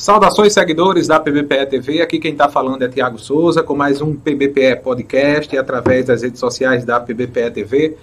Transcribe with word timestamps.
Saudações, 0.00 0.54
seguidores 0.54 1.06
da 1.06 1.20
PBPE 1.20 1.66
TV. 1.66 2.00
Aqui 2.00 2.18
quem 2.18 2.32
está 2.32 2.48
falando 2.48 2.80
é 2.80 2.88
Tiago 2.88 3.18
Souza, 3.18 3.62
com 3.62 3.76
mais 3.76 4.00
um 4.00 4.16
PBPE 4.16 4.76
Podcast, 4.82 5.54
através 5.58 6.06
das 6.06 6.22
redes 6.22 6.40
sociais 6.40 6.86
da 6.86 6.98
PBPE 6.98 7.50
TV. 7.50 7.98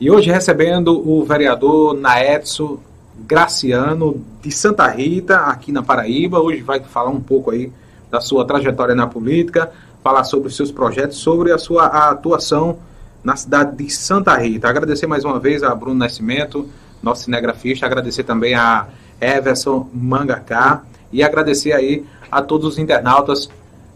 E 0.00 0.10
hoje 0.10 0.28
recebendo 0.28 1.08
o 1.08 1.24
vereador 1.24 1.94
Naetso 1.94 2.80
Graciano, 3.16 4.20
de 4.42 4.50
Santa 4.50 4.88
Rita, 4.88 5.36
aqui 5.36 5.70
na 5.70 5.84
Paraíba. 5.84 6.40
Hoje 6.40 6.62
vai 6.62 6.80
falar 6.80 7.10
um 7.10 7.20
pouco 7.20 7.52
aí 7.52 7.72
da 8.10 8.20
sua 8.20 8.44
trajetória 8.44 8.96
na 8.96 9.06
política, 9.06 9.70
falar 10.02 10.24
sobre 10.24 10.48
os 10.48 10.56
seus 10.56 10.72
projetos, 10.72 11.18
sobre 11.18 11.52
a 11.52 11.58
sua 11.58 11.86
atuação 12.10 12.80
na 13.22 13.36
cidade 13.36 13.76
de 13.76 13.88
Santa 13.88 14.36
Rita. 14.36 14.68
Agradecer 14.68 15.06
mais 15.06 15.24
uma 15.24 15.38
vez 15.38 15.62
a 15.62 15.72
Bruno 15.76 15.96
Nascimento, 15.96 16.68
nosso 17.00 17.22
cinegrafista, 17.22 17.86
agradecer 17.86 18.24
também 18.24 18.56
a 18.56 18.88
Everson 19.20 19.88
Mangacá 19.94 20.82
e 21.12 21.22
agradecer 21.22 21.72
aí 21.72 22.04
a 22.30 22.42
todos 22.42 22.66
os 22.66 22.78
internautas, 22.78 23.48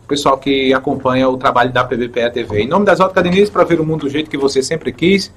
pessoal 0.07 0.39
que 0.39 0.75
acompanha 0.75 1.29
o 1.29 1.37
trabalho 1.37 1.73
da 1.73 1.85
PBPE 1.85 2.31
TV. 2.33 2.63
Em 2.63 2.69
nome 2.69 2.85
das 2.85 2.99
Óticas 2.99 3.23
Diniz, 3.23 3.49
para 3.49 3.65
ver 3.65 3.81
o 3.81 3.85
mundo 3.87 4.03
do 4.03 4.09
jeito 4.09 4.29
que 4.29 4.37
você 4.37 4.63
sempre 4.63 4.93
quis. 4.93 5.33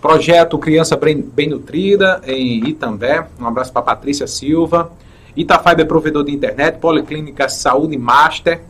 Projeto 0.00 0.58
Criança 0.58 0.96
Bem, 0.96 1.20
Bem 1.20 1.50
Nutrida, 1.50 2.22
em 2.24 2.66
Itambé. 2.66 3.26
Um 3.38 3.46
abraço 3.46 3.72
para 3.72 3.82
Patrícia 3.82 4.26
Silva. 4.26 4.90
Itafiber 5.36 5.86
Provedor 5.86 6.24
de 6.24 6.32
Internet, 6.32 6.78
Policlínica 6.78 7.48
Saúde 7.48 7.96
Master, 7.96 8.60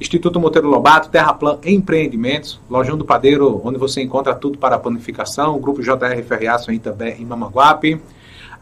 Instituto 0.00 0.38
Monteiro 0.38 0.68
Lobato, 0.68 1.08
Terraplan 1.08 1.58
Empreendimentos, 1.64 2.60
Lojão 2.68 2.96
do 2.96 3.04
Padeiro, 3.04 3.60
onde 3.64 3.78
você 3.78 4.02
encontra 4.02 4.34
tudo 4.34 4.58
para 4.58 4.76
a 4.76 4.78
panificação, 4.78 5.58
Grupo 5.58 5.82
JR 5.82 6.22
Ferreaço 6.26 6.70
em 6.70 6.76
Itambé, 6.76 7.16
em 7.18 7.24
Mamanguape. 7.24 8.00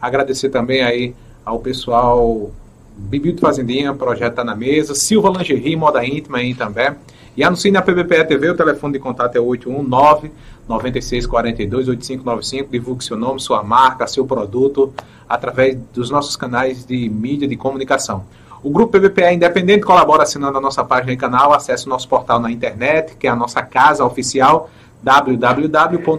Agradecer 0.01 0.49
também 0.49 0.81
aí 0.81 1.15
ao 1.45 1.59
pessoal 1.59 2.51
Bibito 2.95 3.41
Fazendinha, 3.41 3.93
projeto 3.93 4.35
tá 4.35 4.43
na 4.43 4.55
mesa. 4.55 4.93
Silva 4.95 5.29
Lingerie, 5.29 5.75
moda 5.75 6.05
íntima 6.05 6.37
aí 6.39 6.53
também. 6.53 6.91
E 7.35 7.43
anuncie 7.43 7.71
na 7.71 7.81
PBPE 7.81 8.25
TV, 8.25 8.51
o 8.51 8.55
telefone 8.55 8.93
de 8.93 8.99
contato 8.99 9.35
é 9.35 9.39
819 9.39 10.31
9642 10.67 11.87
8595. 11.89 12.71
Divulgue 12.71 13.03
seu 13.03 13.17
nome, 13.17 13.39
sua 13.39 13.63
marca, 13.63 14.05
seu 14.05 14.25
produto 14.25 14.93
através 15.27 15.75
dos 15.93 16.11
nossos 16.11 16.35
canais 16.35 16.85
de 16.85 17.09
mídia 17.09 17.47
de 17.47 17.55
comunicação. 17.55 18.25
O 18.61 18.69
Grupo 18.69 18.97
PBPE 18.97 19.33
Independente 19.33 19.83
colabora 19.83 20.23
assinando 20.23 20.57
a 20.57 20.61
nossa 20.61 20.85
página 20.85 21.11
e 21.11 21.17
canal. 21.17 21.51
Acesse 21.53 21.87
o 21.87 21.89
nosso 21.89 22.07
portal 22.07 22.39
na 22.39 22.51
internet, 22.51 23.17
que 23.17 23.25
é 23.27 23.29
a 23.29 23.35
nossa 23.35 23.61
casa 23.63 24.05
oficial 24.05 24.69
www.pbpe.tv 25.01 26.13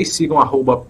e 0.00 0.04
sigam 0.04 0.38
arroba 0.38 0.86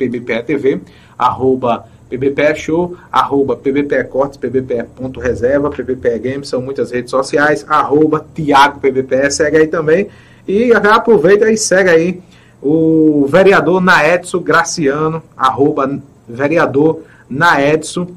arroba 1.19 1.87
PBPE 2.09 2.55
Show, 2.57 2.97
arroba 3.11 3.57
PBPE 3.57 4.05
Cortes, 4.05 4.37
PBPE.reserva, 4.39 5.71
PBPE 5.71 6.19
Games, 6.19 6.49
são 6.49 6.63
muitas 6.63 6.91
redes 6.91 7.11
sociais, 7.11 7.65
arroba 7.69 8.25
Tiago 8.35 8.81
PBPE, 8.81 9.31
segue 9.31 9.57
aí 9.57 9.67
também. 9.67 10.09
E 10.47 10.73
aproveita 10.73 11.51
e 11.51 11.57
segue 11.57 11.91
aí 11.91 12.23
o 12.63 13.27
vereador 13.29 13.81
Naedson 13.81 14.41
Graciano, 14.41 15.23
arroba 15.37 16.01
vereador 16.29 17.03
Naedson 17.29 18.09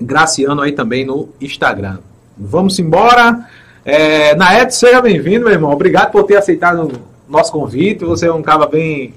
Graciano 0.00 0.62
aí 0.62 0.72
também 0.72 1.04
no 1.04 1.28
Instagram. 1.40 1.98
Vamos 2.38 2.78
embora. 2.78 3.44
É, 3.84 4.36
Naedson, 4.36 4.86
seja 4.86 5.02
bem-vindo, 5.02 5.46
meu 5.46 5.52
irmão. 5.52 5.72
Obrigado 5.72 6.12
por 6.12 6.22
ter 6.24 6.36
aceitado 6.36 6.86
o 6.86 6.92
nosso 7.28 7.50
convite. 7.50 8.04
Você 8.04 8.28
é 8.28 8.32
um 8.32 8.42
cara 8.42 8.66
bem 8.66 9.14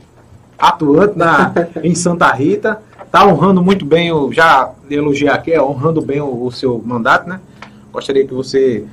atuante 0.57 1.17
na, 1.17 1.53
em 1.83 1.93
Santa 1.93 2.31
Rita 2.31 2.81
está 3.13 3.27
honrando 3.27 3.61
muito 3.61 3.85
bem, 3.85 4.11
o, 4.11 4.33
já 4.33 4.73
elogiei 4.89 5.29
aqui, 5.29 5.53
é, 5.53 5.61
honrando 5.61 6.01
bem 6.01 6.19
o, 6.19 6.45
o, 6.45 6.51
seu 6.51 6.81
mandato, 6.83 7.29
né? 7.29 7.39
Gostaria 7.91 8.25
que 8.25 8.33
você 8.33 8.83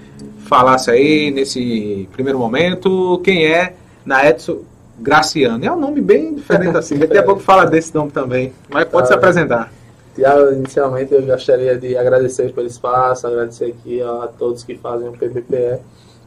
falasse 0.41 0.91
aí, 0.91 1.31
nesse 1.31 2.07
primeiro 2.13 2.39
momento, 2.39 3.19
quem 3.25 3.47
é 3.47 3.73
Naedson 4.05 4.59
Graciano. 4.99 5.65
É 5.65 5.73
um 5.73 5.81
nome 5.81 6.03
bem 6.03 6.35
diferente 6.35 6.77
assim, 6.77 6.99
daqui 6.99 7.17
a 7.17 7.23
pouco 7.23 7.41
fala 7.41 7.65
desse 7.65 7.95
nome 7.95 8.11
também, 8.11 8.53
mas 8.69 8.85
pode 8.85 9.05
tá, 9.05 9.07
se 9.07 9.15
apresentar. 9.15 9.73
Tiago, 10.15 10.53
inicialmente 10.53 11.15
eu 11.15 11.25
gostaria 11.25 11.79
de 11.79 11.97
agradecer 11.97 12.53
pelo 12.53 12.67
espaço, 12.67 13.27
agradecer 13.27 13.71
aqui 13.71 14.03
a 14.03 14.29
todos 14.39 14.63
que 14.63 14.77
fazem 14.77 15.09
o 15.09 15.13
PBPE. 15.13 15.81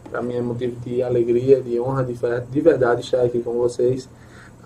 Para 0.10 0.20
mim 0.24 0.34
é 0.34 0.42
motivo 0.42 0.76
de 0.84 1.04
alegria, 1.04 1.62
de 1.62 1.80
honra, 1.80 2.04
de, 2.04 2.16
de 2.50 2.62
verdade 2.62 3.02
estar 3.02 3.22
aqui 3.22 3.38
com 3.38 3.54
vocês 3.54 4.10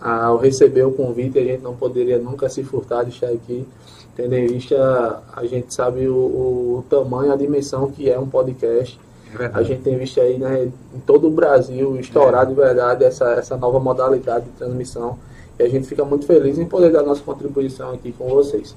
ao 0.02 0.38
receber 0.38 0.84
o 0.84 0.92
convite, 0.92 1.40
a 1.40 1.44
gente 1.44 1.62
não 1.62 1.76
poderia 1.76 2.18
nunca 2.18 2.48
se 2.50 2.64
furtar 2.64 3.04
de 3.04 3.10
estar 3.10 3.28
aqui, 3.28 3.66
tendo 4.16 4.34
em 4.34 4.48
vista, 4.48 5.22
a 5.36 5.46
gente 5.46 5.74
sabe 5.74 6.08
o, 6.08 6.16
o 6.16 6.86
tamanho, 6.90 7.32
a 7.32 7.36
dimensão 7.36 7.92
que 7.92 8.10
é 8.10 8.18
um 8.18 8.28
podcast. 8.28 9.00
É 9.40 9.52
a 9.54 9.62
gente 9.62 9.82
tem 9.82 9.98
visto 9.98 10.20
aí 10.20 10.38
né, 10.38 10.72
em 10.96 11.00
todo 11.02 11.28
o 11.28 11.32
Brasil 11.32 12.00
estourar 12.00 12.44
é. 12.44 12.46
de 12.46 12.54
verdade 12.54 13.04
essa, 13.04 13.32
essa 13.34 13.58
nova 13.58 13.80
modalidade 13.80 14.46
de 14.46 14.52
transmissão. 14.52 15.18
E 15.60 15.64
a 15.64 15.70
gente 15.70 15.88
fica 15.88 16.06
muito 16.06 16.26
feliz 16.26 16.58
em 16.58 16.66
poder 16.66 16.92
dar 16.92 17.04
nossa 17.04 17.22
contribuição 17.22 17.92
aqui 17.92 18.12
com 18.12 18.28
vocês. 18.30 18.76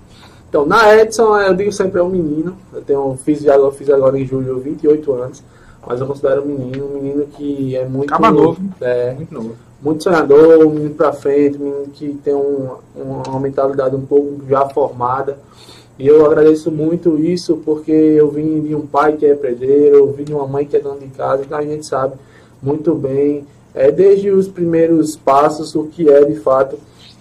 Então, 0.48 0.66
na 0.66 0.94
Edson, 0.96 1.38
eu 1.38 1.54
digo 1.54 1.70
sempre 1.70 2.00
é 2.00 2.02
um 2.02 2.08
menino. 2.08 2.56
Eu 2.72 2.82
tenho, 2.82 3.16
fiz, 3.22 3.44
eu 3.44 3.70
fiz 3.70 3.88
agora 3.88 4.18
em 4.18 4.26
julho 4.26 4.58
28 4.58 5.12
anos, 5.12 5.42
mas 5.86 6.00
eu 6.00 6.06
considero 6.06 6.42
um 6.42 6.46
menino, 6.46 6.86
um 6.86 6.94
menino 7.00 7.26
que 7.26 7.76
é 7.76 7.86
muito. 7.86 8.12
Acaba 8.12 8.30
novo. 8.30 8.60
É, 8.80 9.14
muito 9.14 9.32
novo 9.32 9.69
muito 9.82 10.04
sonhador, 10.04 10.66
um 10.66 10.70
menino 10.70 10.94
para 10.94 11.12
frente, 11.12 11.56
um 11.56 11.64
menino 11.64 11.86
que 11.92 12.08
tem 12.22 12.34
um, 12.34 12.68
uma 12.94 13.40
mentalidade 13.40 13.96
um 13.96 14.04
pouco 14.04 14.40
já 14.48 14.68
formada. 14.68 15.38
E 15.98 16.06
eu 16.06 16.24
agradeço 16.24 16.70
muito 16.70 17.18
isso 17.18 17.58
porque 17.64 17.92
eu 17.92 18.30
vim 18.30 18.60
de 18.60 18.74
um 18.74 18.86
pai 18.86 19.14
que 19.16 19.26
é 19.26 19.32
empreendedor, 19.32 19.98
eu 19.98 20.12
vim 20.12 20.24
de 20.24 20.32
uma 20.32 20.46
mãe 20.46 20.64
que 20.64 20.76
é 20.76 20.80
dona 20.80 21.00
de 21.00 21.08
casa, 21.08 21.42
então 21.42 21.58
a 21.58 21.62
gente 21.62 21.84
sabe 21.84 22.14
muito 22.62 22.94
bem, 22.94 23.46
é, 23.74 23.90
desde 23.90 24.30
os 24.30 24.48
primeiros 24.48 25.16
passos, 25.16 25.74
o 25.74 25.84
que 25.84 26.08
é 26.08 26.24
de 26.24 26.36
fato 26.36 26.78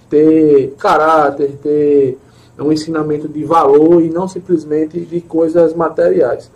ter 0.09 0.74
caráter, 0.78 1.52
ter 1.62 2.18
um 2.58 2.72
ensinamento 2.72 3.28
de 3.28 3.44
valor 3.44 4.02
e 4.02 4.09
não 4.09 4.28
simplesmente 4.28 5.00
de 5.00 5.22
coisas 5.22 5.74
materiais. 5.74 6.50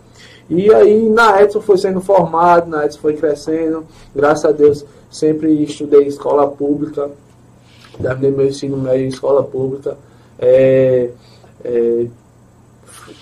E 0.48 0.72
aí 0.72 1.08
na 1.08 1.42
Edson 1.42 1.60
foi 1.60 1.78
sendo 1.78 2.00
formado, 2.00 2.68
na 2.68 2.84
Edson 2.84 3.00
foi 3.00 3.14
crescendo, 3.14 3.84
graças 4.14 4.44
a 4.44 4.52
Deus 4.52 4.84
sempre 5.10 5.62
estudei 5.62 6.06
escola 6.06 6.48
pública, 6.48 7.10
terminei 8.00 8.30
meu 8.30 8.46
ensino 8.46 8.76
médio 8.76 9.06
em 9.06 9.08
escola 9.08 9.42
pública. 9.42 9.96
É, 10.38 11.10
é, 11.64 12.06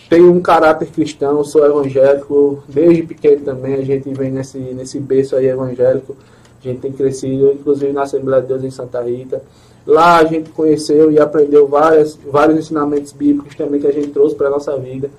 tenho 0.09 0.33
um 0.33 0.41
caráter 0.41 0.89
cristão, 0.89 1.45
sou 1.45 1.65
evangélico, 1.65 2.63
desde 2.69 3.03
pequeno 3.03 3.45
também 3.45 3.75
a 3.75 3.83
gente 3.83 4.13
vem 4.13 4.31
nesse, 4.31 4.59
nesse 4.59 4.99
berço 4.99 5.37
aí 5.37 5.47
evangélico, 5.47 6.17
a 6.61 6.69
gente 6.69 6.81
tem 6.81 6.93
crescido, 6.93 7.53
inclusive 7.53 7.93
na 7.93 8.03
Assembleia 8.03 8.43
de 8.43 8.49
Deus 8.49 8.65
em 8.65 8.71
Santa 8.71 9.01
Rita. 9.03 9.43
Lá 9.87 10.19
a 10.19 10.25
gente 10.25 10.51
conheceu 10.51 11.11
e 11.11 11.19
aprendeu 11.19 11.67
várias, 11.67 12.17
vários 12.31 12.59
ensinamentos 12.59 13.13
bíblicos 13.13 13.57
também 13.57 13.81
que 13.81 13.87
a 13.87 13.93
gente 13.93 14.09
trouxe 14.09 14.35
para 14.37 14.47
a 14.47 14.51
nossa 14.51 14.77
vida. 14.77 15.11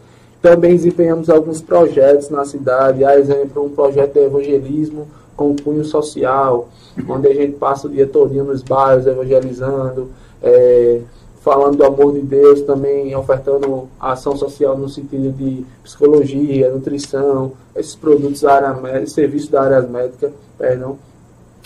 Também 0.43 0.75
desempenhamos 0.75 1.29
alguns 1.29 1.61
projetos 1.61 2.29
na 2.29 2.43
cidade, 2.43 3.05
a 3.05 3.17
exemplo, 3.17 3.63
um 3.63 3.69
projeto 3.69 4.15
de 4.15 4.19
evangelismo, 4.19 5.07
com 5.37 5.55
cunho 5.55 5.85
social, 5.85 6.67
onde 7.07 7.29
a 7.29 7.33
gente 7.33 7.53
passa 7.53 7.87
o 7.87 7.89
dia 7.89 8.05
todinho 8.05 8.43
nos 8.43 8.61
bairros 8.61 9.07
evangelizando, 9.07 10.09
é, 10.41 10.99
falando 11.39 11.77
do 11.77 11.85
amor 11.85 12.11
de 12.11 12.19
Deus, 12.19 12.61
também 12.63 13.15
ofertando 13.15 13.87
ação 13.97 14.35
social 14.35 14.77
no 14.77 14.89
sentido 14.89 15.31
de 15.31 15.65
psicologia, 15.81 16.69
nutrição, 16.69 17.53
esses 17.73 17.95
produtos 17.95 18.41
da 18.41 18.53
área 18.55 18.73
médica, 18.73 19.07
serviços 19.07 19.47
da 19.47 19.61
área 19.61 19.81
médica, 19.83 20.29
perdão, 20.57 20.99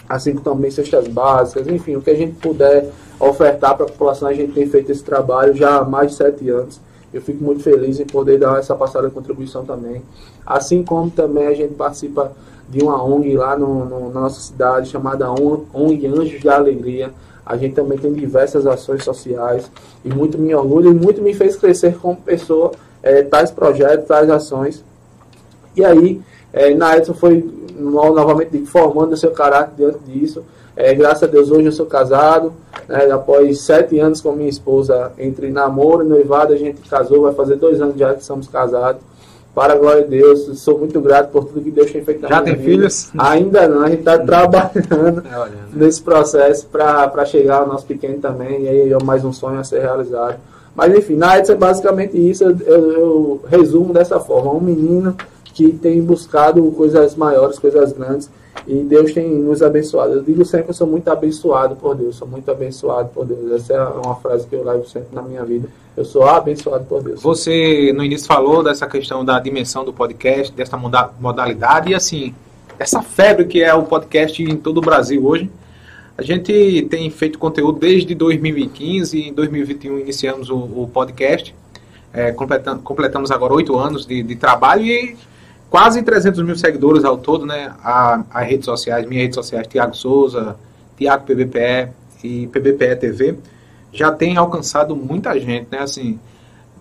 assim 0.08 0.34
como 0.36 0.56
também 0.56 0.70
cestas 0.70 1.08
básicas, 1.08 1.68
enfim, 1.68 1.96
o 1.96 2.02
que 2.04 2.12
a 2.12 2.16
gente 2.16 2.36
puder 2.36 2.92
ofertar 3.20 3.76
para 3.76 3.88
a 3.88 3.90
população, 3.90 4.28
a 4.28 4.34
gente 4.36 4.54
tem 4.54 4.70
feito 4.70 4.92
esse 4.92 5.04
trabalho 5.04 5.56
já 5.56 5.78
há 5.78 5.84
mais 5.84 6.12
de 6.12 6.18
sete 6.18 6.48
anos. 6.48 6.80
Eu 7.14 7.22
fico 7.22 7.44
muito 7.44 7.64
feliz 7.64 8.00
em 8.00 8.06
poder 8.06 8.38
dar 8.38 8.60
essa 8.60 8.76
passada 8.76 9.10
contribuição 9.10 9.66
também. 9.66 10.02
Assim 10.46 10.84
como 10.84 11.10
também 11.10 11.48
a 11.48 11.54
gente 11.54 11.74
participa 11.74 12.32
de 12.70 12.82
uma 12.84 13.02
ONG 13.02 13.36
lá 13.38 13.58
no, 13.58 13.86
no, 13.86 14.14
na 14.14 14.22
nossa 14.22 14.42
cidade 14.42 14.90
chamada 14.90 15.32
ONG 15.32 16.08
Anjos 16.08 16.44
da 16.44 16.56
Alegria. 16.56 17.14
A 17.46 17.56
gente 17.56 17.76
também 17.76 17.98
tem 17.98 18.12
diversas 18.12 18.68
ações 18.68 19.04
sociais 19.04 19.72
e 20.04 20.10
muito 20.10 20.38
me 20.38 20.54
orgulha 20.54 20.90
e 20.90 20.94
muito 20.94 21.22
me 21.22 21.34
fez 21.34 21.56
crescer 21.56 21.98
como 21.98 22.18
pessoa 22.18 22.72
é, 23.02 23.24
tais 23.24 23.52
projetos, 23.52 24.06
tais 24.06 24.30
ações. 24.30 24.84
E 25.76 25.86
aí, 25.86 26.22
é, 26.52 26.74
na 26.74 26.98
Edson 26.98 27.14
foi 27.14 27.50
novamente 27.78 28.66
formando 28.66 29.14
o 29.14 29.18
seu 29.18 29.32
caráter 29.32 29.76
diante 29.78 30.00
disso. 30.00 30.44
É, 30.78 30.94
graças 30.94 31.24
a 31.24 31.28
Deus 31.28 31.50
hoje 31.50 31.66
eu 31.66 31.72
sou 31.72 31.88
casado, 31.88 32.54
né, 32.88 33.10
após 33.10 33.62
sete 33.62 34.00
anos 34.00 34.22
com 34.22 34.32
minha 34.34 34.48
esposa, 34.48 35.12
entre 35.18 35.50
namoro 35.50 36.06
e 36.06 36.08
noivado, 36.08 36.54
a 36.54 36.56
gente 36.56 36.88
casou, 36.88 37.24
vai 37.24 37.34
fazer 37.34 37.56
dois 37.56 37.82
anos 37.82 37.98
já 37.98 38.14
que 38.14 38.24
somos 38.24 38.48
casados. 38.48 39.02
Para 39.56 39.74
a 39.74 39.76
glória 39.76 40.04
de 40.04 40.10
Deus, 40.10 40.60
sou 40.60 40.78
muito 40.78 41.02
grato 41.02 41.32
por 41.32 41.46
tudo 41.46 41.62
que 41.62 41.72
Deus 41.72 41.92
tem 41.92 42.04
feito 42.04 42.22
na 42.22 42.28
Já 42.30 42.42
tem 42.44 42.54
vida. 42.54 42.64
filhos? 42.70 43.10
Ainda 43.18 43.68
não, 43.68 43.82
a 43.82 43.90
gente 43.90 44.02
está 44.02 44.20
trabalhando 44.20 45.24
é, 45.26 45.50
nesse 45.74 46.00
processo 46.00 46.68
para 46.68 47.26
chegar 47.26 47.62
ao 47.62 47.68
nosso 47.68 47.88
pequeno 47.88 48.20
também, 48.20 48.66
e 48.66 48.70
aí 48.70 48.94
é 48.94 49.04
mais 49.04 49.26
um 49.26 49.34
sonho 49.34 49.60
a 49.60 49.64
ser 49.64 49.80
realizado. 49.82 50.36
Mas 50.76 50.96
enfim, 50.96 51.16
na 51.16 51.40
Edson 51.40 51.54
é 51.54 51.56
basicamente 51.56 52.16
isso, 52.16 52.44
eu, 52.44 52.56
eu, 52.68 52.92
eu 52.92 53.42
resumo 53.50 53.92
dessa 53.92 54.20
forma. 54.20 54.54
Um 54.54 54.62
menino 54.62 55.18
que 55.46 55.74
tem 55.74 56.00
buscado 56.04 56.62
coisas 56.74 57.16
maiores, 57.16 57.58
coisas 57.58 57.92
grandes, 57.94 58.30
e 58.66 58.76
Deus 58.84 59.14
tem 59.14 59.30
nos 59.30 59.62
abençoado. 59.62 60.14
Eu 60.14 60.24
digo 60.24 60.44
sempre 60.46 60.66
que 60.66 60.70
eu 60.72 60.76
sou 60.76 60.88
muito 60.88 61.08
abençoado 61.10 61.76
por 61.76 61.96
Deus, 61.96 62.16
sou 62.16 62.28
muito 62.28 62.50
abençoado 62.50 63.10
por 63.10 63.26
Deus. 63.26 63.52
Essa 63.52 63.74
é 63.74 63.84
uma 63.84 64.16
frase 64.16 64.48
que 64.48 64.56
eu 64.56 64.64
levo 64.64 64.88
sempre 64.88 65.10
na 65.14 65.22
minha 65.22 65.44
vida. 65.44 65.70
Eu 65.96 66.06
sou 66.06 66.24
abençoado 66.24 66.86
por 66.86 67.04
Deus. 67.04 67.22
Você 67.22 67.92
no 67.96 68.04
início 68.04 68.28
falou 68.28 68.64
dessa 68.64 68.88
questão 68.88 69.24
da 69.24 69.40
dimensão 69.40 69.84
do 69.84 69.94
podcast, 69.94 70.54
dessa 70.54 70.78
modalidade, 70.78 71.92
e 71.92 71.96
assim, 71.96 72.34
essa 72.80 73.02
febre 73.02 73.46
que 73.46 73.64
é 73.64 73.74
o 73.74 73.84
podcast 73.84 74.42
em 74.42 74.56
todo 74.56 74.78
o 74.78 74.82
Brasil 74.82 75.26
hoje. 75.26 75.50
A 76.18 76.24
gente 76.24 76.88
tem 76.90 77.10
feito 77.12 77.38
conteúdo 77.38 77.80
desde 77.80 78.16
2015 78.16 79.18
e 79.18 79.30
em 79.30 79.34
2021 79.34 80.00
iniciamos 80.00 80.50
o, 80.50 80.56
o 80.56 80.90
podcast. 80.92 81.54
É, 82.12 82.32
completamos, 82.32 82.84
completamos 82.84 83.32
agora 83.32 83.54
oito 83.54 83.78
anos 83.78 84.06
de, 84.06 84.24
de, 84.24 84.36
trabalho 84.36 84.84
e 84.84 85.16
quase 85.70 86.02
300 86.02 86.44
mil 86.44 86.56
seguidores 86.56 87.04
ao 87.04 87.18
todo, 87.18 87.46
né? 87.46 87.74
A, 87.84 88.24
as 88.32 88.48
redes 88.48 88.66
sociais, 88.66 89.06
minhas 89.06 89.24
redes 89.24 89.36
sociais, 89.36 89.68
Tiago 89.68 89.96
Souza, 89.96 90.56
Tiago 90.98 91.26
PBPE 91.26 91.90
e 92.24 92.48
PBPE 92.48 92.96
TV, 92.96 93.36
já 93.92 94.12
tem 94.12 94.38
alcançado 94.38 94.96
muita 94.96 95.38
gente, 95.40 95.68
né? 95.72 95.80
Assim, 95.80 96.20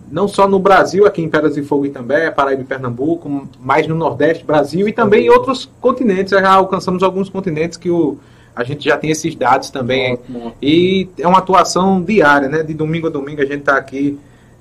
não 0.09 0.27
só 0.27 0.47
no 0.47 0.59
Brasil, 0.59 1.05
aqui 1.05 1.21
em 1.21 1.29
Pedras 1.29 1.55
de 1.55 1.63
Fogo 1.63 1.85
e 1.85 1.89
também, 1.89 2.31
Paraíba 2.31 2.61
e 2.61 2.65
Pernambuco, 2.65 3.47
mas 3.59 3.87
no 3.87 3.95
Nordeste, 3.95 4.45
Brasil 4.45 4.87
e 4.87 4.93
também 4.93 5.25
em 5.25 5.29
outros 5.29 5.69
continentes. 5.81 6.31
Já 6.31 6.49
alcançamos 6.49 7.03
alguns 7.03 7.29
continentes 7.29 7.77
que 7.77 7.89
o 7.89 8.17
a 8.57 8.63
gente 8.63 8.85
já 8.85 8.97
tem 8.97 9.11
esses 9.11 9.35
dados 9.35 9.69
também. 9.69 10.13
Ótimo. 10.13 10.53
E 10.59 11.07
é 11.19 11.27
uma 11.27 11.37
atuação 11.37 12.01
diária, 12.01 12.49
né? 12.49 12.63
De 12.63 12.73
domingo 12.73 13.05
a 13.05 13.09
domingo 13.11 13.39
a 13.39 13.45
gente 13.45 13.59
está 13.59 13.77
aqui 13.77 14.17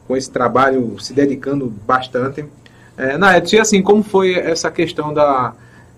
com 0.07 0.15
esse 0.15 0.31
trabalho, 0.31 1.01
se 1.01 1.15
dedicando 1.15 1.73
bastante. 1.87 2.45
É, 2.97 3.19
na 3.19 3.39
e 3.39 3.59
assim, 3.59 3.83
como 3.83 4.03
foi 4.03 4.35
essa 4.35 4.71
questão 4.71 5.13
da, 5.13 5.53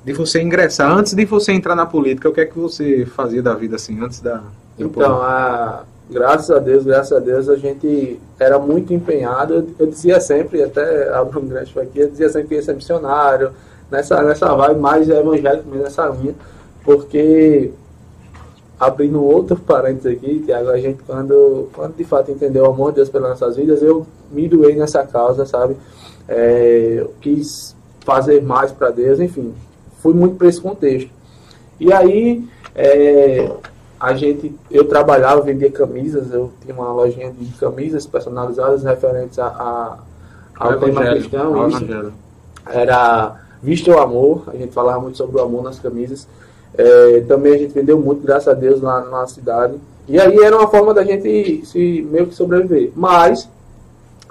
de 0.04 0.12
você 0.12 0.42
ingressar, 0.42 0.90
antes 0.90 1.14
de 1.14 1.24
você 1.24 1.52
entrar 1.52 1.74
na 1.74 1.86
política, 1.86 2.28
o 2.28 2.32
que 2.32 2.40
é 2.40 2.46
que 2.46 2.58
você 2.58 3.06
fazia 3.06 3.42
da 3.42 3.54
vida, 3.54 3.76
assim, 3.76 4.02
antes 4.02 4.20
da... 4.20 4.42
Então, 4.78 5.22
a, 5.22 5.84
graças 6.10 6.50
a 6.50 6.58
Deus, 6.58 6.84
graças 6.84 7.12
a 7.12 7.20
Deus, 7.20 7.48
a 7.48 7.56
gente 7.56 8.18
era 8.38 8.58
muito 8.58 8.92
empenhado, 8.92 9.66
eu, 9.78 9.86
dizia 9.86 10.20
sempre, 10.20 10.62
até 10.62 11.12
a 11.12 11.22
Bruno 11.24 11.48
Grande 11.48 11.72
foi 11.72 11.84
aqui, 11.84 12.00
eu 12.00 12.08
dizia 12.08 12.28
sempre 12.28 12.48
que 12.48 12.54
ia 12.54 12.62
ser 12.62 12.74
missionário, 12.74 13.52
nessa, 13.90 14.22
nessa 14.22 14.54
vibe 14.54 14.80
mais 14.80 15.08
evangélica, 15.08 15.64
nessa 15.72 16.06
linha, 16.08 16.34
porque 16.84 17.70
abrindo 18.78 19.22
outro 19.22 19.56
parênteses 19.56 20.16
aqui, 20.16 20.40
Tiago, 20.44 20.70
a 20.70 20.78
gente 20.78 21.02
quando, 21.04 21.68
quando 21.74 21.96
de 21.96 22.04
fato 22.04 22.30
entendeu 22.30 22.64
o 22.64 22.68
amor 22.68 22.90
de 22.90 22.96
Deus 22.96 23.08
pelas 23.08 23.30
nossas 23.30 23.56
vidas, 23.56 23.82
eu 23.82 24.06
me 24.30 24.48
doei 24.48 24.76
nessa 24.76 25.04
causa, 25.04 25.44
sabe? 25.44 25.76
É, 26.28 27.06
quis 27.20 27.74
fazer 28.00 28.42
mais 28.42 28.70
para 28.70 28.90
Deus, 28.90 29.18
enfim, 29.18 29.54
fui 30.02 30.14
muito 30.14 30.36
para 30.36 30.48
esse 30.48 30.60
contexto. 30.60 31.10
E 31.80 31.92
aí, 31.92 32.44
é, 32.74 33.50
a 33.98 34.14
gente, 34.14 34.54
eu 34.70 34.84
trabalhava, 34.84 35.40
vendia 35.40 35.70
camisas, 35.70 36.32
eu 36.32 36.52
tinha 36.60 36.74
uma 36.74 36.92
lojinha 36.92 37.30
de 37.32 37.46
camisas 37.58 38.06
personalizadas 38.06 38.82
referentes 38.82 39.38
a, 39.38 39.46
a 39.46 39.98
ao 40.58 40.78
tema 40.78 41.04
cristão. 41.06 41.68
Isso 41.68 42.12
era 42.66 43.36
Visto 43.62 43.90
o 43.90 43.98
Amor, 43.98 44.44
a 44.48 44.56
gente 44.56 44.72
falava 44.72 45.00
muito 45.00 45.16
sobre 45.16 45.36
o 45.36 45.42
amor 45.42 45.62
nas 45.62 45.78
camisas. 45.78 46.28
É, 46.76 47.20
também 47.26 47.54
a 47.54 47.58
gente 47.58 47.72
vendeu 47.72 47.98
muito, 47.98 48.24
graças 48.24 48.48
a 48.48 48.54
Deus, 48.54 48.80
lá 48.80 49.00
na 49.00 49.26
cidade. 49.26 49.74
E 50.06 50.18
aí 50.18 50.38
era 50.38 50.56
uma 50.56 50.68
forma 50.68 50.94
da 50.94 51.02
gente 51.02 51.64
se 51.66 52.06
meio 52.10 52.26
que 52.26 52.34
sobreviver. 52.34 52.92
Mas, 52.94 53.48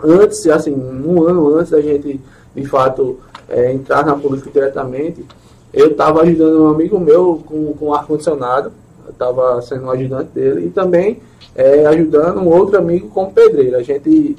antes, 0.03 0.45
assim, 0.47 0.73
um 0.73 1.23
ano 1.23 1.55
antes 1.55 1.71
da 1.71 1.81
gente, 1.81 2.19
de 2.55 2.65
fato, 2.65 3.19
é, 3.49 3.71
entrar 3.71 4.05
na 4.05 4.15
política 4.15 4.51
diretamente, 4.51 5.25
eu 5.73 5.91
estava 5.91 6.21
ajudando 6.21 6.63
um 6.63 6.67
amigo 6.69 6.99
meu 6.99 7.44
com, 7.45 7.73
com 7.73 7.94
ar-condicionado. 7.94 8.71
estava 9.09 9.61
sendo 9.61 9.85
um 9.85 9.91
ajudante 9.91 10.31
dele. 10.33 10.67
E 10.67 10.69
também 10.69 11.19
é, 11.55 11.85
ajudando 11.85 12.39
um 12.39 12.47
outro 12.47 12.77
amigo 12.77 13.09
como 13.09 13.31
pedreiro. 13.31 13.77
A 13.77 13.83
gente 13.83 14.38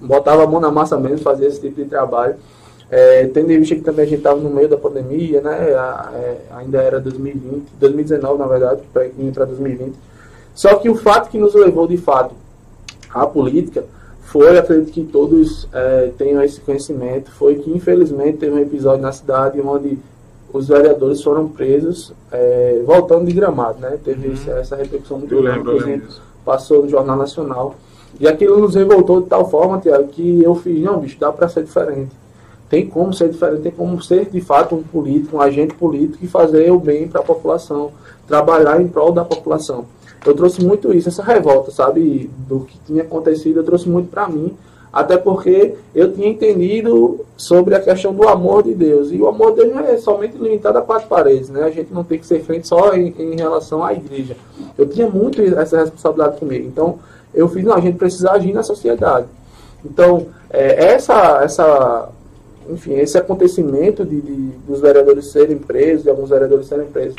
botava 0.00 0.44
a 0.44 0.46
mão 0.46 0.60
na 0.60 0.70
massa 0.70 0.98
mesmo, 0.98 1.18
fazia 1.18 1.48
esse 1.48 1.60
tipo 1.60 1.82
de 1.82 1.88
trabalho. 1.88 2.36
É, 2.90 3.26
tendo 3.28 3.50
em 3.50 3.58
vista 3.58 3.74
que 3.74 3.80
também 3.80 4.04
a 4.04 4.08
gente 4.08 4.18
estava 4.18 4.38
no 4.38 4.50
meio 4.50 4.68
da 4.68 4.76
pandemia, 4.76 5.40
né? 5.40 5.70
É, 5.70 6.36
ainda 6.56 6.78
era 6.82 7.00
2020, 7.00 7.64
2019 7.80 8.38
na 8.38 8.46
verdade, 8.46 8.82
para 8.92 9.08
para 9.32 9.44
2020. 9.46 9.94
Só 10.54 10.76
que 10.76 10.88
o 10.88 10.94
fato 10.94 11.30
que 11.30 11.38
nos 11.38 11.54
levou 11.54 11.88
de 11.88 11.96
fato 11.96 12.34
à 13.12 13.26
política 13.26 13.84
foi, 14.34 14.58
acredito 14.58 14.90
que 14.90 15.04
todos 15.04 15.68
é, 15.72 16.10
tenham 16.18 16.42
esse 16.42 16.60
conhecimento, 16.60 17.30
foi 17.30 17.54
que 17.54 17.70
infelizmente 17.70 18.38
teve 18.38 18.52
um 18.52 18.58
episódio 18.58 19.00
na 19.00 19.12
cidade 19.12 19.60
onde 19.60 19.96
os 20.52 20.66
vereadores 20.66 21.22
foram 21.22 21.46
presos 21.46 22.12
é, 22.32 22.82
voltando 22.84 23.26
de 23.26 23.32
gramado, 23.32 23.78
né? 23.78 23.96
Teve 24.02 24.30
uhum. 24.30 24.58
essa 24.58 24.74
repercussão 24.74 25.20
muito 25.20 25.40
grande, 25.40 25.60
inclusive 25.60 26.02
passou 26.44 26.82
no 26.82 26.88
Jornal 26.88 27.16
Nacional. 27.16 27.76
E 28.18 28.26
aquilo 28.26 28.58
nos 28.58 28.74
revoltou 28.74 29.20
de 29.20 29.28
tal 29.28 29.48
forma, 29.48 29.78
Tiago, 29.78 30.08
que 30.08 30.42
eu 30.42 30.56
fiz, 30.56 30.82
não, 30.82 30.98
bicho, 30.98 31.16
dá 31.16 31.30
para 31.30 31.48
ser 31.48 31.62
diferente 31.62 32.10
tem 32.68 32.88
como 32.88 33.12
ser 33.12 33.28
diferente, 33.28 33.62
tem 33.62 33.70
como 33.70 34.02
ser 34.02 34.28
de 34.28 34.40
fato 34.40 34.74
um 34.74 34.82
político, 34.82 35.36
um 35.36 35.40
agente 35.40 35.74
político 35.74 36.24
e 36.24 36.26
fazer 36.26 36.72
o 36.72 36.80
bem 36.80 37.06
para 37.06 37.20
a 37.20 37.24
população, 37.24 37.92
trabalhar 38.26 38.80
em 38.80 38.88
prol 38.88 39.12
da 39.12 39.24
população. 39.24 39.84
Eu 40.24 40.34
trouxe 40.34 40.64
muito 40.64 40.92
isso, 40.94 41.08
essa 41.08 41.22
revolta, 41.22 41.70
sabe, 41.70 42.30
do 42.48 42.60
que 42.60 42.78
tinha 42.86 43.02
acontecido, 43.02 43.58
eu 43.58 43.64
trouxe 43.64 43.88
muito 43.88 44.08
para 44.10 44.28
mim, 44.28 44.56
até 44.92 45.16
porque 45.16 45.74
eu 45.94 46.12
tinha 46.12 46.28
entendido 46.28 47.20
sobre 47.36 47.74
a 47.74 47.80
questão 47.80 48.14
do 48.14 48.28
amor 48.28 48.62
de 48.62 48.74
Deus. 48.74 49.10
E 49.10 49.20
o 49.20 49.26
amor 49.26 49.50
de 49.50 49.62
Deus 49.62 49.74
não 49.74 49.80
é 49.80 49.96
somente 49.96 50.36
limitado 50.36 50.78
a 50.78 50.82
quatro 50.82 51.08
paredes, 51.08 51.50
né? 51.50 51.64
A 51.64 51.70
gente 51.70 51.92
não 51.92 52.04
tem 52.04 52.18
que 52.18 52.26
ser 52.26 52.44
frente 52.44 52.68
só 52.68 52.94
em, 52.94 53.12
em 53.18 53.36
relação 53.36 53.84
à 53.84 53.92
igreja. 53.92 54.36
Eu 54.78 54.88
tinha 54.88 55.08
muito 55.08 55.42
essa 55.42 55.78
responsabilidade 55.80 56.38
comigo. 56.38 56.68
Então, 56.68 57.00
eu 57.34 57.48
fiz, 57.48 57.64
não, 57.64 57.74
a 57.74 57.80
gente 57.80 57.98
precisa 57.98 58.30
agir 58.30 58.52
na 58.52 58.62
sociedade. 58.62 59.26
Então, 59.84 60.28
é, 60.48 60.92
essa, 60.92 61.42
essa 61.42 62.08
enfim, 62.68 62.94
esse 62.94 63.18
acontecimento 63.18 64.04
de, 64.04 64.20
de, 64.20 64.34
dos 64.66 64.80
vereadores 64.80 65.26
serem 65.26 65.58
presos, 65.58 66.04
de 66.04 66.10
alguns 66.10 66.30
vereadores 66.30 66.66
serem 66.66 66.86
presos. 66.86 67.16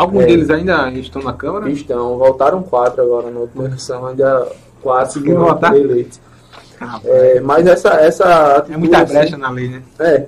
Alguns 0.00 0.22
é, 0.22 0.26
deles 0.28 0.48
ainda 0.48 0.90
estão 0.92 1.20
na 1.20 1.34
Câmara? 1.34 1.70
Estão, 1.70 2.16
voltaram 2.16 2.62
quatro 2.62 3.02
agora 3.02 3.30
na 3.30 3.40
última 3.40 3.64
eleição, 3.64 4.06
ainda 4.06 4.50
quatro 4.82 5.22
foram 5.22 5.76
eleitos. 5.76 6.18
é, 7.04 7.38
mas 7.40 7.66
essa, 7.66 7.90
essa 7.90 8.56
atitude, 8.56 8.72
É 8.72 8.76
muita 8.78 9.04
brecha 9.04 9.34
assim, 9.34 9.36
na 9.36 9.50
lei, 9.50 9.68
né? 9.68 9.82
É. 9.98 10.26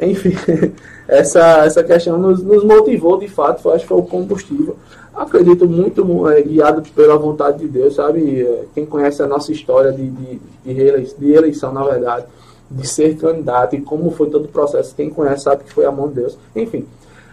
Enfim, 0.00 0.32
essa, 1.06 1.58
essa 1.58 1.84
questão 1.84 2.16
nos, 2.16 2.42
nos 2.42 2.64
motivou 2.64 3.18
de 3.18 3.28
fato, 3.28 3.60
foi, 3.60 3.74
acho 3.74 3.82
que 3.82 3.88
foi 3.88 3.98
o 3.98 4.02
combustível. 4.02 4.76
Acredito 5.14 5.68
muito 5.68 6.26
é, 6.30 6.40
guiado 6.40 6.82
pela 6.96 7.18
vontade 7.18 7.58
de 7.58 7.68
Deus, 7.68 7.96
sabe? 7.96 8.40
É, 8.40 8.64
quem 8.74 8.86
conhece 8.86 9.22
a 9.22 9.26
nossa 9.26 9.52
história 9.52 9.92
de, 9.92 10.08
de, 10.08 10.40
de, 10.64 11.14
de 11.18 11.32
eleição, 11.32 11.70
na 11.70 11.84
verdade 11.84 12.24
de 12.70 12.88
ser 12.88 13.18
candidato 13.18 13.76
e 13.76 13.82
como 13.82 14.10
foi 14.10 14.30
todo 14.30 14.46
o 14.46 14.48
processo. 14.48 14.94
Quem 14.94 15.10
conhece 15.10 15.44
sabe 15.44 15.64
que 15.64 15.72
foi 15.72 15.84
a 15.84 15.92
mão 15.92 16.08
de 16.08 16.14
Deus. 16.14 16.38
Enfim, 16.56 16.86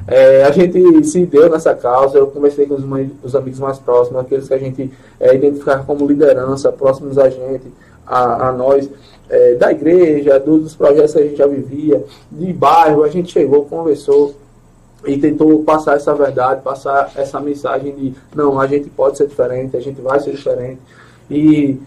é, 0.07 0.43
a 0.43 0.51
gente 0.51 1.03
se 1.05 1.25
deu 1.25 1.49
nessa 1.49 1.75
causa. 1.75 2.17
Eu 2.17 2.27
conversei 2.27 2.65
com 2.65 2.75
os, 2.75 2.83
os 3.23 3.35
amigos 3.35 3.59
mais 3.59 3.77
próximos, 3.79 4.21
aqueles 4.21 4.47
que 4.47 4.53
a 4.53 4.57
gente 4.57 4.91
é, 5.19 5.35
identificar 5.35 5.85
como 5.85 6.07
liderança, 6.07 6.71
próximos 6.71 7.17
a 7.17 7.29
gente, 7.29 7.67
a, 8.05 8.49
a 8.49 8.51
nós, 8.51 8.89
é, 9.29 9.55
da 9.55 9.71
igreja, 9.71 10.39
dos 10.39 10.75
projetos 10.75 11.13
que 11.13 11.19
a 11.19 11.23
gente 11.23 11.35
já 11.37 11.47
vivia, 11.47 12.03
de 12.31 12.51
bairro. 12.53 13.03
A 13.03 13.09
gente 13.09 13.31
chegou, 13.31 13.65
conversou 13.65 14.35
e 15.05 15.17
tentou 15.17 15.63
passar 15.63 15.95
essa 15.95 16.13
verdade, 16.13 16.61
passar 16.61 17.11
essa 17.15 17.39
mensagem 17.39 17.95
de 17.95 18.13
não, 18.35 18.59
a 18.59 18.67
gente 18.67 18.89
pode 18.89 19.17
ser 19.17 19.27
diferente, 19.27 19.77
a 19.77 19.79
gente 19.79 20.01
vai 20.01 20.19
ser 20.19 20.31
diferente. 20.31 20.79
E 21.29 21.79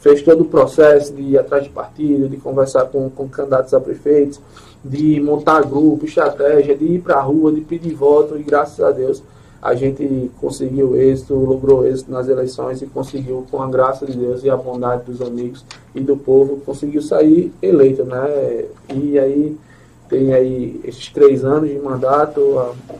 fez 0.00 0.22
todo 0.22 0.42
o 0.42 0.44
processo 0.44 1.12
de 1.12 1.22
ir 1.22 1.38
atrás 1.38 1.64
de 1.64 1.70
partido, 1.70 2.28
de 2.28 2.36
conversar 2.36 2.86
com, 2.86 3.08
com 3.10 3.28
candidatos 3.28 3.72
a 3.74 3.80
prefeitos, 3.80 4.40
de 4.84 5.20
montar 5.20 5.64
grupo, 5.64 6.04
estratégia, 6.04 6.76
de 6.76 6.84
ir 6.84 7.00
para 7.00 7.16
a 7.16 7.22
rua, 7.22 7.52
de 7.52 7.60
pedir 7.60 7.94
voto 7.94 8.38
e 8.38 8.42
graças 8.42 8.80
a 8.80 8.90
Deus 8.90 9.22
a 9.60 9.74
gente 9.74 10.30
conseguiu 10.40 10.96
êxito, 10.96 11.34
logrou 11.34 11.84
êxito 11.86 12.10
nas 12.10 12.28
eleições 12.28 12.80
e 12.80 12.86
conseguiu, 12.86 13.44
com 13.50 13.60
a 13.60 13.68
graça 13.68 14.06
de 14.06 14.16
Deus 14.16 14.44
e 14.44 14.50
a 14.50 14.56
bondade 14.56 15.04
dos 15.04 15.20
amigos 15.20 15.64
e 15.94 16.00
do 16.00 16.16
povo, 16.16 16.60
conseguiu 16.64 17.02
sair 17.02 17.52
eleito, 17.60 18.04
né? 18.04 18.66
E 18.94 19.18
aí 19.18 19.56
tem 20.08 20.32
aí 20.32 20.80
esses 20.84 21.08
três 21.08 21.44
anos 21.44 21.68
de 21.68 21.78
mandato, 21.78 22.40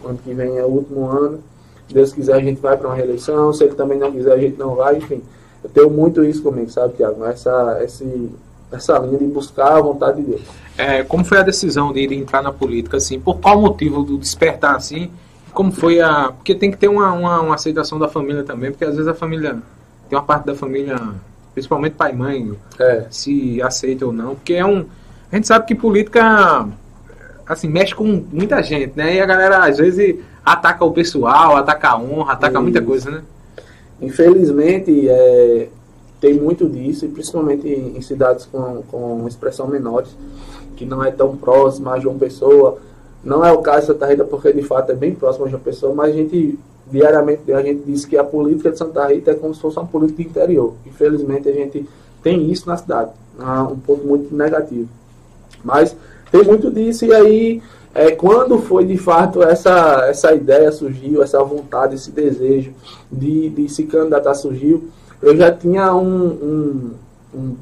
ano 0.04 0.18
que 0.22 0.34
vem 0.34 0.58
é 0.58 0.64
o 0.64 0.68
último 0.68 1.06
ano. 1.06 1.38
Deus 1.88 2.12
quiser 2.12 2.34
a 2.34 2.40
gente 2.40 2.60
vai 2.60 2.76
para 2.76 2.88
uma 2.88 2.96
reeleição, 2.96 3.52
se 3.52 3.64
ele 3.64 3.74
também 3.74 3.98
não 3.98 4.12
quiser 4.12 4.32
a 4.32 4.38
gente 4.38 4.58
não 4.58 4.74
vai, 4.74 4.98
enfim. 4.98 5.22
Eu 5.62 5.70
tenho 5.70 5.90
muito 5.90 6.24
isso 6.24 6.42
comigo, 6.42 6.70
sabe, 6.70 6.94
Tiago? 6.94 7.24
Essa, 7.24 7.78
esse, 7.82 8.30
essa 8.70 8.98
linha 8.98 9.18
de 9.18 9.24
buscar 9.26 9.76
a 9.76 9.80
vontade 9.80 10.22
de 10.22 10.30
Deus. 10.30 10.42
É, 10.76 11.02
como 11.02 11.24
foi 11.24 11.38
a 11.38 11.42
decisão 11.42 11.92
de, 11.92 12.06
de 12.06 12.14
entrar 12.14 12.42
na 12.42 12.52
política, 12.52 12.96
assim? 12.96 13.18
Por 13.18 13.38
qual 13.38 13.60
motivo 13.60 14.02
do 14.02 14.16
despertar, 14.18 14.76
assim? 14.76 15.10
Como 15.52 15.72
foi 15.72 16.00
a... 16.00 16.32
Porque 16.32 16.54
tem 16.54 16.70
que 16.70 16.76
ter 16.76 16.88
uma, 16.88 17.12
uma, 17.12 17.40
uma 17.40 17.54
aceitação 17.54 17.98
da 17.98 18.08
família 18.08 18.44
também, 18.44 18.70
porque 18.70 18.84
às 18.84 18.94
vezes 18.94 19.08
a 19.08 19.14
família... 19.14 19.58
Tem 20.08 20.16
uma 20.16 20.24
parte 20.24 20.46
da 20.46 20.54
família 20.54 20.96
principalmente 21.58 21.94
pai 21.94 22.12
e 22.12 22.16
mãe, 22.16 22.52
é. 22.78 23.06
se 23.10 23.60
aceita 23.60 24.06
ou 24.06 24.12
não, 24.12 24.36
porque 24.36 24.54
é 24.54 24.64
um. 24.64 24.86
A 25.30 25.36
gente 25.36 25.46
sabe 25.46 25.66
que 25.66 25.74
política 25.74 26.66
assim, 27.46 27.68
mexe 27.68 27.94
com 27.94 28.24
muita 28.32 28.62
gente, 28.62 28.92
né? 28.94 29.16
E 29.16 29.20
a 29.20 29.26
galera 29.26 29.64
às 29.64 29.78
vezes 29.78 30.16
ataca 30.44 30.84
o 30.84 30.92
pessoal, 30.92 31.56
ataca 31.56 31.90
a 31.90 31.98
honra, 31.98 32.34
ataca 32.34 32.54
Isso. 32.54 32.62
muita 32.62 32.82
coisa, 32.82 33.10
né? 33.10 33.22
Infelizmente, 34.00 35.08
é, 35.08 35.68
tem 36.20 36.34
muito 36.34 36.68
disso, 36.68 37.04
e 37.04 37.08
principalmente 37.08 37.68
em, 37.68 38.00
cidades 38.02 38.46
com, 38.46 38.82
com 38.90 39.26
expressão 39.28 39.66
menores, 39.68 40.10
que 40.76 40.84
não 40.84 41.04
é 41.04 41.10
tão 41.10 41.36
próxima 41.36 41.98
de 41.98 42.06
uma 42.06 42.18
Pessoa. 42.18 42.78
Não 43.24 43.44
é 43.44 43.52
o 43.52 43.58
caso 43.58 43.80
de 43.80 43.86
Santa 43.86 44.06
Rita, 44.06 44.24
porque 44.24 44.52
de 44.52 44.62
fato 44.62 44.90
é 44.90 44.94
bem 44.94 45.14
próximo 45.14 45.48
de 45.48 45.54
uma 45.54 45.60
Pessoa, 45.60 45.94
mas 45.94 46.10
a 46.10 46.16
gente, 46.16 46.58
diariamente, 46.90 47.52
a 47.52 47.62
gente 47.62 47.82
diz 47.84 48.04
que 48.04 48.16
a 48.16 48.24
política 48.24 48.70
de 48.70 48.78
Santa 48.78 49.06
Rita 49.06 49.30
é 49.30 49.34
como 49.34 49.54
se 49.54 49.60
fosse 49.60 49.78
uma 49.78 49.86
política 49.86 50.22
de 50.22 50.28
interior. 50.28 50.74
Infelizmente, 50.86 51.48
a 51.48 51.52
gente 51.52 51.88
tem 52.22 52.50
isso 52.50 52.68
na 52.68 52.76
cidade, 52.76 53.10
um 53.70 53.76
ponto 53.76 54.06
muito 54.06 54.34
negativo. 54.34 54.88
Mas 55.64 55.96
tem 56.30 56.42
muito 56.44 56.70
disso, 56.70 57.04
e 57.04 57.14
aí, 57.14 57.62
é, 57.94 58.10
quando 58.10 58.58
foi 58.58 58.84
de 58.84 58.96
fato 58.96 59.42
essa, 59.42 60.06
essa 60.08 60.32
ideia 60.34 60.70
surgiu, 60.72 61.22
essa 61.22 61.42
vontade, 61.42 61.94
esse 61.94 62.10
desejo 62.10 62.72
de, 63.10 63.48
de 63.50 63.68
se 63.68 63.84
candidatar 63.84 64.34
surgiu, 64.34 64.88
eu 65.22 65.36
já 65.36 65.50
tinha 65.50 65.94
um, 65.94 66.26
um, 66.26 66.90
um, 67.34 67.56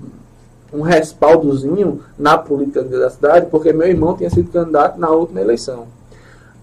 um 0.74 0.80
respaldozinho 0.82 2.00
na 2.18 2.36
política 2.36 2.82
da 2.82 3.10
cidade, 3.10 3.46
porque 3.50 3.72
meu 3.72 3.86
irmão 3.86 4.16
tinha 4.16 4.30
sido 4.30 4.50
candidato 4.50 4.98
na 4.98 5.10
última 5.10 5.40
eleição. 5.40 5.86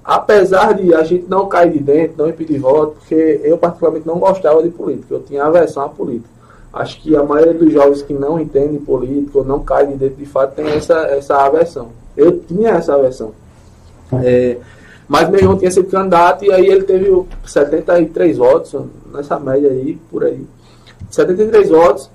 Apesar 0.03 0.73
de 0.73 0.93
a 0.93 1.03
gente 1.03 1.25
não 1.29 1.47
cair 1.47 1.71
de 1.71 1.79
dentro, 1.79 2.17
não 2.17 2.29
impedir 2.29 2.59
voto, 2.59 2.97
porque 2.99 3.39
eu 3.43 3.57
particularmente 3.57 4.05
não 4.05 4.19
gostava 4.19 4.61
de 4.61 4.69
política, 4.69 5.13
eu 5.13 5.23
tinha 5.23 5.45
aversão 5.45 5.83
à 5.83 5.89
política. 5.89 6.29
Acho 6.73 6.99
que 7.01 7.15
a 7.15 7.23
maioria 7.23 7.53
dos 7.53 7.71
jovens 7.71 8.01
que 8.01 8.13
não 8.13 8.39
entendem 8.39 8.79
política 8.79 9.37
ou 9.37 9.45
não 9.45 9.63
caem 9.63 9.91
de 9.91 9.95
dentro 9.95 10.17
de 10.17 10.25
fato 10.25 10.55
tem 10.55 10.67
essa, 10.67 10.95
essa 11.07 11.37
aversão. 11.37 11.89
Eu 12.17 12.39
tinha 12.39 12.71
essa 12.71 12.95
aversão. 12.95 13.31
É, 14.23 14.57
mas 15.07 15.29
meu 15.29 15.39
irmão 15.39 15.57
tinha 15.57 15.71
sido 15.71 15.89
candidato 15.89 16.43
e 16.43 16.51
aí 16.51 16.65
ele 16.65 16.83
teve 16.83 17.23
73 17.45 18.37
votos, 18.37 18.75
nessa 19.13 19.39
média 19.39 19.69
aí, 19.69 19.97
por 20.09 20.23
aí. 20.23 20.45
73 21.13 21.69
votos. 21.69 22.09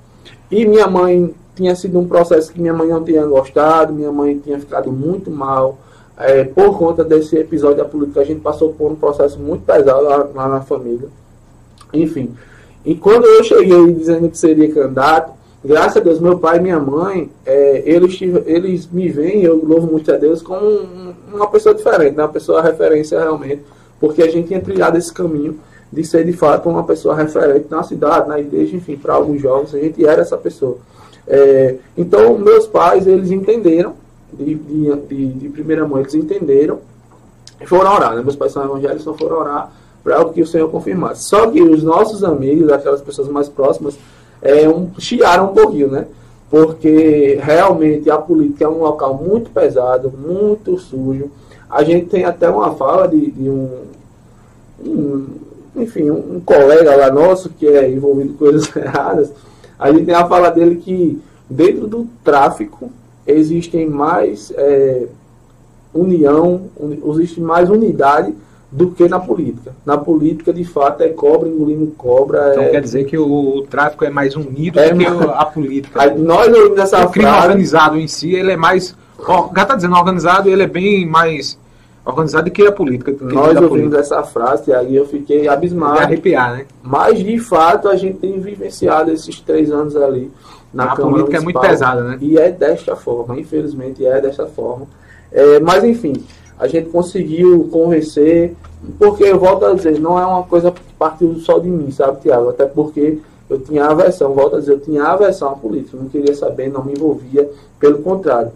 E 0.50 0.66
minha 0.66 0.86
mãe 0.88 1.34
tinha 1.54 1.74
sido 1.74 1.98
um 1.98 2.06
processo 2.06 2.52
que 2.52 2.60
minha 2.60 2.74
mãe 2.74 2.88
não 2.88 3.04
tinha 3.04 3.24
gostado, 3.24 3.92
minha 3.92 4.10
mãe 4.10 4.38
tinha 4.38 4.58
ficado 4.58 4.90
muito 4.90 5.30
mal. 5.30 5.78
É, 6.16 6.42
por 6.42 6.76
conta 6.76 7.04
desse 7.04 7.36
episódio 7.36 7.76
da 7.76 7.84
política, 7.84 8.20
a 8.20 8.24
gente 8.24 8.40
passou 8.40 8.72
por 8.72 8.90
um 8.90 8.96
processo 8.96 9.38
muito 9.38 9.64
pesado 9.64 10.02
lá, 10.02 10.28
lá 10.34 10.48
na 10.48 10.60
família. 10.62 11.08
Enfim. 11.92 12.34
E 12.84 12.94
quando 12.96 13.24
eu 13.24 13.44
cheguei 13.44 13.92
dizendo 13.92 14.28
que 14.28 14.36
seria 14.36 14.72
candidato, 14.72 15.32
graças 15.64 15.98
a 15.98 16.00
Deus, 16.00 16.18
meu 16.18 16.38
pai 16.38 16.58
e 16.58 16.60
minha 16.60 16.80
mãe, 16.80 17.30
é, 17.46 17.82
eles, 17.86 18.18
eles 18.46 18.88
me 18.90 19.08
veem, 19.08 19.42
eu 19.42 19.64
louvo 19.64 19.86
muito 19.86 20.12
a 20.12 20.16
Deus, 20.16 20.42
como 20.42 20.66
uma 21.32 21.46
pessoa 21.48 21.74
diferente, 21.74 22.16
né? 22.16 22.22
uma 22.24 22.32
pessoa 22.32 22.62
referência 22.62 23.18
realmente, 23.20 23.62
porque 24.00 24.22
a 24.22 24.30
gente 24.30 24.48
tinha 24.48 24.60
trilhado 24.60 24.98
esse 24.98 25.12
caminho 25.12 25.58
de 25.92 26.04
ser 26.04 26.24
de 26.24 26.32
fato 26.32 26.68
uma 26.68 26.84
pessoa 26.84 27.14
referente 27.14 27.66
na 27.70 27.82
cidade, 27.82 28.28
na 28.28 28.38
igreja, 28.38 28.76
enfim, 28.76 28.96
para 28.96 29.14
alguns 29.14 29.40
jovens, 29.40 29.74
a 29.74 29.78
gente 29.78 30.04
era 30.06 30.20
essa 30.20 30.36
pessoa. 30.36 30.76
É, 31.26 31.76
então, 31.96 32.38
meus 32.38 32.66
pais, 32.66 33.06
eles 33.06 33.30
entenderam, 33.30 33.94
de, 34.32 34.54
de, 34.54 35.26
de, 35.26 35.48
primeira 35.48 35.86
mão, 35.86 36.00
eles 36.00 36.14
entenderam 36.14 36.78
e 37.60 37.66
foram 37.66 37.94
orar. 37.94 38.14
Né? 38.14 38.22
Meus 38.22 38.36
pais 38.36 38.52
são 38.52 38.64
evangélicos, 38.64 39.02
então 39.02 39.14
foram 39.14 39.38
orar 39.38 39.72
para 40.04 40.20
o 40.22 40.32
que 40.32 40.42
o 40.42 40.46
Senhor 40.46 40.70
confirmasse. 40.70 41.24
Só 41.24 41.50
que 41.50 41.62
os 41.62 41.82
nossos 41.82 42.22
amigos, 42.22 42.70
aquelas 42.70 43.00
pessoas 43.00 43.28
mais 43.28 43.48
próximas, 43.48 43.98
é, 44.40 44.68
um, 44.68 44.90
chiaram 44.98 45.50
um 45.50 45.54
pouquinho, 45.54 45.88
né? 45.88 46.06
Porque 46.50 47.38
realmente 47.42 48.10
a 48.10 48.16
política 48.16 48.64
é 48.64 48.68
um 48.68 48.78
local 48.78 49.14
muito 49.14 49.50
pesado, 49.50 50.10
muito 50.10 50.78
sujo. 50.78 51.30
A 51.68 51.82
gente 51.84 52.06
tem 52.06 52.24
até 52.24 52.48
uma 52.48 52.74
fala 52.74 53.06
de, 53.06 53.30
de 53.30 53.50
um, 53.50 53.70
um 54.82 55.26
enfim, 55.80 56.10
um, 56.10 56.36
um, 56.36 56.40
colega 56.40 56.94
lá 56.96 57.10
nosso 57.10 57.50
que 57.50 57.66
é 57.66 57.90
envolvido 57.90 58.30
em 58.30 58.34
coisas 58.34 58.70
erradas, 58.76 59.32
a 59.78 59.90
gente 59.92 60.06
tem 60.06 60.14
a 60.14 60.26
fala 60.26 60.50
dele 60.50 60.76
que 60.76 61.20
dentro 61.48 61.86
do 61.86 62.06
tráfico 62.24 62.90
existem 63.26 63.88
mais 63.88 64.52
é, 64.56 65.06
união, 65.94 66.62
un, 66.78 67.12
existe 67.14 67.40
mais 67.40 67.70
unidade 67.70 68.34
do 68.70 68.90
que 68.90 69.08
na 69.08 69.18
política. 69.18 69.74
Na 69.84 69.96
política, 69.96 70.52
de 70.52 70.64
fato, 70.64 71.02
é 71.02 71.08
cobra 71.08 71.48
engolindo 71.48 71.86
cobra. 71.96 72.50
Então 72.52 72.64
é... 72.64 72.68
quer 72.68 72.82
dizer 72.82 73.04
que 73.04 73.16
o, 73.16 73.56
o, 73.56 73.62
tráfico 73.62 74.04
é 74.04 74.10
mais 74.10 74.36
unido 74.36 74.78
é, 74.78 74.92
do 74.92 74.98
que 74.98 75.06
a 75.06 75.44
política. 75.46 76.02
Aí, 76.02 76.18
nós 76.18 76.48
ouvimos 76.48 76.78
essa 76.78 77.04
o 77.04 77.10
crime 77.10 77.30
organizado 77.30 77.98
em 77.98 78.06
si, 78.06 78.34
ele 78.34 78.52
é 78.52 78.56
mais. 78.56 78.94
Ó, 79.26 79.50
já 79.54 79.62
está 79.62 79.74
dizendo 79.74 79.96
organizado, 79.96 80.50
ele 80.50 80.62
é 80.62 80.66
bem 80.66 81.06
mais 81.06 81.58
organizado 82.08 82.46
do 82.46 82.50
que 82.50 82.66
a 82.66 82.72
política. 82.72 83.12
Que 83.12 83.24
nós 83.24 83.48
ouvimos 83.48 83.68
política. 83.68 83.98
essa 83.98 84.22
frase 84.22 84.70
e 84.70 84.74
aí 84.74 84.96
eu 84.96 85.06
fiquei 85.06 85.46
abismado. 85.46 86.00
arrepiar, 86.00 86.54
né? 86.54 86.66
Mas 86.82 87.18
de 87.18 87.38
fato 87.38 87.88
a 87.88 87.96
gente 87.96 88.18
tem 88.18 88.40
vivenciado 88.40 89.10
esses 89.10 89.40
três 89.40 89.70
anos 89.70 89.94
ali 89.94 90.30
na 90.72 90.84
a 90.84 90.96
Câmara 90.96 91.10
política 91.10 91.36
é 91.36 91.40
muito 91.40 91.60
pesada, 91.60 92.02
né? 92.02 92.18
E 92.20 92.38
é 92.38 92.50
desta 92.50 92.96
forma, 92.96 93.38
infelizmente 93.38 94.04
é 94.04 94.20
desta 94.20 94.46
forma. 94.46 94.86
É, 95.30 95.60
mas 95.60 95.84
enfim, 95.84 96.14
a 96.58 96.66
gente 96.66 96.88
conseguiu 96.88 97.68
convencer, 97.70 98.54
porque 98.98 99.24
eu 99.24 99.38
volto 99.38 99.66
a 99.66 99.74
dizer, 99.74 100.00
não 100.00 100.18
é 100.18 100.24
uma 100.24 100.42
coisa 100.44 100.70
que 100.70 100.80
partiu 100.98 101.34
só 101.40 101.58
de 101.58 101.68
mim, 101.68 101.90
sabe, 101.90 102.22
Tiago? 102.22 102.48
Até 102.48 102.64
porque 102.64 103.18
eu 103.48 103.58
tinha 103.60 103.84
aversão, 103.84 104.34
volto 104.34 104.56
a 104.56 104.60
dizer, 104.60 104.72
eu 104.72 104.80
tinha 104.80 105.04
aversão 105.04 105.50
à 105.50 105.52
política, 105.52 105.96
não 105.96 106.08
queria 106.08 106.34
saber, 106.34 106.70
não 106.70 106.84
me 106.84 106.92
envolvia, 106.92 107.48
pelo 107.78 107.98
contrário. 107.98 108.52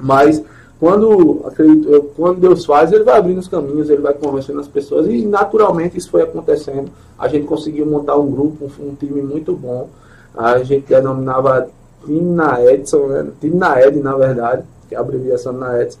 Mas 0.00 0.42
quando, 0.80 1.42
acredito, 1.44 1.88
eu, 1.88 2.02
quando 2.16 2.40
Deus 2.40 2.64
faz, 2.64 2.90
ele 2.90 3.04
vai 3.04 3.18
abrindo 3.18 3.38
os 3.38 3.46
caminhos, 3.46 3.90
ele 3.90 4.00
vai 4.00 4.14
convencendo 4.14 4.58
as 4.58 4.66
pessoas, 4.66 5.06
e 5.06 5.26
naturalmente 5.26 5.98
isso 5.98 6.10
foi 6.10 6.22
acontecendo. 6.22 6.90
A 7.18 7.28
gente 7.28 7.46
conseguiu 7.46 7.86
montar 7.86 8.16
um 8.16 8.30
grupo, 8.30 8.64
um, 8.64 8.88
um 8.88 8.94
time 8.94 9.20
muito 9.20 9.54
bom. 9.54 9.88
A 10.34 10.62
gente 10.62 10.86
denominava 10.86 11.68
Time 12.04 12.32
na 12.32 12.64
Edson, 12.64 13.08
né? 13.08 13.26
Time 13.40 13.56
na 13.56 13.78
Ed, 13.80 14.00
na 14.00 14.16
verdade, 14.16 14.62
que 14.88 14.94
é 14.94 14.98
a 14.98 15.02
abreviação 15.02 15.52
na 15.52 15.82
Edson 15.82 15.98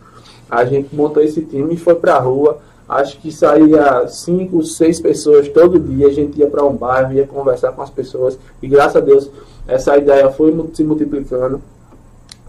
a 0.50 0.64
gente 0.64 0.94
montou 0.94 1.22
esse 1.22 1.42
time 1.42 1.74
e 1.74 1.76
foi 1.76 1.94
para 1.94 2.16
a 2.16 2.18
rua. 2.18 2.58
Acho 2.88 3.20
que 3.20 3.30
saía 3.30 4.08
cinco, 4.08 4.64
seis 4.64 5.00
pessoas 5.00 5.48
todo 5.48 5.78
dia. 5.78 6.08
A 6.08 6.12
gente 6.12 6.38
ia 6.38 6.48
para 6.48 6.64
um 6.64 6.76
bairro, 6.76 7.12
ia 7.12 7.24
conversar 7.24 7.70
com 7.70 7.82
as 7.82 7.90
pessoas. 7.90 8.36
E 8.60 8.66
graças 8.66 8.96
a 8.96 9.00
Deus, 9.00 9.30
essa 9.68 9.96
ideia 9.96 10.28
foi 10.30 10.52
se 10.74 10.82
multiplicando. 10.82 11.62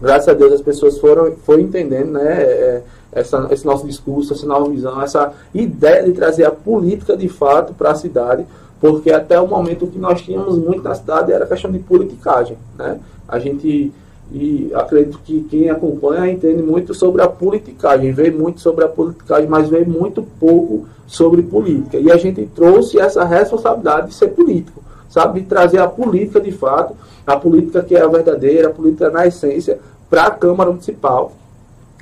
Graças 0.02 0.28
a 0.28 0.34
Deus, 0.34 0.52
as 0.52 0.60
pessoas 0.60 0.98
foram 0.98 1.32
foi 1.44 1.60
entendendo 1.60 2.12
né, 2.12 2.42
é, 2.42 2.82
essa, 3.12 3.46
esse 3.52 3.64
nosso 3.64 3.86
discurso, 3.86 4.32
essa 4.32 4.44
nova 4.44 4.68
visão, 4.68 5.00
essa 5.00 5.32
ideia 5.54 6.02
de 6.02 6.12
trazer 6.12 6.44
a 6.44 6.50
política 6.50 7.16
de 7.16 7.28
fato 7.28 7.72
para 7.72 7.92
a 7.92 7.94
cidade. 7.94 8.44
Porque 8.80 9.12
até 9.12 9.40
o 9.40 9.46
momento 9.46 9.84
o 9.84 9.88
que 9.88 9.98
nós 9.98 10.20
tínhamos 10.20 10.58
muito 10.58 10.82
na 10.82 10.92
cidade 10.92 11.32
era 11.32 11.46
questão 11.46 11.70
de 11.70 11.78
politicagem. 11.78 12.58
Né? 12.76 12.98
A 13.28 13.38
gente 13.38 13.92
e 14.34 14.70
acredito 14.74 15.20
que 15.22 15.42
quem 15.42 15.68
acompanha 15.68 16.30
entende 16.30 16.62
muito 16.62 16.94
sobre 16.94 17.20
a 17.20 17.28
politicagem, 17.28 18.12
vê 18.12 18.30
muito 18.30 18.60
sobre 18.60 18.82
a 18.82 18.88
politicagem, 18.88 19.46
mas 19.46 19.68
vê 19.68 19.84
muito 19.84 20.22
pouco 20.40 20.86
sobre 21.06 21.42
política. 21.42 21.98
E 21.98 22.10
a 22.10 22.16
gente 22.16 22.48
trouxe 22.54 22.98
essa 22.98 23.24
responsabilidade 23.24 24.08
de 24.08 24.14
ser 24.14 24.28
político, 24.28 24.82
sabe? 25.10 25.40
De 25.40 25.46
trazer 25.46 25.78
a 25.78 25.86
política 25.86 26.40
de 26.40 26.50
fato, 26.50 26.96
a 27.26 27.36
política 27.36 27.82
que 27.82 27.94
é 27.94 28.00
a 28.00 28.06
verdadeira, 28.06 28.68
a 28.68 28.72
política 28.72 29.10
na 29.10 29.26
essência, 29.26 29.78
para 30.12 30.24
a 30.24 30.30
Câmara 30.30 30.68
Municipal 30.68 31.32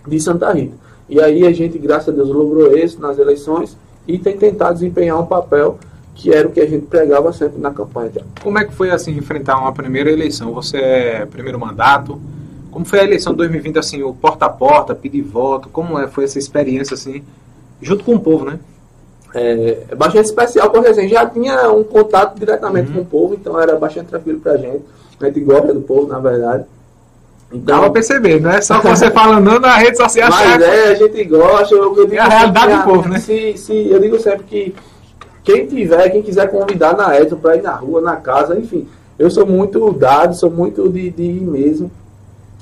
de 0.04 0.18
Santa 0.18 0.52
Rita. 0.52 0.74
E 1.08 1.20
aí 1.20 1.46
a 1.46 1.52
gente, 1.52 1.78
graças 1.78 2.08
a 2.08 2.10
Deus, 2.10 2.28
logrou 2.28 2.76
isso 2.76 3.00
nas 3.00 3.16
eleições 3.20 3.76
e 4.04 4.18
tem 4.18 4.36
tentado 4.36 4.74
desempenhar 4.74 5.20
um 5.20 5.26
papel 5.26 5.78
que 6.12 6.34
era 6.34 6.48
o 6.48 6.50
que 6.50 6.60
a 6.60 6.66
gente 6.66 6.86
pregava 6.86 7.32
sempre 7.32 7.60
na 7.60 7.70
campanha. 7.70 8.10
Como 8.42 8.58
é 8.58 8.64
que 8.64 8.74
foi 8.74 8.90
assim 8.90 9.16
enfrentar 9.16 9.60
uma 9.60 9.72
primeira 9.72 10.10
eleição? 10.10 10.52
Você 10.54 10.76
é 10.78 11.24
primeiro 11.24 11.56
mandato? 11.56 12.20
Como 12.72 12.84
foi 12.84 12.98
a 12.98 13.04
eleição 13.04 13.32
de 13.32 13.38
2020 13.38 13.78
assim, 13.78 14.02
o 14.02 14.12
porta 14.12 14.46
a 14.46 14.48
porta, 14.48 14.92
pedir 14.92 15.22
voto? 15.22 15.68
Como 15.68 15.96
é, 15.96 16.08
foi 16.08 16.24
essa 16.24 16.38
experiência 16.38 16.94
assim, 16.94 17.22
junto 17.80 18.02
com 18.02 18.16
o 18.16 18.20
povo, 18.20 18.44
né? 18.44 18.58
É, 19.32 19.84
é 19.88 19.94
bastante 19.94 20.24
especial 20.24 20.68
porque 20.70 20.88
assim, 20.88 21.06
já 21.06 21.24
tinha 21.26 21.70
um 21.70 21.84
contato 21.84 22.36
diretamente 22.36 22.88
uhum. 22.88 22.96
com 22.96 23.02
o 23.02 23.06
povo, 23.06 23.34
então 23.34 23.60
era 23.60 23.76
bastante 23.76 24.08
tranquilo 24.08 24.40
pra 24.40 24.56
gente. 24.56 24.82
A 25.20 25.26
gente 25.26 25.40
gosta 25.42 25.72
do 25.72 25.82
povo, 25.82 26.08
na 26.08 26.18
verdade. 26.18 26.64
Então, 27.52 27.76
Dá 27.76 27.80
pra 27.80 27.90
perceber, 27.90 28.40
não 28.40 28.50
é 28.50 28.61
só 28.61 28.80
você 28.80 29.11
falando 29.11 29.59
na 29.59 29.76
rede 29.76 29.97
social. 29.97 30.30
Mas 30.30 30.62
é, 30.62 30.88
a 30.90 30.95
gente 30.95 31.25
gosta. 31.25 31.75
Eu, 31.75 31.97
eu 31.97 32.12
é 32.12 32.19
a 32.19 32.28
realidade 32.28 32.76
do 32.76 32.85
povo, 32.85 33.09
né? 33.09 33.19
Se, 33.19 33.57
se, 33.57 33.88
eu 33.88 33.99
digo 33.99 34.21
sempre 34.21 34.45
que 34.45 34.75
quem 35.42 35.66
tiver, 35.66 36.11
quem 36.11 36.23
quiser 36.23 36.49
convidar 36.49 36.97
na 36.97 37.19
Edson 37.19 37.37
para 37.37 37.57
ir 37.57 37.62
na 37.62 37.75
rua, 37.75 38.00
na 38.00 38.16
casa, 38.16 38.57
enfim. 38.57 38.87
Eu 39.19 39.30
sou 39.30 39.45
muito 39.45 39.92
dado, 39.92 40.35
sou 40.35 40.50
muito 40.50 40.88
de, 40.88 41.11
de 41.11 41.23
ir 41.23 41.40
mesmo. 41.40 41.90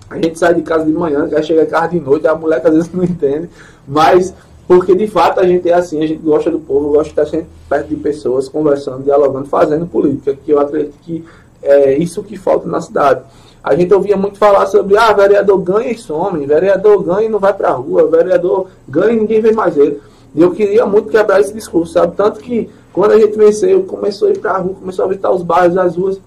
A 0.08 0.16
gente 0.16 0.38
sai 0.38 0.54
de 0.54 0.62
casa 0.62 0.86
de 0.86 0.92
manhã, 0.92 1.28
quer 1.28 1.44
chegar 1.44 1.64
em 1.64 1.66
casa 1.66 1.88
de 1.88 2.00
noite, 2.00 2.26
a 2.26 2.34
mulher 2.34 2.62
às 2.64 2.74
vezes 2.74 2.90
não 2.92 3.04
entende. 3.04 3.50
Mas, 3.86 4.34
porque 4.66 4.94
de 4.94 5.06
fato 5.06 5.38
a 5.38 5.46
gente 5.46 5.68
é 5.68 5.74
assim, 5.74 6.02
a 6.02 6.06
gente 6.06 6.22
gosta 6.22 6.50
do 6.50 6.58
povo, 6.58 6.88
gosta 6.88 7.04
de 7.04 7.10
estar 7.10 7.26
sempre 7.26 7.48
perto 7.68 7.88
de 7.88 7.96
pessoas, 7.96 8.48
conversando, 8.48 9.02
dialogando, 9.02 9.46
fazendo 9.46 9.86
política. 9.86 10.34
Que 10.34 10.50
eu 10.50 10.58
acredito 10.58 10.94
que 11.02 11.24
é 11.62 11.94
isso 11.98 12.22
que 12.22 12.38
falta 12.38 12.66
na 12.66 12.80
cidade. 12.80 13.22
A 13.68 13.76
gente 13.76 13.92
ouvia 13.92 14.16
muito 14.16 14.38
falar 14.38 14.64
sobre, 14.64 14.96
ah, 14.96 15.12
vereador 15.12 15.58
ganha 15.58 15.92
e 15.92 15.98
some, 15.98 16.46
vereador 16.46 17.02
ganha 17.02 17.26
e 17.26 17.28
não 17.28 17.38
vai 17.38 17.52
pra 17.52 17.72
rua, 17.72 18.08
vereador 18.08 18.68
ganha 18.88 19.12
e 19.12 19.20
ninguém 19.20 19.42
vê 19.42 19.52
mais 19.52 19.76
ele. 19.76 20.00
E 20.34 20.40
eu 20.40 20.52
queria 20.52 20.86
muito 20.86 21.10
quebrar 21.10 21.38
esse 21.38 21.52
discurso, 21.52 21.92
sabe? 21.92 22.16
Tanto 22.16 22.40
que 22.40 22.70
quando 22.94 23.12
a 23.12 23.18
gente 23.18 23.36
venceu, 23.36 23.82
começou 23.82 24.28
a 24.28 24.30
ir 24.30 24.38
pra 24.38 24.56
rua, 24.56 24.72
começou 24.72 25.04
a 25.04 25.08
visitar 25.08 25.30
os 25.30 25.42
bairros, 25.42 25.76
as 25.76 25.96
ruas, 25.96 26.18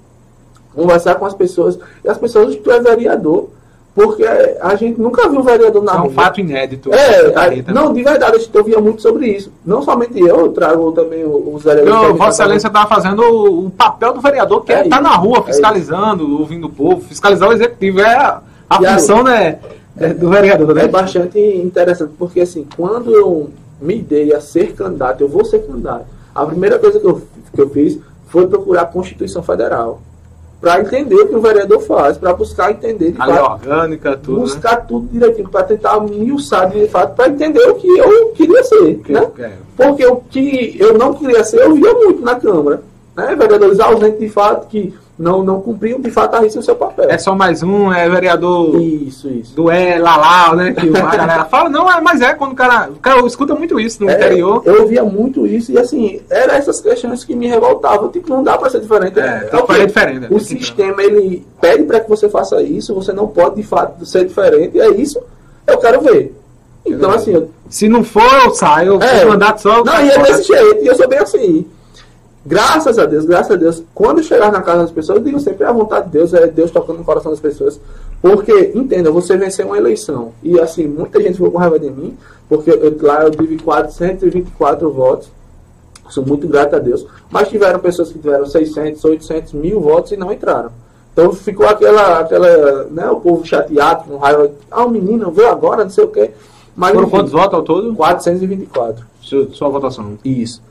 conversar 0.76 1.16
com 1.16 1.26
as 1.26 1.34
pessoas, 1.34 1.80
e 2.06 2.10
as 2.10 2.18
pessoas, 2.20 2.56
tu 2.58 2.70
é 2.70 2.80
vereador, 2.80 3.50
porque 3.94 4.24
a 4.24 4.76
gente 4.76 5.00
nunca 5.02 5.28
viu 5.28 5.44
vereador 5.44 5.84
na 5.84 5.94
É 5.94 5.98
rua. 5.98 6.08
um 6.08 6.12
fato 6.12 6.40
inédito. 6.40 6.94
É, 6.94 7.34
a- 7.36 7.50
né? 7.50 7.64
não, 7.74 7.92
de 7.94 8.02
verdade, 8.04 8.36
a 8.38 8.40
gente 8.40 8.58
ouvia 8.58 8.80
muito 8.80 9.02
sobre 9.02 9.28
isso. 9.28 9.52
Não 9.66 9.82
somente 9.82 10.18
eu, 10.20 10.28
eu 10.28 10.50
trago 10.54 10.92
também 10.94 11.26
os 11.26 11.62
vereadores. 11.64 11.94
Não, 12.10 12.16
Vossa 12.16 12.44
Excelência 12.44 12.68
está 12.68 12.86
fazendo 12.88 13.22
o, 13.22 13.66
o 13.66 13.70
papel 13.70 14.14
do 14.14 14.22
vereador, 14.22 14.64
que 14.64 14.72
é 14.72 14.76
É 14.80 14.84
estar 14.84 14.96
isso, 15.02 15.04
na 15.04 15.16
rua 15.16 15.40
é 15.40 15.44
fiscalizando, 15.44 16.40
ouvindo 16.40 16.68
o 16.68 16.70
povo, 16.70 17.02
fiscalizar 17.02 17.50
o 17.50 17.54
executivo. 17.54 18.00
É 18.00 18.16
a, 18.16 18.42
a 18.70 18.82
E 18.82 18.86
aí- 18.86 18.94
função 18.94 19.24
né, 19.24 19.60
é 19.98 20.14
do 20.14 20.30
vereador, 20.30 20.74
né? 20.74 20.86
É 20.86 20.88
bastante 20.88 21.38
interessante, 21.40 22.14
porque 22.18 22.40
assim, 22.40 22.66
quando 22.78 23.12
eu 23.14 23.50
me 23.82 24.02
dei 24.02 24.34
a 24.34 24.40
ser 24.40 24.74
candidato, 24.74 25.20
eu 25.22 25.28
vou 25.28 25.44
ser 25.44 25.60
candidato, 25.68 26.06
a 26.34 26.46
primeira 26.46 26.80
coisa 26.80 26.98
que 27.00 27.06
eu, 27.06 27.22
que 27.54 27.62
eu 27.62 27.70
fiz 27.70 28.00
foi 28.28 28.48
procurar 28.48 28.84
a 28.84 28.86
Constituição 28.86 29.44
Federal. 29.44 30.00
Para 30.62 30.80
entender 30.80 31.16
o 31.16 31.28
que 31.28 31.36
o 31.36 31.42
vereador 31.42 31.82
faz, 31.82 32.18
para 32.20 32.34
buscar 32.34 32.70
entender 32.72 33.14
de 33.14 33.20
A 33.22 33.26
lei 33.26 33.36
fato, 33.36 33.52
orgânica, 33.68 34.16
tudo. 34.16 34.38
né? 34.38 34.44
buscar 34.44 34.76
tudo 34.86 35.08
direitinho, 35.12 35.50
para 35.50 35.64
tentar 35.64 36.00
miuçar 36.02 36.70
de 36.70 36.88
fato, 36.88 37.16
para 37.16 37.30
entender 37.30 37.68
o 37.68 37.74
que 37.76 37.88
eu 37.98 38.28
queria 38.30 38.64
ser. 38.64 38.96
Que- 39.04 39.12
Né? 39.12 39.28
Porque 39.76 40.06
o 40.06 40.18
que 40.18 40.78
eu 40.80 40.96
não 40.98 41.16
queria 41.16 41.44
ser, 41.44 41.62
eu 41.62 41.74
via 41.74 41.92
muito 41.96 42.22
na 42.22 42.36
Câmara. 42.36 42.84
Né? 43.18 43.36
Vereadores 43.36 43.80
ausentes 43.80 44.20
de 44.20 44.30
fato, 44.30 44.68
que 44.68 44.94
não, 45.18 45.44
não 45.44 45.62
cumpriam 45.62 46.00
de 46.00 46.10
fato 46.10 46.36
a 46.36 46.40
risca 46.40 46.60
o 46.60 46.64
seu 46.64 46.76
papel. 46.76 47.10
É 47.10 47.18
só 47.18 47.36
mais 47.36 47.62
um, 47.62 47.92
é 47.92 48.10
vereador 48.10 48.82
Isso, 48.82 49.30
isso. 49.30 49.56
do 49.56 49.70
é, 49.70 50.00
Lalau, 50.00 50.56
né? 50.56 50.74
Que 50.74 50.90
a 50.90 51.16
galera 51.16 51.46
fala, 51.46 51.70
não, 51.70 51.92
é, 51.92 52.02
mas 52.02 52.22
é 52.22 52.34
quando 52.34 52.54
o 52.54 52.56
cara. 52.56 52.90
O 52.90 53.00
cara 53.00 53.26
escuta 53.26 53.54
muito 53.54 53.80
isso 53.80 54.04
no 54.04 54.10
É, 54.10 54.16
interior. 54.16 54.64
Eu 54.66 54.88
via 54.88 55.04
muito 55.04 55.46
isso 55.46 55.72
e 55.72 55.78
assim, 55.78 56.22
eram 56.30 56.54
essas 56.56 56.82
questões 56.82 57.24
que 57.24 57.36
me 57.36 57.48
revoltavam. 57.48 58.10
Tipo, 58.10 58.30
não 58.30 58.44
dá 58.44 58.58
pra 58.58 58.70
ser 58.70 58.82
diferente. 58.82 59.20
É, 59.20 59.50
fazer 59.50 59.80
quê? 59.82 59.86
diferente. 59.88 60.20
né? 60.20 60.28
O 60.32 60.40
sistema 60.40 61.04
ele 61.04 61.46
pede 61.60 61.84
para 61.84 62.00
que 62.00 62.10
você 62.10 62.28
faça 62.30 62.62
isso, 62.62 62.94
você 62.96 63.14
não 63.14 63.28
pode 63.28 63.56
de 63.56 63.64
fato 63.64 64.06
ser 64.06 64.26
diferente, 64.26 64.78
e 64.78 64.82
é 64.82 64.90
isso 64.90 65.22
eu 65.68 65.78
quero 65.78 66.02
ver. 66.02 66.36
Então, 66.86 67.12
assim, 67.12 67.32
eu, 67.34 67.50
Se 67.70 67.88
não 67.88 68.04
for, 68.04 68.24
eu 68.44 68.54
saio. 68.54 69.02
É. 69.02 69.22
É. 69.22 69.26
mandato 69.26 69.62
só. 69.62 69.78
eu 69.78 69.86
não, 69.86 70.04
e 70.04 70.10
é 70.10 70.18
desse 70.18 70.44
jeito, 70.46 70.84
e 70.84 70.88
eu 70.88 70.96
sou 70.96 71.08
bem 71.08 71.20
assim. 71.20 71.66
Graças 72.44 72.98
a 72.98 73.06
Deus, 73.06 73.26
graças 73.26 73.52
a 73.52 73.56
Deus, 73.56 73.84
quando 73.94 74.24
chegar 74.24 74.52
na 74.52 74.62
casa 74.62 74.82
das 74.82 74.92
pessoas, 74.92 75.20
eu 75.20 75.24
digo 75.24 75.40
sempre 75.40 75.64
a 75.64 75.72
vontade 75.72 76.08
de 76.08 76.14
Deus, 76.14 76.34
é 76.34 76.48
Deus 76.48 76.72
tocando 76.72 76.98
no 76.98 77.04
coração 77.04 77.30
das 77.32 77.40
pessoas. 77.40 77.80
Porque, 78.20 78.72
entenda, 78.74 79.12
você 79.12 79.38
venceu 79.38 79.68
uma 79.68 79.78
eleição. 79.78 80.32
E 80.42 80.60
assim, 80.60 80.88
muita 80.88 81.22
gente 81.22 81.34
ficou 81.34 81.52
com 81.52 81.60
raiva 81.60 81.78
de 81.78 81.90
mim, 81.92 82.18
porque 82.50 82.72
eu- 82.72 82.98
lá 83.02 83.24
eu 83.24 83.32
tive 83.32 83.60
424 83.60 84.92
votos. 84.92 85.30
Sou 86.10 86.26
muito 86.26 86.48
grato 86.48 86.76
a 86.76 86.80
Deus. 86.80 87.06
Mas 87.30 87.48
tiveram 87.48 87.80
pessoas 87.80 88.12
que 88.12 88.20
tiveram 88.20 88.46
600, 88.46 89.04
800 89.06 89.54
mil 89.54 89.80
votos 89.80 90.12
e 90.12 90.18
não 90.18 90.32
entraram. 90.34 90.72
Então 91.14 91.32
ficou 91.34 91.66
aquela, 91.68 92.20
aquela 92.20 92.86
né, 92.86 93.10
o 93.10 93.18
povo 93.20 93.46
chateado, 93.46 94.06
com 94.06 94.18
raiva. 94.18 94.52
Ah, 94.70 94.84
o 94.86 94.90
menino 94.90 95.32
veio 95.32 95.50
agora, 95.50 95.84
não 95.84 95.92
sei 95.92 96.04
o 96.04 96.08
quê. 96.08 96.32
Mas, 96.76 96.92
Foram 96.92 97.04
enfim, 97.04 97.12
quantos 97.18 97.32
votos 97.32 97.54
ao 97.54 97.64
todo? 97.64 97.94
424. 97.96 99.06
Sua, 99.22 99.48
sua 99.52 99.70
votação. 99.70 100.18
Isso. 100.24 100.62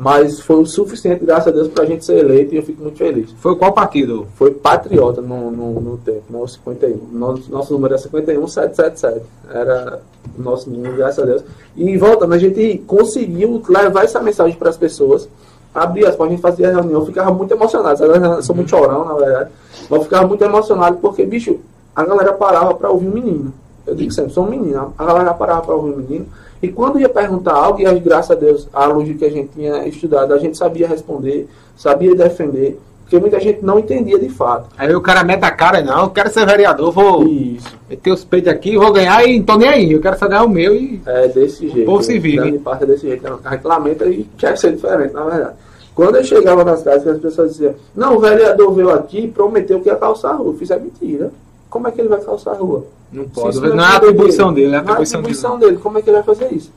Mas 0.00 0.40
foi 0.40 0.56
o 0.56 0.64
suficiente, 0.64 1.26
graças 1.26 1.48
a 1.48 1.50
Deus, 1.50 1.68
pra 1.68 1.84
gente 1.84 2.06
ser 2.06 2.16
eleito 2.16 2.54
e 2.54 2.56
eu 2.56 2.62
fico 2.62 2.82
muito 2.82 2.96
feliz. 2.96 3.32
Foi 3.32 3.54
qual 3.54 3.70
partido? 3.74 4.26
Foi 4.34 4.50
patriota 4.50 5.20
no, 5.20 5.50
no, 5.50 5.78
no 5.78 5.98
tempo, 5.98 6.22
no 6.30 6.48
51. 6.48 7.08
Nosso, 7.12 7.50
nosso 7.50 7.74
número 7.74 7.92
era 7.92 8.02
51777. 8.02 9.26
Era 9.52 10.00
o 10.38 10.42
nosso 10.42 10.70
número, 10.70 10.96
graças 10.96 11.22
a 11.22 11.26
Deus. 11.26 11.44
E 11.76 11.98
voltando, 11.98 12.32
a 12.32 12.38
gente 12.38 12.78
conseguiu 12.86 13.62
levar 13.68 14.04
essa 14.04 14.22
mensagem 14.22 14.56
para 14.56 14.70
as 14.70 14.78
pessoas. 14.78 15.28
Abrir 15.74 16.06
as 16.06 16.16
portas, 16.16 16.28
a 16.28 16.34
gente 16.34 16.40
fazia 16.40 16.70
reunião, 16.70 17.00
eu 17.00 17.06
ficava 17.06 17.30
muito 17.30 17.52
emocionado. 17.52 18.02
Eu 18.02 18.42
sou 18.42 18.56
muito 18.56 18.70
chorão, 18.70 19.04
na 19.04 19.12
verdade. 19.12 19.50
Mas 19.82 19.98
eu 19.98 20.04
ficava 20.04 20.26
muito 20.26 20.42
emocionado 20.42 20.96
porque, 20.96 21.26
bicho, 21.26 21.58
a 21.94 22.02
galera 22.06 22.32
parava 22.32 22.72
para 22.74 22.88
ouvir 22.88 23.06
o 23.06 23.12
menino. 23.12 23.52
Eu 23.86 23.94
digo 23.94 24.10
sempre, 24.12 24.32
sou 24.32 24.46
um 24.46 24.48
menino. 24.48 24.94
A 24.96 25.04
galera 25.04 25.34
parava 25.34 25.60
para 25.60 25.74
ouvir 25.74 25.92
o 25.92 25.96
menino. 25.98 26.26
E 26.62 26.68
quando 26.68 27.00
ia 27.00 27.08
perguntar 27.08 27.54
algo, 27.54 27.80
e 27.80 28.00
graças 28.00 28.30
a 28.30 28.34
Deus, 28.34 28.68
a 28.72 28.86
lógica 28.86 29.20
que 29.20 29.24
a 29.24 29.30
gente 29.30 29.50
tinha 29.54 29.86
estudado, 29.88 30.34
a 30.34 30.38
gente 30.38 30.58
sabia 30.58 30.86
responder, 30.86 31.48
sabia 31.76 32.14
defender, 32.14 32.78
porque 33.10 33.18
muita 33.18 33.40
gente 33.40 33.64
não 33.64 33.78
entendia 33.78 34.18
de 34.18 34.28
fato. 34.28 34.68
Aí 34.78 34.94
o 34.94 35.00
cara 35.00 35.24
mete 35.24 35.42
a 35.42 35.50
cara, 35.50 35.82
não, 35.82 36.04
eu 36.04 36.10
quero 36.10 36.30
ser 36.30 36.46
vereador, 36.46 36.92
vou 36.92 37.26
Isso. 37.26 37.76
meter 37.88 38.12
os 38.12 38.24
peitos 38.24 38.52
aqui, 38.52 38.76
vou 38.76 38.92
ganhar 38.92 39.26
e 39.26 39.38
não 39.38 39.44
tô 39.46 39.56
nem 39.56 39.68
aí. 39.68 39.92
Eu 39.92 40.00
quero 40.00 40.16
só 40.16 40.28
ganhar 40.28 40.44
o 40.44 40.48
meu 40.48 40.76
e. 40.76 41.02
É 41.04 41.26
desse 41.26 41.68
jeito. 41.68 41.86
povo 41.86 42.02
se 42.04 42.18
vive, 42.20 42.36
Grande 42.36 42.58
parte 42.58 42.84
é 42.84 42.86
desse 42.86 43.08
jeito. 43.08 43.40
A 43.44 43.50
gente 43.50 43.66
lamenta 43.66 44.06
e 44.06 44.28
quer 44.38 44.56
ser 44.56 44.72
diferente, 44.76 45.12
na 45.12 45.24
verdade. 45.24 45.54
Quando 45.92 46.16
eu 46.16 46.24
chegava 46.24 46.62
nas 46.62 46.82
casas, 46.84 47.06
as 47.08 47.20
pessoas 47.20 47.50
diziam, 47.52 47.74
não, 47.96 48.16
o 48.16 48.20
vereador 48.20 48.72
veio 48.72 48.90
aqui 48.90 49.24
e 49.24 49.28
prometeu 49.28 49.80
que 49.80 49.88
ia 49.88 49.96
calçar 49.96 50.30
a 50.30 50.34
rua. 50.34 50.52
Eu 50.52 50.58
fiz, 50.58 50.70
é 50.70 50.78
mentira. 50.78 51.32
Como 51.68 51.88
é 51.88 51.90
que 51.90 52.00
ele 52.00 52.08
vai 52.08 52.20
calçar 52.20 52.52
a 52.52 52.56
rua? 52.56 52.84
Não 53.12 53.28
pode. 53.28 53.56
isso 53.56 53.60
Não 53.60 53.84
é 53.84 53.86
a 53.86 53.96
atribuição 53.96 54.52
dele, 54.52 54.74
é 54.74 54.78
a 54.78 54.82
Não 54.82 54.88
é 54.88 54.90
a 54.90 54.92
atribuição 54.92 55.20
dele. 55.22 55.32
atribuição 55.32 55.58
dele. 55.58 55.76
Como 55.78 55.98
é 55.98 56.02
que 56.02 56.10
ele 56.10 56.16
vai 56.22 56.34
fazer 56.34 56.52
isso? 56.54 56.72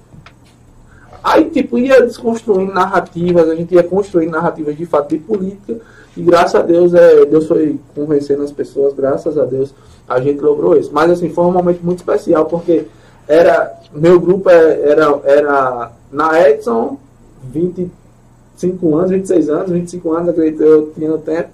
Aí, 1.23 1.45
tipo, 1.49 1.77
ia 1.77 2.01
desconstruindo 2.01 2.73
narrativas, 2.73 3.47
a 3.49 3.55
gente 3.55 3.73
ia 3.73 3.83
construindo 3.83 4.31
narrativas 4.31 4.75
de 4.75 4.85
fato 4.85 5.09
de 5.09 5.19
política, 5.19 5.77
e 6.17 6.21
graças 6.21 6.55
a 6.55 6.61
Deus, 6.61 6.93
é, 6.93 7.25
Deus 7.25 7.47
foi 7.47 7.79
convencendo 7.95 8.43
as 8.43 8.51
pessoas, 8.51 8.93
graças 8.93 9.37
a 9.37 9.45
Deus, 9.45 9.73
a 10.07 10.19
gente 10.19 10.41
logrou 10.41 10.77
isso. 10.77 10.89
Mas, 10.93 11.09
assim, 11.11 11.29
foi 11.29 11.45
um 11.45 11.51
momento 11.51 11.79
muito 11.81 11.99
especial, 11.99 12.45
porque 12.45 12.85
era, 13.25 13.71
meu 13.93 14.19
grupo 14.19 14.49
é- 14.49 14.81
era, 14.81 15.19
era 15.23 15.91
na 16.11 16.49
Edson, 16.49 16.97
25 18.57 18.95
anos, 18.97 19.11
26 19.11 19.49
anos, 19.49 19.71
25 19.71 20.11
anos, 20.11 20.29
acredito 20.29 20.61
eu 20.61 20.91
tinha 20.93 21.09
no 21.09 21.17
tempo, 21.19 21.49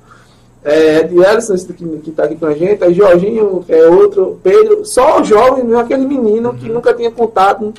é, 0.64 1.00
Ed 1.00 1.16
Ellison, 1.16 1.56
que, 1.56 1.74
que 2.00 2.12
tá 2.12 2.24
aqui 2.24 2.36
com 2.36 2.46
a 2.46 2.54
gente, 2.54 2.84
aí 2.84 2.94
Jorginho, 2.94 3.64
que 3.66 3.74
é 3.74 3.88
outro, 3.88 4.40
Pedro, 4.44 4.86
só 4.86 5.22
o 5.22 5.24
jovem, 5.24 5.64
mesmo, 5.64 5.80
aquele 5.80 6.06
menino 6.06 6.54
que 6.54 6.68
nunca 6.70 6.94
tinha 6.94 7.10
contato, 7.10 7.74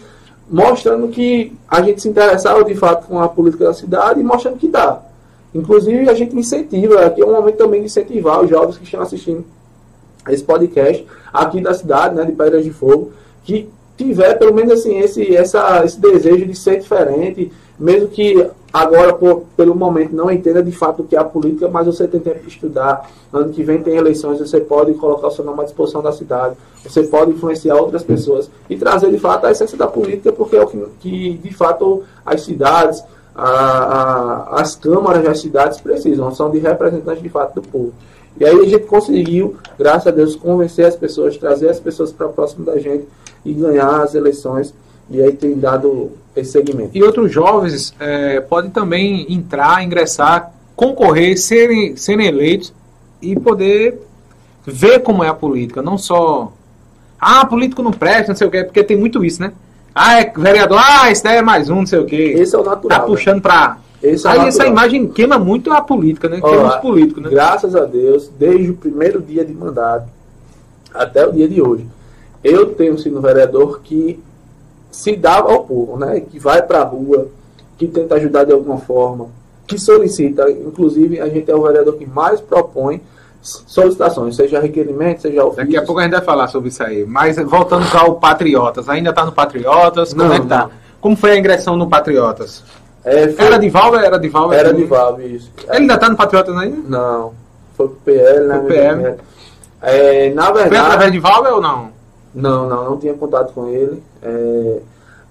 mostrando 0.49 1.09
que 1.09 1.53
a 1.69 1.83
gente 1.83 2.03
se 2.03 2.09
interessava 2.09 2.65
de 2.65 2.75
fato 2.75 3.07
com 3.07 3.21
a 3.21 3.29
política 3.29 3.65
da 3.65 3.75
cidade 3.75 4.21
e 4.21 4.25
mostrando 4.25 4.57
que 4.57 4.69
dá. 4.69 5.01
Inclusive, 5.55 6.09
a 6.09 6.15
gente 6.15 6.37
incentiva, 6.37 7.05
aqui 7.05 7.21
é 7.21 7.27
um 7.27 7.33
momento 7.33 7.57
também 7.57 7.81
de 7.81 7.87
incentivar 7.87 8.41
os 8.41 8.49
jovens 8.49 8.79
que 8.79 8.85
estão 8.85 9.01
assistindo 9.01 9.45
esse 10.29 10.43
podcast 10.43 11.07
aqui 11.33 11.61
da 11.61 11.75
cidade, 11.75 12.15
né, 12.15 12.25
de 12.25 12.33
Pedras 12.33 12.65
de 12.65 12.71
Fogo, 12.71 13.13
que 13.45 13.69
tiver 13.97 14.35
pelo 14.39 14.55
menos 14.55 14.73
assim 14.73 14.99
esse, 14.99 15.35
essa, 15.35 15.85
esse 15.85 16.01
desejo 16.01 16.47
de 16.47 16.57
ser 16.57 16.81
diferente, 16.81 17.53
mesmo 17.81 18.09
que 18.09 18.47
agora 18.71 19.15
por, 19.15 19.45
pelo 19.57 19.75
momento 19.75 20.15
não 20.15 20.31
entenda 20.31 20.63
de 20.63 20.71
fato 20.71 21.03
o 21.03 21.05
que 21.07 21.17
é 21.17 21.19
a 21.19 21.25
política, 21.25 21.67
mas 21.67 21.87
você 21.87 22.07
tem 22.07 22.21
tempo 22.21 22.41
de 22.41 22.49
estudar. 22.49 23.11
Ano 23.33 23.53
que 23.53 23.63
vem 23.63 23.83
tem 23.83 23.97
eleições, 23.97 24.39
você 24.39 24.61
pode 24.61 24.93
colocar 24.95 25.29
o 25.29 25.31
seu 25.31 25.45
nome 25.45 25.63
à 25.63 25.65
disposição 25.65 26.03
da 26.03 26.13
cidade, 26.13 26.57
você 26.85 27.03
pode 27.05 27.31
influenciar 27.31 27.77
outras 27.77 28.03
pessoas 28.03 28.51
e 28.69 28.77
trazer 28.77 29.11
de 29.11 29.19
fato 29.19 29.47
a 29.47 29.51
essência 29.51 29.79
da 29.79 29.87
política, 29.87 30.31
porque 30.31 30.57
é 30.57 30.63
o 30.63 30.67
que, 30.67 30.79
que 31.01 31.39
de 31.39 31.55
fato 31.55 32.03
as 32.25 32.43
cidades, 32.43 33.03
a, 33.35 33.49
a, 33.49 34.61
as 34.61 34.77
câmaras 34.77 35.25
das 35.25 35.41
cidades 35.41 35.81
precisam, 35.81 36.33
são 36.35 36.51
de 36.51 36.59
representantes 36.59 37.23
de 37.23 37.29
fato 37.31 37.61
do 37.61 37.67
povo. 37.67 37.95
E 38.39 38.45
aí 38.45 38.59
a 38.59 38.65
gente 38.65 38.85
conseguiu, 38.85 39.57
graças 39.79 40.07
a 40.07 40.11
Deus, 40.11 40.37
convencer 40.37 40.85
as 40.85 40.97
pessoas, 40.97 41.37
trazer 41.37 41.69
as 41.69 41.81
pessoas 41.81 42.13
para 42.13 42.29
próximo 42.29 42.65
da 42.65 42.79
gente 42.79 43.07
e 43.45 43.53
ganhar 43.53 44.03
as 44.03 44.15
eleições. 44.15 44.75
E 45.11 45.21
aí 45.21 45.33
tem 45.33 45.59
dado 45.59 46.13
esse 46.37 46.53
segmento. 46.53 46.91
E 46.95 47.03
outros 47.03 47.33
jovens 47.33 47.95
é, 47.99 48.41
podem 48.41 48.71
também 48.71 49.27
entrar, 49.33 49.83
ingressar, 49.83 50.53
concorrer, 50.77 51.37
serem, 51.37 51.97
serem 51.97 52.27
eleitos 52.27 52.73
e 53.21 53.39
poder 53.39 54.01
ver 54.65 55.01
como 55.01 55.25
é 55.25 55.29
a 55.29 55.35
política, 55.35 55.83
não 55.83 55.99
só. 55.99 56.53
Ah, 57.21 57.45
político 57.45 57.83
não 57.83 57.91
presta, 57.91 58.29
não 58.29 58.37
sei 58.37 58.47
o 58.47 58.51
quê, 58.51 58.65
porque 58.65 58.83
tem 58.83 58.97
muito 58.97 59.25
isso, 59.25 59.43
né? 59.43 59.53
Ah, 59.95 60.21
é 60.21 60.33
vereador, 60.35 60.81
ah, 60.81 61.11
esse 61.11 61.23
daí 61.23 61.39
é 61.39 61.43
mais 61.43 61.69
um, 61.69 61.77
não 61.77 61.87
sei 61.87 61.99
o 61.99 62.07
quê. 62.07 62.35
Esse 62.37 62.55
é 62.55 62.59
o 62.59 62.65
natural. 62.65 63.01
Tá 63.01 63.05
né? 63.05 63.07
puxando 63.07 63.43
pra. 63.43 63.79
Esse 64.03 64.27
é 64.27 64.31
Aí 64.31 64.39
essa 64.39 64.65
natural. 64.65 64.69
imagem 64.69 65.09
queima 65.09 65.39
muito 65.39 65.71
a 65.73 65.83
política, 65.83 66.29
né? 66.29 66.41
Queima 66.41 66.69
os 66.69 66.77
políticos, 66.77 67.23
né? 67.23 67.29
Graças 67.29 67.77
a 67.77 67.85
Deus, 67.85 68.31
desde 68.39 68.71
o 68.71 68.75
primeiro 68.75 69.21
dia 69.21 69.45
de 69.45 69.53
mandato 69.53 70.09
até 70.95 71.27
o 71.27 71.33
dia 71.33 71.47
de 71.47 71.61
hoje, 71.61 71.87
eu 72.43 72.67
tenho 72.75 72.99
sido 72.99 73.19
um 73.19 73.21
vereador 73.21 73.81
que 73.83 74.19
se 74.91 75.17
dá 75.17 75.39
ao 75.39 75.65
povo, 75.65 75.97
né? 75.99 76.21
Que 76.21 76.39
vai 76.39 76.63
para 76.63 76.81
a 76.81 76.85
rua, 76.85 77.29
que 77.79 77.87
tenta 77.87 78.15
ajudar 78.17 78.45
de 78.45 78.53
alguma 78.53 78.79
forma, 78.79 79.29
que 79.67 79.79
solicita. 79.79 80.51
Inclusive, 80.51 81.21
a 81.21 81.29
gente 81.29 81.51
é 81.51 81.55
o 81.55 81.63
vereador 81.63 81.95
que 81.95 82.07
mais 82.07 82.41
propõe 82.41 83.01
solicitações, 83.43 84.37
seja 84.37 84.61
requerimento, 84.61 85.23
seja 85.23 85.45
ofício. 85.45 85.65
Daqui 85.65 85.77
a 85.77 85.83
pouco 85.83 86.01
a 86.01 86.05
gente 86.05 86.13
vai 86.13 86.21
falar 86.23 86.49
sobre 86.49 86.69
isso 86.69 86.83
aí. 86.83 87.05
Mas 87.07 87.37
voltando 87.37 87.87
ao 87.97 88.17
Patriotas, 88.17 88.89
ainda 88.89 89.13
tá 89.13 89.25
no 89.25 89.33
Patriotas? 89.33 90.13
Como 90.13 90.29
Não, 90.29 90.35
é 90.35 90.41
que 90.41 90.47
tá? 90.47 90.63
não. 90.65 90.71
Como 91.01 91.17
foi 91.17 91.31
a 91.33 91.39
ingressão 91.39 91.77
no 91.77 91.89
Patriotas? 91.89 92.63
É, 93.03 93.29
foi- 93.29 93.47
Era 93.47 93.59
de 93.59 93.71
Valve? 93.71 93.97
Era 94.05 94.19
de 94.19 94.29
Valve? 94.29 94.55
era 94.57 94.75
de 94.75 94.85
Valve, 94.85 95.35
isso. 95.37 95.51
Ele 95.69 95.79
ainda 95.79 95.97
tá 95.97 96.11
no 96.11 96.17
Patriotas 96.17 96.55
ainda? 96.57 96.77
Não. 96.87 97.33
foi 97.75 97.89
pro 97.89 97.97
PL, 98.05 98.47
né? 98.47 98.59
PL. 98.69 99.15
É, 99.81 100.31
na 100.35 100.51
verdade. 100.51 100.69
Foi 100.69 100.79
através 100.79 101.13
de 101.13 101.19
Valber 101.19 101.55
ou 101.55 101.61
não? 101.63 101.89
Não, 102.35 102.69
não, 102.69 102.91
não 102.91 102.97
tinha 102.99 103.15
contato 103.15 103.55
com 103.55 103.67
ele. 103.69 104.03
É, 104.23 104.81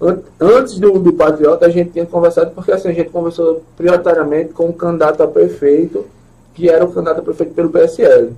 an- 0.00 0.18
antes 0.40 0.78
do, 0.78 0.98
do 0.98 1.12
Patriota, 1.12 1.66
a 1.66 1.68
gente 1.70 1.90
tinha 1.90 2.06
conversado, 2.06 2.50
porque 2.52 2.72
assim, 2.72 2.88
a 2.88 2.92
gente 2.92 3.10
conversou 3.10 3.62
prioritariamente 3.76 4.52
com 4.52 4.68
o 4.68 4.72
candidato 4.72 5.22
a 5.22 5.28
prefeito, 5.28 6.04
que 6.54 6.68
era 6.68 6.84
o 6.84 6.92
candidato 6.92 7.20
a 7.20 7.22
prefeito 7.22 7.54
pelo 7.54 7.70
PSL. 7.70 8.32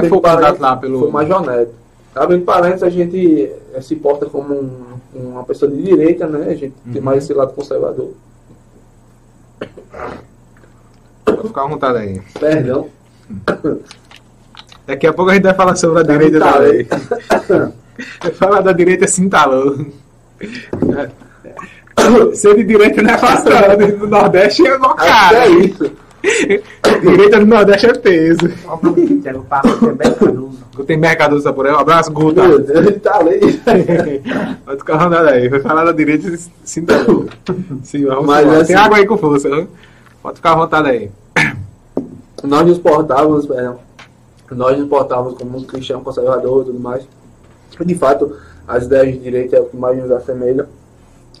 Quem 0.00 0.08
foi 0.08 0.18
o 0.18 0.20
candidato 0.20 0.60
lá 0.60 0.76
pelo- 0.76 1.10
Foi 1.10 1.24
Neto. 1.24 1.72
Abrindo 2.14 2.44
parênteses, 2.44 2.82
a 2.84 2.90
gente 2.90 3.50
eh, 3.74 3.80
se 3.80 3.96
porta 3.96 4.26
como 4.26 4.54
um- 4.54 4.94
uma 5.14 5.42
pessoa 5.44 5.70
de 5.70 5.82
direita, 5.82 6.26
né? 6.28 6.46
A 6.50 6.54
gente 6.54 6.74
tem 6.84 6.96
Uhum. 6.96 7.02
mais 7.02 7.24
esse 7.24 7.34
lado 7.34 7.52
conservador. 7.52 8.10
Pode 11.24 11.48
ficar 11.48 11.64
à 11.64 11.68
vontade 11.68 11.98
aí. 11.98 12.22
Perdão. 12.38 12.88
Daqui 14.86 15.06
a 15.06 15.12
pouco 15.12 15.30
a 15.30 15.34
gente 15.34 15.42
vai 15.44 15.54
falar 15.54 15.74
sobre 15.76 16.00
a 16.00 16.02
direita 16.02 16.38
muito 16.38 16.86
também. 17.48 17.72
Falar 18.34 18.60
da 18.60 18.72
direita 18.72 19.04
assim, 19.04 19.28
tá 19.28 19.44
louco. 19.46 19.86
Ser 22.34 22.56
de 22.56 22.64
direita 22.64 23.02
não 23.02 23.10
é 23.14 23.18
fácil, 23.18 23.50
não. 23.50 23.98
No 23.98 24.06
Nordeste 24.06 24.66
é 24.66 24.78
bocado. 24.78 25.36
é 25.36 25.48
isso. 25.50 25.90
Direita 27.02 27.38
no 27.40 27.46
Nordeste 27.46 27.86
é 27.86 27.92
peso. 27.94 28.50
Olha 28.66 28.78
o 28.82 28.84
nome 28.86 29.06
que 29.06 29.14
tem, 29.16 29.34
o 29.34 29.42
papo 29.44 29.76
também 29.78 30.12
Caruso. 30.12 30.64
Gutenberg 30.74 31.16
Cardoso 31.16 31.44
tá 31.44 31.52
por 31.52 31.66
aí. 31.66 31.72
Um 31.72 31.78
abraço, 31.78 32.10
Guta. 32.12 32.48
Meu 32.48 32.58
Deus, 32.58 32.86
ele 32.86 32.92
tá 32.98 33.18
ali. 33.18 33.38
Pode 34.66 34.78
ficar 34.78 34.96
rodado 34.96 35.28
aí. 35.28 35.48
Vai 35.48 35.60
falar 35.60 35.84
da 35.84 35.92
direita 35.92 36.26
e 36.28 36.36
sim, 36.64 36.84
tá 36.84 36.96
louco. 37.06 37.28
Sim, 37.84 38.04
vamos 38.06 38.26
Mas 38.26 38.48
assim- 38.48 38.66
Tem 38.74 38.76
água 38.76 38.96
aí 38.98 39.06
com 39.06 39.16
força. 39.16 39.48
viu? 39.48 39.68
Pode 40.20 40.36
ficar 40.36 40.52
à 40.52 40.56
vontade 40.56 40.88
aí. 40.88 41.10
nós 42.42 42.66
nos 42.66 42.78
portávamos, 42.78 43.46
perdão, 43.46 43.78
nós 44.50 44.76
nos 44.78 44.88
portávamos 44.88 45.38
como 45.38 45.58
um 45.58 45.62
cristão 45.64 46.02
conservador 46.02 46.62
e 46.62 46.66
tudo 46.66 46.80
mais. 46.80 47.06
De 47.82 47.94
fato, 47.94 48.36
as 48.68 48.84
ideias 48.84 49.14
de 49.14 49.18
direita 49.20 49.56
é 49.56 49.60
o 49.60 49.66
que 49.66 49.76
mais 49.76 49.98
nos 49.98 50.10
assemelha. 50.10 50.68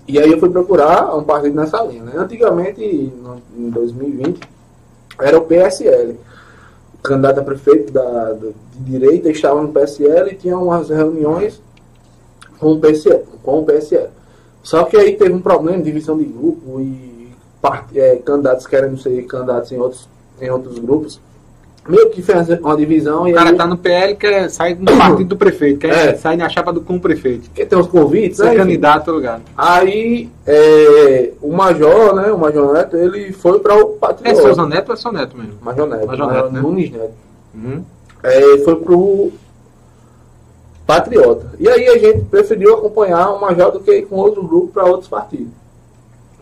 E 0.06 0.18
aí 0.18 0.30
eu 0.30 0.38
fui 0.38 0.50
procurar 0.50 1.14
um 1.16 1.24
partido 1.24 1.54
nessa 1.56 1.82
linha. 1.82 2.02
Né? 2.02 2.12
Antigamente, 2.16 2.82
em 2.84 3.70
2020, 3.70 4.40
era 5.20 5.38
o 5.38 5.42
PSL. 5.42 6.16
O 6.94 6.98
candidato 7.02 7.40
a 7.40 7.44
prefeito 7.44 7.92
da, 7.92 8.32
de 8.32 8.52
direita 8.78 9.30
estava 9.30 9.62
no 9.62 9.68
PSL 9.72 10.30
e 10.32 10.34
tinha 10.36 10.58
umas 10.58 10.88
reuniões 10.88 11.60
com 12.58 12.72
o 12.72 12.80
PSL. 12.80 13.24
Com 13.42 13.60
o 13.60 13.64
PSL. 13.64 14.08
Só 14.62 14.84
que 14.84 14.96
aí 14.96 15.16
teve 15.16 15.32
um 15.32 15.40
problema, 15.42 15.82
divisão 15.82 16.16
de 16.18 16.24
grupo 16.24 16.80
e 16.80 17.30
part- 17.60 17.96
é, 17.96 18.16
candidatos 18.16 18.66
querendo 18.66 18.98
ser 18.98 19.22
candidatos 19.26 19.70
em 19.72 19.78
outros, 19.78 20.08
em 20.40 20.50
outros 20.50 20.78
grupos. 20.78 21.20
Meio 21.86 22.08
que 22.10 22.22
fez 22.22 22.48
uma 22.60 22.76
divisão 22.76 23.28
e 23.28 23.32
O 23.32 23.34
cara 23.34 23.50
aí, 23.50 23.56
tá 23.56 23.66
no 23.66 23.76
PL, 23.76 24.14
quer 24.16 24.48
sair 24.48 24.74
do 24.74 24.84
partido 24.96 25.28
do 25.28 25.36
prefeito, 25.36 25.80
quer 25.80 25.90
É. 26.08 26.14
sair 26.16 26.36
na 26.38 26.48
chapa 26.48 26.72
do, 26.72 26.80
com 26.80 26.96
o 26.96 27.00
prefeito. 27.00 27.50
porque 27.50 27.66
tem 27.66 27.78
os 27.78 27.86
convites, 27.86 28.38
Ser 28.38 28.44
né? 28.44 28.56
candidato, 28.56 29.04
tá 29.06 29.12
ligado? 29.12 29.42
Aí 29.56 30.30
é, 30.46 31.32
o 31.42 31.52
Major, 31.52 32.14
né? 32.14 32.32
O 32.32 32.38
Major 32.38 32.72
Neto, 32.72 32.96
ele 32.96 33.32
foi 33.32 33.58
para 33.60 33.74
o 33.76 33.80
É 33.96 33.98
Patriota. 34.00 34.40
Souza 34.42 34.66
Neto 34.66 34.88
ou 34.88 34.94
é 34.94 34.96
só 34.96 35.12
Neto 35.12 35.36
mesmo? 35.36 35.54
Major 35.60 35.86
Neto, 35.86 36.06
Major 36.06 36.26
Major, 36.26 36.42
Neto, 36.44 36.52
né? 36.54 36.60
Nunes 36.62 36.90
Neto. 36.90 37.12
Uhum. 37.54 37.84
É, 38.22 38.58
foi 38.64 38.76
pro 38.76 39.32
Patriota. 40.86 41.52
E 41.58 41.68
aí 41.68 41.86
a 41.88 41.98
gente 41.98 42.24
preferiu 42.26 42.74
acompanhar 42.74 43.30
o 43.30 43.40
Major 43.40 43.70
do 43.72 43.80
que 43.80 43.90
ir 43.92 44.02
com 44.06 44.16
outro 44.16 44.42
grupo 44.42 44.68
para 44.68 44.84
outros 44.84 45.08
partidos. 45.08 45.52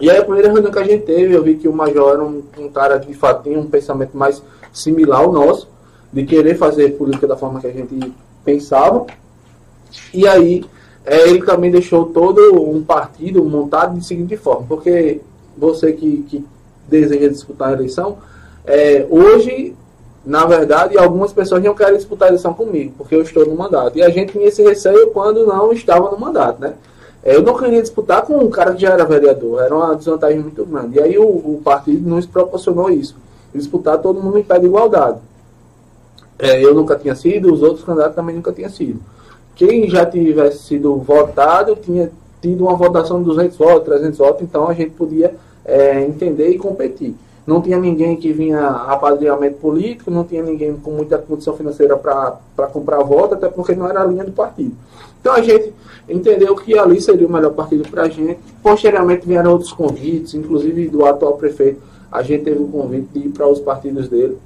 E 0.01 0.11
aí 0.11 0.19
a 0.19 0.25
primeira 0.25 0.51
reunião 0.51 0.73
que 0.73 0.79
a 0.79 0.85
gente 0.85 1.05
teve, 1.05 1.33
eu 1.35 1.43
vi 1.43 1.55
que 1.57 1.69
o 1.69 1.73
Major 1.73 2.13
era 2.15 2.23
um, 2.25 2.43
um 2.59 2.69
cara 2.69 2.99
que 2.99 3.07
de 3.07 3.15
fato 3.15 3.45
tinha 3.45 3.59
um 3.59 3.67
pensamento 3.67 4.17
mais 4.17 4.43
similar 4.73 5.21
ao 5.21 5.33
nosso, 5.33 5.69
de 6.13 6.25
querer 6.25 6.57
fazer 6.57 6.97
política 6.97 7.27
da 7.27 7.37
forma 7.37 7.61
que 7.61 7.67
a 7.67 7.73
gente 7.73 8.13
pensava. 8.45 9.07
E 10.13 10.27
aí 10.27 10.65
é, 11.05 11.29
ele 11.29 11.43
também 11.43 11.71
deixou 11.71 12.07
todo 12.07 12.61
um 12.63 12.83
partido 12.83 13.45
montado 13.45 13.99
de 13.99 14.05
seguinte 14.05 14.37
forma, 14.37 14.67
porque 14.69 15.21
você 15.57 15.93
que, 15.93 16.25
que 16.29 16.45
deseja 16.89 17.29
disputar 17.29 17.69
a 17.69 17.73
eleição, 17.73 18.19
é, 18.65 19.07
hoje, 19.11 19.75
na 20.25 20.45
verdade, 20.47 20.97
algumas 20.97 21.33
pessoas 21.33 21.63
não 21.63 21.75
querem 21.75 21.97
disputar 21.97 22.29
a 22.29 22.31
eleição 22.31 22.55
comigo, 22.55 22.95
porque 22.97 23.15
eu 23.15 23.23
estou 23.23 23.45
no 23.45 23.57
mandato. 23.57 23.99
E 23.99 24.03
a 24.03 24.11
gente 24.11 24.33
tinha 24.33 24.47
esse 24.47 24.63
receio 24.63 25.09
quando 25.09 25.47
não 25.47 25.73
estava 25.73 26.11
no 26.11 26.19
mandato, 26.19 26.61
né? 26.61 26.75
É, 27.25 27.37
Eu 27.37 27.43
não 27.43 27.57
queria 27.57 27.81
disputar 27.81 28.23
com 28.23 28.37
um 28.39 28.51
cara 28.51 28.75
que 28.75 28.83
já 28.83 28.91
era 28.91 29.05
vereador, 29.05 29.63
era 29.63 29.75
uma 29.75 29.95
desvantagem 29.95 30.41
muito 30.41 30.65
grande. 30.65 30.99
E 30.99 31.01
aí 31.01 31.19
o, 31.19 31.25
o 31.25 31.61
partido 31.65 32.09
nos 32.09 32.27
proporcionou 32.27 32.91
isso, 32.91 33.17
disputar 33.55 33.99
todo 33.99 34.23
mundo 34.23 34.39
em 34.39 34.43
pé 34.43 34.59
de 34.59 34.67
igualdade. 34.67 35.19
É, 36.39 36.65
eu 36.65 36.75
nunca 36.75 36.97
tinha 36.97 37.15
sido, 37.15 37.53
os 37.53 37.63
outros 37.63 37.85
candidatos 37.85 38.17
também 38.17 38.35
nunca 38.35 38.53
tinham 38.53 38.71
sido. 38.71 39.01
Quem 39.55 39.89
já 39.89 40.05
tivesse 40.05 40.65
sido 40.65 40.97
votado 40.97 41.77
tinha 41.77 42.11
tido 42.41 42.65
uma 42.65 42.75
votação 42.75 43.19
de 43.19 43.25
200 43.27 43.57
votos, 43.57 43.85
300 43.85 44.19
votos, 44.19 44.43
então 44.43 44.69
a 44.69 44.75
gente 44.75 44.91
podia 44.91 45.35
é, 45.65 46.03
entender 46.03 46.49
e 46.49 46.59
competir. 46.59 47.15
Não 47.47 47.61
tinha 47.61 47.79
ninguém 47.79 48.17
que 48.17 48.33
vinha 48.33 48.61
a 48.61 48.93
apadrinhamento 48.93 49.59
político, 49.59 50.11
não 50.11 50.25
tinha 50.25 50.43
ninguém 50.43 50.75
com 50.75 50.93
muita 50.93 51.19
condição 51.19 51.57
financeira 51.57 51.97
para 51.97 52.67
comprar 52.73 53.03
voto, 53.03 53.35
até 53.35 53.49
porque 53.49 53.75
não 53.75 53.89
era 53.89 54.03
a 54.03 54.05
linha 54.05 54.25
do 54.25 54.33
partido. 54.33 54.75
Então 55.21 55.35
a 55.35 55.43
gente 55.43 55.73
entendeu 56.09 56.55
que 56.57 56.79
ali 56.79 57.01
seria 57.01 57.27
o 57.27 57.31
melhor 57.31 57.53
partido 57.53 57.89
para 57.89 58.03
a 58.03 58.09
gente. 58.09 58.39
Posteriormente 58.63 59.27
vieram 59.27 59.53
outros 59.53 59.73
convites, 59.73 60.35
inclusive 60.35 60.89
do 60.89 61.05
atual 61.05 61.35
prefeito. 61.35 61.81
A 62.13 62.23
gente 62.23 62.45
teve 62.45 62.63
um 62.63 62.71
convite 62.71 63.09
de 63.13 63.27
ir 63.27 63.29
para 63.31 63.49
os 63.49 63.59
partidos 63.59 64.09
dele. 64.09 64.37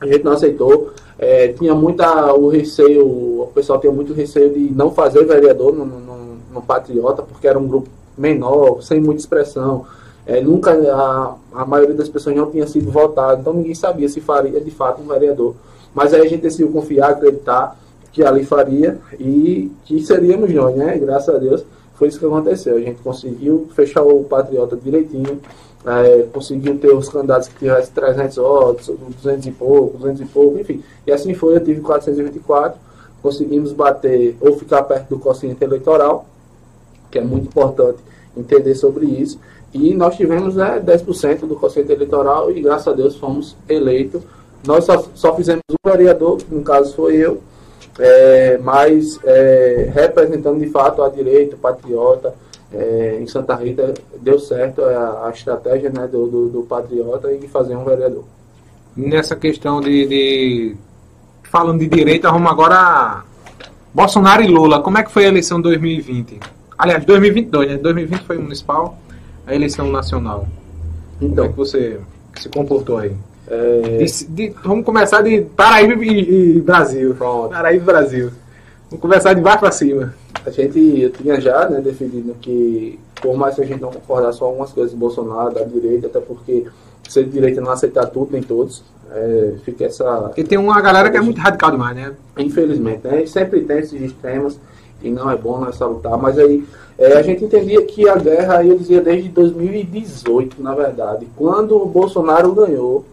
A 0.00 0.06
gente 0.06 0.24
não 0.24 0.32
aceitou. 0.32 0.92
É, 1.18 1.48
tinha 1.48 1.74
muita 1.74 2.32
o 2.34 2.48
receio, 2.48 3.04
o 3.04 3.50
pessoal 3.54 3.80
tinha 3.80 3.92
muito 3.92 4.12
receio 4.12 4.52
de 4.52 4.72
não 4.72 4.90
fazer 4.92 5.24
vereador 5.24 5.74
no, 5.74 5.84
no, 5.84 6.36
no 6.52 6.62
Patriota, 6.62 7.22
porque 7.22 7.46
era 7.46 7.58
um 7.58 7.66
grupo 7.66 7.88
menor, 8.16 8.82
sem 8.82 9.00
muita 9.00 9.20
expressão. 9.20 9.86
É, 10.26 10.40
nunca 10.40 10.72
a, 10.72 11.34
a 11.52 11.66
maioria 11.66 11.94
das 11.94 12.08
pessoas 12.08 12.34
não 12.34 12.50
tinha 12.50 12.66
sido 12.66 12.90
votado, 12.90 13.40
então 13.40 13.52
ninguém 13.52 13.74
sabia 13.74 14.08
se 14.08 14.20
faria 14.20 14.60
de 14.60 14.70
fato 14.70 15.02
um 15.02 15.06
vereador. 15.06 15.54
Mas 15.92 16.14
aí 16.14 16.22
a 16.22 16.28
gente 16.28 16.42
decidiu 16.42 16.70
confiar, 16.70 17.10
acreditar 17.10 17.76
que 18.12 18.24
ali 18.24 18.44
faria 18.44 18.98
e 19.18 19.70
que 19.84 20.00
seríamos 20.04 20.52
nós, 20.52 20.74
né? 20.74 20.96
Graças 20.98 21.34
a 21.34 21.38
Deus 21.38 21.64
foi 21.94 22.08
isso 22.08 22.18
que 22.18 22.26
aconteceu. 22.26 22.76
A 22.76 22.80
gente 22.80 23.00
conseguiu 23.02 23.68
fechar 23.74 24.02
o 24.02 24.24
Patriota 24.24 24.76
direitinho, 24.76 25.40
é, 25.86 26.22
conseguiu 26.32 26.78
ter 26.78 26.92
os 26.94 27.08
candidatos 27.08 27.48
que 27.48 27.58
tivessem 27.58 27.92
300 27.92 28.36
votos, 28.36 28.90
200 29.22 29.46
e 29.46 29.50
pouco, 29.50 29.98
200 29.98 30.20
e 30.20 30.24
pouco, 30.24 30.58
enfim. 30.58 30.82
E 31.06 31.12
assim 31.12 31.34
foi, 31.34 31.56
eu 31.56 31.64
tive 31.64 31.80
424, 31.80 32.78
conseguimos 33.22 33.72
bater 33.72 34.36
ou 34.40 34.56
ficar 34.58 34.82
perto 34.84 35.10
do 35.10 35.18
quociente 35.18 35.62
eleitoral, 35.62 36.26
que 37.10 37.18
é 37.18 37.22
muito 37.22 37.48
importante 37.48 37.98
entender 38.36 38.74
sobre 38.74 39.06
isso. 39.06 39.38
E 39.72 39.94
nós 39.94 40.16
tivemos 40.16 40.54
né, 40.54 40.80
10% 40.84 41.40
do 41.40 41.56
quociente 41.56 41.92
eleitoral 41.92 42.50
e 42.50 42.60
graças 42.60 42.88
a 42.88 42.92
Deus 42.92 43.16
fomos 43.16 43.56
eleitos. 43.68 44.22
Nós 44.66 44.84
só, 44.84 45.04
só 45.14 45.34
fizemos 45.34 45.62
um 45.70 45.90
vereador, 45.90 46.38
que 46.38 46.54
no 46.54 46.62
caso 46.62 46.94
foi 46.94 47.16
eu, 47.16 47.42
é, 47.98 48.58
mas 48.58 49.18
é, 49.24 49.90
representando 49.92 50.58
de 50.58 50.70
fato 50.70 51.02
a 51.02 51.08
direita, 51.08 51.56
patriota, 51.60 52.34
é, 52.74 53.18
em 53.20 53.26
Santa 53.26 53.54
Rita 53.54 53.94
deu 54.20 54.38
certo 54.38 54.82
a, 54.82 55.28
a 55.28 55.30
estratégia 55.30 55.90
né, 55.90 56.06
do, 56.06 56.26
do, 56.26 56.48
do, 56.48 56.62
patriota 56.62 57.32
e 57.32 57.46
fazer 57.48 57.76
um 57.76 57.84
vereador. 57.84 58.24
Nessa 58.96 59.36
questão 59.36 59.80
de, 59.80 60.06
de, 60.06 60.76
falando 61.44 61.78
de 61.78 61.86
direita, 61.86 62.30
vamos 62.30 62.50
agora 62.50 63.24
Bolsonaro 63.92 64.42
e 64.42 64.48
Lula. 64.48 64.80
Como 64.80 64.98
é 64.98 65.02
que 65.02 65.12
foi 65.12 65.24
a 65.24 65.28
eleição 65.28 65.60
2020? 65.60 66.40
Aliás, 66.76 67.04
2022, 67.04 67.68
né? 67.68 67.76
2020 67.76 68.20
foi 68.22 68.38
municipal, 68.38 68.98
a 69.46 69.54
eleição 69.54 69.90
nacional. 69.90 70.48
Então, 71.20 71.28
Como 71.36 71.46
é 71.46 71.48
que 71.48 71.56
você 71.56 72.00
se 72.34 72.48
comportou 72.48 72.98
aí? 72.98 73.12
É... 73.46 73.98
De, 73.98 74.26
de, 74.26 74.54
vamos 74.64 74.84
começar 74.84 75.22
de 75.22 75.42
Paraíba 75.42 76.04
e, 76.04 76.56
e 76.56 76.60
Brasil. 76.60 77.14
Pronto. 77.14 77.50
Paraíba 77.50 77.82
e 77.82 77.86
Brasil. 77.86 78.30
Vamos 78.94 79.00
começar 79.00 79.34
de 79.34 79.40
baixo 79.40 79.58
para 79.58 79.72
cima. 79.72 80.14
A 80.46 80.50
gente 80.50 80.78
eu 80.78 81.10
tinha 81.10 81.40
já 81.40 81.68
né, 81.68 81.80
definido 81.80 82.32
que, 82.40 82.98
por 83.20 83.36
mais 83.36 83.56
que 83.56 83.62
a 83.62 83.66
gente 83.66 83.80
não 83.80 83.90
concordasse 83.90 84.38
com 84.38 84.44
algumas 84.44 84.70
coisas 84.70 84.92
do 84.92 84.98
Bolsonaro, 84.98 85.52
da 85.52 85.64
direita, 85.64 86.06
até 86.06 86.20
porque 86.20 86.66
ser 87.08 87.24
de 87.24 87.30
direita 87.30 87.60
não 87.60 87.72
aceitar 87.72 88.06
tudo, 88.06 88.28
nem 88.30 88.40
todos, 88.40 88.84
é, 89.10 89.54
fica 89.64 89.86
essa. 89.86 90.04
Porque 90.22 90.44
tem 90.44 90.58
uma 90.58 90.80
galera 90.80 91.10
que 91.10 91.16
é 91.16 91.20
muito 91.20 91.40
radical 91.40 91.72
demais, 91.72 91.96
né? 91.96 92.14
Infelizmente, 92.38 93.00
né? 93.04 93.26
Sempre 93.26 93.62
tem 93.62 93.78
esses 93.78 94.00
extremos 94.00 94.60
e 95.02 95.10
não 95.10 95.28
é 95.28 95.36
bom, 95.36 95.58
não 95.58 95.68
é 95.68 95.72
salutar, 95.72 96.16
mas 96.16 96.38
aí 96.38 96.64
é, 96.96 97.14
a 97.14 97.22
gente 97.22 97.44
entendia 97.44 97.84
que 97.84 98.08
a 98.08 98.14
guerra, 98.14 98.64
eu 98.64 98.78
dizia 98.78 99.00
desde 99.00 99.28
2018, 99.28 100.62
na 100.62 100.72
verdade, 100.72 101.26
quando 101.36 101.76
o 101.76 101.86
Bolsonaro 101.86 102.52
ganhou. 102.52 103.04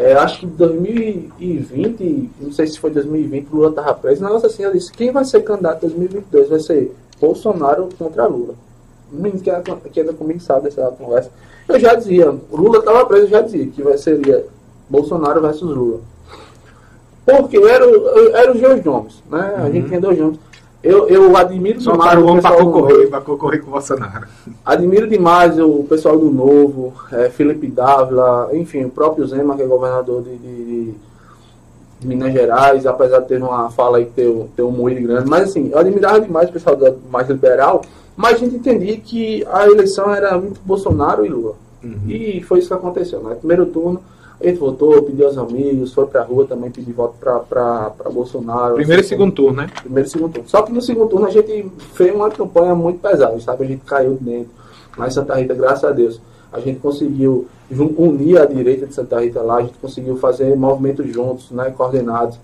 É, 0.00 0.12
acho 0.14 0.40
que 0.40 0.46
em 0.46 0.50
2020, 0.50 2.30
não 2.40 2.52
sei 2.52 2.66
se 2.66 2.78
foi 2.78 2.90
2020, 2.90 3.48
Lula 3.52 3.70
estava 3.70 3.94
preso. 3.94 4.22
Negócio 4.22 4.46
assim, 4.46 4.62
eu 4.62 4.72
disse: 4.72 4.92
quem 4.92 5.10
vai 5.12 5.24
ser 5.24 5.42
candidato 5.42 5.84
em 5.84 5.88
2022? 5.88 6.48
Vai 6.48 6.60
ser 6.60 6.94
Bolsonaro 7.20 7.88
contra 7.98 8.26
Lula. 8.26 8.54
O 9.12 9.16
menino 9.16 9.40
que, 9.40 9.50
que 9.90 10.00
anda 10.00 10.12
comigo 10.12 10.40
sabe 10.40 10.64
dessa 10.64 10.86
conversa. 10.90 11.30
Eu 11.68 11.78
já 11.80 11.94
dizia: 11.94 12.34
Lula 12.52 12.78
estava 12.78 13.04
preso, 13.06 13.24
eu 13.26 13.30
já 13.30 13.40
dizia 13.42 13.66
que 13.66 13.82
vai, 13.82 13.96
seria 13.98 14.44
Bolsonaro 14.88 15.40
versus 15.40 15.68
Lula. 15.74 16.00
Porque 17.24 17.58
era, 17.58 17.86
o- 17.86 18.36
era 18.36 18.52
os 18.52 18.60
dois 18.60 18.84
nomes, 18.84 19.22
né? 19.30 19.54
A 19.58 19.70
gente 19.70 19.88
tinha 19.88 20.00
dois 20.00 20.18
nomes. 20.18 20.38
Eu, 20.82 21.08
eu 21.08 21.36
admiro 21.36 21.80
Só 21.80 21.92
demais 21.92 22.22
homem 22.22 22.40
para 22.40 22.56
concorrer, 22.56 23.08
para 23.10 23.20
concorrer 23.20 23.60
com 23.62 23.68
o 23.68 23.72
Bolsonaro. 23.72 24.26
Admiro 24.64 25.08
demais 25.08 25.58
o 25.58 25.82
pessoal 25.88 26.16
do 26.16 26.30
Novo, 26.30 26.92
eh, 27.12 27.28
Felipe 27.30 27.66
Dávila, 27.66 28.50
enfim, 28.52 28.84
o 28.84 28.90
próprio 28.90 29.26
Zema, 29.26 29.56
que 29.56 29.62
é 29.62 29.66
governador 29.66 30.22
de, 30.22 30.36
de- 30.36 30.64
de- 30.92 30.94
Minas 32.00 32.32
Gerais, 32.32 32.86
apesar 32.86 33.18
de 33.18 33.26
ter 33.26 33.42
uma 33.42 33.70
fala 33.70 33.98
aí 33.98 34.04
que 34.04 34.12
tem, 34.12 34.28
um- 34.28 34.46
tem 34.54 34.64
um 34.64 34.70
moído 34.70 35.02
grande. 35.02 35.28
Mas 35.28 35.48
assim, 35.50 35.68
eu 35.72 35.78
admirava 35.78 36.20
demais 36.20 36.48
o 36.48 36.52
pessoal 36.52 36.76
da, 36.76 36.94
mais 37.10 37.28
liberal, 37.28 37.82
mas 38.16 38.34
a 38.34 38.38
gente 38.38 38.54
entendia 38.54 38.96
que 38.98 39.44
a 39.50 39.66
eleição 39.66 40.14
era 40.14 40.38
muito 40.38 40.60
Bolsonaro 40.64 41.26
e 41.26 41.28
Lula. 41.28 41.54
E 42.08 42.40
foi 42.42 42.60
isso 42.60 42.68
que 42.68 42.74
aconteceu. 42.74 43.20
Né? 43.20 43.34
Primeiro 43.34 43.66
turno, 43.66 44.00
a 44.40 44.46
gente 44.46 44.58
votou, 44.58 45.02
pediu 45.02 45.26
aos 45.26 45.36
amigos, 45.36 45.92
foi 45.92 46.06
pra 46.06 46.22
rua 46.22 46.46
também 46.46 46.70
pedir 46.70 46.92
voto 46.92 47.14
pra, 47.18 47.40
pra 47.40 47.90
Bolsonaro. 48.12 48.74
Primeiro 48.76 49.00
e 49.00 49.04
Assim, 49.04 49.08
segundo 49.08 49.32
turno, 49.32 49.56
né? 49.62 49.70
primeiro 49.82 50.06
e 50.06 50.10
segundo 50.10 50.32
turno. 50.32 50.48
Só 50.48 50.62
que 50.62 50.72
no 50.72 50.80
segundo 50.80 51.08
turno 51.08 51.26
a 51.26 51.30
gente 51.30 51.68
fez 51.94 52.14
uma 52.14 52.30
campanha 52.30 52.74
muito 52.74 53.00
pesada, 53.00 53.38
sabe? 53.40 53.64
A 53.64 53.66
gente 53.66 53.84
caiu 53.84 54.16
dentro. 54.20 54.50
Em 55.04 55.10
Santa 55.10 55.34
Rita, 55.34 55.54
graças 55.54 55.84
a 55.84 55.90
Deus, 55.92 56.20
a 56.52 56.60
gente 56.60 56.78
conseguiu 56.80 57.46
unir 57.70 58.40
a 58.40 58.44
direita 58.44 58.86
de 58.86 58.94
Santa 58.94 59.20
Rita 59.20 59.42
lá, 59.42 59.56
a 59.56 59.62
gente 59.62 59.78
conseguiu 59.78 60.16
fazer 60.16 60.56
movimentos 60.56 61.06
juntos, 61.12 61.50
né, 61.50 61.70
coordenados. 61.76 62.38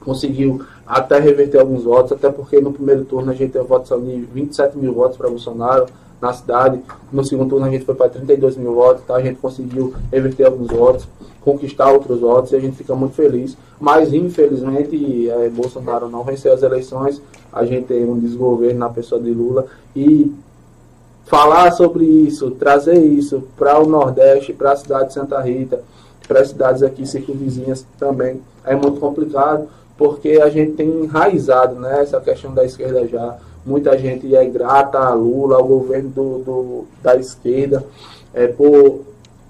Conseguiu 0.00 0.64
até 0.86 1.18
reverter 1.18 1.58
alguns 1.58 1.84
votos, 1.84 2.12
até 2.12 2.30
porque 2.30 2.60
no 2.60 2.72
primeiro 2.72 3.04
turno 3.04 3.30
a 3.30 3.34
gente 3.34 3.52
teve 3.52 3.64
votação 3.64 4.00
de 4.00 4.20
27 4.20 4.76
mil 4.76 4.92
votos 4.92 5.16
para 5.16 5.28
Bolsonaro 5.30 5.86
na 6.24 6.32
cidade. 6.32 6.80
No 7.12 7.22
segundo 7.24 7.50
turno 7.50 7.66
a 7.66 7.70
gente 7.70 7.84
foi 7.84 7.94
para 7.94 8.08
32 8.08 8.56
mil 8.56 8.74
votos, 8.74 9.04
tá? 9.04 9.16
a 9.16 9.22
gente 9.22 9.38
conseguiu 9.38 9.94
reverter 10.10 10.44
alguns 10.44 10.68
votos, 10.68 11.06
conquistar 11.42 11.92
outros 11.92 12.20
votos 12.20 12.52
e 12.52 12.56
a 12.56 12.60
gente 12.60 12.76
fica 12.76 12.94
muito 12.94 13.14
feliz. 13.14 13.56
Mas 13.78 14.12
infelizmente 14.12 15.28
eh, 15.28 15.50
Bolsonaro 15.50 16.08
não 16.08 16.24
venceu 16.24 16.52
as 16.54 16.62
eleições, 16.62 17.20
a 17.52 17.64
gente 17.66 17.86
tem 17.88 18.04
um 18.04 18.18
desgoverno 18.18 18.78
na 18.78 18.88
pessoa 18.88 19.20
de 19.20 19.30
Lula 19.30 19.66
e 19.94 20.32
falar 21.26 21.70
sobre 21.72 22.04
isso, 22.04 22.50
trazer 22.52 22.98
isso 22.98 23.42
para 23.56 23.78
o 23.78 23.86
Nordeste, 23.86 24.52
para 24.52 24.72
a 24.72 24.76
cidade 24.76 25.08
de 25.08 25.14
Santa 25.14 25.40
Rita, 25.40 25.82
para 26.26 26.40
as 26.40 26.48
cidades 26.48 26.82
aqui 26.82 27.06
circunvizinhas 27.06 27.86
também 27.98 28.40
é 28.64 28.74
muito 28.74 28.98
complicado, 28.98 29.68
porque 29.96 30.40
a 30.42 30.48
gente 30.48 30.72
tem 30.72 30.88
enraizado 30.88 31.74
né, 31.76 32.00
essa 32.00 32.20
questão 32.20 32.52
da 32.52 32.64
esquerda 32.64 33.06
já. 33.06 33.36
Muita 33.64 33.96
gente 33.98 34.34
é 34.34 34.44
grata 34.44 34.98
a 34.98 35.14
Lula, 35.14 35.56
ao 35.56 35.64
governo 35.66 36.10
do, 36.10 36.38
do- 36.38 36.84
da 37.02 37.16
esquerda, 37.16 37.84
é, 38.34 38.46
por 38.46 39.00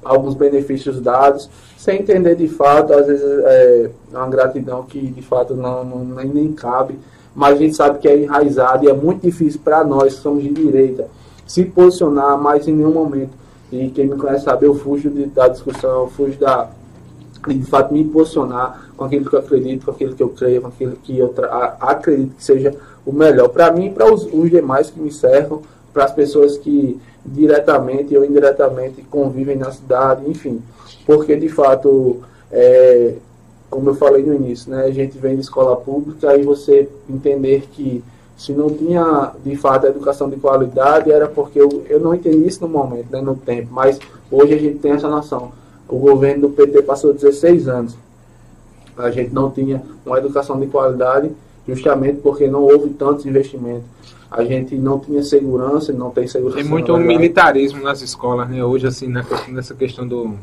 alguns 0.04 0.34
benefícios 0.34 1.00
dados, 1.00 1.48
sem 1.76 2.00
entender 2.00 2.36
de 2.36 2.46
fato, 2.48 2.92
às 2.92 3.06
vezes 3.06 3.24
é 3.24 3.90
uma 4.12 4.28
gratidão 4.28 4.82
que 4.84 5.00
de 5.00 5.22
fato 5.22 5.54
não, 5.54 5.84
não- 5.84 6.04
nem, 6.04 6.26
nem 6.28 6.52
cabe, 6.52 6.98
mas 7.34 7.54
a 7.56 7.60
gente 7.60 7.74
sabe 7.74 7.98
que 7.98 8.06
é 8.08 8.16
enraizado 8.22 8.84
e 8.84 8.88
é 8.88 8.92
muito 8.92 9.22
difícil 9.22 9.60
para 9.64 9.82
nós 9.82 10.14
que 10.14 10.20
somos 10.20 10.42
de 10.42 10.50
direita 10.50 11.08
se 11.46 11.64
posicionar 11.64 12.38
mais 12.40 12.68
em 12.68 12.72
nenhum 12.72 12.92
momento. 12.92 13.32
E 13.72 13.88
quem 13.90 14.06
me 14.06 14.16
conhece 14.16 14.44
sabe, 14.44 14.66
eu 14.66 14.74
fujo 14.76 15.10
de- 15.10 15.26
da 15.26 15.48
discussão, 15.48 16.02
eu 16.02 16.08
fujo 16.08 16.38
da, 16.38 16.68
de, 17.48 17.64
fato 17.64 17.92
me 17.92 18.04
posicionar 18.04 18.88
com 18.96 19.04
aquilo 19.04 19.28
que 19.28 19.34
eu 19.34 19.40
acredito, 19.40 19.84
com 19.84 19.90
aquilo 19.90 20.14
que 20.14 20.22
eu 20.22 20.28
creio, 20.28 20.62
com 20.62 20.68
aquilo 20.68 20.96
que 21.02 21.18
eu 21.18 21.34
acredito 21.80 22.36
que 22.36 22.44
seja 22.44 22.74
o 23.04 23.12
melhor 23.12 23.48
para 23.48 23.70
mim 23.72 23.86
e 23.86 23.90
para 23.90 24.12
os, 24.12 24.26
os 24.32 24.50
demais 24.50 24.90
que 24.90 25.00
me 25.00 25.12
cercam, 25.12 25.62
para 25.92 26.04
as 26.04 26.12
pessoas 26.12 26.56
que 26.58 27.00
diretamente 27.24 28.16
ou 28.16 28.24
indiretamente 28.24 29.02
convivem 29.10 29.56
na 29.56 29.70
cidade, 29.70 30.28
enfim. 30.28 30.62
Porque 31.06 31.36
de 31.36 31.48
fato, 31.48 32.20
é, 32.50 33.14
como 33.70 33.90
eu 33.90 33.94
falei 33.94 34.22
no 34.22 34.34
início, 34.34 34.70
né, 34.70 34.84
a 34.84 34.90
gente 34.90 35.18
vem 35.18 35.34
de 35.34 35.42
escola 35.42 35.76
pública 35.76 36.36
e 36.36 36.42
você 36.42 36.88
entender 37.08 37.68
que 37.72 38.02
se 38.36 38.52
não 38.52 38.68
tinha 38.68 39.32
de 39.44 39.56
fato 39.56 39.86
educação 39.86 40.28
de 40.28 40.36
qualidade 40.36 41.10
era 41.10 41.28
porque 41.28 41.60
eu, 41.60 41.84
eu 41.88 42.00
não 42.00 42.14
entendi 42.14 42.46
isso 42.46 42.60
no 42.60 42.68
momento, 42.68 43.10
né, 43.10 43.20
no 43.20 43.36
tempo, 43.36 43.68
mas 43.70 43.98
hoje 44.30 44.54
a 44.54 44.58
gente 44.58 44.78
tem 44.78 44.92
essa 44.92 45.08
noção. 45.08 45.52
O 45.88 45.98
governo 45.98 46.48
do 46.48 46.50
PT 46.50 46.82
passou 46.82 47.12
16 47.12 47.68
anos. 47.68 47.96
A 48.96 49.10
gente 49.10 49.32
não 49.34 49.50
tinha 49.50 49.82
uma 50.04 50.18
educação 50.18 50.58
de 50.58 50.66
qualidade 50.66 51.30
justamente 51.66 52.20
porque 52.20 52.46
não 52.46 52.62
houve 52.62 52.90
tantos 52.90 53.26
investimentos. 53.26 53.84
A 54.30 54.42
gente 54.44 54.74
não 54.74 54.98
tinha 54.98 55.22
segurança, 55.22 55.92
não 55.92 56.10
tem 56.10 56.26
segurança. 56.26 56.56
Tem 56.56 56.68
muito 56.68 56.96
militarismo 56.96 57.82
nas 57.82 58.02
escolas, 58.02 58.48
né? 58.48 58.64
Hoje, 58.64 58.86
assim, 58.86 59.12
nessa 59.48 59.74
questão 59.74 60.06
do. 60.06 60.34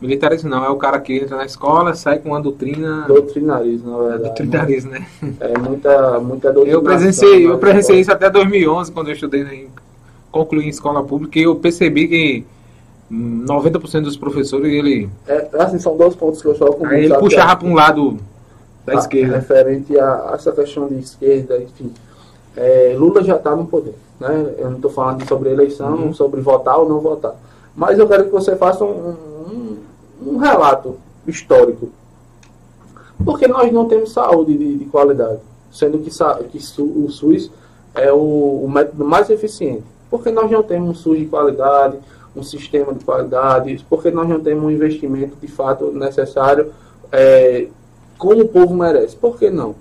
Militarismo 0.00 0.50
não, 0.50 0.64
é 0.64 0.68
o 0.68 0.76
cara 0.76 0.98
que 0.98 1.14
entra 1.14 1.36
na 1.36 1.44
escola, 1.44 1.94
sai 1.94 2.18
com 2.18 2.30
uma 2.30 2.40
doutrina. 2.40 3.04
Doutrinarismo, 3.06 3.92
na 3.92 3.98
verdade. 3.98 4.22
Doutrinarismo, 4.24 4.90
né? 4.90 5.06
É 5.38 5.56
muita, 5.56 6.18
muita 6.18 6.52
doutrinação. 6.52 6.80
Eu 6.80 6.82
presenciei, 6.82 7.46
eu 7.46 7.58
presenciei 7.58 8.00
isso 8.00 8.10
até 8.10 8.28
2011, 8.28 8.90
quando 8.90 9.08
eu 9.08 9.14
estudei, 9.14 9.42
em, 9.42 9.68
concluí 10.30 10.66
em 10.66 10.68
escola 10.68 11.04
pública, 11.04 11.38
e 11.38 11.44
eu 11.44 11.54
percebi 11.54 12.08
que 12.08 12.44
90% 13.12 14.02
dos 14.04 14.16
professores, 14.16 14.72
ele, 14.72 15.08
É, 15.26 15.48
assim, 15.58 15.78
são 15.78 15.96
dois 15.96 16.14
pontos 16.14 16.40
que 16.40 16.48
eu 16.48 16.54
só 16.54 16.66
comigo, 16.72 16.86
aí 16.94 17.04
ele 17.04 17.18
puxava 17.18 17.56
para 17.56 17.68
um 17.68 17.74
lado 17.74 18.16
da 18.86 18.94
Ah, 18.94 18.96
esquerda. 18.96 19.36
Referente 19.36 19.98
a, 19.98 20.30
a 20.30 20.34
essa 20.34 20.50
questão 20.52 20.88
de 20.88 20.98
esquerda, 20.98 21.58
enfim. 21.62 21.92
É, 22.56 22.94
Lula 22.98 23.22
já 23.22 23.36
está 23.36 23.54
no 23.54 23.66
poder. 23.66 23.94
Né? 24.18 24.54
Eu 24.58 24.70
não 24.70 24.76
estou 24.76 24.90
falando 24.90 25.26
sobre 25.28 25.50
eleição, 25.50 25.94
Uhum. 25.94 26.14
sobre 26.14 26.40
votar 26.40 26.78
ou 26.78 26.88
não 26.88 27.00
votar. 27.00 27.34
Mas 27.76 27.98
eu 27.98 28.08
quero 28.08 28.24
que 28.24 28.30
você 28.30 28.56
faça 28.56 28.84
um, 28.84 29.10
um, 29.50 29.76
um 30.26 30.36
relato 30.38 30.96
histórico. 31.26 31.90
Porque 33.24 33.46
nós 33.46 33.70
não 33.72 33.86
temos 33.86 34.12
saúde 34.12 34.56
de, 34.56 34.76
de 34.78 34.84
qualidade. 34.86 35.38
Sendo 35.70 35.98
que, 35.98 36.10
que 36.10 36.82
o 36.82 37.08
SUS 37.10 37.50
é 37.94 38.12
o, 38.12 38.62
o 38.64 38.70
método 38.70 39.04
mais 39.04 39.28
eficiente. 39.30 39.84
Porque 40.10 40.30
nós 40.30 40.50
não 40.50 40.62
temos 40.62 40.90
um 40.90 40.94
SUS 40.94 41.18
de 41.18 41.26
qualidade, 41.26 41.98
um 42.34 42.42
sistema 42.42 42.92
de 42.94 43.04
qualidade, 43.04 43.84
porque 43.88 44.10
nós 44.10 44.28
não 44.28 44.40
temos 44.40 44.64
um 44.64 44.70
investimento 44.70 45.36
de 45.40 45.46
fato 45.48 45.90
necessário 45.92 46.72
é, 47.10 47.68
como 48.18 48.42
o 48.42 48.48
povo 48.48 48.74
merece. 48.74 49.14
Por 49.16 49.38
que 49.38 49.50
não? 49.50 49.74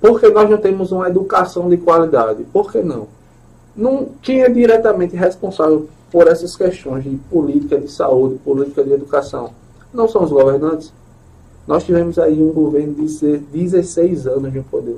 Porque 0.00 0.28
nós 0.28 0.48
não 0.48 0.56
temos 0.58 0.92
uma 0.92 1.08
educação 1.08 1.68
de 1.68 1.76
qualidade. 1.76 2.44
Por 2.52 2.72
que 2.72 2.82
não? 2.82 3.06
não 3.76 4.08
quem 4.22 4.42
é 4.42 4.48
diretamente 4.48 5.14
responsável 5.14 5.88
por 6.10 6.26
essas 6.26 6.56
questões 6.56 7.04
de 7.04 7.10
política 7.30 7.78
de 7.78 7.88
saúde, 7.90 8.36
política 8.44 8.82
de 8.82 8.92
educação? 8.92 9.52
Não 9.92 10.08
são 10.08 10.24
os 10.24 10.30
governantes. 10.30 10.92
Nós 11.66 11.84
tivemos 11.84 12.18
aí 12.18 12.40
um 12.40 12.52
governo 12.52 12.94
de 12.94 13.08
se- 13.08 13.38
16 13.52 14.26
anos 14.26 14.52
de 14.52 14.60
poder. 14.60 14.96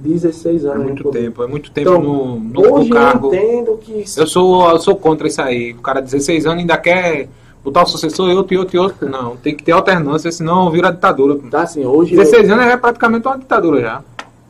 16 0.00 0.64
É 0.64 0.68
anos 0.68 0.80
de 0.80 0.84
muito 0.84 1.10
tempo, 1.10 1.42
é 1.42 1.46
muito 1.46 1.70
tempo 1.70 1.90
Então, 1.90 2.02
no, 2.02 2.36
no, 2.40 2.62
no 2.62 2.74
Hoje 2.74 2.90
cargo. 2.90 3.34
eu 3.34 3.34
entendo 3.34 3.76
que 3.78 4.04
Eu 4.16 4.26
sou, 4.26 4.68
eu 4.70 4.78
sou 4.78 4.96
contra 4.96 5.26
isso 5.26 5.40
aí. 5.40 5.72
O 5.72 5.80
cara 5.80 6.00
de 6.00 6.06
16 6.10 6.46
anos 6.46 6.58
ainda 6.60 6.76
quer 6.76 7.28
botar 7.62 7.82
o 7.82 7.86
sucessor 7.86 8.30
e 8.30 8.34
outro 8.34 8.54
e 8.54 8.58
outro 8.58 8.76
e 8.76 8.78
outro. 8.78 9.08
Não, 9.08 9.36
tem 9.36 9.54
que 9.54 9.62
ter 9.64 9.72
alternância, 9.72 10.30
senão 10.30 10.70
vira 10.70 10.90
ditadura. 10.92 11.38
tá 11.50 11.62
assim, 11.62 11.84
hoje 11.84 12.14
eu- 12.14 12.18
16 12.18 12.50
anos 12.50 12.66
é 12.66 12.76
praticamente 12.76 13.26
uma 13.26 13.38
ditadura 13.38 13.80
já. 13.80 14.02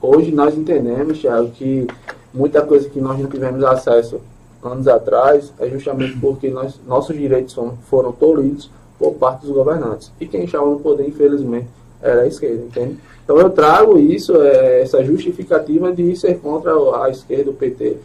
Hoje 0.02 0.33
nós 0.33 0.57
entendemos, 0.57 1.18
Thiago, 1.20 1.50
que 1.50 1.87
muita 2.33 2.61
coisa 2.62 2.88
que 2.88 3.00
nós 3.00 3.18
não 3.18 3.28
tivemos 3.30 3.62
acesso 3.64 4.20
anos 4.62 4.88
atrás 4.88 5.52
é 5.61 5.68
justamente 5.68 6.16
porque 6.18 6.48
nós, 6.50 6.80
nossos 6.87 7.16
direitos 7.16 7.54
foram, 7.54 7.74
foram 7.88 8.12
tolhidos 8.12 8.70
por 8.98 9.12
parte 9.14 9.42
dos 9.46 9.50
governantes. 9.54 10.11
E 10.20 10.26
quem 10.26 10.44
estava 10.44 10.64
no 10.66 10.78
poder, 10.80 11.07
infelizmente, 11.07 11.66
era 12.04 12.22
a 12.22 12.26
esquerda, 12.26 12.62
entende? 12.62 12.98
Então 13.24 13.38
eu 13.38 13.48
trago 13.48 13.98
isso, 13.98 14.36
é, 14.36 14.82
essa 14.82 15.02
justificativa 15.02 15.90
de 15.90 16.14
ser 16.14 16.38
contra 16.38 16.72
a 17.02 17.08
esquerda, 17.08 17.50
o 17.50 17.54
PT. 17.54 17.96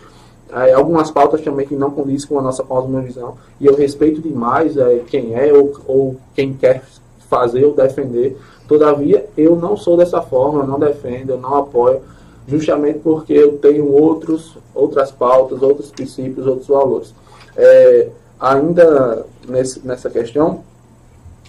É, 0.52 0.74
algumas 0.74 1.12
pautas 1.12 1.42
também 1.42 1.68
que 1.68 1.76
não 1.76 1.92
condizem 1.92 2.28
com 2.28 2.40
a 2.40 2.42
nossa 2.42 2.64
cosmovisão. 2.64 3.36
E 3.60 3.66
eu 3.66 3.76
respeito 3.76 4.22
demais 4.22 4.78
é, 4.78 5.02
quem 5.08 5.36
é 5.36 5.54
ou, 5.54 5.74
ou 5.86 6.16
quem 6.34 6.54
quer 6.54 6.84
fazer 7.30 7.66
ou 7.66 7.74
defender. 7.74 8.38
Todavia, 8.68 9.26
eu 9.38 9.56
não 9.56 9.76
sou 9.76 9.98
dessa 9.98 10.22
forma, 10.22 10.62
eu 10.62 10.68
não 10.68 10.80
defendo, 10.80 11.32
eu 11.32 11.38
não 11.38 11.56
apoio, 11.56 12.02
justamente 12.48 13.00
porque 13.00 13.34
eu 13.34 13.58
tenho 13.58 13.92
outros, 13.92 14.58
outras 14.74 15.12
pautas, 15.12 15.62
outros 15.62 15.92
princípios, 15.92 16.48
outros 16.48 16.68
valores. 16.68 17.14
É, 17.58 18.08
ainda 18.40 19.26
nesse, 19.48 19.86
nessa 19.86 20.10
questão, 20.10 20.64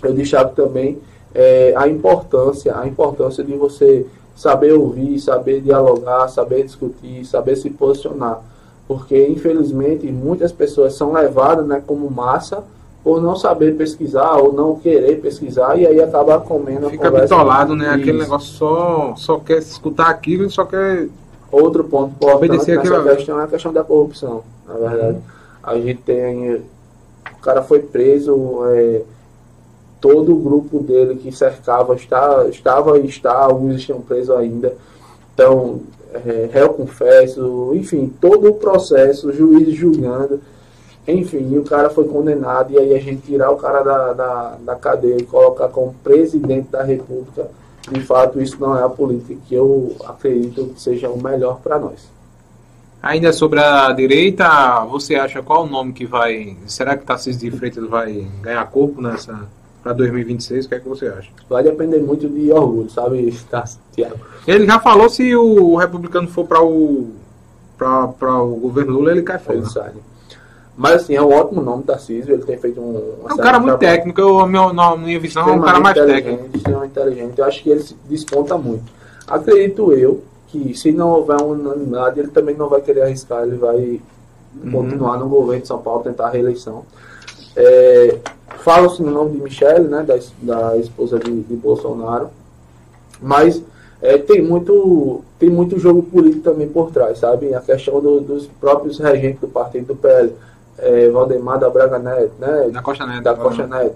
eu 0.02 0.12
destaco 0.12 0.54
também 0.54 0.98
é, 1.34 1.72
a 1.76 1.88
importância, 1.88 2.76
a 2.76 2.86
importância 2.86 3.42
de 3.44 3.54
você 3.54 4.06
saber 4.34 4.72
ouvir, 4.72 5.18
saber 5.18 5.60
dialogar, 5.60 6.28
saber 6.28 6.64
discutir, 6.64 7.24
saber 7.24 7.56
se 7.56 7.70
posicionar. 7.70 8.42
Porque, 8.88 9.28
infelizmente, 9.28 10.06
muitas 10.10 10.50
pessoas 10.50 10.94
são 10.94 11.12
levadas 11.12 11.66
né, 11.66 11.82
como 11.86 12.10
massa 12.10 12.64
por 13.02 13.20
não 13.20 13.34
saber 13.36 13.76
pesquisar 13.76 14.36
ou 14.36 14.52
não 14.52 14.76
querer 14.76 15.20
pesquisar 15.20 15.78
e 15.78 15.86
aí 15.86 16.00
acaba 16.00 16.38
comendo 16.40 16.86
a 16.86 16.90
Fica 16.90 17.10
conversa. 17.10 17.34
bitolado, 17.34 17.74
né? 17.74 17.88
Aquele 17.90 18.18
negócio 18.18 18.52
só, 18.52 19.14
só 19.16 19.38
quer 19.38 19.58
escutar 19.58 20.08
aquilo 20.08 20.44
e 20.44 20.50
só 20.50 20.64
quer. 20.64 21.08
Outro 21.50 21.82
ponto 21.84 22.12
importante 22.12 22.36
Obedecer 22.36 22.76
nessa 22.76 22.94
aquilo 22.94 23.16
questão 23.16 23.40
é 23.40 23.44
a 23.44 23.48
questão 23.48 23.72
da 23.72 23.82
corrupção, 23.82 24.44
na 24.68 24.74
verdade. 24.74 25.18
A 25.62 25.74
gente 25.74 26.00
tem. 26.02 26.54
O 26.56 27.42
cara 27.42 27.62
foi 27.62 27.80
preso, 27.80 28.60
é, 28.66 29.02
todo 30.00 30.32
o 30.32 30.40
grupo 30.40 30.80
dele 30.80 31.16
que 31.16 31.30
cercava 31.30 31.94
está, 31.94 32.46
estava 32.48 32.98
e 32.98 33.06
está, 33.06 33.32
alguns 33.32 33.76
estão 33.76 34.00
presos 34.00 34.34
ainda. 34.34 34.74
Então, 35.34 35.80
é, 36.12 36.48
réu 36.52 36.70
confesso, 36.70 37.72
enfim, 37.74 38.12
todo 38.20 38.48
o 38.48 38.54
processo, 38.54 39.28
o 39.28 39.32
juiz 39.32 39.74
julgando, 39.74 40.40
enfim, 41.06 41.56
o 41.56 41.64
cara 41.64 41.90
foi 41.90 42.04
condenado, 42.04 42.72
e 42.72 42.78
aí 42.78 42.94
a 42.94 43.00
gente 43.00 43.22
tirar 43.22 43.50
o 43.50 43.56
cara 43.56 43.82
da, 43.82 44.12
da, 44.12 44.56
da 44.60 44.74
cadeia 44.76 45.16
e 45.18 45.24
colocar 45.24 45.68
como 45.68 45.94
presidente 46.02 46.68
da 46.70 46.82
república, 46.82 47.48
de 47.90 48.00
fato 48.00 48.40
isso 48.40 48.56
não 48.60 48.76
é 48.76 48.82
a 48.82 48.88
política 48.88 49.40
que 49.48 49.54
eu 49.54 49.96
acredito 50.04 50.66
que 50.66 50.80
seja 50.80 51.08
o 51.08 51.22
melhor 51.22 51.60
para 51.60 51.78
nós. 51.78 52.08
Ainda 53.02 53.32
sobre 53.32 53.60
a 53.60 53.90
direita, 53.92 54.84
você 54.84 55.14
acha 55.14 55.42
qual 55.42 55.64
o 55.64 55.66
nome 55.66 55.94
que 55.94 56.04
vai. 56.04 56.54
Será 56.66 56.98
que 56.98 57.06
Tarcísio 57.06 57.50
de 57.50 57.56
Freitas 57.56 57.88
vai 57.88 58.28
ganhar 58.42 58.70
corpo 58.70 59.00
nessa 59.00 59.48
para 59.82 59.92
2026? 59.92 60.66
O 60.66 60.68
que 60.68 60.74
é 60.74 60.80
que 60.80 60.88
você 60.88 61.06
acha? 61.08 61.30
Vai 61.48 61.62
depender 61.62 62.00
muito 62.00 62.28
de 62.28 62.52
orgulho, 62.52 62.90
sabe, 62.90 63.36
Tiago? 63.92 64.16
Ele 64.46 64.66
já 64.66 64.78
falou 64.78 65.08
se 65.08 65.34
o 65.34 65.76
republicano 65.76 66.28
for 66.28 66.46
para 66.46 66.62
o 66.62 67.10
para 67.76 68.42
o 68.42 68.56
governo 68.56 68.92
Lula, 68.92 69.12
ele 69.12 69.22
cai 69.22 69.38
fora. 69.38 69.62
Mas 70.76 71.02
assim, 71.02 71.14
é 71.14 71.22
um 71.22 71.32
ótimo 71.32 71.62
nome, 71.62 71.82
Tarcísio. 71.82 72.34
Ele 72.34 72.42
tem 72.42 72.58
feito 72.58 72.80
um. 72.80 73.26
É 73.28 73.34
um 73.34 73.36
cara 73.36 73.58
muito 73.58 73.78
técnico. 73.78 74.20
Eu, 74.20 74.46
meu, 74.46 74.72
na 74.72 74.96
minha 74.96 75.18
visão, 75.18 75.48
é 75.48 75.52
um 75.52 75.60
cara 75.60 75.80
mais 75.80 75.94
técnico. 75.94 76.56
Extremamente 76.56 76.90
inteligente. 76.90 77.38
Eu 77.38 77.44
acho 77.44 77.62
que 77.62 77.70
ele 77.70 77.80
se 77.80 77.96
desponta 78.08 78.56
muito. 78.56 78.84
Acredito 79.26 79.92
eu 79.92 80.22
que 80.48 80.74
se 80.74 80.90
não 80.90 81.10
houver 81.10 81.40
unanimidade, 81.40 82.20
ele 82.20 82.28
também 82.28 82.56
não 82.56 82.68
vai 82.68 82.80
querer 82.80 83.02
arriscar. 83.02 83.42
Ele 83.42 83.56
vai 83.56 84.00
uhum. 84.62 84.70
continuar 84.70 85.18
no 85.18 85.28
governo 85.28 85.62
de 85.62 85.68
São 85.68 85.78
Paulo, 85.82 86.02
tentar 86.02 86.26
a 86.26 86.30
reeleição. 86.30 86.84
É, 87.56 88.18
Fala-se 88.58 89.02
no 89.02 89.10
nome 89.10 89.32
de 89.32 89.42
Michele, 89.42 89.88
né, 89.88 90.02
da, 90.02 90.18
da 90.42 90.76
esposa 90.76 91.18
de, 91.18 91.30
de 91.30 91.56
Bolsonaro, 91.56 92.28
mas 93.20 93.62
é, 94.02 94.18
tem, 94.18 94.42
muito, 94.42 95.22
tem 95.38 95.48
muito 95.48 95.78
jogo 95.78 96.02
político 96.02 96.42
também 96.42 96.68
por 96.68 96.90
trás, 96.90 97.18
sabe? 97.18 97.54
A 97.54 97.60
questão 97.60 98.00
do, 98.00 98.20
dos 98.20 98.46
próprios 98.46 98.98
regentes 98.98 99.40
do 99.40 99.48
partido 99.48 99.88
do 99.88 99.96
PL, 99.96 100.32
é, 100.78 101.08
Valdemar 101.08 101.58
da 101.58 101.70
Braga 101.70 101.98
Neto, 101.98 102.32
né? 102.38 102.68
Da 102.70 102.82
Costa 102.82 103.06
Neto. 103.06 103.22
Da 103.22 103.34
Costa 103.34 103.66
Neto. 103.66 103.94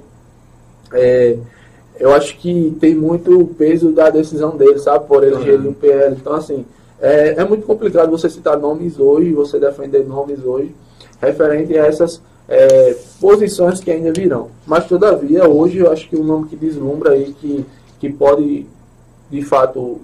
É, 0.92 1.36
eu 1.98 2.14
acho 2.14 2.36
que 2.38 2.76
tem 2.80 2.94
muito 2.94 3.46
peso 3.58 3.92
da 3.92 4.08
decisão 4.08 4.56
dele, 4.56 4.78
sabe? 4.78 5.06
Por 5.06 5.24
ele 5.24 5.42
gerir 5.42 5.68
um 5.68 5.74
PL. 5.74 6.16
Então, 6.16 6.34
assim, 6.34 6.64
é, 7.00 7.34
é 7.40 7.44
muito 7.44 7.66
complicado 7.66 8.10
você 8.10 8.30
citar 8.30 8.58
nomes 8.58 8.98
hoje, 8.98 9.32
você 9.32 9.58
defender 9.58 10.06
nomes 10.06 10.42
hoje, 10.44 10.74
referente 11.20 11.78
a 11.78 11.86
essas 11.86 12.20
é, 12.48 12.96
posições 13.20 13.80
que 13.80 13.90
ainda 13.90 14.12
virão. 14.12 14.50
Mas, 14.66 14.86
todavia, 14.86 15.48
hoje 15.48 15.78
eu 15.78 15.90
acho 15.90 16.08
que 16.08 16.16
o 16.16 16.24
nome 16.24 16.48
que 16.48 16.56
deslumbra 16.56 17.12
aí, 17.12 17.34
que, 17.40 17.64
que 17.98 18.10
pode, 18.10 18.66
de 19.30 19.42
fato, 19.42 20.00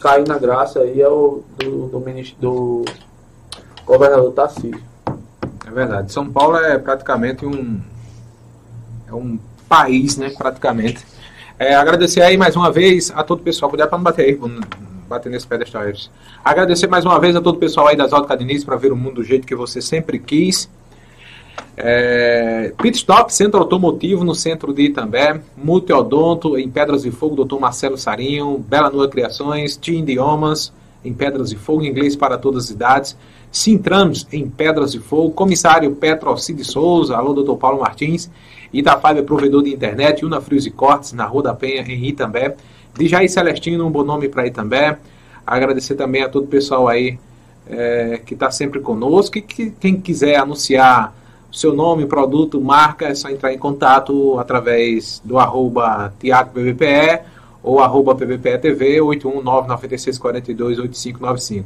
cair 0.00 0.26
na 0.26 0.38
graça 0.38 0.80
aí 0.80 1.00
é 1.00 1.08
o 1.08 1.42
do, 1.58 1.88
do, 1.88 2.00
ministro, 2.00 2.36
do 2.40 2.84
governador 3.86 4.32
Tarcísio. 4.32 4.82
É 5.66 5.70
verdade. 5.70 6.12
São 6.12 6.30
Paulo 6.30 6.56
é 6.58 6.78
praticamente 6.78 7.46
um, 7.46 7.80
é 9.08 9.14
um 9.14 9.38
país, 9.68 10.16
né, 10.16 10.30
praticamente. 10.36 11.04
É, 11.58 11.74
agradecer 11.74 12.20
aí 12.20 12.36
mais 12.36 12.56
uma 12.56 12.70
vez 12.70 13.12
a 13.14 13.22
todo 13.22 13.40
o 13.40 13.42
pessoal. 13.42 13.70
Cuidado 13.70 13.88
para 13.88 13.98
não 13.98 14.04
bater 14.04 14.26
aí, 14.26 14.40
bater 15.08 15.30
nesse 15.30 15.46
pedestal. 15.46 15.82
Agradecer 16.44 16.86
mais 16.86 17.04
uma 17.04 17.18
vez 17.18 17.34
a 17.36 17.40
todo 17.40 17.56
o 17.56 17.58
pessoal 17.58 17.88
aí 17.88 17.96
das 17.96 18.12
Auto 18.12 18.36
Diniz 18.36 18.64
para 18.64 18.76
ver 18.76 18.92
o 18.92 18.96
mundo 18.96 19.16
do 19.16 19.24
jeito 19.24 19.46
que 19.46 19.54
você 19.54 19.80
sempre 19.80 20.18
quis. 20.18 20.68
É, 21.76 22.72
Pit 22.80 22.98
Stop, 22.98 23.34
Centro 23.34 23.58
Automotivo 23.58 24.24
no 24.24 24.34
centro 24.34 24.72
de 24.72 24.82
Itambé, 24.82 25.40
Multiodonto 25.56 26.56
em 26.56 26.68
Pedras 26.68 27.02
de 27.02 27.10
Fogo, 27.10 27.44
Dr. 27.44 27.58
Marcelo 27.58 27.98
Sarinho, 27.98 28.58
Bela 28.58 28.90
Nua 28.90 29.08
Criações, 29.08 29.76
Tim 29.76 30.02
Idiomas 30.02 30.72
em 31.04 31.12
Pedras 31.12 31.50
de 31.50 31.56
Fogo, 31.56 31.84
inglês 31.84 32.16
para 32.16 32.38
todas 32.38 32.64
as 32.64 32.70
idades, 32.70 33.16
Sintrams 33.50 34.26
em 34.32 34.48
Pedras 34.48 34.92
de 34.92 35.00
Fogo, 35.00 35.32
Comissário 35.32 35.94
Petro 35.94 36.30
Alcide 36.30 36.64
Souza, 36.64 37.16
alô 37.16 37.34
Dr. 37.34 37.56
Paulo 37.56 37.80
Martins, 37.80 38.30
Itafaiba 38.72 39.22
provedor 39.22 39.62
de 39.62 39.72
internet, 39.72 40.24
Una 40.24 40.40
Frios 40.40 40.66
e 40.66 40.70
Cortes 40.70 41.12
na 41.12 41.24
Rua 41.24 41.42
da 41.42 41.54
Penha 41.54 41.82
em 41.82 42.06
Itambé, 42.06 42.56
Dijay 42.96 43.28
Celestino, 43.28 43.86
um 43.86 43.90
bom 43.90 44.04
nome 44.04 44.28
para 44.28 44.46
Itambé, 44.46 44.98
agradecer 45.46 45.96
também 45.96 46.22
a 46.22 46.28
todo 46.28 46.44
o 46.44 46.48
pessoal 46.48 46.88
aí 46.88 47.18
é, 47.66 48.20
que 48.24 48.34
está 48.34 48.50
sempre 48.50 48.80
conosco 48.80 49.38
e 49.38 49.42
que 49.42 49.70
quem 49.70 50.00
quiser 50.00 50.36
anunciar 50.36 51.14
seu 51.54 51.72
nome, 51.72 52.04
produto, 52.06 52.60
marca, 52.60 53.06
é 53.06 53.14
só 53.14 53.30
entrar 53.30 53.52
em 53.52 53.58
contato 53.58 54.36
através 54.38 55.22
do 55.24 55.38
arroba 55.38 56.12
TiagoPBPE 56.18 57.20
ou 57.62 57.80
arroba 57.80 58.14
PBPE 58.14 59.00
81996428595. 59.00 61.64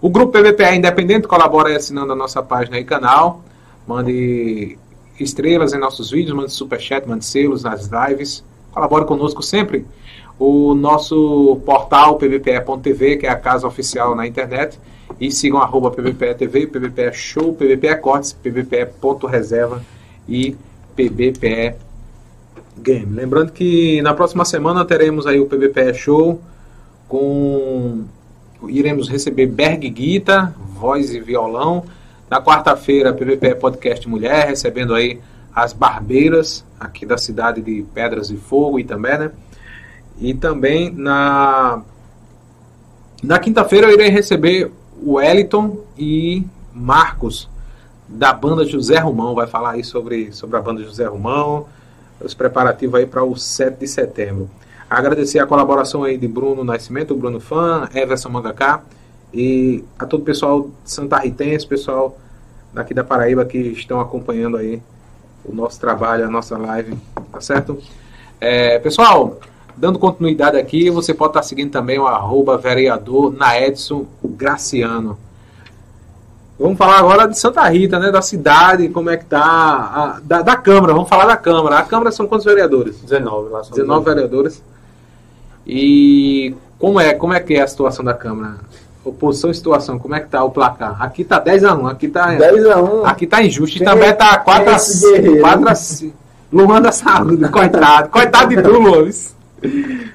O 0.00 0.08
grupo 0.08 0.32
PBPE 0.32 0.76
Independente 0.76 1.28
colabora 1.28 1.76
assinando 1.76 2.14
a 2.14 2.16
nossa 2.16 2.42
página 2.42 2.78
e 2.78 2.84
canal. 2.84 3.42
Mande 3.86 4.78
estrelas 5.18 5.74
em 5.74 5.78
nossos 5.78 6.10
vídeos, 6.10 6.34
mande 6.34 6.52
superchat, 6.52 7.06
mande 7.06 7.26
selos 7.26 7.62
nas 7.62 7.88
lives. 7.88 8.42
Colabore 8.72 9.04
conosco 9.04 9.42
sempre. 9.42 9.86
O 10.38 10.74
nosso 10.74 11.60
portal 11.66 12.16
pbpe.tv, 12.16 13.18
que 13.18 13.26
é 13.26 13.30
a 13.30 13.36
casa 13.36 13.66
oficial 13.66 14.16
na 14.16 14.26
internet, 14.26 14.80
e 15.18 15.30
sigam 15.30 15.60
arroba 15.60 15.90
PBPE 15.90 16.66
PBPE 16.66 17.12
Show, 17.12 17.54
PBPE 17.54 17.96
Cortes, 17.96 18.32
PBPE 18.32 18.86
Ponto 19.00 19.26
Reserva 19.26 19.82
e 20.28 20.56
PBPE 20.94 21.74
Game. 22.78 23.14
Lembrando 23.14 23.52
que 23.52 24.00
na 24.02 24.14
próxima 24.14 24.44
semana 24.44 24.84
teremos 24.84 25.26
aí 25.26 25.40
o 25.40 25.46
PBPE 25.46 25.94
Show 25.94 26.40
com... 27.08 28.04
Iremos 28.68 29.08
receber 29.08 29.46
Berg 29.46 29.88
Guita, 29.88 30.54
voz 30.58 31.14
e 31.14 31.20
violão. 31.20 31.84
Na 32.28 32.42
quarta-feira, 32.42 33.12
PBPE 33.12 33.56
Podcast 33.56 34.06
Mulher, 34.08 34.46
recebendo 34.48 34.94
aí 34.94 35.18
as 35.54 35.72
barbeiras 35.72 36.64
aqui 36.78 37.04
da 37.04 37.18
cidade 37.18 37.60
de 37.60 37.84
Pedras 37.94 38.30
e 38.30 38.36
Fogo 38.36 38.78
e 38.78 38.84
também, 38.84 39.18
né? 39.18 39.30
E 40.18 40.34
também 40.34 40.90
na 40.90 41.82
na 43.22 43.38
quinta-feira 43.38 43.86
eu 43.86 43.94
irei 43.94 44.08
receber 44.08 44.70
Wellington 45.04 45.78
e 45.98 46.44
Marcos, 46.72 47.48
da 48.08 48.32
banda 48.32 48.64
José 48.64 48.98
Romão. 48.98 49.34
Vai 49.34 49.46
falar 49.46 49.72
aí 49.72 49.84
sobre, 49.84 50.32
sobre 50.32 50.56
a 50.56 50.60
banda 50.60 50.82
José 50.82 51.06
Romão, 51.06 51.66
os 52.20 52.34
preparativos 52.34 52.96
aí 52.96 53.06
para 53.06 53.24
o 53.24 53.36
7 53.36 53.78
de 53.78 53.88
setembro. 53.88 54.50
Agradecer 54.88 55.38
a 55.38 55.46
colaboração 55.46 56.02
aí 56.02 56.18
de 56.18 56.26
Bruno 56.26 56.64
Nascimento, 56.64 57.14
Bruno 57.14 57.38
Fã, 57.40 57.88
Everson 57.94 58.28
Mangaká 58.28 58.82
e 59.32 59.84
a 59.98 60.04
todo 60.04 60.22
o 60.22 60.24
pessoal 60.24 60.62
de 60.62 60.90
Santa 60.90 61.18
Ritense, 61.18 61.66
pessoal 61.66 62.18
daqui 62.72 62.92
da 62.92 63.04
Paraíba 63.04 63.44
que 63.44 63.58
estão 63.58 64.00
acompanhando 64.00 64.56
aí 64.56 64.82
o 65.44 65.54
nosso 65.54 65.80
trabalho, 65.80 66.24
a 66.24 66.30
nossa 66.30 66.58
live, 66.58 66.96
tá 67.32 67.40
certo? 67.40 67.78
É, 68.40 68.78
pessoal, 68.78 69.38
Dando 69.80 69.98
continuidade 69.98 70.58
aqui, 70.58 70.90
você 70.90 71.14
pode 71.14 71.30
estar 71.30 71.42
seguindo 71.42 71.70
também 71.70 71.98
o 71.98 72.06
arroba 72.06 72.58
vereador 72.58 73.32
Naedson 73.32 74.04
Graciano. 74.22 75.18
Vamos 76.58 76.76
falar 76.76 76.98
agora 76.98 77.26
de 77.26 77.38
Santa 77.38 77.66
Rita, 77.66 77.98
né? 77.98 78.10
Da 78.10 78.20
cidade, 78.20 78.90
como 78.90 79.08
é 79.08 79.16
que 79.16 79.24
tá. 79.24 79.40
A, 79.40 80.20
da, 80.22 80.42
da 80.42 80.54
Câmara, 80.54 80.92
vamos 80.92 81.08
falar 81.08 81.24
da 81.24 81.36
Câmara. 81.38 81.78
A 81.78 81.82
Câmara 81.82 82.12
são 82.12 82.26
quantos 82.26 82.44
vereadores? 82.44 83.00
19, 83.00 83.48
lá 83.48 83.64
são 83.64 83.72
19 83.72 84.04
vereadores. 84.04 84.62
E 85.66 86.54
como 86.78 87.00
é, 87.00 87.14
como 87.14 87.32
é 87.32 87.40
que 87.40 87.54
é 87.54 87.62
a 87.62 87.66
situação 87.66 88.04
da 88.04 88.12
Câmara? 88.12 88.56
Oposição 89.02 89.50
e 89.50 89.54
situação, 89.54 89.98
como 89.98 90.14
é 90.14 90.20
que 90.20 90.28
tá 90.28 90.44
o 90.44 90.50
placar? 90.50 91.02
Aqui 91.02 91.24
tá 91.24 91.38
10 91.38 91.64
a 91.64 91.74
1, 91.74 91.86
aqui 91.86 92.06
tá 92.06 92.34
10 92.34 92.66
a 92.66 92.82
1. 92.82 93.06
Aqui 93.06 93.26
tá 93.26 93.42
injusto 93.42 93.78
e 93.78 93.82
também 93.82 94.14
tá 94.14 94.36
4 94.36 94.70
a 94.70 94.78
4 95.40 95.68
a 95.70 95.74
5. 95.74 96.14
Luan 96.52 96.82
da 96.82 96.92
saúde, 96.92 97.48
coitado. 97.48 98.10
Coitado 98.10 98.54
de 98.54 98.62
tu, 98.62 98.72
Luan. 98.72 99.08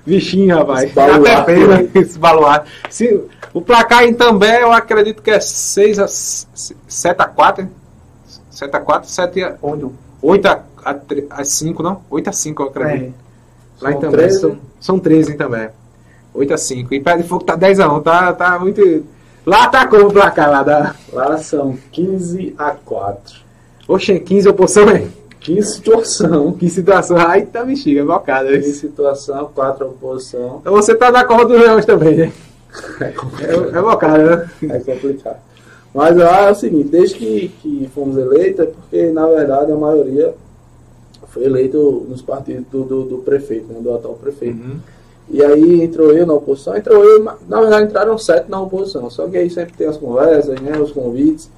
Bichinho, 0.06 0.58
rapaz. 0.58 0.92
Até 0.98 1.42
pena 1.44 1.90
esse 1.96 2.18
baluarte. 2.18 2.70
Se, 2.90 3.24
o 3.54 3.62
placar 3.62 4.04
em 4.04 4.14
também 4.14 4.60
eu 4.60 4.72
acredito 4.72 5.22
que 5.22 5.32
é 5.32 5.40
6 5.40 6.00
a 6.00 6.08
7 6.08 7.22
a 7.22 7.26
4. 7.26 7.68
7 8.52 8.76
a 8.76 8.80
4, 8.80 9.10
7 9.10 9.44
a 9.44 9.56
8, 9.62 9.94
8 10.22 10.48
a, 10.48 10.64
a, 10.84 10.96
a 11.30 11.44
5, 11.44 11.84
não? 11.84 12.02
8 12.10 12.30
a 12.30 12.34
5 12.34 12.64
eu 12.64 12.68
acredito. 12.68 13.14
É. 13.22 13.84
Lá 13.84 13.92
em 13.92 14.00
também 14.00 14.20
13. 14.20 14.40
são, 14.40 14.58
são 14.80 15.00
13 15.00 15.34
em 15.34 15.38
também. 15.38 15.70
8 16.34 16.54
a 16.54 16.58
5. 16.58 16.94
E 16.94 17.00
Pé 17.00 17.18
de 17.18 17.24
Fogo 17.24 17.44
tá 17.44 17.56
10 17.56 17.80
a 17.80 17.94
1, 17.94 18.02
tá, 18.02 18.34
tá 18.34 18.60
muito. 18.60 19.06
Lá 19.46 19.68
tá 19.68 19.86
como 19.88 20.08
o 20.08 20.14
placar 20.14 20.50
lá 20.50 20.64
da. 20.64 20.96
Lá 21.12 21.38
são 21.38 21.78
15 21.92 22.56
a 22.58 22.72
4. 22.72 23.46
Oxe, 23.88 24.20
15 24.20 24.50
oposição, 24.50 24.90
hein? 24.90 25.12
Que 25.46 25.62
situação. 25.62 26.54
Que 26.54 26.68
situação. 26.68 27.18
Aí 27.18 27.46
tá 27.46 27.64
bexiga, 27.64 28.04
bocada. 28.04 28.50
Que 28.58 28.64
situação, 28.64 29.52
quatro 29.54 29.86
oposição. 29.86 30.58
Então 30.60 30.74
você 30.74 30.96
tá 30.96 31.12
na 31.12 31.24
corda 31.24 31.54
dos 31.54 31.62
leões 31.62 31.86
também, 31.86 32.18
né? 32.18 32.34
É, 33.00 33.78
é 33.78 33.82
bocada, 33.82 34.50
né? 34.64 34.76
É 34.76 34.80
complicado. 34.80 35.38
Mas 35.94 36.18
lá 36.18 36.48
é 36.48 36.52
o 36.52 36.56
seguinte, 36.56 36.90
desde 36.90 37.16
que, 37.16 37.48
que 37.62 37.90
fomos 37.94 38.18
eleitos, 38.18 38.62
é 38.62 38.66
porque 38.66 39.12
na 39.12 39.28
verdade 39.28 39.72
a 39.72 39.76
maioria 39.76 40.34
foi 41.28 41.44
eleito 41.44 42.08
nos 42.10 42.24
partidos 42.24 42.66
do, 42.72 42.84
do, 42.84 43.04
do 43.04 43.18
prefeito, 43.20 43.72
né, 43.72 43.80
do 43.80 43.94
atual 43.94 44.16
prefeito. 44.16 44.58
Uhum. 44.58 44.78
E 45.30 45.44
aí 45.44 45.84
entrou 45.84 46.12
eu 46.12 46.26
na 46.26 46.34
oposição, 46.34 46.76
entrou 46.76 47.04
eu, 47.04 47.24
na 47.24 47.62
verdade 47.62 47.86
entraram 47.86 48.18
sete 48.18 48.50
na 48.50 48.60
oposição, 48.60 49.10
só 49.12 49.28
que 49.28 49.38
aí 49.38 49.50
sempre 49.50 49.74
tem 49.74 49.88
as 49.88 49.96
conversas, 49.96 50.60
né, 50.60 50.78
os 50.80 50.92
convites, 50.92 51.50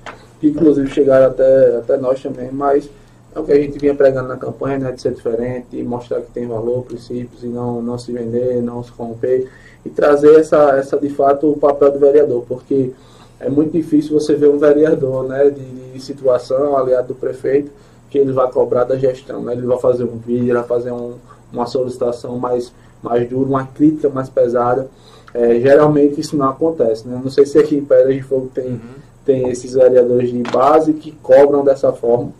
que 0.41 0.49
inclusive 0.49 0.89
chegaram 0.89 1.27
até, 1.27 1.77
até 1.77 1.97
nós 1.97 2.21
também, 2.21 2.51
mas 2.51 2.89
é 3.37 3.39
o 3.39 3.43
que 3.43 3.51
a 3.51 3.61
gente 3.61 3.77
vinha 3.77 3.93
pregando 3.93 4.27
na 4.27 4.35
campanha, 4.35 4.79
né, 4.79 4.91
de 4.91 5.01
ser 5.01 5.13
diferente, 5.13 5.81
mostrar 5.83 6.21
que 6.21 6.31
tem 6.31 6.47
valor, 6.47 6.83
princípios, 6.83 7.43
e 7.43 7.47
não, 7.47 7.81
não 7.81 7.97
se 7.97 8.11
vender, 8.11 8.61
não 8.61 8.83
se 8.83 8.91
corromper, 8.91 9.47
e 9.85 9.89
trazer 9.89 10.39
essa, 10.39 10.71
essa 10.77 10.97
de 10.97 11.09
fato 11.09 11.51
o 11.51 11.57
papel 11.57 11.91
do 11.91 11.99
vereador, 11.99 12.43
porque 12.47 12.91
é 13.39 13.49
muito 13.49 13.71
difícil 13.71 14.19
você 14.19 14.35
ver 14.35 14.49
um 14.49 14.57
vereador 14.57 15.27
né, 15.27 15.49
de, 15.49 15.93
de 15.93 15.99
situação, 16.01 16.75
aliado 16.75 17.09
do 17.09 17.15
prefeito, 17.15 17.71
que 18.09 18.17
ele 18.17 18.31
vai 18.31 18.49
cobrar 18.51 18.85
da 18.85 18.97
gestão, 18.97 19.41
né, 19.43 19.53
ele 19.53 19.67
vai 19.67 19.79
fazer 19.79 20.03
um 20.03 20.17
vídeo, 20.17 20.45
ele 20.45 20.53
vai 20.53 20.63
fazer 20.63 20.91
um, 20.91 21.13
uma 21.53 21.67
solicitação 21.67 22.37
mais, 22.39 22.73
mais 23.03 23.29
dura, 23.29 23.47
uma 23.47 23.65
crítica 23.65 24.09
mais 24.09 24.29
pesada, 24.29 24.89
é, 25.33 25.59
geralmente 25.59 26.19
isso 26.19 26.35
não 26.35 26.49
acontece, 26.49 27.07
né? 27.07 27.19
Não 27.21 27.29
sei 27.29 27.45
se 27.45 27.59
aqui 27.59 27.75
em 27.75 27.83
Pedra 27.83 28.13
de 28.13 28.21
Fogo 28.21 28.49
tem, 28.53 28.69
uhum. 28.69 28.79
tem 29.25 29.49
esses 29.49 29.73
vereadores 29.73 30.31
de 30.31 30.41
base 30.41 30.93
que 30.93 31.11
cobram 31.11 31.63
dessa 31.63 31.91
forma. 31.91 32.31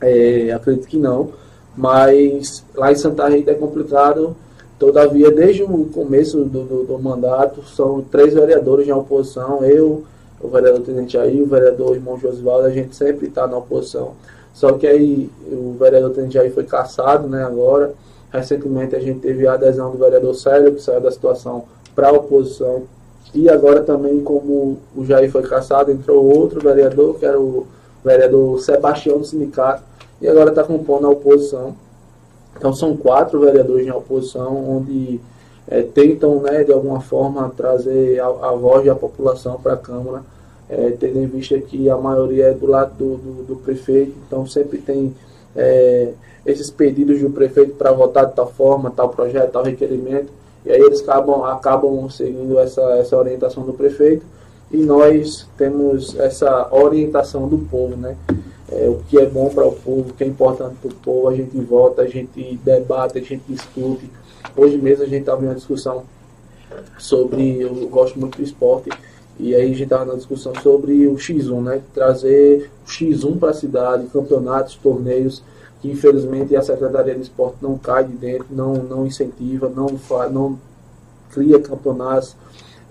É, 0.00 0.52
acredito 0.52 0.86
que 0.86 0.96
não, 0.96 1.30
mas 1.76 2.64
lá 2.74 2.90
em 2.90 2.96
Santa 2.96 3.28
Rita 3.28 3.50
é 3.50 3.54
complicado. 3.54 4.34
Todavia, 4.78 5.30
desde 5.30 5.62
o 5.62 5.84
começo 5.92 6.38
do, 6.44 6.64
do, 6.64 6.84
do 6.84 6.98
mandato, 6.98 7.62
são 7.62 8.00
três 8.00 8.32
vereadores 8.32 8.88
em 8.88 8.92
oposição. 8.92 9.62
Eu, 9.62 10.04
o 10.40 10.48
vereador 10.48 10.80
Tenente 10.80 11.12
Jair, 11.12 11.42
o 11.42 11.46
vereador 11.46 11.94
irmão 11.94 12.18
Josivaldo, 12.18 12.66
a 12.66 12.70
gente 12.70 12.96
sempre 12.96 13.26
está 13.26 13.46
na 13.46 13.58
oposição. 13.58 14.14
Só 14.54 14.72
que 14.72 14.86
aí 14.86 15.30
o 15.46 15.76
vereador 15.78 16.10
Tenente 16.10 16.34
Jair 16.34 16.52
foi 16.52 16.64
caçado, 16.64 17.28
né, 17.28 17.44
agora. 17.44 17.92
Recentemente 18.32 18.96
a 18.96 19.00
gente 19.00 19.20
teve 19.20 19.46
a 19.46 19.54
adesão 19.54 19.90
do 19.90 19.98
vereador 19.98 20.34
Célio, 20.34 20.74
que 20.74 20.80
saiu 20.80 21.00
da 21.00 21.10
situação 21.10 21.64
para 21.94 22.08
a 22.08 22.12
oposição. 22.12 22.84
E 23.34 23.48
agora 23.48 23.82
também, 23.82 24.20
como 24.20 24.78
o 24.96 25.04
Jair 25.04 25.30
foi 25.30 25.42
caçado, 25.42 25.92
entrou 25.92 26.24
outro 26.24 26.60
vereador, 26.60 27.18
que 27.18 27.26
era 27.26 27.38
o 27.38 27.66
vereador 28.04 28.58
Sebastião 28.60 29.18
do 29.18 29.24
Sindicato, 29.24 29.82
e 30.20 30.28
agora 30.28 30.50
está 30.50 30.62
compondo 30.62 31.06
a 31.06 31.10
oposição. 31.10 31.74
Então 32.56 32.72
são 32.74 32.96
quatro 32.96 33.40
vereadores 33.40 33.86
na 33.86 33.96
oposição, 33.96 34.76
onde 34.76 35.20
é, 35.68 35.82
tentam, 35.82 36.40
né, 36.40 36.64
de 36.64 36.72
alguma 36.72 37.00
forma, 37.00 37.50
trazer 37.56 38.20
a, 38.20 38.26
a 38.26 38.52
voz 38.52 38.84
da 38.84 38.94
população 38.94 39.58
para 39.60 39.74
a 39.74 39.76
Câmara, 39.76 40.22
é, 40.68 40.90
tendo 40.98 41.20
em 41.20 41.26
vista 41.26 41.58
que 41.58 41.88
a 41.88 41.96
maioria 41.96 42.48
é 42.48 42.54
do 42.54 42.66
lado 42.66 42.92
do, 42.96 43.16
do, 43.16 43.42
do 43.44 43.56
prefeito, 43.56 44.14
então 44.26 44.46
sempre 44.46 44.78
tem 44.78 45.14
é, 45.56 46.12
esses 46.44 46.70
pedidos 46.70 47.20
do 47.20 47.30
prefeito 47.30 47.74
para 47.74 47.92
votar 47.92 48.26
de 48.26 48.34
tal 48.34 48.50
forma, 48.50 48.90
tal 48.90 49.08
projeto, 49.08 49.52
tal 49.52 49.62
requerimento, 49.62 50.28
e 50.64 50.70
aí 50.70 50.80
eles 50.80 51.00
acabam, 51.00 51.44
acabam 51.44 52.08
seguindo 52.10 52.58
essa, 52.58 52.82
essa 52.96 53.16
orientação 53.16 53.64
do 53.64 53.72
prefeito, 53.72 54.24
e 54.70 54.76
nós 54.78 55.48
temos 55.56 56.16
essa 56.18 56.68
orientação 56.70 57.48
do 57.48 57.58
povo, 57.58 57.96
né? 57.96 58.16
É, 58.72 58.88
o 58.88 59.00
que 59.08 59.18
é 59.18 59.26
bom 59.26 59.48
para 59.48 59.66
o 59.66 59.72
povo, 59.72 60.10
o 60.10 60.12
que 60.12 60.24
é 60.24 60.26
importante 60.26 60.76
para 60.80 60.90
o 60.90 60.94
povo, 60.94 61.28
a 61.28 61.34
gente 61.34 61.58
vota, 61.60 62.02
a 62.02 62.06
gente 62.06 62.58
debate, 62.64 63.18
a 63.18 63.22
gente 63.22 63.42
discute. 63.48 64.10
Hoje 64.56 64.78
mesmo 64.78 65.04
a 65.04 65.06
gente 65.06 65.20
estava 65.20 65.42
em 65.42 65.48
uma 65.48 65.54
discussão 65.54 66.04
sobre, 66.98 67.60
eu 67.60 67.74
gosto 67.88 68.18
muito 68.18 68.38
do 68.38 68.44
esporte, 68.44 68.90
e 69.38 69.54
aí 69.54 69.64
a 69.64 69.68
gente 69.68 69.82
estava 69.82 70.04
na 70.04 70.14
discussão 70.14 70.52
sobre 70.62 71.06
o 71.06 71.14
X1, 71.14 71.62
né? 71.62 71.80
Trazer 71.94 72.70
o 72.84 72.88
X1 72.88 73.38
para 73.38 73.50
a 73.50 73.54
cidade, 73.54 74.06
campeonatos, 74.12 74.76
torneios, 74.76 75.42
que 75.80 75.90
infelizmente 75.90 76.54
a 76.54 76.62
Secretaria 76.62 77.14
de 77.14 77.22
Esporte 77.22 77.56
não 77.62 77.78
cai 77.78 78.04
de 78.04 78.12
dentro, 78.12 78.46
não, 78.50 78.74
não 78.74 79.06
incentiva, 79.06 79.68
não, 79.74 79.98
não 80.30 80.58
cria 81.32 81.58
campeonatos. 81.58 82.36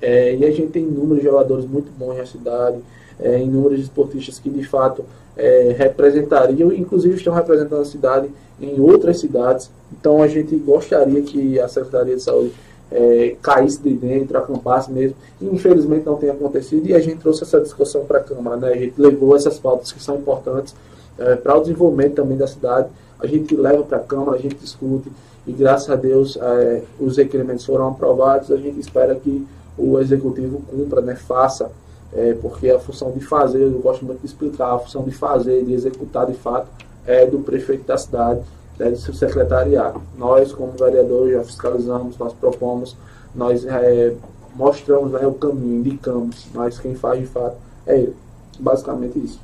É, 0.02 0.36
e 0.36 0.46
a 0.46 0.52
gente 0.52 0.72
tem 0.72 0.84
inúmeros 0.84 1.24
jogadores 1.24 1.66
muito 1.66 1.92
bons 1.98 2.18
na 2.18 2.26
cidade, 2.26 2.80
é, 3.20 3.42
inúmeros 3.42 3.80
esportistas 3.82 4.40
que 4.40 4.50
de 4.50 4.64
fato 4.64 5.06
é, 5.40 5.74
representariam, 5.78 6.72
inclusive 6.72 7.16
estão 7.16 7.34
representando 7.34 7.82
a 7.82 7.86
cidade 7.86 8.30
em 8.62 8.80
outras 8.80 9.20
cidades. 9.20 9.72
Então 9.92 10.22
a 10.22 10.28
gente 10.28 10.54
gostaria 10.58 11.22
que 11.22 11.58
a 11.60 11.68
Secretaria 11.68 12.16
de 12.16 12.22
Saúde 12.22 12.54
é, 12.92 13.36
caísse 13.42 13.82
de 13.82 13.94
dentro, 13.94 14.38
acampasse 14.38 14.92
mesmo. 14.92 15.16
E, 15.42 15.46
infelizmente 15.46 16.06
não 16.06 16.18
tem 16.18 16.30
acontecido 16.30 16.88
e 16.88 16.94
a 16.94 17.00
gente 17.00 17.20
trouxe 17.20 17.44
essa 17.44 17.62
discussão 17.62 18.04
para 18.04 18.20
a 18.20 18.24
Câmara. 18.24 18.58
Né? 18.58 18.74
A 18.74 18.78
gente 18.78 18.96
levou 18.98 19.36
essas 19.36 19.58
pautas 19.58 19.94
que 19.94 20.04
são 20.04 20.18
importantes 20.18 20.76
é, 21.18 21.36
para 21.36 21.58
o 21.58 21.62
desenvolvimento 21.62 22.16
também 22.16 22.38
da 22.38 22.48
cidade. 22.48 22.90
A 23.18 23.26
gente 23.26 23.56
leva 23.56 23.84
para 23.84 23.98
a 23.98 24.02
Câmara, 24.02 24.38
a 24.38 24.42
gente 24.42 24.56
discute 24.56 25.10
e 25.48 25.54
graças 25.54 25.90
a 25.90 25.96
Deus 25.96 26.38
é, 26.38 26.84
os 27.00 27.16
requerimentos 27.16 27.66
foram 27.66 27.88
aprovados. 27.88 28.52
A 28.52 28.58
gente 28.58 28.78
espera 28.78 29.16
que 29.16 29.48
o 29.78 29.98
Executivo 30.00 30.62
cumpra, 30.70 31.00
né, 31.00 31.16
faça 31.16 31.72
é, 32.14 32.34
porque 32.42 32.70
a 32.70 32.80
função 32.80 33.12
de 33.12 33.22
fazer, 33.22 33.62
eu 33.62 33.80
gosto 33.80 34.06
muito 34.06 34.20
de 34.20 34.26
explicar, 34.26 34.74
a 34.74 34.80
função 34.80 35.04
de 35.04 35.12
fazer, 35.12 35.64
de 35.64 35.74
executar 35.74 36.26
de 36.26 36.34
fato, 36.34 36.68
é 37.06 37.26
do 37.26 37.40
prefeito 37.40 37.86
da 37.86 37.98
cidade, 37.98 38.42
é 38.80 38.90
do 38.90 38.98
seu 38.98 39.14
secretariado. 39.14 40.02
Nós, 40.18 40.52
como 40.52 40.72
vereadores, 40.72 41.34
já 41.34 41.44
fiscalizamos, 41.44 42.18
nós 42.18 42.34
propomos, 42.34 42.96
nós 43.36 43.66
é, 43.66 44.14
mostramos 44.56 45.12
né, 45.12 45.26
o 45.26 45.34
caminho, 45.34 45.80
indicamos, 45.80 46.48
mas 46.54 46.80
quem 46.80 46.96
faz 46.96 47.20
de 47.20 47.28
fato 47.28 47.56
é 47.86 47.98
ele. 47.98 48.16
Basicamente 48.60 49.20
isso. 49.20 49.40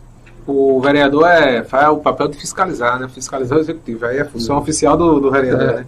O 0.47 0.79
vereador 0.79 1.27
é, 1.27 1.63
faz 1.63 1.89
o 1.89 1.97
papel 1.97 2.27
de 2.27 2.37
fiscalizar, 2.37 2.99
né? 2.99 3.07
Fiscalizar 3.07 3.57
o 3.57 3.61
executivo. 3.61 4.05
Aí 4.05 4.17
é 4.17 4.21
a 4.21 4.25
função 4.25 4.57
Sim. 4.57 4.61
oficial 4.61 4.95
do, 4.95 5.19
do 5.19 5.31
vereador, 5.31 5.69
é. 5.69 5.75
né? 5.77 5.85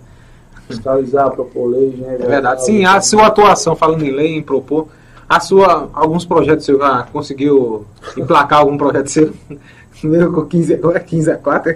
Fiscalizar, 0.68 1.30
propor 1.32 1.68
lei, 1.68 1.96
né? 1.96 2.16
É 2.16 2.26
verdade. 2.26 2.66
Sim, 2.66 2.84
a 2.84 3.00
sua 3.00 3.28
atuação, 3.28 3.76
falando 3.76 4.04
em 4.04 4.12
lei, 4.12 4.36
em 4.36 4.42
propor, 4.42 4.88
a 5.28 5.40
sua, 5.40 5.90
alguns 5.94 6.26
projetos 6.26 6.66
você 6.66 6.78
já 6.78 7.04
conseguiu 7.12 7.86
emplacar 8.18 8.60
algum 8.60 8.78
projeto 8.78 9.08
seu? 9.08 9.34
Número 10.04 10.32
com 10.32 10.46
15, 10.46 10.74
é 10.94 11.00
15 11.00 11.32
a 11.32 11.38
4? 11.38 11.76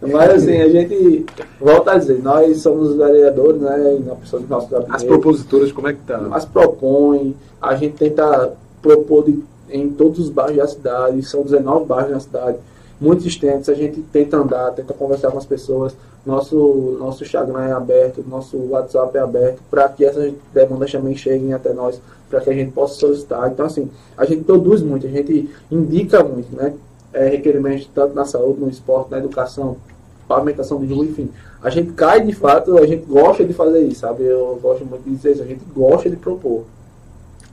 Mas 0.00 0.30
assim, 0.30 0.56
a 0.56 0.68
gente 0.68 1.26
volta 1.60 1.92
a 1.92 1.98
dizer, 1.98 2.22
nós 2.22 2.58
somos 2.62 2.96
vereadores, 2.96 3.60
né? 3.60 3.98
Na 4.06 4.14
pessoa 4.14 4.40
do 4.40 4.48
nosso 4.48 4.68
gabinete. 4.68 4.96
As 4.96 5.04
propositoras, 5.04 5.70
como 5.70 5.88
é 5.88 5.92
que 5.92 6.00
tá? 6.00 6.18
As 6.32 6.46
propõem, 6.46 7.36
a 7.60 7.74
gente 7.76 7.96
tenta 7.96 8.54
propor 8.80 9.26
de, 9.26 9.44
em 9.70 9.90
todos 9.90 10.18
os 10.18 10.30
bairros 10.30 10.56
da 10.56 10.66
cidade, 10.66 11.22
são 11.22 11.42
19 11.42 11.84
bairros 11.84 12.10
na 12.10 12.20
cidade 12.20 12.58
muito 13.00 13.26
extensos, 13.26 13.68
a 13.68 13.74
gente 13.74 14.00
tenta 14.00 14.36
andar, 14.36 14.72
tenta 14.72 14.92
conversar 14.92 15.30
com 15.30 15.38
as 15.38 15.46
pessoas, 15.46 15.96
nosso, 16.24 16.96
nosso 16.98 17.22
Instagram 17.22 17.64
é 17.64 17.72
aberto, 17.72 18.24
nosso 18.28 18.56
WhatsApp 18.70 19.16
é 19.16 19.20
aberto, 19.20 19.62
para 19.70 19.88
que 19.88 20.04
essas 20.04 20.32
demandas 20.52 20.92
também 20.92 21.16
cheguem 21.16 21.52
até 21.52 21.72
nós, 21.72 22.00
para 22.28 22.40
que 22.40 22.50
a 22.50 22.52
gente 22.52 22.72
possa 22.72 22.94
solicitar. 22.94 23.50
Então, 23.50 23.64
assim, 23.64 23.90
a 24.16 24.24
gente 24.24 24.44
produz 24.44 24.82
muito, 24.82 25.06
a 25.06 25.10
gente 25.10 25.48
indica 25.70 26.22
muito, 26.22 26.54
né? 26.54 26.74
É, 27.12 27.28
requerimentos 27.28 27.88
tanto 27.94 28.14
na 28.14 28.24
saúde, 28.24 28.60
no 28.60 28.68
esporte, 28.68 29.10
na 29.10 29.18
educação, 29.18 29.78
pavimentação 30.28 30.78
de 30.84 30.92
rua, 30.92 31.06
enfim. 31.06 31.30
A 31.62 31.70
gente 31.70 31.92
cai 31.92 32.20
de 32.20 32.34
fato, 32.34 32.76
a 32.76 32.86
gente 32.86 33.06
gosta 33.06 33.44
de 33.44 33.54
fazer 33.54 33.80
isso, 33.80 34.00
sabe? 34.00 34.24
Eu 34.24 34.58
gosto 34.62 34.84
muito 34.84 35.04
de 35.04 35.16
dizer 35.16 35.32
isso, 35.32 35.42
a 35.42 35.46
gente 35.46 35.64
gosta 35.74 36.10
de 36.10 36.16
propor. 36.16 36.64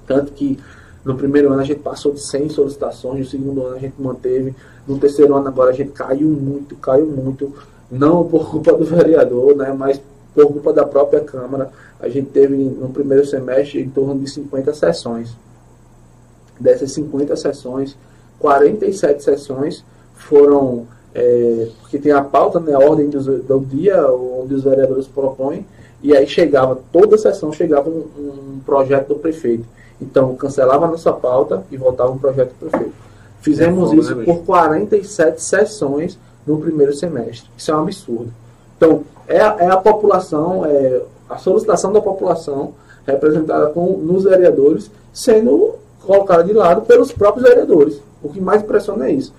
Tanto 0.05 0.33
que 0.33 0.59
no 1.03 1.15
primeiro 1.15 1.51
ano 1.51 1.61
a 1.61 1.63
gente 1.63 1.79
passou 1.79 2.11
de 2.11 2.19
100 2.19 2.49
solicitações, 2.49 3.19
no 3.19 3.25
segundo 3.25 3.65
ano 3.65 3.75
a 3.75 3.79
gente 3.79 3.95
manteve, 3.99 4.53
no 4.87 4.99
terceiro 4.99 5.35
ano 5.35 5.47
agora 5.47 5.71
a 5.71 5.73
gente 5.73 5.91
caiu 5.91 6.27
muito, 6.27 6.75
caiu 6.75 7.07
muito, 7.07 7.53
não 7.91 8.23
por 8.23 8.49
culpa 8.49 8.73
do 8.73 8.85
vereador, 8.85 9.55
né, 9.55 9.73
mas 9.77 10.01
por 10.33 10.47
culpa 10.47 10.73
da 10.73 10.85
própria 10.85 11.21
Câmara. 11.21 11.69
A 11.99 12.09
gente 12.09 12.29
teve 12.29 12.55
no 12.55 12.89
primeiro 12.89 13.25
semestre 13.25 13.81
em 13.81 13.89
torno 13.89 14.19
de 14.19 14.29
50 14.29 14.73
sessões. 14.73 15.35
Dessas 16.59 16.91
50 16.91 17.35
sessões, 17.35 17.97
47 18.39 19.23
sessões 19.23 19.83
foram, 20.13 20.87
é, 21.13 21.69
porque 21.81 21.97
tem 21.97 22.11
a 22.11 22.21
pauta, 22.21 22.59
né, 22.59 22.73
a 22.73 22.79
ordem 22.79 23.09
do, 23.09 23.39
do 23.39 23.59
dia, 23.59 24.05
onde 24.09 24.53
os 24.53 24.63
vereadores 24.63 25.07
propõem, 25.07 25.65
e 26.01 26.15
aí 26.15 26.27
chegava, 26.27 26.79
toda 26.91 27.17
sessão 27.17 27.51
chegava 27.51 27.89
um, 27.89 28.05
um 28.17 28.59
projeto 28.65 29.09
do 29.09 29.15
prefeito. 29.15 29.65
Então, 29.99 30.35
cancelava 30.35 30.85
a 30.85 30.89
nossa 30.89 31.11
pauta 31.11 31.63
e 31.71 31.77
voltava 31.77 32.11
um 32.11 32.17
projeto 32.17 32.49
do 32.49 32.69
prefeito. 32.69 32.93
Fizemos 33.41 33.91
é 33.91 33.95
isso 33.95 34.15
né, 34.15 34.25
por 34.25 34.39
47 34.43 35.41
sessões 35.41 36.17
no 36.45 36.59
primeiro 36.59 36.93
semestre. 36.93 37.49
Isso 37.57 37.71
é 37.71 37.75
um 37.75 37.81
absurdo. 37.81 38.31
Então, 38.77 39.03
é, 39.27 39.37
é 39.37 39.67
a 39.67 39.77
população, 39.77 40.65
é 40.65 41.01
a 41.29 41.37
solicitação 41.37 41.91
da 41.91 42.01
população 42.01 42.73
representada 43.05 43.67
com, 43.67 43.97
nos 43.97 44.23
vereadores 44.23 44.89
sendo 45.13 45.75
colocada 46.05 46.43
de 46.43 46.53
lado 46.53 46.81
pelos 46.81 47.11
próprios 47.11 47.47
vereadores. 47.47 47.99
O 48.21 48.29
que 48.29 48.39
mais 48.39 48.61
impressiona 48.61 49.07
é 49.07 49.13
isso. 49.13 49.33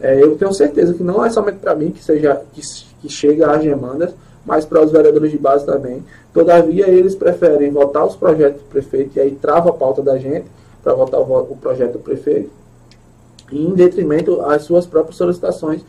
É, 0.00 0.22
eu 0.22 0.36
tenho 0.36 0.52
certeza 0.52 0.94
que 0.94 1.02
não 1.02 1.24
é 1.24 1.30
somente 1.30 1.58
para 1.58 1.74
mim 1.74 1.90
que, 1.90 2.02
seja, 2.02 2.40
que, 2.52 2.60
que 3.02 3.08
chega 3.08 3.50
às 3.50 3.62
demandas, 3.62 4.14
mas 4.46 4.64
para 4.64 4.82
os 4.82 4.90
vereadores 4.90 5.30
de 5.30 5.38
base 5.38 5.66
também. 5.66 6.04
Todavia, 6.32 6.88
eles 6.88 7.14
preferem 7.14 7.70
votar 7.70 8.06
os 8.06 8.16
projetos 8.16 8.62
do 8.62 8.68
prefeito, 8.68 9.16
e 9.16 9.20
aí 9.20 9.32
trava 9.32 9.70
a 9.70 9.72
pauta 9.72 10.00
da 10.02 10.16
gente 10.16 10.46
para 10.82 10.94
votar 10.94 11.20
o, 11.20 11.52
o 11.52 11.56
projeto 11.56 11.94
do 11.94 11.98
prefeito, 11.98 12.50
em 13.50 13.74
detrimento 13.74 14.40
às 14.42 14.62
suas 14.62 14.86
próprias 14.86 15.16
solicitações, 15.16 15.82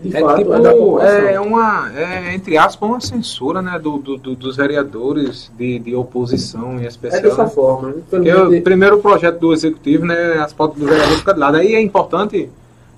que 0.00 0.08
de 0.08 0.16
É, 0.16 0.20
fato 0.20 0.38
tipo, 0.38 0.52
é 0.54 0.60
da 0.60 1.30
é 1.32 1.40
uma, 1.40 1.90
é, 1.96 2.34
entre 2.34 2.56
aspas, 2.58 2.88
uma 2.88 3.00
censura 3.00 3.62
né, 3.62 3.78
do, 3.78 3.98
do- 3.98 4.16
do- 4.16 4.34
dos 4.34 4.56
vereadores 4.56 5.50
de, 5.56 5.78
de 5.78 5.94
oposição 5.94 6.78
em 6.80 6.84
É 6.84 6.88
especial. 6.88 7.22
dessa 7.22 7.44
né? 7.44 7.50
forma. 7.50 7.94
Porque 8.10 8.28
Infelizmente, 8.28 8.60
o 8.60 8.64
primeiro 8.64 8.98
projeto 8.98 9.38
do 9.38 9.52
executivo, 9.52 10.04
né, 10.04 10.34
as 10.38 10.52
pautas 10.52 10.78
do 10.78 10.86
vereador 10.86 11.16
ficam 11.18 11.34
de 11.34 11.40
lado. 11.40 11.56
Aí 11.56 11.74
é 11.74 11.80
importante 11.80 12.48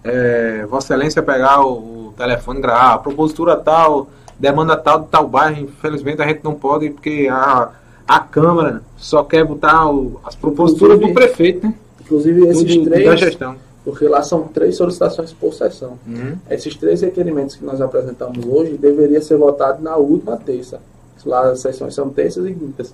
é, 0.04 0.64
Vossa 0.68 0.94
Excelência 0.94 1.22
pegar 1.22 1.64
o, 1.64 2.08
o 2.08 2.14
telefone 2.16 2.58
e 2.58 2.62
gravar, 2.62 2.94
a 2.94 2.98
propositura 2.98 3.56
tal, 3.56 4.08
demanda 4.38 4.76
tal 4.76 5.00
de 5.00 5.08
tal 5.08 5.26
bairro. 5.28 5.60
Infelizmente 5.62 6.22
a 6.22 6.26
gente 6.26 6.40
não 6.44 6.54
pode, 6.54 6.90
porque 6.90 7.28
a, 7.30 7.70
a 8.06 8.20
Câmara 8.20 8.82
só 8.96 9.22
quer 9.24 9.44
botar 9.44 9.90
o- 9.90 10.20
as 10.24 10.34
proposituras 10.34 10.98
do 10.98 11.12
prefeito, 11.12 11.66
né? 11.66 11.74
inclusive 12.00 12.46
esses 12.48 12.76
do- 12.76 12.84
da 12.84 12.90
três, 12.96 13.20
gestão. 13.20 13.56
Porque 13.86 14.08
lá 14.08 14.20
são 14.20 14.42
três 14.48 14.76
solicitações 14.76 15.32
por 15.32 15.54
sessão. 15.54 15.96
Uhum. 16.04 16.36
Esses 16.50 16.74
três 16.74 17.02
requerimentos 17.02 17.54
que 17.54 17.64
nós 17.64 17.80
apresentamos 17.80 18.44
hoje 18.44 18.76
deveria 18.76 19.20
ser 19.20 19.36
votado 19.36 19.80
na 19.80 19.94
última 19.94 20.36
terça. 20.36 20.80
Lá 21.24 21.50
as 21.50 21.60
sessões 21.60 21.94
são 21.94 22.08
terças 22.08 22.44
e 22.46 22.52
quintas. 22.52 22.92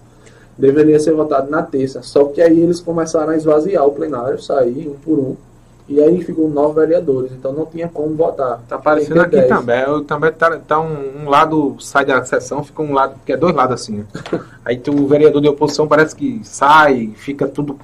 Deveria 0.56 1.00
ser 1.00 1.14
votado 1.14 1.50
na 1.50 1.62
terça. 1.62 2.02
Só 2.02 2.24
que 2.24 2.42
aí 2.42 2.60
eles 2.60 2.78
começaram 2.78 3.30
a 3.32 3.36
esvaziar 3.36 3.86
o 3.86 3.92
plenário, 3.92 4.38
sair 4.38 4.86
um 4.86 4.94
por 4.94 5.18
um. 5.18 5.36
E 5.88 5.98
aí 5.98 6.22
ficou 6.22 6.48
nove 6.48 6.80
vereadores, 6.80 7.32
então 7.32 7.54
não 7.54 7.64
tinha 7.64 7.88
como 7.88 8.14
votar. 8.14 8.60
Tá 8.68 8.76
aparecendo 8.76 9.20
aqui 9.22 9.36
dez. 9.36 9.48
também. 9.48 9.80
Eu, 9.80 10.04
também 10.04 10.30
tá, 10.30 10.58
tá 10.58 10.78
um, 10.78 11.22
um 11.22 11.28
lado 11.28 11.76
sai 11.80 12.04
da 12.04 12.22
sessão, 12.22 12.62
fica 12.62 12.82
um 12.82 12.92
lado, 12.92 13.14
porque 13.14 13.32
é 13.32 13.36
dois 13.36 13.54
lados 13.54 13.80
assim. 13.80 13.98
né? 13.98 14.04
Aí 14.62 14.78
tu, 14.78 14.92
o 14.94 15.06
vereador 15.06 15.40
de 15.40 15.48
oposição 15.48 15.88
parece 15.88 16.14
que 16.14 16.42
sai, 16.44 17.12
fica 17.16 17.48
tudo. 17.48 17.78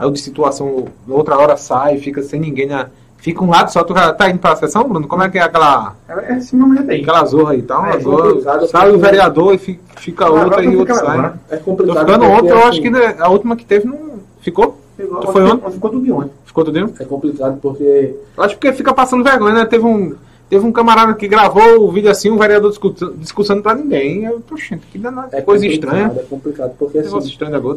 Aí 0.00 0.06
o 0.06 0.10
de 0.10 0.18
situação, 0.18 0.86
outra 1.06 1.36
hora 1.36 1.58
sai, 1.58 1.98
fica 1.98 2.22
sem 2.22 2.40
ninguém 2.40 2.66
na. 2.66 2.86
Fica 3.18 3.44
um 3.44 3.50
lado 3.50 3.70
só, 3.70 3.84
tu 3.84 3.92
tá 3.92 4.30
indo 4.30 4.38
pra 4.38 4.56
sessão, 4.56 4.88
Bruno? 4.88 5.06
Como 5.06 5.22
é 5.22 5.28
que 5.28 5.36
é 5.36 5.42
aquela, 5.42 5.94
É 6.08 6.38
esse 6.38 6.56
momento 6.56 6.90
aí. 6.90 7.02
aquela 7.02 7.22
zorra 7.26 7.52
aí? 7.52 7.60
Tá 7.60 7.78
uma 7.78 7.90
É 7.90 8.00
zorra. 8.00 8.66
Sai 8.66 8.90
o 8.90 8.98
vereador 8.98 9.54
e 9.54 9.58
fica, 9.58 9.80
fica 9.98 10.24
Agora 10.24 10.44
outra 10.46 10.64
e 10.64 10.74
outro 10.74 10.94
sai. 10.94 11.06
agora. 11.18 11.40
É 11.50 11.56
Tô 11.58 11.64
complicado. 11.64 11.98
ficando 11.98 12.20
porque, 12.24 12.32
ontem, 12.38 12.50
eu 12.50 12.58
acho 12.60 12.68
assim, 12.70 12.80
que 12.82 12.90
né, 12.90 13.16
a 13.18 13.28
última 13.28 13.56
que 13.56 13.64
teve 13.66 13.86
não. 13.86 13.98
Ficou? 14.40 14.80
Ficou, 14.96 15.20
Tu 15.20 15.32
foi 15.32 15.42
ontem? 15.44 15.70
Ficou 15.70 15.90
tudo 15.90 16.16
ontem. 16.16 16.30
Ficou 16.46 16.64
tudo 16.64 16.74
bem? 16.74 16.94
É 16.98 17.04
complicado 17.04 17.58
porque 17.60 18.14
Eu 18.38 18.42
acho 18.42 18.56
que 18.58 18.72
fica 18.72 18.94
passando 18.94 19.22
vergonha, 19.22 19.52
né? 19.52 19.66
Teve 19.66 19.84
um, 19.84 20.14
teve 20.48 20.64
um 20.66 20.72
camarada 20.72 21.12
que 21.12 21.28
gravou 21.28 21.86
o 21.86 21.92
vídeo 21.92 22.10
assim, 22.10 22.30
um 22.30 22.38
vereador 22.38 22.70
discu- 22.70 22.94
discussando 23.18 23.62
pra 23.62 23.74
ninguém. 23.74 24.24
Eu 24.24 24.40
tô 24.40 24.54
achando 24.54 24.80
que 24.90 24.98
danado. 24.98 25.28
é 25.32 25.42
coisa 25.42 25.66
estranha. 25.66 26.10
É 26.16 26.22
complicado 26.22 26.72
porque 26.78 26.96
assim, 26.98 27.18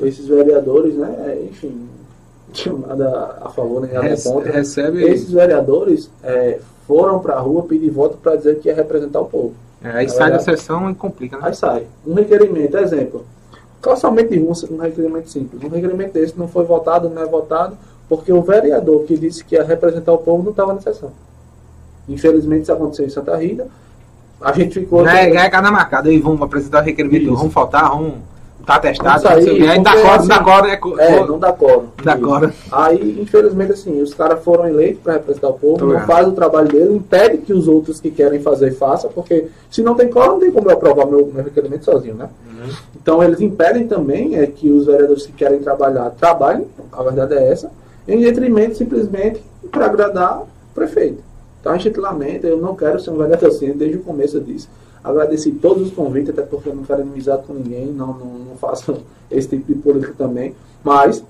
esses 0.08 0.26
vereadores, 0.26 0.96
né, 0.96 1.38
enfim, 1.52 1.68
não 1.68 2.04
tinha 2.54 2.76
nada 2.76 3.38
a 3.42 3.50
favor 3.50 3.82
nem 3.82 3.92
nada 3.94 4.08
Rece- 4.08 4.32
contra. 4.32 4.52
recebe. 4.52 5.04
Esses 5.04 5.32
vereadores 5.32 6.10
é, 6.24 6.60
foram 6.88 7.20
para 7.20 7.36
a 7.36 7.40
rua 7.40 7.64
pedir 7.64 7.90
voto 7.90 8.18
para 8.18 8.36
dizer 8.36 8.60
que 8.60 8.70
ia 8.70 8.76
representar 8.76 9.20
o 9.22 9.26
povo. 9.26 9.54
É, 9.84 9.90
aí 9.90 10.06
É 10.06 10.08
sai 10.08 10.32
da 10.32 10.38
verdade. 10.38 10.44
sessão 10.60 10.90
e 10.90 10.96
complica, 10.96 11.38
né? 11.38 11.44
Aí 11.48 11.54
sai. 11.56 11.84
Um 12.08 12.14
requerimento, 12.14 12.78
exemplo. 12.78 13.26
Calçamento 13.82 14.30
de 14.32 14.40
rua, 14.40 14.54
um 14.72 14.78
requerimento 14.78 15.30
simples. 15.30 15.62
Um 15.62 15.68
requerimento 15.68 16.14
desse 16.14 16.38
não 16.40 16.48
foi 16.48 16.64
votado, 16.64 17.10
não 17.10 17.22
é 17.22 17.26
votado, 17.26 17.78
porque 18.08 18.32
o 18.32 18.42
vereador 18.42 19.04
que 19.04 19.18
disse 19.18 19.44
que 19.44 19.56
ia 19.56 19.64
representar 19.64 20.14
o 20.14 20.20
povo 20.20 20.42
não 20.44 20.52
estava 20.52 20.74
na 20.74 20.80
sessão. 20.80 21.12
Infelizmente 22.08 22.64
isso 22.64 22.74
aconteceu 22.74 23.06
em 23.06 23.10
Santa 23.10 23.36
Rita. 23.36 23.68
A 24.42 24.52
gente 24.52 24.80
ficou. 24.80 25.04
Já 25.06 25.20
é, 25.20 25.34
já 25.34 25.44
é 25.46 25.50
cada 25.50 25.72
marcada. 25.72 26.10
Aí 26.10 26.20
vamos 26.20 26.42
apresentar 26.42 26.82
o 26.82 26.86
requerimento, 26.86 27.24
Isso. 27.26 27.36
vamos 27.36 27.54
faltar, 27.54 27.90
vamos 27.90 28.16
tá 28.66 28.80
testado. 28.80 29.18
Isso 29.18 29.28
aí, 29.28 29.60
não. 29.60 29.70
Aí 29.70 29.84
dá 29.84 30.02
cora, 30.02 30.16
assim, 30.16 30.28
dá 30.28 30.40
cora, 30.44 30.68
né? 30.68 30.80
É, 31.00 31.26
não 31.26 31.40
dá 31.40 31.52
coro. 31.54 31.90
Dá 32.04 32.18
cora. 32.18 32.54
Aí, 32.72 33.20
infelizmente, 33.22 33.74
assim, 33.74 34.02
os 34.02 34.14
caras 34.14 34.44
foram 34.44 34.68
eleitos 34.68 35.02
para 35.02 35.14
representar 35.14 35.50
o 35.50 35.54
povo, 35.54 35.78
Tô 35.78 35.86
não 35.86 35.94
ligado. 35.94 36.08
faz 36.08 36.28
o 36.28 36.32
trabalho 36.32 36.68
dele, 36.68 36.96
impede 36.96 37.38
que 37.40 37.54
os 37.54 37.68
outros 37.68 38.00
que 38.00 38.10
querem 38.10 38.42
fazer 38.42 38.72
façam, 38.72 39.12
porque 39.12 39.48
se 39.70 39.82
não 39.82 39.96
tem 39.96 40.10
coro, 40.10 40.34
não 40.34 40.40
tem 40.40 40.52
como 40.52 40.70
eu 40.70 40.74
aprovar 40.76 41.06
meu, 41.06 41.26
meu 41.28 41.44
requerimento 41.44 41.86
sozinho, 41.86 42.16
né? 42.16 42.30
Uhum. 42.48 42.70
Então 42.96 43.24
eles 43.24 43.42
impedem 43.42 43.88
também 43.88 44.38
é, 44.38 44.48
que 44.48 44.72
os 44.72 44.86
vereadores 44.86 45.26
que 45.26 45.34
querem 45.34 45.60
trabalhar 45.60 46.10
trabalhem, 46.12 46.66
a 46.92 47.04
verdade 47.04 47.34
é 47.36 47.52
essa, 47.52 47.72
em 48.08 48.22
detrimento 48.22 48.78
simplesmente 48.78 49.42
para 49.72 49.86
agradar 49.86 50.42
o 50.42 50.48
prefeito. 50.74 51.22
Então 51.60 51.74
a 51.74 51.78
gente 51.78 52.00
lamenta, 52.00 52.48
eu 52.48 52.58
não 52.58 52.76
quero 52.76 53.00
ser 53.00 53.10
um 53.12 53.18
vereador 53.18 53.50
assim, 53.50 53.72
desde 53.72 53.98
o 53.98 54.04
começo 54.04 54.38
eu 54.38 54.42
disse. 54.42 54.68
Agradeci 55.04 55.52
todos 55.52 55.88
os 55.88 55.94
convites, 55.94 56.30
até 56.30 56.42
porque 56.44 56.70
eu 56.70 56.76
não 56.76 56.84
quero 56.84 57.02
inimizade 57.02 57.44
com 57.46 57.54
ninguém, 57.54 57.88
não, 57.88 58.08
não, 58.08 58.26
não 58.50 58.56
faço 58.58 58.98
esse 59.30 59.50
tipo 59.50 59.74
de 59.74 59.80
política 59.80 60.14
também, 60.18 60.56
mas 60.84 61.24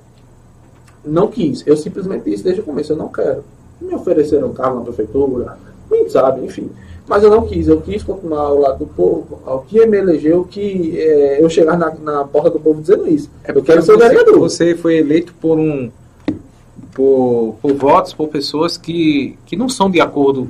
não 1.03 1.27
quis. 1.27 1.65
Eu 1.65 1.75
simplesmente 1.75 2.29
disse 2.29 2.43
desde 2.43 2.61
o 2.61 2.63
começo, 2.63 2.93
eu 2.93 2.97
não 2.97 3.09
quero. 3.09 3.43
Me 3.81 3.93
ofereceram 3.95 4.49
um 4.49 4.53
cargo 4.53 4.79
na 4.79 4.85
prefeitura, 4.85 5.57
quem 5.89 6.07
sabe, 6.09 6.45
enfim. 6.45 6.69
Mas 7.07 7.23
eu 7.23 7.29
não 7.29 7.45
quis, 7.45 7.67
eu 7.67 7.81
quis 7.81 8.01
continuar 8.01 8.41
ao 8.41 8.59
lado 8.59 8.79
do 8.79 8.87
povo, 8.87 9.39
ao 9.45 9.61
que 9.61 9.85
me 9.85 9.97
elegeu, 9.97 10.45
que 10.45 10.97
é, 10.97 11.43
eu 11.43 11.49
chegar 11.49 11.77
na, 11.77 11.93
na 11.95 12.23
porta 12.23 12.49
do 12.49 12.59
povo 12.59 12.79
dizendo 12.79 13.07
isso. 13.07 13.29
eu 13.45 13.61
quero 13.61 13.81
ser 13.81 13.97
vereador. 13.97 14.39
você 14.39 14.75
foi 14.75 14.97
eleito 14.97 15.33
por 15.41 15.59
um. 15.59 15.91
Por, 16.93 17.55
por 17.59 17.73
votos, 17.73 18.13
por 18.13 18.27
pessoas 18.27 18.77
que, 18.77 19.35
que 19.47 19.55
não 19.55 19.67
são 19.67 19.89
de 19.89 19.99
acordo 19.99 20.47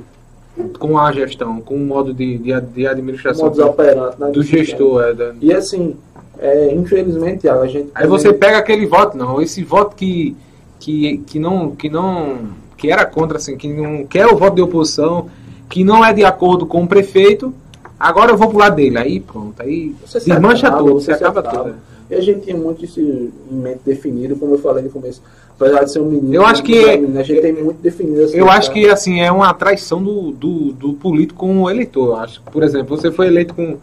com 0.78 0.98
a 0.98 1.10
gestão, 1.12 1.60
com 1.60 1.74
o 1.74 1.80
modo 1.86 2.14
de, 2.14 2.38
de, 2.38 2.60
de 2.60 2.86
administração 2.86 3.44
modus 3.46 3.58
do, 3.58 3.66
operandi, 3.66 4.16
né, 4.18 4.30
do 4.30 4.42
gestor. 4.42 5.02
é, 5.02 5.12
da- 5.14 5.32
E 5.40 5.52
assim, 5.52 5.96
é, 6.38 6.72
infelizmente, 6.74 7.48
a 7.48 7.66
gente. 7.66 7.90
Aí 7.94 8.06
você 8.06 8.32
pega 8.32 8.58
aquele 8.58 8.86
voto, 8.86 9.16
não, 9.16 9.40
esse 9.42 9.62
voto 9.64 9.96
que, 9.96 10.36
que, 10.78 11.18
que 11.26 11.38
não 11.38 11.70
que 11.74 11.88
não 11.88 12.38
que 12.76 12.90
era 12.90 13.04
contra 13.06 13.38
assim, 13.38 13.56
que 13.56 13.72
não 13.72 14.04
quer 14.04 14.26
o 14.26 14.36
voto 14.36 14.54
de 14.56 14.62
oposição, 14.62 15.28
que 15.68 15.82
não 15.84 16.04
é 16.04 16.12
de 16.12 16.24
acordo 16.24 16.66
com 16.66 16.82
o 16.84 16.88
prefeito, 16.88 17.52
agora 17.98 18.30
eu 18.32 18.36
vou 18.36 18.48
pro 18.48 18.58
lado 18.58 18.76
dele. 18.76 18.98
Aí 18.98 19.20
pronto, 19.20 19.60
aí 19.62 19.94
Você 20.06 20.18
desmancha 20.20 20.68
acaba, 20.68 20.82
tudo, 20.82 21.00
você 21.00 21.12
acaba 21.12 21.40
acaba. 21.40 21.64
tudo. 21.64 21.74
E 22.14 22.18
a 22.18 22.20
gente 22.22 22.40
tinha 22.44 22.56
muito 22.56 22.84
isso 22.84 23.00
em 23.00 23.30
mente 23.50 23.80
definido, 23.84 24.36
como 24.36 24.54
eu 24.54 24.58
falei 24.58 24.84
no 24.84 24.90
começo. 24.90 25.20
Apesar 25.58 25.84
de 25.84 25.92
ser 25.92 26.00
um 26.00 26.06
menino, 26.06 26.34
Eu 26.34 26.44
acho 26.44 26.62
né, 26.62 26.66
que- 26.68 26.96
menino, 26.98 27.18
a 27.18 27.22
gente 27.22 27.40
tem 27.40 27.52
muito 27.52 27.80
definido 27.80 28.22
assim. 28.24 28.36
Eu 28.36 28.48
acho 28.50 28.72
que 28.72 28.88
assim 28.88 29.20
é 29.20 29.30
uma 29.30 29.52
traição 29.54 30.02
do, 30.02 30.30
do, 30.32 30.72
do 30.72 30.92
político 30.94 31.40
com 31.40 31.62
o 31.62 31.70
eleitor. 31.70 32.08
Eu 32.08 32.16
acho. 32.16 32.42
Por 32.42 32.62
exemplo, 32.62 32.96
você 32.96 33.10
foi 33.12 33.26
eleito 33.28 33.54
com 33.54 33.76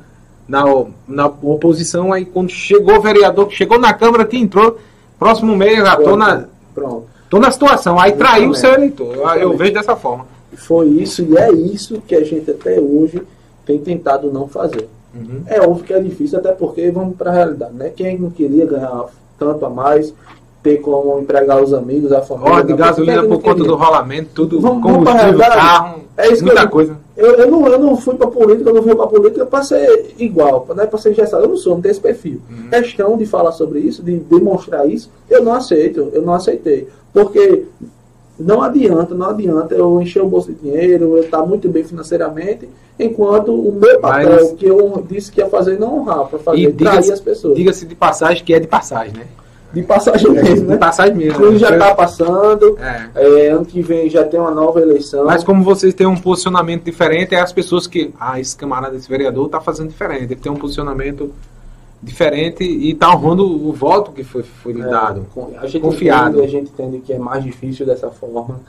na, 0.47 0.63
na 1.07 1.27
oposição, 1.27 2.11
aí 2.11 2.25
quando 2.25 2.49
chegou 2.49 2.95
o 2.97 3.01
vereador, 3.01 3.47
que 3.47 3.55
chegou 3.55 3.79
na 3.79 3.93
Câmara, 3.93 4.25
que 4.25 4.35
entrou, 4.37 4.77
próximo 5.17 5.55
mês 5.55 5.77
já 5.77 5.95
tô 5.95 6.17
na, 6.17 6.45
Pronto. 6.75 7.05
tô 7.29 7.39
na 7.39 7.49
situação. 7.51 7.97
Aí 7.97 8.11
traiu 8.13 8.49
o 8.49 8.55
seu 8.55 8.73
eleitor. 8.73 9.15
Eu, 9.15 9.27
eu 9.27 9.57
vejo 9.57 9.73
dessa 9.73 9.95
forma. 9.95 10.25
Foi 10.53 10.87
isso 10.87 11.23
e 11.23 11.37
é 11.37 11.51
isso 11.53 12.01
que 12.05 12.13
a 12.15 12.23
gente 12.23 12.51
até 12.51 12.79
hoje 12.81 13.21
tem 13.65 13.79
tentado 13.79 14.29
não 14.31 14.45
fazer. 14.47 14.89
Uhum. 15.13 15.41
É 15.47 15.59
óbvio 15.61 15.83
que 15.83 15.93
é 15.93 15.99
difícil, 15.99 16.39
até 16.39 16.51
porque 16.51 16.89
vamos 16.91 17.15
para 17.17 17.31
a 17.31 17.33
realidade, 17.33 17.73
né? 17.73 17.91
Quem 17.95 18.17
não 18.17 18.29
queria 18.29 18.65
ganhar 18.65 19.05
tanto 19.37 19.65
a 19.65 19.69
mais, 19.69 20.13
ter 20.63 20.77
como 20.77 21.19
empregar 21.19 21.61
os 21.61 21.73
amigos, 21.73 22.11
a 22.11 22.21
família. 22.21 22.51
Óleo 22.53 22.65
de 22.67 22.71
né? 22.73 22.77
gasolina 22.77 23.23
por 23.23 23.41
conta 23.41 23.63
do 23.63 23.75
rolamento, 23.75 24.29
tudo, 24.35 24.61
Vamos- 24.61 24.81
vamos 24.83 24.97
combustível, 24.99 25.25
realidade? 25.37 25.55
carro, 25.55 25.99
É 26.17 26.27
isso 26.27 26.35
que 26.37 26.43
muita 26.45 26.61
eu- 26.63 26.69
coisa. 26.69 26.97
Eu, 27.17 27.33
eu, 27.35 27.51
não, 27.51 27.67
eu 27.67 27.79
não 27.79 27.97
fui 27.97 28.15
para 28.15 28.27
política, 28.27 28.69
eu 28.69 28.73
não 28.75 28.83
fui 28.83 28.95
para 28.95 29.07
política 29.07 29.45
para 29.45 29.63
ser 29.63 30.13
igual, 30.19 30.65
né, 30.75 30.85
para 30.85 30.97
ser 30.99 31.11
engessado. 31.11 31.43
Eu 31.43 31.49
não 31.49 31.57
sou, 31.57 31.73
não 31.75 31.81
tenho 31.81 31.91
esse 31.91 31.99
perfil. 31.99 32.39
Uhum. 32.49 32.69
Questão 32.69 33.17
de 33.17 33.25
falar 33.25 33.51
sobre 33.51 33.79
isso, 33.79 34.01
de 34.03 34.17
demonstrar 34.17 34.87
isso, 34.87 35.09
eu 35.29 35.43
não 35.43 35.53
aceito, 35.53 36.09
eu 36.13 36.21
não 36.21 36.33
aceitei. 36.33 36.87
Porque 37.13 37.65
não 38.45 38.61
adianta, 38.61 39.13
não 39.15 39.29
adianta 39.29 39.73
eu 39.75 40.01
encher 40.01 40.21
o 40.21 40.27
bolso 40.27 40.51
de 40.51 40.59
dinheiro, 40.59 41.17
eu 41.17 41.23
estar 41.23 41.43
muito 41.45 41.69
bem 41.69 41.83
financeiramente, 41.83 42.67
enquanto 42.99 43.53
o 43.53 43.71
meu 43.71 43.99
papel, 43.99 44.29
Mas- 44.31 44.51
que 44.53 44.65
eu 44.65 45.03
disse 45.09 45.31
que 45.31 45.39
ia 45.41 45.47
fazer, 45.47 45.79
não 45.79 45.99
honrar, 45.99 46.25
para 46.27 46.39
fazer, 46.39 46.71
trair 46.73 46.73
diga-se 46.73 47.11
as 47.13 47.19
pessoas. 47.19 47.55
diga 47.55 47.71
de 47.71 47.95
passagem 47.95 48.43
que 48.43 48.53
é 48.53 48.59
de 48.59 48.67
passagem, 48.67 49.13
né? 49.13 49.25
De 49.73 49.81
passagem 49.83 50.29
mesmo, 50.31 50.55
De 50.55 50.61
né? 50.63 50.75
passagem 50.77 51.15
mesmo. 51.15 51.35
Cruz 51.35 51.57
já 51.61 51.69
né? 51.71 51.77
está 51.77 51.95
passando, 51.95 52.77
É. 52.77 53.09
é, 53.15 53.49
ano 53.51 53.63
que 53.63 53.81
vem 53.81 54.09
já 54.09 54.21
tem 54.25 54.37
uma 54.37 54.51
nova 54.51 54.81
eleição. 54.81 55.23
Mas 55.25 55.45
como 55.45 55.63
vocês 55.63 55.93
têm 55.93 56.05
um 56.05 56.17
posicionamento 56.17 56.83
diferente, 56.83 57.33
é 57.33 57.39
as 57.39 57.53
pessoas 57.53 57.87
que. 57.87 58.13
Ah, 58.19 58.37
esse 58.37 58.53
camarada, 58.57 58.97
esse 58.97 59.07
vereador 59.07 59.47
tá 59.47 59.61
fazendo 59.61 59.87
diferente. 59.87 60.25
Ele 60.25 60.35
tem 60.35 60.51
um 60.51 60.57
posicionamento 60.57 61.31
diferente 62.01 62.63
e 62.63 62.93
tá 62.95 63.13
honrando 63.15 63.43
o 63.45 63.71
voto 63.73 64.11
que 64.11 64.23
foi, 64.23 64.43
foi 64.43 64.73
lhe 64.73 64.81
É, 64.81 64.85
dado. 64.87 65.25
a 65.61 65.67
gente 65.67 65.81
Confiado. 65.81 66.37
Entende, 66.37 66.45
a 66.45 66.49
gente 66.59 66.71
entende 66.71 66.97
que 66.99 67.13
é 67.13 67.19
mais 67.19 67.43
difícil 67.43 67.85
dessa 67.85 68.09
forma. 68.09 68.59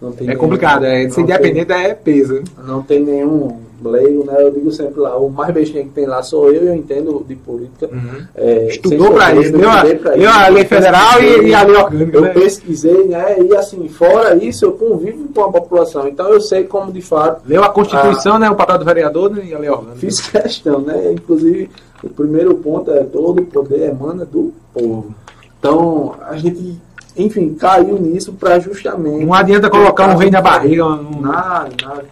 Não 0.00 0.10
tem 0.12 0.24
É 0.26 0.28
nenhum- 0.30 0.40
complicado, 0.40 0.84
é. 0.84 1.08
Ser 1.08 1.14
tem- 1.14 1.24
independente 1.24 1.72
é 1.72 1.94
peso. 1.94 2.42
Não 2.66 2.82
tem 2.82 3.00
nenhum 3.00 3.56
leigo, 3.84 4.24
né? 4.24 4.34
Eu 4.38 4.50
digo 4.50 4.70
sempre 4.72 5.00
lá, 5.00 5.16
o 5.16 5.28
mais 5.30 5.52
bestinha 5.54 5.82
que 5.84 5.90
tem 5.90 6.06
lá 6.06 6.22
sou 6.24 6.52
eu 6.52 6.64
eu 6.64 6.74
entendo 6.74 7.24
de 7.28 7.34
política. 7.36 7.88
Uhum. 7.92 8.24
É, 8.34 8.66
Estudou 8.68 9.08
soberba, 9.12 9.40
isso, 9.40 9.56
leu 9.56 9.70
a, 9.70 9.82
leu 10.14 10.30
a 10.30 10.48
lei 10.48 10.64
federal 10.64 11.22
e, 11.22 11.48
e 11.48 11.54
a 11.54 11.62
lei 11.62 11.76
orgânica. 11.76 12.16
Eu 12.16 12.22
né? 12.22 12.28
pesquisei, 12.30 13.04
né? 13.08 13.36
E 13.40 13.54
assim, 13.56 13.88
fora 13.88 14.36
isso, 14.36 14.64
eu 14.64 14.72
convivo 14.72 15.28
com 15.32 15.42
a 15.44 15.52
população. 15.52 16.06
Então 16.08 16.28
eu 16.28 16.40
sei 16.40 16.64
como 16.64 16.92
de 16.92 17.00
fato 17.00 17.42
Leu 17.46 17.62
a 17.62 17.68
Constituição, 17.70 18.38
né? 18.40 18.50
O 18.50 18.54
papel 18.56 18.78
do 18.78 18.84
vereador 18.84 19.30
né, 19.30 19.44
e 19.46 19.54
a 19.54 19.58
lei 19.58 19.70
orgânica. 19.70 19.98
fiz 19.98 20.20
questão, 20.20 20.80
né? 20.80 21.12
Inclusive, 21.12 21.70
o 22.02 22.08
primeiro 22.08 22.54
ponto 22.56 22.90
é 22.90 23.04
todo 23.04 23.42
o 23.42 23.46
poder 23.46 23.88
emana 23.88 24.24
do 24.24 24.52
povo. 24.74 25.14
Então, 25.58 26.14
a 26.28 26.36
gente, 26.36 26.80
enfim, 27.16 27.54
caiu 27.54 27.98
nisso 27.98 28.32
para 28.32 28.58
justamente. 28.58 29.24
Não 29.24 29.32
adianta 29.34 29.70
colocar 29.70 30.08
um 30.08 30.16
rei 30.16 30.30
na 30.30 30.40
barriga. 30.40 30.84
Um... 30.84 31.20
Nada, 31.20 31.70
nada. 31.82 32.04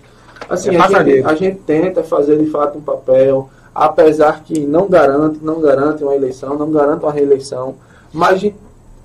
Assim, 0.49 0.75
É 0.75 0.81
a, 0.81 0.87
gente, 0.89 1.27
a 1.27 1.35
gente 1.35 1.59
tenta 1.61 2.03
fazer 2.03 2.39
de 2.39 2.47
fato 2.47 2.79
um 2.79 2.81
papel, 2.81 3.49
apesar 3.75 4.43
que 4.43 4.61
não 4.61 4.89
garante, 4.89 5.39
não 5.43 5.61
garante 5.61 6.03
uma 6.03 6.15
eleição, 6.15 6.57
não 6.57 6.71
garante 6.71 7.05
uma 7.05 7.13
reeleição, 7.13 7.77
mas 8.13 8.31
a 8.35 8.37
gente- 8.37 8.57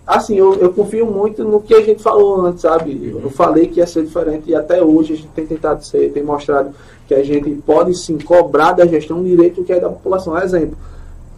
assim, 0.05 0.35
eu, 0.35 0.53
eu 0.55 0.71
confio 0.71 1.05
muito 1.05 1.43
no 1.43 1.61
que 1.61 1.73
a 1.73 1.81
gente 1.81 2.03
falou 2.03 2.45
antes, 2.45 2.61
sabe? 2.61 3.15
Eu 3.21 3.29
falei 3.29 3.67
que 3.67 3.79
ia 3.79 3.87
ser 3.87 4.03
diferente 4.03 4.49
e 4.49 4.55
até 4.55 4.83
hoje 4.83 5.13
a 5.13 5.15
gente 5.15 5.29
tem 5.29 5.45
tentado 5.45 5.83
ser, 5.83 6.11
tem 6.11 6.23
mostrado 6.23 6.71
que 7.07 7.13
a 7.13 7.23
gente 7.23 7.49
pode 7.65 7.95
sim 7.95 8.17
cobrar 8.17 8.73
da 8.73 8.85
gestão 8.85 9.19
um 9.19 9.23
direito 9.23 9.63
que 9.63 9.73
é 9.73 9.79
da 9.79 9.89
população. 9.89 10.37
Exemplo, 10.37 10.77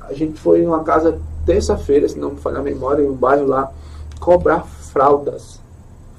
a 0.01 0.13
gente 0.13 0.39
foi 0.39 0.61
em 0.61 0.67
uma 0.67 0.83
casa 0.83 1.19
terça-feira, 1.45 2.07
se 2.09 2.19
não 2.19 2.31
me 2.31 2.37
falha 2.37 2.59
a 2.59 2.63
memória, 2.63 3.01
em 3.01 3.09
um 3.09 3.13
bairro 3.13 3.45
lá, 3.45 3.71
cobrar 4.19 4.65
fraldas. 4.65 5.59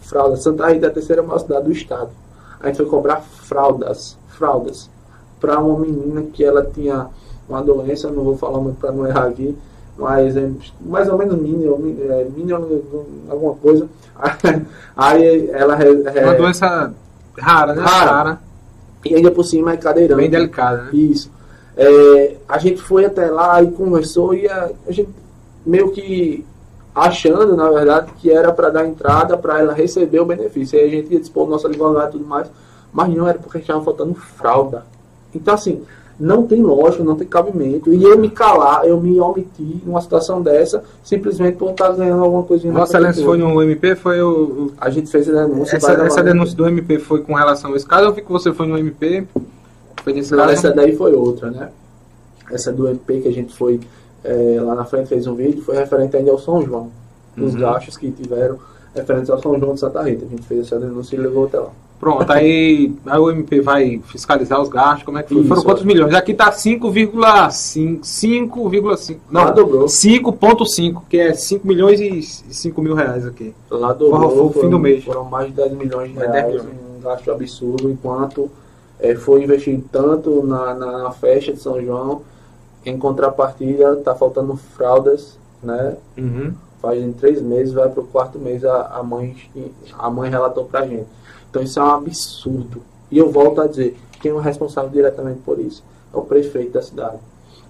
Fraldas. 0.00 0.42
Santa 0.42 0.68
Rita 0.68 0.86
é 0.86 0.88
a 0.88 0.92
terceira 0.92 1.22
maior 1.22 1.38
cidade 1.38 1.66
do 1.66 1.72
estado. 1.72 2.10
A 2.60 2.66
gente 2.66 2.76
foi 2.76 2.86
cobrar 2.86 3.20
fraldas. 3.20 4.16
Fraldas. 4.28 4.88
Para 5.38 5.60
uma 5.60 5.78
menina 5.78 6.22
que 6.32 6.42
ela 6.42 6.64
tinha 6.64 7.08
uma 7.48 7.62
doença, 7.62 8.10
não 8.10 8.24
vou 8.24 8.36
falar 8.36 8.58
muito 8.58 8.80
para 8.80 8.92
não 8.92 9.06
errar 9.06 9.26
aqui, 9.26 9.56
mas 9.98 10.36
é 10.36 10.48
mais 10.80 11.08
ou 11.08 11.18
menos 11.18 11.36
mini, 11.36 11.66
ou 11.66 11.78
mini, 11.78 12.00
é, 12.02 12.26
mini 12.34 12.52
ou 12.52 13.06
alguma 13.28 13.54
coisa. 13.54 13.88
Aí 14.96 15.50
ela. 15.50 15.76
É 15.82 16.24
uma 16.24 16.34
doença 16.34 16.94
rara, 17.36 17.74
né? 17.74 17.82
Rara. 17.82 18.40
E 19.04 19.14
ainda 19.14 19.30
por 19.30 19.44
cima 19.44 19.72
é 19.72 19.76
cadeirante. 19.76 20.20
Bem 20.20 20.30
delicada, 20.30 20.84
né? 20.84 20.90
Isso. 20.92 21.30
É, 21.76 22.36
a 22.48 22.58
gente 22.58 22.80
foi 22.80 23.04
até 23.04 23.26
lá 23.26 23.62
e 23.62 23.70
conversou 23.70 24.34
e 24.34 24.48
a, 24.48 24.70
a 24.86 24.92
gente 24.92 25.10
meio 25.64 25.90
que 25.90 26.44
achando, 26.94 27.56
na 27.56 27.70
verdade, 27.70 28.12
que 28.18 28.30
era 28.30 28.52
para 28.52 28.70
dar 28.70 28.86
entrada 28.86 29.36
para 29.36 29.60
ela 29.60 29.72
receber 29.72 30.20
o 30.20 30.24
benefício. 30.24 30.78
Aí 30.78 30.86
a 30.86 30.90
gente 30.90 31.12
ia 31.12 31.20
dispor 31.20 31.46
o 31.46 31.50
nosso 31.50 31.66
advogado 31.66 32.08
e 32.08 32.12
tudo 32.12 32.26
mais, 32.26 32.48
mas 32.92 33.14
não 33.14 33.28
era 33.28 33.38
porque 33.38 33.58
estava 33.58 33.82
faltando 33.82 34.14
fralda. 34.14 34.84
Então, 35.34 35.54
assim, 35.54 35.82
não 36.18 36.46
tem 36.46 36.62
lógica, 36.62 37.04
não 37.04 37.14
tem 37.14 37.26
cabimento. 37.26 37.92
E 37.92 38.02
eu 38.02 38.18
me 38.18 38.28
calar, 38.30 38.84
eu 38.84 39.00
me 39.00 39.20
omitir 39.20 39.76
numa 39.86 40.00
situação 40.00 40.42
dessa, 40.42 40.82
simplesmente 41.04 41.56
por 41.56 41.70
estar 41.70 41.90
ganhando 41.92 42.24
alguma 42.24 42.42
coisinha 42.42 42.72
Vossa 42.72 42.96
Excelência 42.98 43.24
foi 43.24 43.38
no 43.38 43.62
MP, 43.62 43.94
foi 43.94 44.20
o. 44.20 44.72
A 44.80 44.90
gente 44.90 45.10
fez 45.10 45.28
a 45.28 45.46
denúncia. 45.46 45.76
essa, 45.76 45.92
essa 45.92 46.22
denúncia 46.22 46.56
do 46.56 46.66
MP 46.66 46.98
foi 46.98 47.22
com 47.22 47.34
relação 47.34 47.72
a 47.72 47.76
esse 47.76 47.86
caso? 47.86 48.12
Vi 48.12 48.22
que 48.22 48.32
você 48.32 48.52
foi 48.52 48.66
no 48.66 48.76
MP. 48.78 49.26
Foi 50.02 50.12
nesse 50.12 50.32
Não, 50.32 50.38
caso? 50.38 50.52
essa 50.54 50.72
daí 50.72 50.96
foi 50.96 51.14
outra, 51.14 51.50
né? 51.50 51.68
Essa 52.50 52.72
do 52.72 52.88
MP 52.88 53.20
que 53.20 53.28
a 53.28 53.32
gente 53.32 53.54
foi 53.54 53.78
é, 54.24 54.58
lá 54.60 54.74
na 54.74 54.84
frente, 54.84 55.08
fez 55.08 55.26
um 55.26 55.34
vídeo, 55.34 55.62
foi 55.62 55.76
referente 55.76 56.16
ainda 56.16 56.30
ao 56.30 56.38
São 56.38 56.62
João. 56.62 56.90
Os 57.36 57.54
Uhum. 57.54 57.60
gastos 57.60 57.96
que 57.96 58.10
tiveram 58.10 58.58
referentes 58.94 59.30
ao 59.30 59.40
São 59.40 59.56
João 59.60 59.74
de 59.74 59.80
Santa 59.80 60.02
Rita. 60.02 60.24
A 60.24 60.28
gente 60.28 60.42
fez 60.42 60.66
essa 60.66 60.78
denúncia 60.80 61.14
e 61.14 61.18
levou 61.20 61.44
até 61.46 61.58
lá. 61.60 61.70
Pronto, 61.98 62.30
aí, 62.32 62.94
aí 63.06 63.18
o 63.18 63.30
MP 63.30 63.60
vai 63.60 64.00
fiscalizar 64.06 64.60
os 64.62 64.68
gastos, 64.68 65.02
como 65.02 65.18
é 65.18 65.22
que 65.22 65.30
foi? 65.30 65.38
Isso. 65.40 65.48
Foram 65.48 65.62
quantos 65.62 65.82
milhões? 65.82 66.14
Aqui 66.14 66.32
tá 66.32 66.50
5,5. 66.52 68.00
5,5. 68.00 69.16
Não, 69.30 69.44
Lá 69.44 69.50
dobrou. 69.50 69.86
5,5, 69.86 71.02
que 71.08 71.18
é 71.18 71.34
5 71.34 71.66
milhões 71.66 72.00
e 72.00 72.22
5 72.22 72.80
mil 72.80 72.94
reais 72.94 73.26
aqui. 73.26 73.52
Lá 73.70 73.92
dobrou. 73.92 74.30
Foi 74.30 74.60
o 74.60 74.62
fim 74.64 74.70
do 74.70 74.78
mês. 74.78 75.04
Foram 75.04 75.24
mais 75.24 75.48
de 75.48 75.54
10 75.54 75.72
milhões 75.72 76.10
de 76.10 76.16
Mais 76.16 76.30
10 76.30 76.44
reais. 76.44 76.62
milhões. 76.64 76.78
Um 76.98 77.00
gasto 77.00 77.30
absurdo, 77.30 77.90
enquanto 77.90 78.50
é, 79.00 79.14
foi 79.14 79.42
investido 79.42 79.84
tanto 79.90 80.44
na, 80.46 80.74
na, 80.74 80.98
na 81.04 81.10
festa 81.12 81.52
de 81.52 81.60
São 81.60 81.82
João, 81.82 82.22
em 82.84 82.96
contrapartida, 82.98 83.96
tá 83.96 84.14
faltando 84.14 84.56
fraldas, 84.56 85.36
né? 85.62 85.96
Uhum. 86.16 86.52
faz 86.80 87.02
em 87.02 87.12
três 87.12 87.42
meses, 87.42 87.72
vai 87.72 87.88
para 87.88 88.00
o 88.02 88.06
quarto 88.06 88.38
mês 88.38 88.64
a, 88.64 88.98
a 88.98 89.02
mãe 89.02 89.36
a 89.98 90.08
mãe 90.10 90.30
relatou 90.30 90.64
para 90.64 90.86
gente. 90.86 91.06
Então 91.50 91.62
isso 91.62 91.78
é 91.78 91.82
um 91.82 91.90
absurdo. 91.90 92.82
E 93.10 93.18
eu 93.18 93.30
volto 93.30 93.60
a 93.60 93.66
dizer, 93.66 93.96
quem 94.20 94.30
é 94.30 94.34
o 94.34 94.38
responsável 94.38 94.90
diretamente 94.90 95.40
por 95.40 95.58
isso 95.58 95.82
é 96.12 96.16
o 96.16 96.22
prefeito 96.22 96.72
da 96.72 96.82
cidade. 96.82 97.18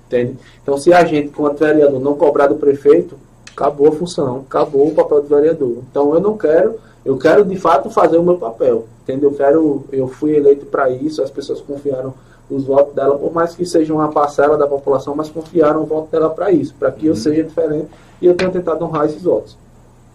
Entende? 0.06 0.36
Então 0.62 0.76
se 0.78 0.92
a 0.92 1.04
gente, 1.04 1.28
como 1.30 1.52
vereador, 1.52 2.00
não 2.00 2.14
cobrar 2.14 2.46
do 2.46 2.56
prefeito, 2.56 3.16
acabou 3.52 3.88
a 3.88 3.92
função, 3.92 4.44
acabou 4.48 4.88
o 4.88 4.94
papel 4.94 5.22
do 5.22 5.28
vereador. 5.28 5.78
Então 5.90 6.14
eu 6.14 6.20
não 6.20 6.36
quero, 6.36 6.78
eu 7.04 7.16
quero 7.18 7.44
de 7.44 7.56
fato 7.56 7.90
fazer 7.90 8.16
o 8.16 8.22
meu 8.22 8.38
papel. 8.38 8.86
Entendeu? 9.02 9.30
Eu 9.30 9.36
quero, 9.36 9.84
eu 9.92 10.08
fui 10.08 10.36
eleito 10.36 10.66
para 10.66 10.90
isso, 10.90 11.22
as 11.22 11.30
pessoas 11.30 11.60
confiaram 11.60 12.14
os 12.50 12.64
votos 12.64 12.94
dela, 12.94 13.18
por 13.18 13.32
mais 13.32 13.54
que 13.54 13.64
seja 13.66 13.92
uma 13.92 14.10
parcela 14.10 14.56
da 14.56 14.66
população, 14.66 15.14
mas 15.14 15.28
confiaram 15.28 15.82
o 15.82 15.86
voto 15.86 16.10
dela 16.10 16.30
para 16.30 16.50
isso, 16.50 16.74
para 16.78 16.90
que 16.90 17.06
eu 17.06 17.14
seja 17.14 17.44
diferente 17.44 17.88
e 18.20 18.26
eu 18.26 18.34
tenho 18.34 18.50
tentado 18.50 18.84
honrar 18.84 19.06
esses 19.06 19.22
votos. 19.22 19.56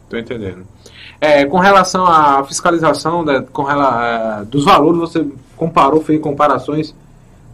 Tô 0.10 0.18
entendendo. 0.18 0.66
É, 1.22 1.46
com 1.46 1.58
relação 1.60 2.06
à 2.06 2.44
fiscalização 2.44 3.24
né, 3.24 3.44
com 3.54 3.64
rela- 3.64 4.42
é, 4.42 4.46
dos 4.46 4.66
valores, 4.66 5.00
você 5.00 5.26
comparou, 5.56 6.02
fez 6.02 6.20
comparações 6.22 6.94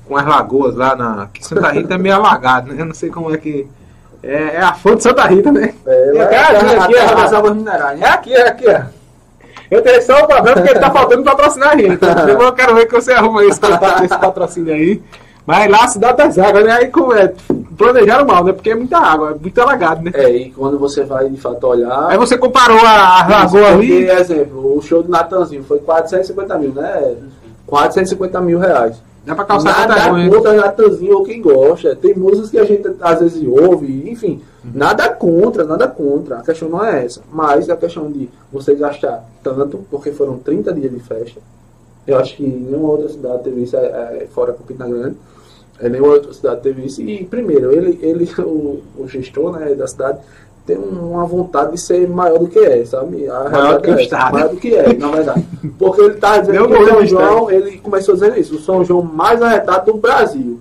com 0.08 0.18
as 0.18 0.26
lagoas 0.26 0.76
lá 0.76 0.96
na. 0.96 1.28
Que 1.34 1.46
Santa 1.46 1.70
Rita 1.74 1.94
é 1.94 1.98
meio 1.98 2.16
alagado, 2.16 2.74
né? 2.74 2.82
Eu 2.82 2.86
não 2.86 2.94
sei 2.96 3.10
como 3.10 3.34
é 3.34 3.38
que. 3.38 3.68
É, 4.24 4.56
é 4.56 4.62
a 4.62 4.74
fonte 4.74 4.98
de 4.98 5.04
Santa 5.04 5.24
Rita, 5.28 5.52
né? 5.52 5.74
É, 5.86 6.18
É, 6.18 6.26
cara, 6.26 6.58
aqui, 6.58 6.76
aqui, 6.98 7.12
ó. 7.12 7.16
das 7.16 7.34
águas 7.34 7.56
minerais, 7.56 8.00
É 8.00 8.04
né? 8.04 8.10
aqui, 8.10 8.34
é 8.34 8.48
aqui, 8.48 8.66
ó. 8.68 8.82
Eu 9.70 9.84
tenho 9.84 10.02
só 10.02 10.24
o 10.24 10.28
problema 10.28 10.58
porque 10.62 10.80
tá 10.80 10.90
faltando 10.90 11.24
patrocinar 11.24 11.70
a 11.74 11.78
gente. 11.78 11.98
Depois 11.98 12.28
eu 12.50 12.54
quero 12.54 12.74
ver 12.74 12.88
que 12.88 12.94
você 12.96 13.14
arruma 13.14 13.46
esse, 13.46 13.60
esse 14.04 14.18
patrocínio 14.18 14.74
aí. 14.74 15.02
Mas 15.50 15.72
lá 15.72 15.84
a 15.84 15.88
cidade 15.88 16.18
das 16.18 16.38
águas, 16.38 16.64
né? 16.64 16.74
Aí 16.74 16.90
como 16.90 17.12
é, 17.12 17.34
planejaram 17.76 18.24
mal, 18.24 18.44
né? 18.44 18.54
Porque 18.54 18.70
é 18.70 18.76
muita 18.76 19.00
água, 19.00 19.32
é 19.32 19.34
muito 19.34 19.60
alagado, 19.60 20.04
né? 20.04 20.12
É, 20.14 20.30
e 20.30 20.52
quando 20.52 20.78
você 20.78 21.04
vai 21.04 21.28
de 21.28 21.38
fato 21.38 21.66
olhar. 21.66 22.08
Aí 22.08 22.20
você 22.20 22.38
comparou 22.38 22.78
a, 22.86 23.24
a 23.24 23.28
lagoa 23.28 23.70
ali. 23.70 24.08
exemplo, 24.08 24.78
o 24.78 24.80
show 24.80 25.02
do 25.02 25.10
Natanzinho 25.10 25.64
foi 25.64 25.80
450 25.80 26.56
mil, 26.60 26.72
né? 26.72 27.16
450 27.66 28.42
mil 28.42 28.60
reais. 28.60 29.02
Dá 29.26 29.34
pra 29.34 29.44
calçar 29.44 29.88
nada 29.88 30.30
contra 30.30 30.54
Natanzinho 30.54 31.18
ou 31.18 31.24
quem 31.24 31.42
gosta. 31.42 31.96
Tem 31.96 32.14
músicas 32.14 32.52
que 32.52 32.60
a 32.60 32.66
gente 32.66 32.88
às 33.02 33.20
vezes 33.20 33.44
ouve, 33.48 34.08
enfim. 34.08 34.44
Nada 34.64 35.10
contra, 35.10 35.64
nada 35.64 35.88
contra. 35.88 36.38
A 36.38 36.42
questão 36.44 36.70
não 36.70 36.86
é 36.86 37.06
essa. 37.06 37.24
Mas 37.34 37.68
a 37.72 37.76
questão 37.76 38.12
de 38.12 38.30
você 38.54 38.76
gastar 38.76 39.28
tanto, 39.42 39.80
porque 39.90 40.12
foram 40.12 40.38
30 40.38 40.72
dias 40.74 40.92
de 40.92 41.00
festa. 41.00 41.42
Eu 42.06 42.20
acho 42.20 42.36
que 42.36 42.44
nenhuma 42.44 42.90
outra 42.90 43.10
cidade 43.10 43.44
teve 43.46 43.64
isso, 43.64 43.76
é, 43.76 43.80
é, 43.80 44.28
fora 44.32 44.54
Campina 44.54 44.88
Grande. 44.88 45.18
É, 45.80 45.88
nenhuma 45.88 46.14
outra 46.14 46.34
cidade 46.34 46.62
teve 46.62 46.86
isso. 46.86 47.02
E 47.02 47.24
primeiro, 47.26 47.72
ele, 47.72 48.00
ele 48.02 48.30
o, 48.40 48.82
o 48.98 49.08
gestor 49.08 49.58
né, 49.58 49.74
da 49.76 49.88
cidade 49.88 50.20
tem 50.66 50.78
uma 50.78 51.26
vontade 51.26 51.72
de 51.72 51.80
ser 51.80 52.08
maior 52.08 52.38
do 52.38 52.48
que 52.48 52.60
é, 52.60 52.86
sabe? 52.86 53.28
A 53.28 53.50
Maior 53.50 53.82
que 53.82 53.90
o 53.90 53.92
é 53.92 53.94
essa, 53.94 54.02
Estado. 54.04 54.34
Maior 54.34 54.50
do 54.50 54.58
que 54.58 54.76
é, 54.76 54.94
na 54.94 55.08
verdade. 55.10 55.46
Porque 55.80 56.02
ele 56.02 56.14
tá 56.16 56.38
dizendo 56.38 56.68
que 56.68 56.74
o 56.76 56.88
São. 56.88 57.06
João, 57.08 57.52
ele 57.52 57.78
começou 57.80 58.14
dizendo 58.14 58.38
isso, 58.38 58.56
o 58.56 58.60
São 58.60 58.86
João 58.86 59.02
mais 59.02 59.42
arretado 59.42 59.92
do 59.92 59.98
Brasil. 59.98 60.60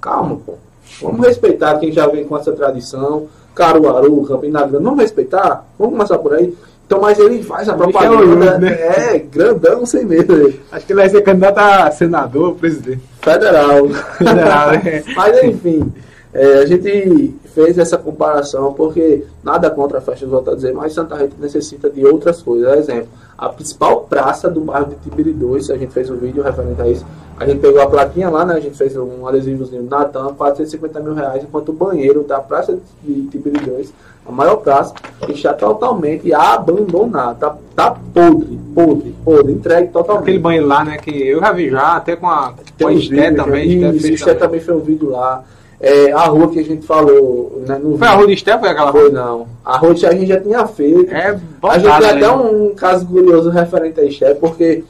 Calma, 0.00 0.38
pô. 0.44 0.54
Vamos 1.02 1.26
respeitar 1.26 1.78
quem 1.78 1.92
já 1.92 2.06
vem 2.06 2.24
com 2.24 2.36
essa 2.36 2.52
tradição. 2.52 3.28
Caruaru, 3.54 4.24
Campina 4.24 4.60
Grande, 4.66 4.84
vamos 4.84 5.00
respeitar? 5.00 5.66
Vamos 5.78 5.94
começar 5.94 6.18
por 6.18 6.32
aí? 6.32 6.56
Então, 6.92 7.00
mas 7.00 7.18
ele 7.18 7.42
faz 7.42 7.70
a 7.70 7.72
Michel 7.72 7.90
propaganda, 7.90 8.22
Lula, 8.22 8.58
né? 8.58 8.70
é, 8.70 9.18
grandão, 9.18 9.86
sem 9.86 10.04
medo. 10.04 10.52
Acho 10.70 10.84
que 10.84 10.92
ele 10.92 11.00
vai 11.00 11.08
ser 11.08 11.22
candidato 11.22 11.56
a 11.56 11.90
senador 11.90 12.48
ou 12.50 12.54
presidente. 12.54 13.00
Federal. 13.22 13.88
Federal, 14.18 14.72
né? 14.72 15.02
Mas 15.16 15.42
enfim, 15.42 15.90
é, 16.34 16.58
a 16.58 16.66
gente 16.66 17.34
fez 17.54 17.78
essa 17.78 17.96
comparação 17.96 18.74
porque 18.74 19.24
nada 19.42 19.70
contra 19.70 19.98
a 19.98 20.00
festa, 20.02 20.26
volto 20.26 20.50
a 20.50 20.54
dizer, 20.54 20.72
mas 20.72 20.92
Santa 20.94 21.14
Rita 21.16 21.34
necessita 21.38 21.88
de 21.88 22.04
outras 22.04 22.42
coisas. 22.42 22.78
Exemplo, 22.78 23.08
a 23.38 23.48
principal 23.48 24.02
praça 24.02 24.50
do 24.50 24.60
bairro 24.60 24.90
de 24.90 24.96
Tibiri 24.96 25.32
2, 25.32 25.70
a 25.70 25.76
gente 25.76 25.92
fez 25.92 26.10
um 26.10 26.16
vídeo 26.16 26.42
referente 26.42 26.80
a 26.80 26.88
isso. 26.88 27.06
A 27.38 27.46
gente 27.46 27.60
pegou 27.60 27.80
a 27.80 27.86
plaquinha 27.86 28.30
lá, 28.30 28.44
né? 28.44 28.54
A 28.54 28.60
gente 28.60 28.76
fez 28.76 28.96
um 28.96 29.26
adesivozinho 29.26 29.82
Natan, 29.82 30.34
450 30.34 31.00
mil 31.00 31.14
reais, 31.14 31.42
enquanto 31.42 31.70
o 31.70 31.72
banheiro 31.72 32.22
da 32.22 32.38
praça 32.40 32.78
de 33.02 33.22
Tibiri 33.24 33.58
2, 33.64 33.92
a 34.26 34.30
maior 34.30 34.56
praça, 34.56 34.94
está 35.28 35.52
totalmente 35.52 36.32
abandonado. 36.32 37.38
Tá, 37.38 37.56
tá 37.74 37.96
podre, 38.14 38.58
podre, 38.74 39.14
podre, 39.24 39.52
entregue 39.52 39.88
totalmente. 39.88 40.22
Aquele 40.22 40.38
banheiro 40.38 40.66
lá, 40.66 40.84
né? 40.84 40.96
Que 40.98 41.28
eu 41.28 41.40
já 41.40 41.52
vi 41.52 41.70
já, 41.70 41.96
até 41.96 42.14
com 42.14 42.28
a, 42.28 42.54
com 42.80 42.86
a 42.86 42.92
Esté 42.92 43.32
também. 43.32 43.96
Isso, 43.96 44.06
Esté 44.06 44.34
também 44.34 44.60
um 44.70 44.78
vídeo 44.78 45.10
lá. 45.10 45.44
É, 45.80 46.12
a 46.12 46.26
rua 46.26 46.48
que 46.48 46.60
a 46.60 46.64
gente 46.64 46.86
falou 46.86 47.60
né, 47.66 47.76
no 47.76 47.98
Foi 47.98 48.06
a 48.06 48.12
rua 48.12 48.28
de 48.28 48.34
Esté 48.34 48.56
foi 48.56 48.68
aquela 48.68 48.92
Foi 48.92 49.08
rua? 49.08 49.10
não. 49.10 49.48
A 49.64 49.76
rua 49.76 49.92
que 49.92 50.06
a 50.06 50.12
gente 50.12 50.26
já 50.26 50.40
tinha 50.40 50.64
feito. 50.68 51.12
É 51.12 51.36
a 51.64 51.78
gente 51.78 51.98
tem 51.98 52.10
até 52.10 52.20
né? 52.20 52.30
um 52.30 52.72
caso 52.76 53.04
curioso 53.04 53.50
referente 53.50 53.98
a 53.98 54.04
Esté, 54.04 54.34
porque 54.34 54.84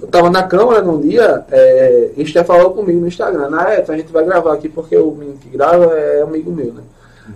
eu 0.00 0.06
tava 0.06 0.30
na 0.30 0.44
Câmara 0.44 0.80
num 0.80 1.00
dia, 1.00 1.44
é, 1.50 2.10
e 2.16 2.22
Esté 2.22 2.44
falou 2.44 2.70
comigo 2.70 3.00
no 3.00 3.08
Instagram, 3.08 3.50
na 3.50 3.68
época 3.70 3.94
a 3.94 3.96
gente 3.96 4.12
vai 4.12 4.24
gravar 4.24 4.54
aqui 4.54 4.68
porque 4.68 4.96
o 4.96 5.10
menino 5.10 5.38
que 5.38 5.48
grava 5.48 5.86
é 5.98 6.22
amigo 6.22 6.52
meu, 6.52 6.72
né? 6.72 6.82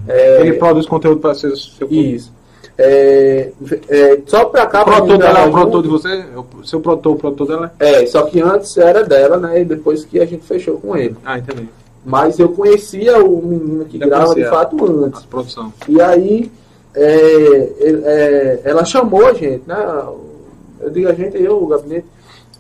É, 0.08 0.40
Ele 0.40 0.54
produz 0.54 0.86
conteúdo 0.86 1.20
para 1.20 1.34
ser 1.34 1.56
seu 1.56 1.88
Isso. 1.90 2.34
É, 2.78 3.52
é, 3.88 4.18
só 4.26 4.44
pra 4.44 4.66
cá, 4.66 4.82
O 4.82 4.84
produtor 4.84 5.18
dela 5.18 5.38
é 5.40 5.46
o 5.46 5.50
produtor 5.50 5.82
de 5.82 5.88
você? 5.88 6.08
É 6.08 6.38
o 6.38 6.64
seu 6.64 6.80
produtor, 6.80 7.14
o 7.14 7.16
produtor 7.16 7.46
dela? 7.46 7.74
É, 7.78 8.04
só 8.06 8.22
que 8.22 8.40
antes 8.40 8.76
era 8.76 9.02
dela, 9.02 9.38
né? 9.38 9.62
E 9.62 9.64
depois 9.64 10.04
que 10.04 10.20
a 10.20 10.26
gente 10.26 10.44
fechou 10.44 10.78
com 10.78 10.96
ele. 10.96 11.16
Ah, 11.24 11.38
entendi. 11.38 11.68
Mas 12.04 12.38
eu 12.38 12.50
conhecia 12.50 13.18
o 13.18 13.42
menino 13.42 13.84
que 13.86 13.98
Já 13.98 14.06
grava 14.06 14.34
de 14.34 14.44
fato 14.44 15.04
antes. 15.04 15.24
A 15.24 15.26
produção. 15.26 15.72
E 15.88 16.00
aí 16.00 16.52
é, 16.94 17.72
é, 17.80 18.60
ela 18.64 18.84
chamou 18.84 19.26
a 19.26 19.32
gente, 19.32 19.62
né? 19.66 20.04
Eu 20.80 20.90
digo 20.90 21.08
a 21.08 21.12
gente, 21.12 21.42
eu, 21.42 21.62
o 21.62 21.66
gabinete, 21.66 22.06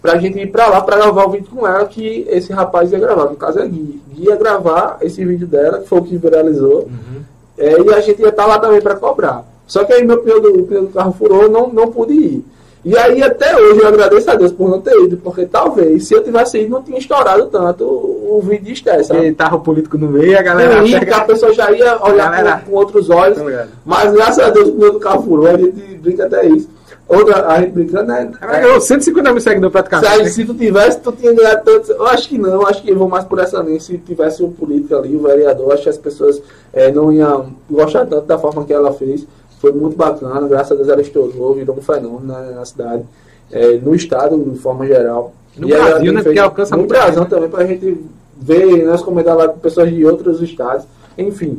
pra 0.06 0.18
gente 0.18 0.38
ir 0.38 0.46
pra 0.46 0.68
lá 0.68 0.80
pra 0.80 0.96
gravar 0.96 1.24
o 1.26 1.30
vídeo 1.30 1.48
com 1.54 1.66
ela 1.66 1.84
que 1.86 2.26
esse 2.28 2.52
rapaz 2.52 2.92
ia 2.92 2.98
gravar. 2.98 3.24
No 3.24 3.36
caso 3.36 3.58
é 3.58 3.66
Gui. 3.66 4.00
Gui 4.12 4.26
ia 4.26 4.36
gravar 4.36 4.98
esse 5.00 5.24
vídeo 5.24 5.46
dela, 5.46 5.78
que 5.80 5.88
foi 5.88 5.98
o 5.98 6.02
que 6.02 6.16
viralizou. 6.16 6.82
Uhum. 6.84 7.20
É, 7.58 7.80
e 7.80 7.94
a 7.94 8.00
gente 8.00 8.20
ia 8.22 8.28
estar 8.28 8.46
lá 8.46 8.58
também 8.58 8.80
para 8.80 8.94
cobrar. 8.96 9.44
Só 9.66 9.84
que 9.84 9.92
aí 9.92 10.04
meu 10.06 10.18
pneu 10.18 10.40
do, 10.40 10.62
pneu 10.64 10.82
do 10.82 10.88
carro 10.92 11.12
furou, 11.18 11.50
não, 11.50 11.68
não 11.68 11.90
pude 11.90 12.12
ir. 12.12 12.44
E 12.84 12.96
aí 12.96 13.20
até 13.20 13.56
hoje 13.60 13.80
eu 13.80 13.88
agradeço 13.88 14.30
a 14.30 14.36
Deus 14.36 14.52
por 14.52 14.68
não 14.70 14.80
ter 14.80 14.96
ido, 15.02 15.16
porque 15.16 15.44
talvez 15.44 16.06
se 16.06 16.14
eu 16.14 16.22
tivesse 16.22 16.60
ido 16.60 16.70
não 16.70 16.82
tinha 16.84 16.98
estourado 16.98 17.46
tanto 17.46 17.82
o, 17.84 18.36
o 18.38 18.40
vídeo 18.42 18.66
de 18.66 18.72
estresse. 18.74 19.08
Porque 19.12 19.32
tava 19.32 19.56
o 19.56 19.60
político 19.60 19.98
no 19.98 20.08
meio, 20.08 20.38
a 20.38 20.42
galera. 20.42 20.80
Aí, 20.82 20.92
pega- 21.00 21.16
a 21.16 21.24
pessoa 21.24 21.52
já 21.52 21.68
ia 21.72 22.00
olhar 22.04 22.30
com, 22.62 22.70
com 22.70 22.76
outros 22.76 23.10
olhos. 23.10 23.38
Tá? 23.38 23.66
Mas 23.84 24.12
graças 24.12 24.38
a 24.38 24.50
Deus 24.50 24.68
o 24.68 24.72
pneu 24.72 24.92
do 24.92 25.00
carro 25.00 25.22
furou, 25.24 25.48
a 25.48 25.56
gente 25.56 25.72
brinca 25.96 26.26
até 26.26 26.46
isso. 26.46 26.68
Outra, 27.08 27.46
a 27.46 27.60
gente 27.60 27.70
brincando, 27.72 28.06
né? 28.08 28.32
Ela 28.42 28.60
ganhou 28.60 28.80
150 28.80 29.30
mil 29.32 29.40
seguidores 29.40 29.72
Se, 29.72 29.88
praticamente. 29.88 30.30
se 30.30 30.44
tu 30.44 30.54
tivesse, 30.54 31.00
tu 31.00 31.12
tinha 31.12 31.32
ganhado 31.32 31.62
tanto. 31.64 31.92
Eu 31.92 32.06
acho 32.08 32.28
que 32.28 32.36
não, 32.36 32.66
acho 32.66 32.82
que 32.82 32.90
eu 32.90 32.98
vou 32.98 33.08
mais 33.08 33.24
por 33.24 33.38
essa 33.38 33.60
linha. 33.62 33.78
Se 33.78 33.96
tivesse 33.98 34.42
um 34.42 34.50
político 34.50 34.96
ali, 34.96 35.14
o 35.14 35.22
vereador, 35.22 35.72
acho 35.72 35.84
que 35.84 35.88
as 35.88 35.98
pessoas 35.98 36.42
eh, 36.72 36.90
não 36.90 37.12
iam 37.12 37.52
gostar 37.70 38.06
tanto 38.06 38.26
da 38.26 38.36
forma 38.38 38.64
que 38.64 38.72
ela 38.72 38.92
fez. 38.92 39.24
Foi 39.60 39.70
muito 39.72 39.96
bacana, 39.96 40.48
graças 40.48 40.72
a 40.72 40.74
Deus 40.74 40.88
ela 40.88 41.00
estourou, 41.00 41.54
virou 41.54 41.76
um 41.76 41.80
fenômeno 41.80 42.20
na, 42.26 42.40
na 42.50 42.64
cidade, 42.64 43.04
eh, 43.52 43.78
no 43.80 43.94
estado, 43.94 44.36
de 44.38 44.58
forma 44.58 44.84
geral. 44.86 45.32
No 45.56 45.68
E 45.68 45.70
Brasil, 45.70 46.12
né, 46.12 46.22
porque 46.22 46.38
alcança 46.40 46.74
No 46.76 46.82
muita 46.82 46.94
Brasil 46.94 47.20
gente. 47.22 47.30
também, 47.30 47.48
pra 47.48 47.64
gente 47.64 48.04
ver, 48.36 48.84
nós 48.84 49.00
comentar 49.00 49.34
lá 49.36 49.48
com 49.48 49.58
pessoas 49.60 49.90
de 49.94 50.04
outros 50.04 50.42
estados. 50.42 50.84
Enfim, 51.16 51.56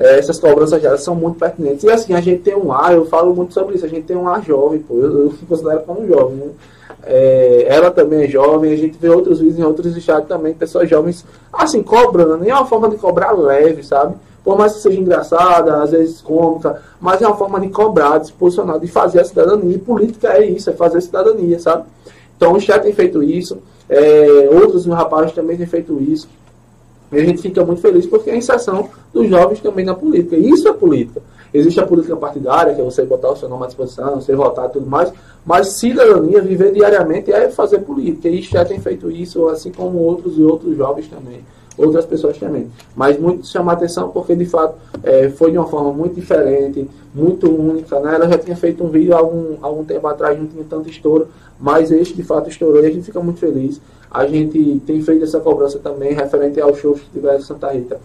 eh, 0.00 0.18
essas 0.18 0.40
cobranças 0.40 0.82
já 0.82 0.96
são 0.96 1.14
muito 1.14 1.38
pertinentes. 1.38 1.84
E 1.84 1.90
assim, 1.90 2.14
a 2.14 2.20
gente 2.20 2.40
tem 2.40 2.56
um 2.56 2.72
ar, 2.72 2.94
eu 2.94 3.04
falo 3.04 3.34
muito 3.34 3.52
sobre 3.52 3.76
isso, 3.76 3.84
a 3.84 3.88
gente 3.88 4.06
tem 4.06 4.16
um 4.16 4.26
ar 4.26 4.42
jovem, 4.42 4.80
pô, 4.80 4.94
eu, 4.94 5.24
eu 5.24 5.34
considero 5.46 5.80
como 5.80 6.08
jovem, 6.08 6.36
né? 6.36 6.48
É, 7.02 7.66
ela 7.68 7.90
também 7.90 8.24
é 8.24 8.28
jovem, 8.28 8.72
a 8.72 8.76
gente 8.76 8.98
vê 8.98 9.08
outros 9.08 9.38
vídeos 9.38 9.58
em 9.58 9.62
outros 9.62 9.96
estados 9.96 10.28
também, 10.28 10.52
pessoas 10.54 10.88
jovens, 10.88 11.24
assim, 11.52 11.82
cobrando, 11.82 12.46
é 12.46 12.52
uma 12.52 12.66
forma 12.66 12.88
de 12.88 12.96
cobrar 12.96 13.32
leve, 13.32 13.82
sabe? 13.82 14.14
Por 14.42 14.56
mais 14.56 14.72
que 14.72 14.80
seja 14.80 14.98
engraçada, 14.98 15.82
às 15.82 15.90
vezes 15.90 16.22
cômica, 16.22 16.80
mas 16.98 17.20
é 17.20 17.26
uma 17.26 17.36
forma 17.36 17.60
de 17.60 17.68
cobrar, 17.68 18.18
de 18.18 18.28
se 18.28 18.32
posicionar, 18.32 18.78
de 18.78 18.86
fazer 18.86 19.20
a 19.20 19.24
cidadania. 19.24 19.76
E 19.76 19.78
política 19.78 20.28
é 20.28 20.46
isso, 20.46 20.70
é 20.70 20.72
fazer 20.72 21.00
cidadania, 21.02 21.58
sabe? 21.58 21.84
Então 22.36 22.54
o 22.54 22.60
chat 22.60 22.82
tem 22.82 22.92
feito 22.92 23.22
isso, 23.22 23.58
é, 23.88 24.48
outros 24.50 24.86
rapazes 24.86 25.32
também 25.32 25.58
têm 25.58 25.66
feito 25.66 26.00
isso. 26.00 26.26
E 27.12 27.18
a 27.18 27.24
gente 27.24 27.42
fica 27.42 27.64
muito 27.64 27.80
feliz 27.80 28.06
porque 28.06 28.30
é 28.30 28.34
a 28.34 28.36
inserção 28.36 28.88
dos 29.12 29.28
jovens 29.28 29.60
também 29.60 29.84
na 29.84 29.94
política. 29.94 30.36
Isso 30.36 30.68
é 30.68 30.72
política. 30.72 31.20
Existe 31.52 31.80
a 31.80 31.86
política 31.86 32.16
partidária, 32.16 32.74
que 32.74 32.80
é 32.80 32.84
você 32.84 33.04
botar 33.04 33.30
o 33.32 33.36
seu 33.36 33.48
nome 33.48 33.64
à 33.64 33.66
disposição, 33.66 34.20
você 34.20 34.34
votar 34.34 34.68
e 34.68 34.72
tudo 34.72 34.86
mais. 34.86 35.12
Mas 35.44 35.68
cidadania, 35.68 36.40
viver 36.40 36.72
diariamente, 36.72 37.32
é 37.32 37.48
fazer 37.50 37.80
política. 37.80 38.28
E 38.28 38.40
já 38.42 38.64
tem 38.64 38.78
feito 38.78 39.10
isso, 39.10 39.48
assim 39.48 39.72
como 39.72 39.98
outros 39.98 40.38
e 40.38 40.42
outros 40.42 40.76
jovens 40.76 41.08
também. 41.08 41.40
Outras 41.76 42.04
pessoas 42.04 42.38
também. 42.38 42.68
Mas 42.94 43.18
muito 43.18 43.46
chama 43.46 43.72
a 43.72 43.74
atenção 43.74 44.10
porque, 44.10 44.36
de 44.36 44.44
fato, 44.44 44.76
eh, 45.02 45.30
foi 45.30 45.50
de 45.50 45.58
uma 45.58 45.66
forma 45.66 45.92
muito 45.92 46.14
diferente, 46.14 46.88
muito 47.12 47.50
única. 47.50 47.98
Né? 47.98 48.14
Ela 48.14 48.28
já 48.28 48.38
tinha 48.38 48.56
feito 48.56 48.84
um 48.84 48.88
vídeo 48.88 49.14
há 49.14 49.18
algum, 49.18 49.56
algum 49.62 49.84
tempo 49.84 50.06
atrás, 50.06 50.38
não 50.38 50.46
tinha 50.46 50.64
tanto 50.68 50.88
estouro. 50.88 51.28
Mas 51.58 51.90
este, 51.90 52.14
de 52.14 52.22
fato, 52.22 52.48
estourou 52.48 52.82
e 52.82 52.86
a 52.86 52.90
gente 52.90 53.06
fica 53.06 53.20
muito 53.20 53.40
feliz. 53.40 53.80
A 54.10 54.26
gente 54.26 54.80
tem 54.86 55.00
feito 55.02 55.24
essa 55.24 55.38
cobrança 55.40 55.78
também 55.78 56.12
referente 56.12 56.60
aos 56.60 56.78
shows 56.78 57.00
que 57.00 57.10
tiveram 57.12 57.38
em 57.38 57.42
Santa 57.42 57.68
Rita. 57.70 57.98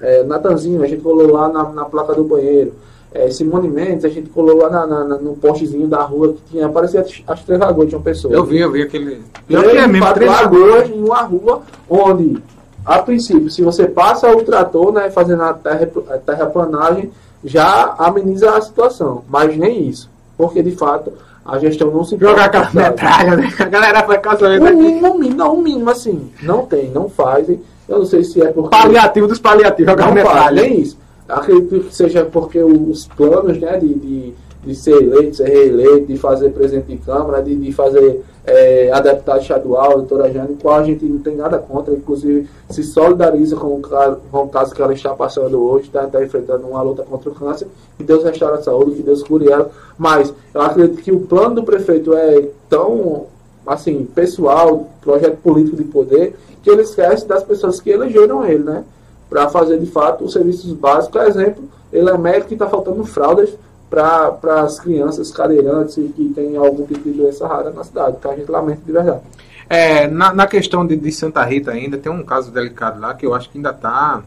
É, 0.00 0.22
Natanzinho, 0.24 0.82
a 0.82 0.86
gente 0.86 1.02
colou 1.02 1.30
lá 1.30 1.48
na, 1.48 1.64
na 1.70 1.84
placa 1.84 2.14
do 2.14 2.24
banheiro. 2.24 2.72
É, 3.12 3.28
Simone 3.30 3.68
Mendes, 3.68 4.04
a 4.04 4.08
gente 4.08 4.30
colou 4.30 4.56
lá 4.56 4.70
na, 4.70 4.86
na- 4.86 5.18
no 5.18 5.34
postezinho 5.36 5.86
da 5.88 6.00
rua 6.02 6.32
que 6.32 6.40
tinha, 6.52 6.68
parecia 6.68 7.00
as, 7.00 7.22
as 7.26 7.42
três 7.44 7.60
lagoas 7.60 7.88
de 7.88 7.96
uma 7.96 8.02
pessoa. 8.02 8.32
Eu 8.32 8.44
vi, 8.44 8.58
eu 8.60 8.70
vi 8.70 8.82
aquele. 8.82 9.20
Eu 9.48 9.60
vi 9.62 9.68
aí, 9.70 9.86
mesmo, 9.88 9.98
quatro 9.98 10.14
três 10.14 10.30
lagoas 10.30 10.88
em 10.88 11.02
uma 11.02 11.22
rua 11.22 11.62
onde, 11.88 12.40
a 12.86 13.00
princípio, 13.00 13.50
se 13.50 13.62
você 13.62 13.86
passa 13.88 14.30
o 14.34 14.42
trator, 14.44 14.92
né, 14.92 15.10
fazendo 15.10 15.42
a 15.42 15.52
terra- 15.52 15.90
a 16.08 16.18
terraplanagem, 16.18 17.10
já 17.44 17.94
ameniza 17.98 18.50
a 18.56 18.60
situação. 18.60 19.24
Mas 19.28 19.56
nem 19.56 19.88
isso. 19.88 20.08
Porque, 20.38 20.62
de 20.62 20.70
fato, 20.76 21.12
a 21.44 21.58
gestão 21.58 21.90
não 21.90 22.04
se 22.04 22.16
Jogar 22.18 22.46
aquela 22.46 22.70
metralha, 22.72 23.36
né? 23.36 23.52
A 23.58 23.64
galera 23.64 24.02
foi 24.04 24.18
caçando 24.18 24.62
O 24.62 24.66
aqui. 24.66 24.76
mínimo, 24.76 25.18
mínimo, 25.18 25.36
não, 25.36 25.54
o 25.54 25.62
mínimo, 25.62 25.90
assim, 25.90 26.30
não 26.42 26.66
tem, 26.66 26.90
não 26.90 27.08
fazem. 27.08 27.60
Eu 27.88 27.98
não 27.98 28.06
sei 28.06 28.22
se 28.22 28.40
é 28.42 28.48
porque. 28.52 28.70
Paliativo 28.70 29.26
dos 29.26 29.38
paliativos, 29.38 29.90
jogar 29.90 30.06
não 30.06 30.12
faz, 30.14 30.28
metralha. 30.28 30.62
nem 30.62 30.80
isso. 30.80 30.98
Acredito 31.28 31.80
que 31.86 31.94
seja 31.94 32.24
porque 32.24 32.60
os 32.62 33.06
planos, 33.08 33.58
né, 33.58 33.76
de, 33.78 33.94
de, 33.94 34.34
de 34.64 34.74
ser 34.74 35.02
eleito, 35.02 35.36
ser 35.36 35.48
reeleito, 35.48 36.06
de 36.06 36.16
fazer 36.16 36.50
presidente 36.50 36.88
de 36.88 36.98
Câmara, 36.98 37.42
de, 37.42 37.56
de 37.56 37.72
fazer 37.72 38.22
é, 38.44 38.90
a 38.92 39.00
deputada 39.00 39.40
estadual, 39.40 39.92
a 39.92 39.94
doutora 39.94 40.32
Jane, 40.32 40.56
qual 40.60 40.76
a 40.76 40.84
gente 40.84 41.04
não 41.04 41.18
tem 41.18 41.36
nada 41.36 41.58
contra, 41.58 41.94
inclusive 41.94 42.48
se 42.68 42.82
solidariza 42.82 43.56
com 43.56 43.68
o, 43.68 43.82
com 44.30 44.44
o 44.44 44.48
caso 44.48 44.74
que 44.74 44.82
ela 44.82 44.92
está 44.92 45.14
passando 45.14 45.62
hoje, 45.62 45.86
está 45.86 46.06
tá 46.06 46.22
enfrentando 46.22 46.66
uma 46.66 46.82
luta 46.82 47.02
contra 47.02 47.30
o 47.30 47.34
câncer, 47.34 47.68
que 47.96 48.04
Deus 48.04 48.24
restaure 48.24 48.58
a 48.58 48.62
saúde, 48.62 48.96
que 48.96 49.02
Deus 49.02 49.22
cure 49.22 49.50
ela, 49.50 49.70
mas 49.96 50.32
eu 50.54 50.60
acredito 50.60 51.02
que 51.02 51.12
o 51.12 51.20
plano 51.20 51.56
do 51.56 51.62
prefeito 51.62 52.14
é 52.14 52.48
tão, 52.68 53.26
assim, 53.66 54.04
pessoal, 54.14 54.88
projeto 55.00 55.36
político 55.38 55.76
de 55.76 55.84
poder, 55.84 56.36
que 56.62 56.70
ele 56.70 56.82
esquece 56.82 57.26
das 57.26 57.42
pessoas 57.42 57.80
que 57.80 57.90
elegeram 57.90 58.44
ele, 58.44 58.64
né? 58.64 58.84
Para 59.28 59.48
fazer 59.48 59.78
de 59.78 59.86
fato 59.86 60.24
os 60.24 60.32
serviços 60.32 60.72
básicos. 60.72 61.08
Por 61.08 61.22
exemplo, 61.22 61.64
ele 61.92 62.10
é 62.10 62.18
médico 62.18 62.52
e 62.52 62.54
está 62.54 62.68
faltando 62.68 63.02
fraldas 63.04 63.50
para 63.90 64.62
as 64.62 64.78
crianças 64.78 65.32
cadeirantes 65.32 65.96
e 65.96 66.02
que 66.04 66.28
têm 66.32 66.56
algum 66.56 66.86
tipo 66.86 67.02
de 67.02 67.10
doença 67.10 67.46
rara 67.46 67.70
na 67.70 67.82
cidade, 67.82 68.18
que 68.22 68.28
a 68.28 68.36
gente 68.36 68.50
lamenta 68.50 68.80
de 68.86 68.92
verdade. 68.92 69.20
É, 69.68 70.06
na, 70.06 70.32
na 70.32 70.46
questão 70.46 70.86
de, 70.86 70.96
de 70.96 71.12
Santa 71.12 71.44
Rita 71.44 71.72
ainda, 71.72 71.98
tem 71.98 72.10
um 72.10 72.22
caso 72.22 72.50
delicado 72.52 73.00
lá 73.00 73.14
que 73.14 73.26
eu 73.26 73.34
acho 73.34 73.50
que 73.50 73.58
ainda 73.58 73.70
está, 73.70 74.22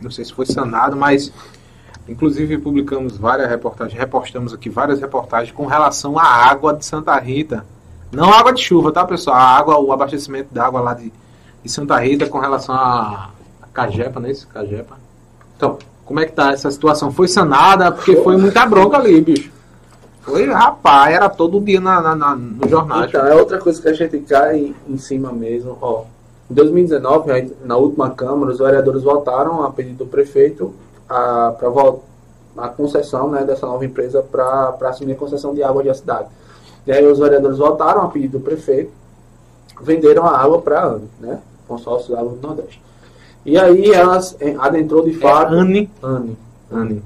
não 0.00 0.10
sei 0.10 0.24
se 0.24 0.32
foi 0.32 0.46
sanado, 0.46 0.96
mas 0.96 1.32
inclusive 2.08 2.58
publicamos 2.58 3.16
várias 3.16 3.48
reportagens, 3.48 3.98
repostamos 3.98 4.52
aqui 4.52 4.68
várias 4.68 5.00
reportagens 5.00 5.52
com 5.52 5.66
relação 5.66 6.18
à 6.18 6.24
água 6.24 6.74
de 6.74 6.84
Santa 6.84 7.18
Rita. 7.18 7.64
Não 8.12 8.32
água 8.32 8.52
de 8.52 8.62
chuva, 8.62 8.92
tá 8.92 9.04
pessoal? 9.04 9.36
A 9.36 9.42
água, 9.42 9.78
o 9.78 9.92
abastecimento 9.92 10.52
da 10.52 10.66
água 10.66 10.80
lá 10.80 10.94
de, 10.94 11.12
de 11.62 11.68
Santa 11.68 11.98
Rita 11.98 12.26
com 12.26 12.38
relação 12.38 12.74
a, 12.74 13.30
a 13.62 13.66
Cajepa, 13.72 14.20
não 14.20 14.28
é 14.28 14.32
isso? 14.32 14.46
Cajepa. 14.48 14.96
Então, 15.56 15.78
como 16.04 16.20
é 16.20 16.26
que 16.26 16.32
tá 16.32 16.52
essa 16.52 16.70
situação? 16.70 17.10
Foi 17.10 17.28
sanada? 17.28 17.90
Porque 17.90 18.16
foi 18.16 18.36
muita 18.36 18.66
bronca 18.66 18.96
ali, 18.96 19.20
bicho. 19.20 19.52
Foi, 20.20 20.50
rapaz, 20.50 21.14
era 21.14 21.28
todo 21.28 21.60
dia 21.60 21.80
na, 21.80 22.00
na, 22.00 22.14
na, 22.14 22.36
no 22.36 22.68
jornal. 22.68 23.04
Então, 23.04 23.26
é 23.26 23.34
outra 23.34 23.58
coisa 23.58 23.80
que 23.80 23.88
a 23.88 23.92
gente 23.92 24.18
cai 24.20 24.74
em 24.88 24.96
cima 24.96 25.30
mesmo. 25.32 25.76
Ó, 25.80 26.04
em 26.50 26.54
2019, 26.54 27.30
aí, 27.30 27.52
na 27.64 27.76
última 27.76 28.10
Câmara, 28.10 28.52
os 28.52 28.58
vereadores 28.58 29.02
votaram 29.02 29.62
a 29.62 29.70
pedido 29.70 30.04
do 30.04 30.06
prefeito 30.06 30.74
para 31.06 31.54
a 32.56 32.68
concessão 32.68 33.30
né, 33.30 33.44
dessa 33.44 33.66
nova 33.66 33.84
empresa 33.84 34.22
para 34.22 34.76
assumir 34.82 35.12
a 35.12 35.16
concessão 35.16 35.54
de 35.54 35.62
água 35.62 35.82
da 35.82 35.94
cidade. 35.94 36.28
E 36.86 36.92
aí 36.92 37.06
os 37.06 37.18
vereadores 37.18 37.58
votaram 37.58 38.02
a 38.02 38.08
pedido 38.08 38.38
do 38.38 38.44
prefeito, 38.44 38.92
venderam 39.80 40.26
a 40.26 40.38
água 40.38 40.60
para 40.60 40.80
a 40.80 40.86
ANE, 40.86 41.08
né, 41.20 41.40
consórcio 41.66 42.14
de 42.14 42.20
água 42.20 42.32
do 42.32 42.46
Nordeste. 42.46 42.80
E 43.44 43.58
aí 43.58 43.90
elas 43.90 44.36
eh, 44.40 44.54
adentrou 44.58 45.04
de 45.04 45.10
É, 45.10 45.20
fato... 45.20 45.54
Anne. 45.54 45.90
ANE. 46.02 46.36
Anne. 46.70 47.02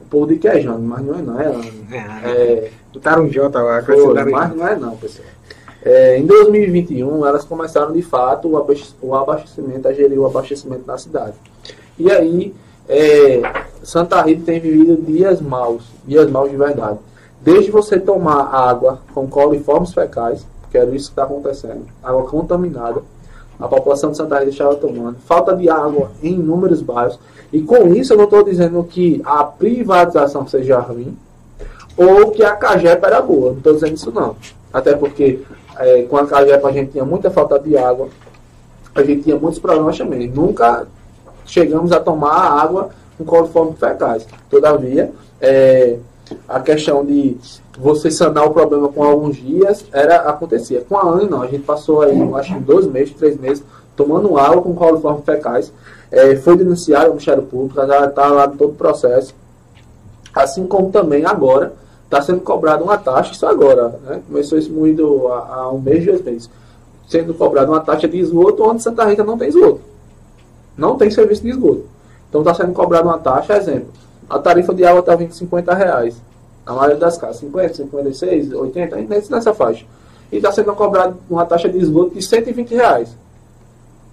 O 0.00 0.04
povo 0.08 0.26
diz 0.26 0.40
que 0.40 0.48
é 0.48 0.60
Jane, 0.60 0.86
mas 0.86 1.04
não 1.04 1.14
é 1.18 1.22
não, 1.22 1.40
é 1.40 1.46
ANE. 1.46 1.86
É, 1.92 1.96
É, 2.30 2.70
botaram 2.92 3.24
um 3.24 3.28
J 3.28 3.62
lá, 3.62 3.82
foi, 3.82 4.24
mas 4.24 4.56
não 4.56 4.66
é 4.66 4.76
não, 4.76 4.96
pessoal. 4.96 5.28
É, 5.82 6.18
em 6.18 6.26
2021, 6.26 7.24
elas 7.26 7.44
começaram 7.44 7.92
de 7.92 8.02
fato 8.02 8.48
o 9.00 9.14
abastecimento, 9.14 9.86
a 9.86 9.92
gerir 9.92 10.18
o 10.18 10.26
abastecimento 10.26 10.84
na 10.86 10.98
cidade. 10.98 11.34
E 11.98 12.10
aí, 12.10 12.54
é, 12.88 13.42
Santa 13.82 14.20
Rita 14.22 14.42
tem 14.46 14.60
vivido 14.60 14.96
dias 15.02 15.40
maus, 15.40 15.84
dias 16.06 16.30
maus 16.30 16.50
de 16.50 16.56
verdade. 16.56 16.98
Desde 17.40 17.70
você 17.70 18.00
tomar 18.00 18.52
água 18.52 19.00
com 19.14 19.28
coliformes 19.28 19.92
fecais, 19.92 20.44
que 20.70 20.76
era 20.76 20.90
isso 20.90 21.06
que 21.06 21.12
está 21.12 21.24
acontecendo, 21.24 21.86
água 22.02 22.24
contaminada, 22.24 23.02
a 23.58 23.66
população 23.66 24.10
de 24.10 24.16
Santa 24.16 24.38
Rita 24.38 24.50
estava 24.50 24.76
tomando, 24.76 25.16
falta 25.26 25.54
de 25.54 25.68
água 25.68 26.10
em 26.22 26.34
inúmeros 26.34 26.80
bairros, 26.80 27.18
e 27.52 27.60
com 27.62 27.94
isso 27.94 28.12
eu 28.12 28.16
não 28.16 28.24
estou 28.24 28.44
dizendo 28.44 28.82
que 28.84 29.20
a 29.24 29.42
privatização 29.44 30.46
seja 30.46 30.78
ruim, 30.78 31.16
ou 31.96 32.30
que 32.30 32.44
a 32.44 32.54
Cajepa 32.54 33.08
era 33.08 33.20
boa. 33.20 33.50
Não 33.50 33.58
estou 33.58 33.74
dizendo 33.74 33.94
isso 33.94 34.12
não. 34.12 34.36
Até 34.72 34.94
porque 34.94 35.40
é, 35.76 36.02
com 36.02 36.16
a 36.16 36.26
Cajepa 36.26 36.68
a 36.68 36.72
gente 36.72 36.92
tinha 36.92 37.04
muita 37.04 37.30
falta 37.30 37.58
de 37.58 37.76
água, 37.76 38.08
a 38.94 39.02
gente 39.02 39.22
tinha 39.22 39.36
muitos 39.36 39.58
problemas 39.58 39.98
também. 39.98 40.28
Nunca 40.28 40.86
chegamos 41.44 41.90
a 41.90 41.98
tomar 41.98 42.60
água 42.62 42.90
com 43.16 43.24
coliformes 43.24 43.78
fecais. 43.78 44.26
Todavia, 44.48 45.10
é, 45.40 45.96
a 46.48 46.60
questão 46.60 47.04
de 47.04 47.36
você 47.78 48.10
sanar 48.10 48.44
o 48.44 48.50
problema 48.50 48.88
com 48.88 49.04
alguns 49.04 49.36
dias 49.36 49.84
era 49.92 50.16
acontecia. 50.28 50.84
Com 50.88 50.96
a 50.96 51.08
ANE 51.08 51.28
não, 51.28 51.42
a 51.42 51.46
gente 51.46 51.62
passou 51.62 52.02
aí, 52.02 52.34
acho 52.34 52.58
dois 52.60 52.86
meses, 52.86 53.14
três 53.14 53.38
meses, 53.38 53.62
tomando 53.96 54.36
água 54.36 54.60
com 54.60 54.74
coliformes 54.74 55.24
fecais. 55.24 55.72
É, 56.10 56.34
foi 56.36 56.56
denunciado 56.56 57.06
ao 57.06 57.10
Ministério 57.10 57.42
Público, 57.44 57.74
já 57.86 58.06
está 58.06 58.26
lá 58.28 58.46
em 58.46 58.56
todo 58.56 58.70
o 58.70 58.74
processo. 58.74 59.32
Assim 60.34 60.66
como 60.66 60.90
também 60.90 61.24
agora 61.24 61.72
está 62.04 62.20
sendo 62.20 62.40
cobrada 62.40 62.82
uma 62.82 62.98
taxa, 62.98 63.32
isso 63.32 63.46
agora, 63.46 64.00
né? 64.04 64.20
começou 64.26 64.58
esse 64.58 64.70
moído 64.70 65.28
há, 65.28 65.54
há 65.54 65.72
um 65.72 65.78
mês, 65.78 66.04
dois 66.04 66.22
meses. 66.22 66.50
sendo 67.06 67.32
cobrada 67.34 67.70
uma 67.70 67.80
taxa 67.80 68.08
de 68.08 68.18
esgoto 68.18 68.64
onde 68.64 68.82
Santa 68.82 69.04
Rita 69.04 69.22
não 69.22 69.38
tem 69.38 69.48
esgoto. 69.48 69.80
Não 70.76 70.96
tem 70.96 71.10
serviço 71.10 71.42
de 71.42 71.50
esgoto. 71.50 71.84
Então 72.28 72.40
está 72.40 72.54
sendo 72.54 72.72
cobrada 72.72 73.06
uma 73.06 73.18
taxa, 73.18 73.56
exemplo, 73.56 73.88
a 74.28 74.38
tarifa 74.38 74.74
de 74.74 74.84
água 74.84 75.00
está 75.00 75.14
vindo 75.14 75.32
50 75.32 75.74
reais. 75.74 76.16
Na 76.68 76.74
maioria 76.74 76.98
das 76.98 77.16
casas, 77.16 77.38
50, 77.38 77.74
56, 77.74 78.52
80, 78.52 78.96
nessa 79.30 79.54
faixa. 79.54 79.86
E 80.30 80.36
está 80.36 80.52
sendo 80.52 80.74
cobrada 80.74 81.16
uma 81.30 81.46
taxa 81.46 81.66
de 81.66 81.78
esgoto 81.78 82.14
de 82.14 82.20
120 82.22 82.74
reais. 82.74 83.16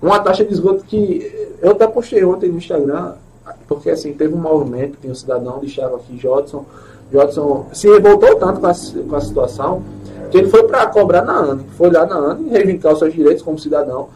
Uma 0.01 0.21
taxa 0.21 0.45
de 0.45 0.53
esgoto 0.53 0.85
que 0.85 1.49
eu 1.61 1.71
até 1.71 1.85
postei 1.85 2.23
ontem 2.23 2.49
no 2.49 2.57
Instagram, 2.57 3.15
porque 3.67 3.89
assim, 3.89 4.13
teve 4.13 4.33
um 4.33 4.37
movimento, 4.37 4.97
tem 5.01 5.11
um 5.11 5.15
cidadão 5.15 5.59
de 5.59 5.67
Chaco 5.67 5.97
aqui, 5.97 6.17
Jodson. 6.17 6.65
Jodson 7.11 7.65
se 7.73 7.89
revoltou 7.89 8.35
tanto 8.35 8.61
com 8.61 8.67
a, 8.67 8.73
com 9.09 9.15
a 9.15 9.21
situação 9.21 9.83
que 10.31 10.37
ele 10.37 10.49
foi 10.49 10.63
para 10.63 10.87
cobrar 10.87 11.23
na 11.23 11.37
ANE. 11.37 11.65
Foi 11.77 11.91
lá 11.91 12.05
na 12.05 12.15
ANE, 12.15 12.49
reivindicar 12.49 12.93
os 12.93 12.99
seus 12.99 13.13
direitos 13.13 13.43
como 13.43 13.59
cidadão 13.59 14.07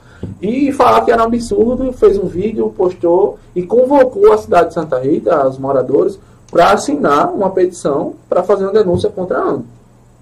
e 0.42 0.72
falar 0.72 1.02
que 1.02 1.12
era 1.12 1.22
um 1.22 1.26
absurdo, 1.26 1.92
fez 1.92 2.18
um 2.18 2.28
vídeo, 2.28 2.74
postou 2.76 3.38
e 3.56 3.64
convocou 3.64 4.32
a 4.32 4.38
cidade 4.38 4.70
de 4.70 4.74
Santa 4.74 4.98
Rita, 5.00 5.48
os 5.48 5.58
moradores, 5.58 6.20
para 6.52 6.72
assinar 6.72 7.32
uma 7.34 7.50
petição 7.52 8.16
para 8.28 8.44
fazer 8.44 8.64
uma 8.64 8.74
denúncia 8.74 9.10
contra 9.10 9.38
a 9.38 9.50
ANE, 9.50 9.66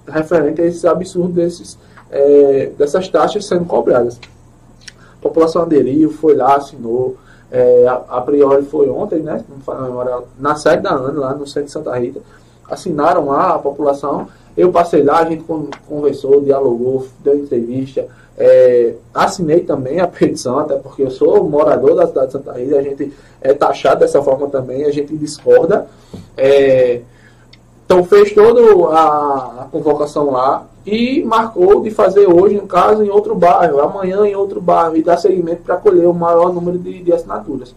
referente 0.07 0.61
a 0.61 0.65
esse 0.65 0.87
absurdo 0.87 1.33
desses, 1.33 1.77
é, 2.11 2.71
dessas 2.77 3.07
taxas 3.07 3.45
sendo 3.45 3.65
cobradas. 3.65 4.19
A 5.19 5.21
população 5.21 5.63
aderiu, 5.63 6.11
foi 6.11 6.35
lá, 6.35 6.55
assinou. 6.55 7.17
É, 7.49 7.87
a, 7.87 8.17
a, 8.17 8.21
priori 8.21 8.63
foi 8.63 8.89
ontem, 8.89 9.19
né? 9.19 9.43
Na 10.37 10.55
sede 10.55 10.83
da 10.83 10.93
ANE, 10.93 11.17
lá 11.17 11.33
no 11.33 11.47
centro 11.47 11.65
de 11.65 11.71
Santa 11.71 11.97
Rita. 11.97 12.19
Assinaram 12.69 13.27
lá 13.27 13.55
a 13.55 13.59
população. 13.59 14.27
Eu 14.55 14.71
passei 14.71 15.03
lá, 15.03 15.19
a 15.19 15.25
gente 15.25 15.45
conversou, 15.87 16.41
dialogou, 16.41 17.07
deu 17.23 17.37
entrevista. 17.37 18.05
É, 18.37 18.93
assinei 19.13 19.61
também 19.61 19.99
a 19.99 20.07
petição, 20.07 20.59
até 20.59 20.75
porque 20.75 21.01
eu 21.01 21.09
sou 21.09 21.49
morador 21.49 21.95
da 21.95 22.05
cidade 22.05 22.27
de 22.27 22.33
Santa 22.33 22.53
Rita, 22.53 22.77
a 22.77 22.81
gente 22.83 23.13
é 23.41 23.53
taxado 23.53 24.01
dessa 24.01 24.21
forma 24.21 24.47
também, 24.47 24.85
a 24.85 24.91
gente 24.91 25.15
discorda. 25.15 25.87
É, 26.35 27.01
então 27.85 28.03
fez 28.03 28.33
toda 28.33 28.61
a, 28.93 29.61
a, 29.61 29.67
convocação 29.71 30.29
lá 30.29 30.67
e 30.85 31.23
marcou 31.23 31.81
de 31.81 31.89
fazer 31.89 32.27
hoje, 32.27 32.55
no 32.55 32.67
caso, 32.67 33.03
em 33.03 33.09
outro 33.09 33.33
bairro, 33.33 33.79
amanhã 33.79 34.25
em 34.27 34.35
outro 34.35 34.61
bairro, 34.61 34.95
e 34.95 35.01
dar 35.01 35.17
seguimento 35.17 35.63
para 35.63 35.77
colher 35.77 36.05
o 36.05 36.13
maior 36.13 36.53
número 36.53 36.77
de, 36.77 37.01
de 37.01 37.13
assinaturas. 37.13 37.73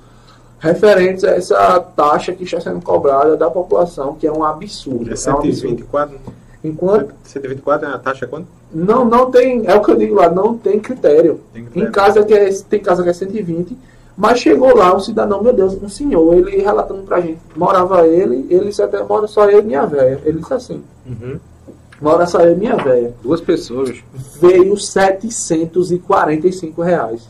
Referentes 0.59 1.25
a 1.25 1.31
essa 1.31 1.81
taxa 1.81 2.33
que 2.33 2.45
está 2.45 2.61
sendo 2.61 2.83
cobrada 2.83 3.35
da 3.37 3.51
população, 3.51 4.15
que 4.15 4.27
é 4.27 4.33
um 4.33 4.45
absurdo. 4.45 5.11
É 5.11 5.17
124? 5.17 6.15
É 6.15 6.19
um 6.19 6.33
Enquanto. 6.63 7.15
124 7.25 7.89
é 7.89 7.93
a 7.93 7.99
taxa 7.99 8.27
quanto? 8.27 8.47
Não, 8.73 9.05
não 9.05 9.31
tem. 9.31 9.67
É 9.67 9.75
o 9.75 9.83
que 9.83 9.91
eu 9.91 9.97
digo 9.97 10.15
lá, 10.15 10.31
não 10.31 10.57
tem 10.57 10.79
critério. 10.79 11.41
Tem 11.53 11.65
critério. 11.65 11.89
Em 11.89 11.93
casa 11.93 12.25
que 12.25 12.33
é, 12.35 12.49
tem 12.69 12.81
casa 12.81 13.03
que 13.03 13.09
é 13.09 13.13
120. 13.13 13.77
Mas 14.17 14.39
chegou 14.41 14.77
lá 14.77 14.95
um 14.95 15.01
cidadão, 15.01 15.43
meu 15.43 15.53
Deus, 15.53 15.77
um 15.83 15.89
senhor, 15.89 16.35
ele 16.35 16.61
relatando 16.61 17.03
pra 17.03 17.21
gente. 17.21 17.41
Morava 17.57 18.07
ele, 18.07 18.47
ele 18.51 18.67
disse 18.67 18.83
até, 18.83 19.03
mora 19.03 19.27
só 19.27 19.51
eu 19.51 19.61
e 19.61 19.63
minha 19.63 19.87
velha. 19.87 20.21
Ele 20.25 20.41
disse 20.41 20.53
assim. 20.53 20.85
Uhum. 21.07 21.41
Mora 22.01 22.27
só 22.27 22.41
eu 22.41 22.53
e 22.53 22.57
minha 22.57 22.77
velha. 22.77 23.15
Duas 23.23 23.41
pessoas. 23.41 24.03
Veio 24.39 24.77
745 24.77 26.83
reais. 26.83 27.27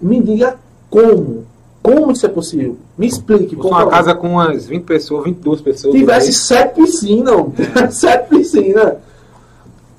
Me 0.00 0.22
diga 0.22 0.56
como 0.88 1.44
como 1.82 2.12
isso 2.12 2.24
é 2.24 2.28
possível? 2.28 2.76
Me 2.96 3.06
explique. 3.06 3.56
Como 3.56 3.74
uma 3.74 3.88
casa 3.88 4.14
com 4.14 4.30
umas 4.30 4.66
20 4.66 4.84
pessoas, 4.84 5.24
22 5.24 5.60
pessoas. 5.60 5.94
Tivesse 5.94 6.32
sete 6.32 6.74
piscinas, 6.74 7.46
sete 7.90 8.28
piscinas. 8.28 8.94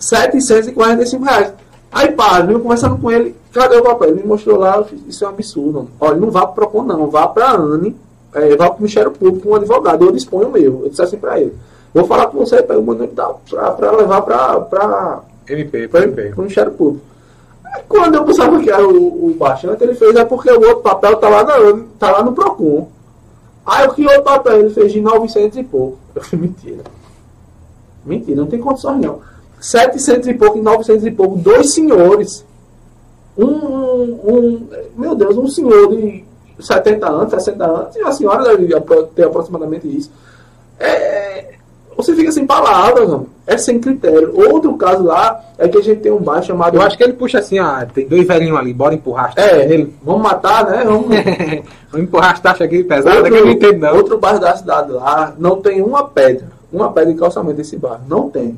745 0.04 1.24
reais. 1.24 1.54
Aí, 1.92 2.12
pá, 2.12 2.42
viu, 2.42 2.60
conversando 2.60 2.98
com 2.98 3.12
ele, 3.12 3.36
cadê 3.52 3.78
o 3.78 3.84
papel? 3.84 4.10
Ele 4.10 4.22
me 4.22 4.28
mostrou 4.28 4.58
lá, 4.58 4.84
isso 5.08 5.24
é 5.24 5.28
um 5.28 5.32
absurdo. 5.32 5.90
Olha, 6.00 6.18
não 6.18 6.32
vá 6.32 6.42
para 6.42 6.52
o 6.52 6.56
Procon, 6.56 6.84
não, 6.84 7.08
vá 7.08 7.28
para 7.28 7.50
a 7.50 7.56
ANE, 7.56 7.96
é, 8.34 8.56
vá 8.56 8.66
para 8.66 8.78
o 8.78 8.80
Ministério 8.80 9.12
Público 9.12 9.50
um 9.50 9.56
advogado, 9.56 10.04
eu 10.04 10.12
disponho 10.12 10.50
o 10.50 10.52
meu. 10.52 10.82
Eu 10.84 10.90
disse 10.90 11.02
assim 11.02 11.18
para 11.18 11.40
ele. 11.40 11.54
Vou 11.94 12.06
falar 12.06 12.28
com 12.28 12.40
você, 12.40 12.62
pega 12.64 12.80
o 12.80 12.84
manual 12.84 13.42
para 13.48 13.92
levar 13.92 14.22
para 14.24 15.22
MP, 15.48 15.88
para 15.88 16.08
o 16.08 16.42
Ministério 16.42 16.72
Público. 16.72 17.06
Quando 17.88 18.16
eu 18.16 18.24
pensava 18.24 18.60
que 18.60 18.70
era 18.70 18.88
o, 18.88 19.28
o 19.28 19.36
baixante, 19.36 19.84
ele 19.84 19.96
fez 19.96 20.16
é 20.16 20.24
porque 20.24 20.52
o 20.52 20.62
outro 20.62 20.82
papel 20.82 21.16
tá 21.18 21.30
lá, 21.30 21.44
na, 21.44 21.84
tá 21.98 22.12
lá 22.12 22.24
no 22.24 22.34
Procon. 22.34 22.88
Aí 23.66 23.88
o 23.88 23.94
que 23.94 24.06
outro 24.06 24.24
papel 24.24 24.60
ele 24.60 24.70
fez 24.70 24.92
de 24.92 25.02
900 25.02 25.58
e 25.58 25.64
pouco. 25.64 25.98
Eu 26.16 26.22
falei, 26.24 26.48
mentira. 26.48 26.84
Mentira, 28.06 28.42
não 28.42 28.48
tem 28.48 28.60
condições 28.60 29.00
não. 29.00 29.22
700 29.60 30.28
e 30.28 30.34
pouco 30.34 30.58
e 30.58 30.62
900 30.62 31.06
e 31.06 31.12
pouco, 31.12 31.38
dois 31.38 31.74
senhores. 31.74 32.46
Um, 33.38 33.46
um, 33.46 34.20
um, 34.26 34.68
meu 34.96 35.16
Deus, 35.16 35.38
um 35.38 35.48
senhor 35.48 35.96
de 35.96 36.26
70 36.60 37.10
anos, 37.10 37.32
60 37.32 37.66
anos, 37.66 37.96
e 37.96 38.02
a 38.02 38.12
senhora 38.12 38.44
deve 38.44 38.68
ter 39.16 39.24
aproximadamente 39.24 39.88
isso. 39.88 40.12
É, 40.80 41.33
você 41.96 42.16
fica 42.16 42.32
sem 42.32 42.46
palavras, 42.46 43.08
mano. 43.08 43.28
é 43.46 43.58
sem 43.58 43.80
critério. 43.80 44.34
Outro 44.34 44.76
caso 44.78 45.04
lá 45.04 45.44
é 45.58 45.68
que 45.68 45.78
a 45.78 45.82
gente 45.82 46.02
tem 46.02 46.12
um 46.12 46.22
bar 46.22 46.42
chamado. 46.42 46.76
Eu 46.76 46.82
acho 46.82 46.98
que 46.98 47.04
ele 47.04 47.14
puxa 47.14 47.40
assim, 47.40 47.60
ah, 47.60 47.88
tem 47.92 48.08
dois 48.08 48.28
velhinhos 48.28 48.58
ali, 48.58 48.74
bora 48.74 48.96
empurrar 48.96 49.30
as 49.30 49.38
É, 49.38 49.72
ele, 49.72 49.94
vamos 50.04 50.22
matar, 50.22 50.66
né? 50.66 50.84
Vamos, 50.86 51.08
vamos 51.92 52.08
empurrar 52.08 52.32
as 52.32 52.40
taxas 52.40 52.62
aqui 52.62 52.84
pesadas, 52.84 53.18
outro, 53.18 53.32
que 53.32 53.38
eu 53.38 53.46
não 53.46 53.52
entendo 53.52 53.80
não. 53.80 53.96
Outro 53.96 54.18
bar 54.18 54.40
da 54.40 54.56
cidade 54.56 54.92
lá 54.92 55.34
não 55.38 55.62
tem 55.62 55.82
uma 55.82 56.08
pedra, 56.08 56.48
uma 56.72 56.92
pedra 56.92 57.14
de 57.14 57.20
calçamento 57.20 57.58
desse 57.58 57.78
bar. 57.78 58.02
Não 58.08 58.30
tem. 58.30 58.58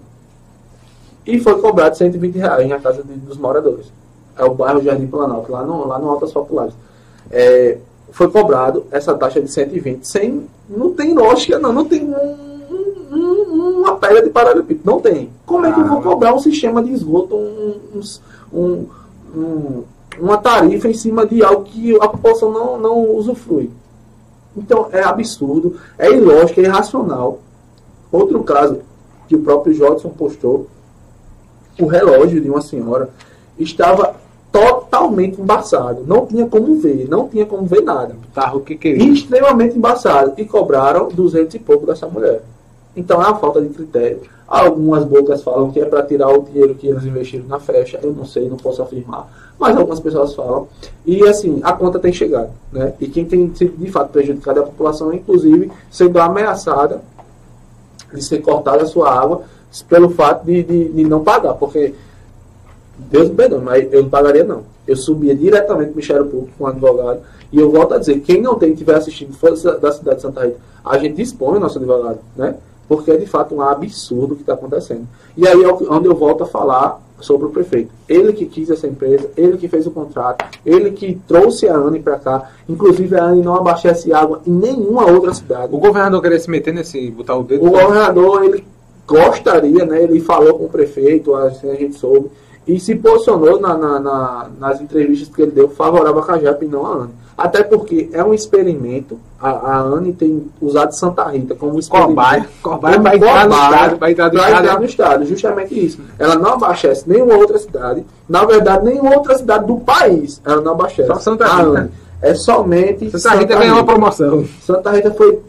E 1.25 1.39
foi 1.39 1.59
cobrado 1.59 1.97
120 1.97 2.35
reais 2.37 2.69
na 2.69 2.79
casa 2.79 3.03
de, 3.03 3.13
dos 3.13 3.37
moradores. 3.37 3.91
É 4.37 4.43
o 4.43 4.53
bairro 4.53 4.83
Jardim 4.83 5.07
Planalto, 5.07 5.51
lá 5.51 5.63
no, 5.63 5.87
lá 5.87 5.97
no 5.97 6.09
Altas 6.09 6.31
Populares. 6.31 6.73
É, 7.31 7.77
foi 8.11 8.29
cobrado 8.29 8.85
essa 8.91 9.13
taxa 9.15 9.41
de 9.41 9.51
120 9.51 10.07
sem. 10.07 10.47
Não 10.69 10.93
tem 10.93 11.13
lógica, 11.13 11.57
não. 11.59 11.73
Não 11.73 11.85
tem 11.85 12.03
um 12.03 12.54
um, 13.19 13.79
uma 13.79 13.95
pedra 13.97 14.23
de 14.23 14.29
paralelepípedo. 14.29 14.89
Não 14.89 14.99
tem. 14.99 15.29
Como 15.45 15.65
é 15.65 15.71
que 15.71 15.79
eu 15.79 15.87
vou 15.87 16.01
cobrar 16.01 16.33
um 16.33 16.39
sistema 16.39 16.83
de 16.83 16.91
esgoto, 16.91 17.35
um, 17.35 18.01
um, 18.53 18.85
um, 19.35 19.83
uma 20.19 20.37
tarifa 20.37 20.87
em 20.87 20.93
cima 20.93 21.25
de 21.25 21.43
algo 21.43 21.63
que 21.63 21.95
a 21.95 22.07
população 22.07 22.51
não, 22.51 22.79
não 22.79 23.15
usufrui? 23.15 23.69
Então 24.55 24.87
é 24.91 25.03
absurdo, 25.03 25.75
é 25.97 26.11
ilógico, 26.11 26.59
é 26.59 26.63
irracional. 26.63 27.39
Outro 28.11 28.43
caso 28.43 28.79
que 29.27 29.35
o 29.35 29.41
próprio 29.41 29.73
Jodson 29.73 30.09
postou, 30.09 30.67
o 31.79 31.85
relógio 31.85 32.39
de 32.39 32.49
uma 32.49 32.61
senhora 32.61 33.09
estava 33.59 34.15
totalmente 34.51 35.41
embaçado. 35.41 36.05
Não 36.07 36.25
tinha 36.25 36.47
como 36.47 36.79
ver, 36.79 37.09
não 37.09 37.27
tinha 37.27 37.45
como 37.45 37.65
ver 37.65 37.81
nada. 37.81 38.15
Carro 38.33 38.61
que 38.61 38.75
que 38.75 38.87
é 38.87 38.91
Extremamente 38.91 39.77
embaçado. 39.77 40.33
E 40.37 40.45
cobraram 40.45 41.09
200 41.09 41.55
e 41.55 41.59
pouco 41.59 41.85
dessa 41.85 42.07
mulher. 42.07 42.41
Então 42.95 43.21
é 43.21 43.25
falta 43.35 43.61
de 43.61 43.69
critério. 43.69 44.21
Algumas 44.47 45.03
bocas 45.03 45.41
falam 45.41 45.71
que 45.71 45.79
é 45.79 45.85
para 45.85 46.03
tirar 46.03 46.29
o 46.29 46.43
dinheiro 46.43 46.75
que 46.75 46.87
eles 46.87 47.03
investiram 47.03 47.45
na 47.47 47.59
festa. 47.59 47.99
Eu 48.01 48.13
não 48.13 48.25
sei, 48.25 48.47
não 48.47 48.57
posso 48.57 48.81
afirmar. 48.81 49.27
Mas 49.59 49.75
algumas 49.75 49.99
pessoas 49.99 50.33
falam. 50.35 50.67
E 51.05 51.23
assim, 51.23 51.59
a 51.63 51.73
conta 51.73 51.99
tem 51.99 52.13
chegado. 52.13 52.51
Né? 52.71 52.93
E 52.99 53.07
quem 53.07 53.25
tem 53.25 53.53
sido 53.55 53.75
de 53.77 53.91
fato 53.91 54.11
prejudicado 54.11 54.59
é 54.59 54.63
a 54.63 54.65
população, 54.65 55.13
inclusive 55.13 55.71
sendo 55.89 56.19
ameaçada 56.19 57.01
de 58.13 58.21
ser 58.21 58.39
cortada 58.41 58.83
a 58.83 58.85
sua 58.85 59.11
água 59.11 59.43
pelo 59.89 60.09
fato 60.09 60.45
de, 60.45 60.63
de, 60.63 60.89
de 60.89 61.03
não 61.03 61.23
pagar. 61.23 61.55
Porque, 61.55 61.93
Deus 62.97 63.29
me 63.29 63.35
perdoe, 63.35 63.61
mas 63.61 63.91
eu 63.91 64.03
não 64.03 64.09
pagaria 64.09 64.43
não. 64.43 64.63
Eu 64.87 64.95
subia 64.95 65.35
diretamente 65.35 65.87
para 65.87 65.93
o 65.93 65.95
Ministério 65.95 66.25
Público 66.27 66.51
com 66.57 66.63
um 66.63 66.67
advogado. 66.67 67.21
E 67.51 67.59
eu 67.59 67.71
volto 67.71 67.93
a 67.93 67.97
dizer, 67.97 68.19
quem 68.19 68.41
não 68.41 68.55
tem, 68.55 68.73
estiver 68.73 68.95
assistindo, 68.95 69.33
for 69.33 69.51
da 69.79 69.91
cidade 69.91 70.17
de 70.17 70.21
Santa 70.21 70.45
Rita, 70.45 70.57
a 70.83 70.97
gente 70.97 71.15
dispõe 71.15 71.57
o 71.57 71.59
nosso 71.59 71.77
advogado, 71.77 72.19
né? 72.35 72.55
Porque 72.87 73.11
é 73.11 73.17
de 73.17 73.25
fato 73.25 73.55
um 73.55 73.61
absurdo 73.61 74.33
o 74.33 74.35
que 74.35 74.43
está 74.43 74.53
acontecendo. 74.53 75.07
E 75.35 75.47
aí 75.47 75.63
é 75.63 75.67
onde 75.67 76.07
eu 76.07 76.15
volto 76.15 76.43
a 76.43 76.47
falar 76.47 77.01
sobre 77.19 77.47
o 77.47 77.49
prefeito. 77.49 77.91
Ele 78.07 78.33
que 78.33 78.45
quis 78.45 78.69
essa 78.69 78.87
empresa, 78.87 79.29
ele 79.37 79.57
que 79.57 79.67
fez 79.67 79.87
o 79.87 79.91
contrato, 79.91 80.45
ele 80.65 80.91
que 80.91 81.19
trouxe 81.27 81.67
a 81.67 81.75
ANE 81.75 81.99
para 81.99 82.17
cá. 82.17 82.51
Inclusive 82.67 83.17
a 83.17 83.23
ANE 83.23 83.41
não 83.41 83.55
abastece 83.55 84.13
água 84.13 84.41
em 84.45 84.51
nenhuma 84.51 85.09
outra 85.09 85.33
cidade. 85.33 85.73
O 85.73 85.77
governador 85.77 86.21
queria 86.21 86.39
se 86.39 86.49
meter 86.49 86.73
nesse, 86.73 87.09
botar 87.11 87.37
o 87.37 87.43
dedo? 87.43 87.65
O 87.65 87.71
governador, 87.71 88.43
ele 88.43 88.65
gostaria, 89.07 89.85
né? 89.85 90.03
Ele 90.03 90.19
falou 90.19 90.57
com 90.57 90.65
o 90.65 90.69
prefeito, 90.69 91.33
assim 91.35 91.69
a 91.69 91.75
gente 91.75 91.95
soube, 91.95 92.29
e 92.67 92.79
se 92.79 92.95
posicionou 92.95 93.59
na, 93.59 93.77
na, 93.77 93.99
na, 93.99 94.49
nas 94.59 94.81
entrevistas 94.81 95.33
que 95.33 95.41
ele 95.41 95.51
deu 95.51 95.69
favorável 95.69 96.19
a 96.21 96.25
Cajap 96.25 96.65
e 96.65 96.67
não 96.67 96.85
a 96.85 96.95
ANE. 97.03 97.13
Até 97.37 97.63
porque 97.63 98.09
é 98.13 98.23
um 98.23 98.33
experimento. 98.33 99.19
A, 99.39 99.49
a 99.49 99.79
Anne 99.81 100.13
tem 100.13 100.47
usado 100.61 100.93
Santa 100.93 101.25
Rita 101.25 101.53
como 101.53 101.77
experimento. 101.77 102.11
Cobaia. 102.11 102.47
Cobaia 102.61 102.99
para 103.01 103.15
entrar, 103.15 103.47
no 103.47 103.53
estado, 103.53 103.97
para 103.97 104.11
entrar, 104.11 104.27
entrar 104.27 104.79
no 104.79 104.85
estado. 104.85 105.25
Justamente 105.25 105.85
isso. 105.85 105.99
Ela 106.17 106.35
não 106.35 106.53
abastece 106.53 107.09
nenhuma 107.09 107.35
outra 107.35 107.57
cidade. 107.57 108.05
Na 108.27 108.45
verdade, 108.45 108.85
nenhuma 108.85 109.15
outra 109.15 109.37
cidade 109.37 109.65
do 109.65 109.77
país 109.77 110.41
ela 110.45 110.61
não 110.61 110.71
abastece. 110.71 111.07
Só 111.07 111.15
Santa 111.15 111.45
Rita. 111.45 111.91
É 112.21 112.33
somente 112.33 113.05
Santa, 113.11 113.19
Santa 113.19 113.35
Rita 113.35 113.55
ganhou 113.57 113.75
uma 113.75 113.85
promoção. 113.85 114.45
Santa 114.61 114.91
Rita 114.91 115.11
foi 115.11 115.39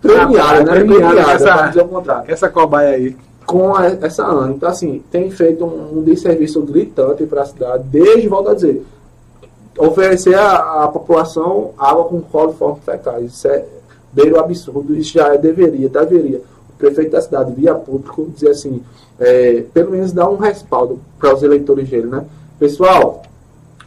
premiada, 0.00 0.64
né? 0.64 0.72
Premiada, 0.72 1.08
premiada 1.10 1.32
essa. 1.32 2.24
Essa 2.26 2.48
cobaia 2.48 2.96
aí. 2.96 3.16
com 3.46 3.74
a, 3.74 3.86
essa 3.86 4.24
ANA. 4.24 4.52
Então, 4.52 4.68
assim, 4.68 5.02
tem 5.10 5.30
feito 5.30 5.64
um, 5.64 5.98
um 5.98 6.02
desserviço 6.02 6.60
gritante 6.62 7.24
para 7.24 7.42
a 7.42 7.46
cidade, 7.46 7.84
desde, 7.90 8.26
volto 8.26 8.50
a 8.50 8.54
dizer, 8.54 8.84
oferecer 9.78 10.38
à 10.38 10.88
população 10.92 11.70
água 11.78 12.04
com 12.04 12.20
coliformes 12.20 12.84
fecais. 12.84 13.24
Isso 13.24 13.48
é 13.48 13.64
beiro 14.12 14.38
absurdo, 14.38 14.96
isso 14.96 15.12
já 15.12 15.34
é, 15.34 15.38
deveria, 15.38 15.88
deveria. 15.88 16.40
O 16.70 16.72
prefeito 16.78 17.12
da 17.12 17.20
cidade, 17.20 17.52
via 17.52 17.74
público, 17.74 18.30
dizer 18.34 18.50
assim, 18.50 18.82
é, 19.18 19.64
pelo 19.72 19.90
menos 19.90 20.12
dar 20.12 20.28
um 20.28 20.36
respaldo 20.36 21.00
para 21.18 21.34
os 21.34 21.42
eleitores 21.42 21.88
dele, 21.88 22.06
né? 22.06 22.24
Pessoal, 22.58 23.22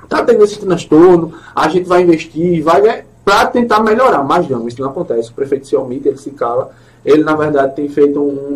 tá 0.08 0.24
tendo 0.24 0.44
esse 0.44 0.60
transtorno, 0.60 1.34
a 1.56 1.68
gente 1.70 1.88
vai 1.88 2.02
investir, 2.04 2.64
vai 2.64 2.82
né, 2.82 3.06
para 3.24 3.48
tentar 3.48 3.82
melhorar, 3.82 4.24
mas 4.24 4.48
não, 4.48 4.68
isso 4.68 4.82
não 4.82 4.90
acontece. 4.90 5.30
O 5.30 5.34
prefeito 5.34 5.68
se 5.68 5.76
omite, 5.76 6.08
ele 6.08 6.18
se 6.18 6.32
cala 6.32 6.72
ele 7.06 7.24
na 7.24 7.36
verdade 7.36 7.76
tem 7.76 7.88
feito 7.88 8.20
um, 8.20 8.54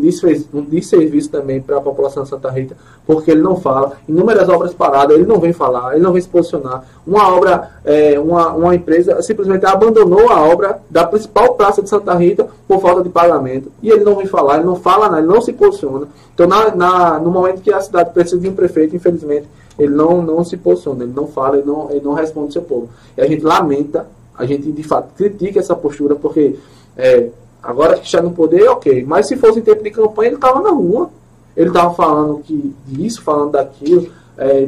um 0.53 0.61
desserviço 0.65 1.29
também 1.29 1.61
para 1.61 1.77
a 1.77 1.81
população 1.81 2.23
de 2.23 2.29
Santa 2.29 2.49
Rita, 2.49 2.75
porque 3.05 3.31
ele 3.31 3.41
não 3.41 3.55
fala. 3.55 3.93
Inúmeras 4.07 4.49
obras 4.49 4.73
paradas, 4.73 5.15
ele 5.15 5.25
não 5.25 5.39
vem 5.39 5.53
falar, 5.53 5.93
ele 5.93 6.03
não 6.03 6.11
vem 6.11 6.21
se 6.21 6.27
posicionar. 6.27 6.83
Uma 7.05 7.33
obra, 7.33 7.71
é, 7.85 8.19
uma, 8.19 8.53
uma 8.53 8.75
empresa 8.75 9.21
simplesmente 9.21 9.65
abandonou 9.65 10.29
a 10.29 10.41
obra 10.41 10.79
da 10.89 11.05
principal 11.05 11.53
praça 11.55 11.81
de 11.81 11.89
Santa 11.89 12.13
Rita 12.15 12.47
por 12.67 12.81
falta 12.81 13.01
de 13.01 13.09
pagamento. 13.09 13.71
E 13.81 13.89
ele 13.89 14.03
não 14.03 14.15
vem 14.15 14.25
falar, 14.25 14.55
ele 14.55 14.65
não 14.65 14.75
fala 14.75 15.09
nada, 15.09 15.19
ele 15.19 15.27
não 15.27 15.41
se 15.41 15.53
posiciona. 15.53 16.07
Então, 16.33 16.47
na, 16.47 16.75
na, 16.75 17.19
no 17.19 17.31
momento 17.31 17.61
que 17.61 17.71
a 17.71 17.79
cidade 17.79 18.11
precisa 18.11 18.39
de 18.39 18.49
um 18.49 18.53
prefeito, 18.53 18.95
infelizmente, 18.95 19.47
ele 19.77 19.93
não, 19.93 20.21
não 20.21 20.43
se 20.43 20.57
posiciona, 20.57 21.03
ele 21.03 21.13
não 21.15 21.27
fala, 21.27 21.57
ele 21.57 21.65
não, 21.65 21.89
ele 21.91 22.01
não 22.01 22.13
responde 22.13 22.47
ao 22.47 22.51
seu 22.51 22.61
povo. 22.61 22.89
E 23.17 23.21
a 23.21 23.27
gente 23.27 23.43
lamenta, 23.43 24.05
a 24.37 24.45
gente 24.45 24.71
de 24.71 24.83
fato 24.83 25.09
critica 25.15 25.59
essa 25.59 25.75
postura, 25.75 26.15
porque 26.15 26.55
é, 26.97 27.29
Agora 27.63 27.97
que 27.97 28.05
está 28.05 28.21
no 28.21 28.31
poder, 28.31 28.67
ok. 28.67 29.05
Mas 29.07 29.27
se 29.27 29.37
fosse 29.37 29.59
em 29.59 29.63
tempo 29.63 29.81
de 29.81 29.89
campanha, 29.89 30.27
ele 30.27 30.35
estava 30.35 30.61
na 30.61 30.71
rua. 30.71 31.09
Ele 31.55 31.69
estava 31.69 31.93
falando 31.93 32.39
que 32.39 32.75
disso, 32.85 33.21
falando 33.21 33.51
daquilo, 33.51 34.09
é, 34.37 34.67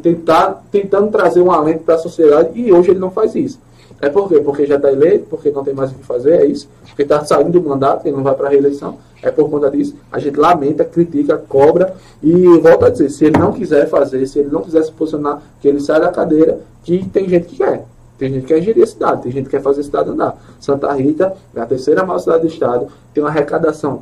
tentar, 0.00 0.62
tentando 0.70 1.10
trazer 1.10 1.42
um 1.42 1.50
alento 1.50 1.82
para 1.82 1.96
a 1.96 1.98
sociedade 1.98 2.50
e 2.54 2.72
hoje 2.72 2.90
ele 2.90 3.00
não 3.00 3.10
faz 3.10 3.34
isso. 3.34 3.58
É 4.00 4.08
por 4.08 4.28
quê? 4.28 4.40
Porque 4.40 4.66
já 4.66 4.76
está 4.76 4.92
eleito, 4.92 5.26
porque 5.28 5.50
não 5.50 5.64
tem 5.64 5.74
mais 5.74 5.90
o 5.90 5.94
que 5.94 6.04
fazer, 6.04 6.42
é 6.42 6.46
isso. 6.46 6.68
Porque 6.86 7.02
está 7.02 7.24
saindo 7.24 7.50
do 7.50 7.68
mandato, 7.68 8.06
ele 8.06 8.16
não 8.16 8.22
vai 8.22 8.34
para 8.34 8.46
a 8.46 8.50
reeleição. 8.50 8.98
É 9.22 9.30
por 9.30 9.48
conta 9.48 9.70
disso. 9.70 9.96
A 10.12 10.18
gente 10.18 10.38
lamenta, 10.38 10.84
critica, 10.84 11.38
cobra 11.48 11.94
e 12.22 12.46
volta 12.58 12.86
a 12.86 12.90
dizer, 12.90 13.08
se 13.10 13.24
ele 13.24 13.38
não 13.38 13.52
quiser 13.52 13.88
fazer, 13.88 14.26
se 14.26 14.38
ele 14.38 14.50
não 14.50 14.62
quiser 14.62 14.82
se 14.82 14.92
posicionar, 14.92 15.42
que 15.60 15.66
ele 15.66 15.80
sai 15.80 16.00
da 16.00 16.08
cadeira, 16.08 16.60
que 16.82 17.08
tem 17.08 17.28
gente 17.28 17.46
que 17.46 17.56
quer. 17.56 17.84
Tem 18.24 18.32
gente 18.32 18.46
que 18.46 18.54
quer 18.54 18.62
gerir 18.62 18.82
a 18.82 18.86
cidade, 18.86 19.22
tem 19.22 19.32
gente 19.32 19.44
que 19.44 19.50
quer 19.50 19.60
fazer 19.60 19.82
a 19.82 19.84
cidade 19.84 20.08
andar. 20.08 20.42
Santa 20.58 20.90
Rita 20.94 21.34
é 21.54 21.60
a 21.60 21.66
terceira 21.66 22.06
maior 22.06 22.18
cidade 22.18 22.40
do 22.40 22.46
estado, 22.46 22.88
tem 23.12 23.22
uma 23.22 23.28
arrecadação, 23.28 24.00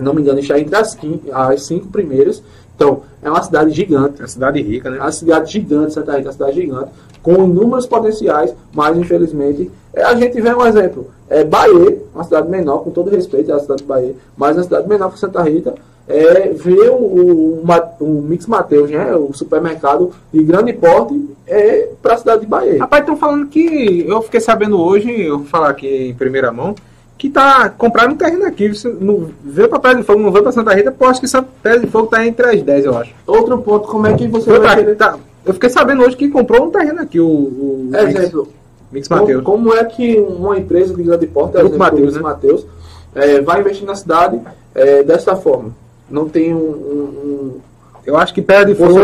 não 0.00 0.12
me 0.12 0.20
engano, 0.20 0.40
está 0.40 0.58
entre 0.58 0.74
as, 0.74 0.98
as 1.32 1.62
cinco 1.62 1.86
primeiras. 1.86 2.42
Então, 2.74 3.02
é 3.22 3.30
uma 3.30 3.40
cidade 3.44 3.70
gigante. 3.70 4.16
É 4.18 4.22
uma 4.22 4.28
cidade 4.28 4.60
rica, 4.60 4.90
né? 4.90 4.98
É 4.98 5.00
uma 5.00 5.12
cidade 5.12 5.52
gigante, 5.52 5.94
Santa 5.94 6.16
Rita 6.16 6.24
é 6.24 6.26
uma 6.26 6.32
cidade 6.32 6.60
gigante, 6.60 6.90
com 7.22 7.44
inúmeros 7.44 7.86
potenciais, 7.86 8.52
mas 8.74 8.98
infelizmente, 8.98 9.70
é, 9.94 10.02
a 10.02 10.16
gente 10.16 10.40
vê 10.40 10.52
um 10.52 10.66
exemplo. 10.66 11.06
É 11.28 11.44
Bahia, 11.44 12.02
uma 12.12 12.24
cidade 12.24 12.48
menor, 12.48 12.78
com 12.78 12.90
todo 12.90 13.10
respeito 13.10 13.52
à 13.52 13.60
cidade 13.60 13.82
de 13.82 13.86
Bahia, 13.86 14.16
mas 14.36 14.56
uma 14.56 14.64
cidade 14.64 14.88
menor 14.88 15.12
que 15.12 15.20
Santa 15.20 15.40
Rita, 15.40 15.72
é, 16.08 16.48
ver 16.50 16.90
o, 16.90 16.94
o, 16.94 17.64
o 18.00 18.22
Mix 18.22 18.46
Mateus, 18.46 18.90
né, 18.90 19.14
o 19.14 19.32
supermercado 19.32 20.12
de 20.32 20.42
grande 20.42 20.72
porte, 20.72 21.28
é 21.46 21.88
para 22.00 22.14
a 22.14 22.18
cidade 22.18 22.40
de 22.42 22.46
Bahia. 22.46 22.78
Rapaz, 22.78 23.02
estão 23.02 23.16
falando 23.16 23.46
que, 23.48 24.04
eu 24.06 24.22
fiquei 24.22 24.40
sabendo 24.40 24.80
hoje, 24.80 25.10
eu 25.22 25.38
vou 25.38 25.46
falar 25.46 25.70
aqui 25.70 26.08
em 26.08 26.14
primeira 26.14 26.52
mão, 26.52 26.74
que 27.18 27.30
tá 27.30 27.68
comprando 27.70 28.12
um 28.12 28.16
terreno 28.16 28.44
aqui. 28.46 28.68
Você 28.68 28.88
não 29.00 29.30
vê 29.42 29.66
para 29.66 29.78
Pedra 29.78 29.98
de 29.98 30.04
Fogo, 30.04 30.20
não 30.20 30.32
vê 30.32 30.42
para 30.42 30.52
Santa 30.52 30.74
Rita, 30.74 30.92
pô, 30.92 31.06
acho 31.06 31.20
que 31.20 31.28
Santa 31.28 31.48
Pedra 31.62 31.80
de 31.80 31.86
Fogo 31.86 32.06
tá 32.08 32.24
entre 32.26 32.46
as 32.46 32.62
10, 32.62 32.84
eu 32.84 32.96
acho. 32.96 33.12
Outro 33.26 33.58
ponto, 33.58 33.88
como 33.88 34.06
é 34.06 34.14
que 34.14 34.28
você 34.28 34.50
vai 34.50 34.60
pra, 34.60 34.76
querer... 34.76 34.96
tá, 34.96 35.18
Eu 35.44 35.54
fiquei 35.54 35.70
sabendo 35.70 36.02
hoje 36.02 36.16
que 36.16 36.28
comprou 36.28 36.66
um 36.66 36.70
terreno 36.70 37.00
aqui, 37.00 37.18
o, 37.18 37.26
o 37.26 37.90
Exemplo, 37.94 38.48
Mix, 38.92 39.08
Mix 39.08 39.08
Mateus. 39.08 39.42
Como, 39.42 39.74
é 39.74 39.84
que 39.84 40.18
uma 40.20 40.58
empresa 40.58 40.94
de 40.94 41.02
grande 41.02 41.26
porte, 41.26 41.56
exemplo, 41.56 41.78
Mateus, 41.78 42.14
né? 42.14 42.20
Mateus 42.20 42.66
é, 43.14 43.40
vai 43.40 43.60
investir 43.60 43.86
na 43.86 43.94
cidade 43.94 44.40
é, 44.74 45.02
dessa 45.02 45.34
forma? 45.34 45.72
Não 46.10 46.28
tem 46.28 46.54
um, 46.54 46.58
um, 46.58 47.60
eu 48.06 48.16
acho 48.16 48.32
que 48.32 48.40
Pedra 48.40 48.66
de 48.66 48.74
Fogo, 48.76 48.94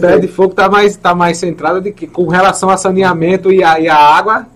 Pedra 0.00 0.20
de 0.20 0.28
Fogo 0.28 0.54
tá 0.54 0.68
mais, 0.68 0.96
tá 0.96 1.14
mais 1.14 1.36
centrada 1.36 1.80
de 1.80 1.90
que 1.90 2.06
com 2.06 2.28
relação 2.28 2.70
a 2.70 2.76
saneamento 2.76 3.52
e 3.52 3.62
a, 3.64 3.80
e 3.80 3.88
a 3.88 3.96
água, 3.96 4.46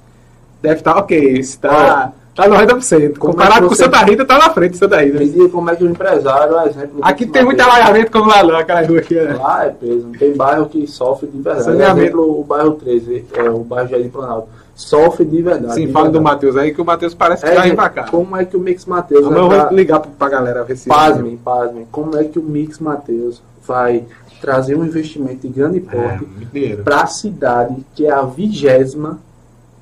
deve 0.63 0.77
estar 0.77 0.95
tá 0.95 1.01
ok. 1.01 1.39
Está 1.39 2.13
tá 2.35 2.49
90%. 2.49 3.19
Comparado 3.19 3.67
é 3.67 3.69
com 3.69 3.75
Santa 3.75 3.99
Rita, 4.05 4.25
tá 4.25 4.39
na 4.39 4.51
frente 4.51 4.77
Santa 4.77 5.03
Rita. 5.03 5.19
Me 5.19 5.49
como 5.49 5.69
é 5.71 5.75
que 5.75 5.83
o 5.83 5.91
empresário, 5.91 6.55
por 6.55 6.69
exemplo. 6.69 7.01
Aqui 7.03 7.27
tem 7.27 7.45
muito 7.45 7.61
alagamento 7.61 8.13
como 8.13 8.31
lá, 8.31 8.45
não, 8.45 8.57
aquela 8.57 8.87
rua 8.87 9.01
aqui. 9.01 9.17
Né? 9.17 9.35
Lá 9.35 9.67
é 9.67 9.71
peso. 9.71 10.13
Tem 10.17 10.37
bairro 10.37 10.67
que 10.67 10.87
sofre 10.87 11.27
de 11.27 11.41
verdade. 11.43 11.65
Saneamento. 11.65 12.01
Exemplo, 12.01 12.41
o 12.41 12.45
bairro 12.45 12.73
13, 12.73 13.27
é, 13.35 13.51
o 13.51 13.65
bairro 13.65 13.89
Jardim 13.89 14.09
Planalto 14.09 14.49
sofre 14.81 15.25
de 15.25 15.43
verdade. 15.43 15.75
Sim, 15.75 15.87
de 15.87 15.93
fala 15.93 16.07
verdade. 16.07 16.25
do 16.25 16.31
Matheus 16.31 16.57
aí, 16.57 16.73
que 16.73 16.81
o 16.81 16.85
Matheus 16.85 17.15
parece 17.15 17.45
que 17.45 17.51
é, 17.51 17.55
vai 17.55 17.75
pra 17.75 17.89
cá. 17.89 18.05
Como 18.05 18.37
é 18.37 18.45
que 18.45 18.57
o 18.57 18.61
Mix 18.61 18.87
Matheus 18.87 19.25
vai. 19.27 19.39
Eu 19.39 19.49
vou 19.49 19.71
ligar 19.73 20.01
pra 20.01 20.29
galera 20.29 20.65
ver 20.65 20.77
se. 20.77 20.89
Pasmem, 20.89 21.37
pasmem. 21.37 21.87
Como 21.91 22.17
é 22.17 22.25
que 22.25 22.39
o 22.39 22.43
Mix 22.43 22.79
Matheus 22.79 23.43
vai 23.67 24.05
trazer 24.41 24.75
um 24.75 24.85
investimento 24.85 25.47
de 25.47 25.49
grande 25.49 25.81
porte 25.81 26.27
é, 26.55 26.77
para 26.77 27.03
a 27.03 27.07
cidade 27.07 27.77
que 27.95 28.07
é 28.07 28.11
a 28.11 28.23
vigésima 28.23 29.19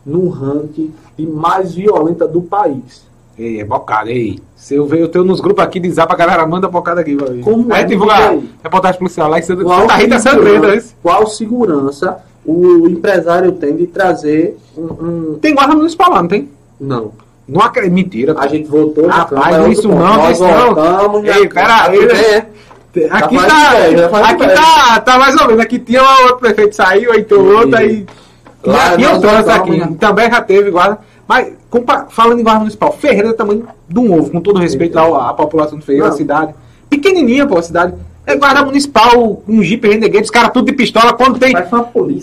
no 0.05 0.29
ranking 0.29 0.93
de 1.17 1.27
mais 1.27 1.75
violenta 1.75 2.27
do 2.27 2.43
país. 2.43 3.07
Ei, 3.39 3.61
é 3.61 3.65
bocada, 3.65 4.11
ei. 4.11 4.41
Se 4.57 4.75
eu 4.75 4.85
ver, 4.85 5.01
eu 5.01 5.09
tenho 5.09 5.25
nos 5.25 5.41
grupos 5.41 5.63
aqui 5.63 5.79
de 5.79 5.89
zap, 5.91 6.13
a 6.13 6.17
galera 6.17 6.45
manda 6.45 6.67
bocada 6.67 7.03
aqui, 7.03 7.15
vai 7.15 7.39
Como 7.39 7.73
é, 7.73 7.83
é 7.83 7.85
divulgar 7.85 8.37
reportagem 8.63 8.99
policial 8.99 9.31
lá 9.31 9.39
em 9.39 9.43
Santa 9.43 9.97
Rita 9.97 10.19
Sandreta, 10.19 10.85
Qual 11.01 11.27
segurança 11.29 12.19
o 12.51 12.89
empresário 12.89 13.53
tem 13.53 13.77
de 13.77 13.87
trazer 13.87 14.57
um. 14.77 14.83
um... 14.83 15.39
Tem 15.39 15.55
guarda 15.55 15.75
municipal 15.75 16.11
lá, 16.11 16.23
não 16.23 16.29
tem? 16.29 16.49
Não. 16.81 17.13
Não 17.47 17.61
acredito. 17.61 17.93
Mentira. 17.93 18.35
A 18.39 18.47
gente 18.47 18.69
votou 18.69 19.07
na 19.07 19.17
Rapaz, 19.17 19.57
Câmara. 19.57 19.69
isso 19.69 19.89
não, 19.89 20.31
isso 20.31 20.43
não. 20.43 21.25
Ei, 21.27 21.49
pera 21.49 21.85
aí. 21.85 21.99
É. 22.07 22.47
Aqui 23.11 23.37
tá, 23.37 24.29
aqui 24.31 24.47
tá, 24.49 25.01
tá 25.01 25.19
mais 25.19 25.39
ou 25.39 25.47
menos. 25.47 25.61
Aqui 25.61 25.79
tinha 25.79 26.03
o 26.03 26.23
outro 26.23 26.39
prefeito 26.39 26.75
saiu, 26.75 27.13
aí 27.13 27.23
tem 27.23 27.39
outro, 27.39 27.77
aí. 27.77 28.07
Lá, 28.65 28.95
eu 28.95 29.21
trouxe 29.21 29.51
aqui. 29.51 29.95
Também 29.97 30.31
já 30.31 30.41
teve 30.41 30.71
guarda. 30.71 30.99
Mas, 31.27 31.53
falando 32.09 32.41
em 32.41 32.43
guarda 32.43 32.61
municipal, 32.61 32.93
Ferreira 32.93 33.29
é 33.29 33.33
tamanho 33.35 33.69
de 33.87 33.99
um 33.99 34.19
ovo, 34.19 34.31
com 34.31 34.41
todo 34.41 34.59
respeito 34.59 34.99
à, 34.99 35.29
à 35.29 35.35
população 35.35 35.79
de 35.79 35.85
Ferreira, 35.85 36.09
a 36.09 36.13
cidade. 36.13 36.55
Pequenininha, 36.89 37.47
pô, 37.47 37.59
a 37.59 37.63
cidade. 37.63 37.95
É 38.29 38.37
guarda 38.37 38.63
municipal, 38.63 39.43
um 39.49 39.63
Jeep 39.63 39.89
Renegade, 39.89 40.25
os 40.25 40.31
caras 40.31 40.51
tudo 40.53 40.67
de 40.67 40.75
pistola. 40.75 41.15
Quando 41.15 41.39
tem 41.39 41.55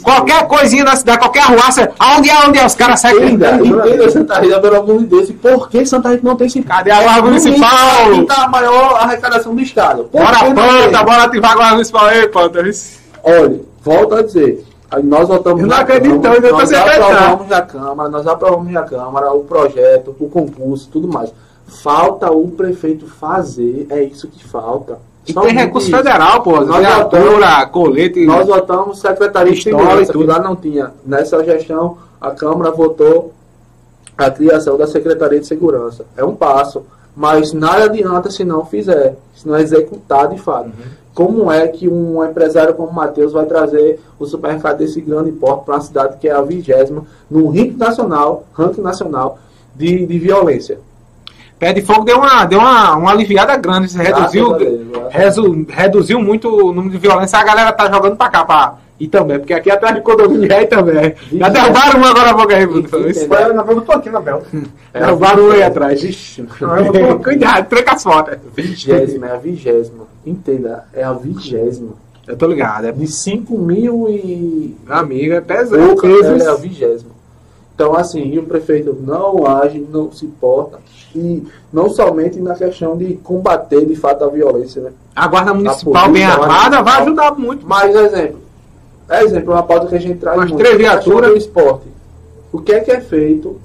qualquer 0.03 0.41
né? 0.41 0.43
coisinha 0.43 0.84
na 0.84 0.95
cidade, 0.95 1.18
qualquer 1.18 1.41
arruaça, 1.41 1.91
aonde 1.97 2.30
é, 2.30 2.47
onde 2.47 2.60
é? 2.60 2.66
Os 2.68 2.76
caras 2.76 2.99
saem 2.99 3.38
gritando. 3.38 3.66
Entenda, 3.66 4.12
Santa 4.12 4.39
Rita, 4.39 4.60
pelo 4.60 4.76
amor 4.76 4.99
de 4.99 5.06
Deus. 5.06 5.32
Por 5.32 5.68
que 5.68 5.84
Santa 5.84 6.10
Rita 6.10 6.22
não 6.24 6.36
tem 6.36 6.45
esse 6.45 6.62
Cadê 6.62 6.91
a 6.91 7.01
guarda 7.01 7.22
municipal? 7.24 7.70
Quem 8.12 8.26
tá 8.28 8.43
a 8.43 8.47
maior 8.47 8.97
arrecadação 9.01 9.56
do 9.56 9.62
estado? 9.62 10.03
Por 10.03 10.22
bora, 10.22 10.38
Panta, 10.38 11.03
bora 11.03 11.24
ativar 11.24 11.51
a 11.51 11.56
guarda 11.56 11.74
municipal 11.74 12.06
aí, 12.06 12.28
Panta. 12.28 12.60
Olha, 13.24 13.62
volto 13.82 14.14
a 14.14 14.22
dizer. 14.22 14.64
Nós 15.03 15.28
votamos 15.28 15.62
eu 15.62 15.68
não 15.68 15.76
acredito, 15.76 16.22
Câmara, 16.22 16.47
eu 16.47 16.53
nós 16.53 16.72
aprovamos 16.72 17.47
na 17.49 17.62
Câmara, 17.64 18.10
nós 18.10 18.28
aprovamos 18.28 18.72
na 18.72 18.84
Câmara 18.84 19.34
o 19.34 19.43
projeto, 19.43 20.16
o 20.20 20.30
concurso, 20.30 20.88
tudo 20.91 21.08
mais. 21.08 21.34
Falta 21.68 22.32
o 22.32 22.47
prefeito 22.51 23.08
fazer, 23.08 23.88
é 23.89 24.03
isso 24.03 24.28
que 24.28 24.43
falta. 24.43 24.99
E 25.28 25.34
tem 25.34 25.53
recurso 25.53 25.88
isso. 25.88 25.97
federal, 25.97 26.43
pô. 26.43 26.61
Nós 26.61 26.86
votamos, 26.86 27.65
colete. 27.71 28.26
Nós 28.26 28.47
votamos 28.47 28.99
Secretaria 28.99 29.53
de 29.53 29.63
Segurança, 29.63 30.11
que 30.11 30.23
lá 30.23 30.39
não 30.39 30.55
tinha. 30.55 30.91
Nessa 31.05 31.43
gestão, 31.43 31.97
a 32.21 32.32
Câmara 32.32 32.71
votou 32.71 33.34
a 34.17 34.30
criação 34.30 34.78
da 34.78 34.88
Secretaria 34.88 35.39
de 35.39 35.47
Segurança. 35.47 36.05
É 36.15 36.23
um 36.23 36.36
passo. 36.36 36.84
Mas 37.15 37.53
nada 37.53 37.86
adianta 37.86 38.30
se 38.30 38.43
não 38.43 38.65
fizer, 38.65 39.15
se 39.34 39.47
não 39.47 39.57
executar 39.57 40.28
de 40.28 40.38
fato. 40.38 40.65
Uhum. 40.65 41.05
Como 41.13 41.49
é 41.49 41.65
que 41.65 41.88
um 41.88 42.21
empresário 42.26 42.73
como 42.73 42.89
o 42.89 42.93
Matheus 42.93 43.32
vai 43.32 43.45
trazer 43.45 44.01
o 44.19 44.26
supermercado 44.26 44.80
desse 44.80 44.99
grande 44.99 45.32
porte 45.32 45.63
para 45.63 45.76
uma 45.76 45.82
cidade 45.82 46.17
que 46.17 46.28
é 46.28 46.34
a 46.34 46.41
vigésima 46.41 47.05
no 47.32 47.47
ranking 47.47 47.78
nacional, 47.78 48.43
ranking 48.51 48.82
nacional 48.82 49.39
de, 49.73 50.05
de 50.05 50.19
violência? 50.19 50.78
Pé 51.60 51.74
de 51.74 51.82
Fogo 51.82 52.03
deu 52.03 52.18
uma, 52.18 52.45
deu 52.45 52.60
uma, 52.60 52.95
uma 52.95 53.12
aliviada 53.12 53.56
grande, 53.56 53.95
reduziu, 53.97 54.58
resu, 55.10 55.66
reduziu 55.70 56.20
muito 56.20 56.49
o 56.49 56.74
número 56.74 56.91
de 56.91 56.97
violência. 56.97 57.39
A 57.39 57.43
galera 57.43 57.72
tá 57.72 57.89
jogando 57.89 58.18
pra 58.18 58.30
cá, 58.30 58.43
pra 58.43 58.76
e 58.97 59.10
também, 59.10 59.38
porque 59.38 59.53
aqui 59.53 59.70
atrás 59.70 59.93
de 59.93 60.01
condomínio 60.01 60.51
é 60.51 60.66
também. 60.66 61.14
Já 61.34 61.49
derrubaram 61.49 61.99
um 61.99 62.06
agora 62.06 62.30
a 62.30 62.34
boca 62.34 62.56
aí, 62.56 62.66
Bruno. 62.66 63.10
Isso 63.10 63.28
foi 63.28 63.53
na 63.53 63.62
eu 63.62 63.82
tô 63.82 63.91
aqui 63.91 64.10
na 64.10 64.22
Bel. 64.22 64.41
Derrubaram 64.93 65.47
um 65.47 65.51
aí 65.51 65.64
atrás. 65.64 66.01
Ixi, 66.01 66.47
cuidado, 67.22 67.68
tranca 67.68 67.93
as 67.93 68.03
fotos. 68.03 68.38
Vigésima, 68.56 69.28
é 69.28 69.32
a 69.34 69.38
vigésima. 69.38 70.06
Entenda, 70.26 70.86
é 70.93 71.03
a 71.03 71.12
vigésima. 71.12 71.91
Eu 72.26 72.38
tô 72.38 72.47
ligado. 72.47 72.86
É 72.86 72.91
de 72.93 73.06
5 73.06 73.58
mil 73.58 74.08
e. 74.10 74.78
Amigo, 74.88 75.34
é 75.34 75.41
pesado. 75.41 75.86
Pouca, 75.88 76.08
é 76.08 76.47
a 76.47 76.56
vigésima. 76.56 77.12
Então, 77.76 77.93
assim, 77.93 78.24
e 78.24 78.39
o 78.39 78.43
prefeito 78.43 78.97
não 78.97 79.45
age, 79.45 79.86
não 79.91 80.10
se 80.10 80.26
porta, 80.26 80.80
e 81.16 81.47
não 81.72 81.89
somente 81.89 82.39
na 82.39 82.55
questão 82.55 82.97
de 82.97 83.16
combater 83.16 83.86
de 83.86 83.95
fato 83.95 84.24
a 84.24 84.28
violência, 84.28 84.82
né? 84.82 84.91
A 85.16 85.28
guarda 85.28 85.53
municipal 85.53 86.05
polícia, 86.05 86.11
bem 86.11 86.24
a 86.26 86.34
armada 86.34 86.82
vai 86.82 87.01
ajudar 87.01 87.32
muito. 87.38 87.66
Mas, 87.66 87.95
exemplo, 87.95 88.39
é 89.09 89.24
exemplo, 89.24 89.53
uma 89.53 89.63
pauta 89.63 89.88
que 89.88 89.95
a 89.95 89.99
gente 89.99 90.20
traz 90.20 90.38
Umas 90.38 90.49
muito, 90.49 90.61
três 90.61 90.76
a 90.76 90.78
viaturas. 90.78 91.32
do 91.32 91.38
esporte. 91.38 91.88
O 92.51 92.59
que 92.59 92.74
é 92.74 92.80
que 92.80 92.91
é 92.91 93.01
feito 93.01 93.59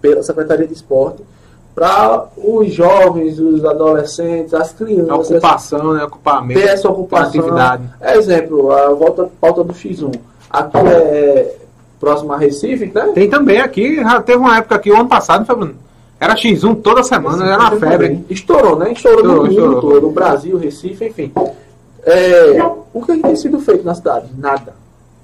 pela 0.00 0.22
Secretaria 0.22 0.66
de 0.66 0.72
Esporte 0.72 1.22
para 1.74 2.26
os 2.36 2.72
jovens, 2.72 3.38
os 3.38 3.64
adolescentes, 3.64 4.52
as 4.52 4.72
A 4.72 4.74
crianças 4.74 5.30
ocupação, 5.30 5.94
né? 5.94 6.04
Ocupamento. 6.04 6.60
ter 6.60 6.68
essa 6.68 6.88
ocupação. 6.90 7.40
atividade. 7.40 7.82
É 8.00 8.16
exemplo, 8.16 8.70
a 8.72 8.90
volta 8.90 9.30
pauta 9.40 9.64
do 9.64 9.72
X1. 9.72 10.12
Aqui 10.50 10.76
é 10.76 11.56
próximo 11.98 12.32
a 12.32 12.36
Recife, 12.36 12.90
né? 12.92 13.12
Tem 13.14 13.30
também 13.30 13.60
aqui, 13.60 13.96
já 14.02 14.20
teve 14.20 14.38
uma 14.38 14.58
época 14.58 14.74
aqui, 14.74 14.90
o 14.90 14.96
ano 14.96 15.08
passado, 15.08 15.46
foi, 15.46 15.54
Bruno? 15.54 15.74
Era 16.22 16.36
X1 16.36 16.80
toda 16.82 17.02
semana, 17.02 17.44
era 17.44 17.58
uma 17.58 17.70
febre. 17.72 18.24
Estourou, 18.30 18.78
né? 18.78 18.92
Estourou, 18.92 19.18
Estourou, 19.18 19.34
no 19.34 19.42
mundo 19.42 19.50
estourou. 19.50 19.80
todo, 19.80 20.00
no 20.02 20.12
Brasil, 20.12 20.56
Recife, 20.56 21.06
enfim. 21.08 21.32
É, 22.04 22.62
o 22.94 23.02
que 23.02 23.16
tem 23.18 23.34
sido 23.34 23.58
feito 23.58 23.84
na 23.84 23.92
cidade? 23.92 24.26
Nada. 24.38 24.72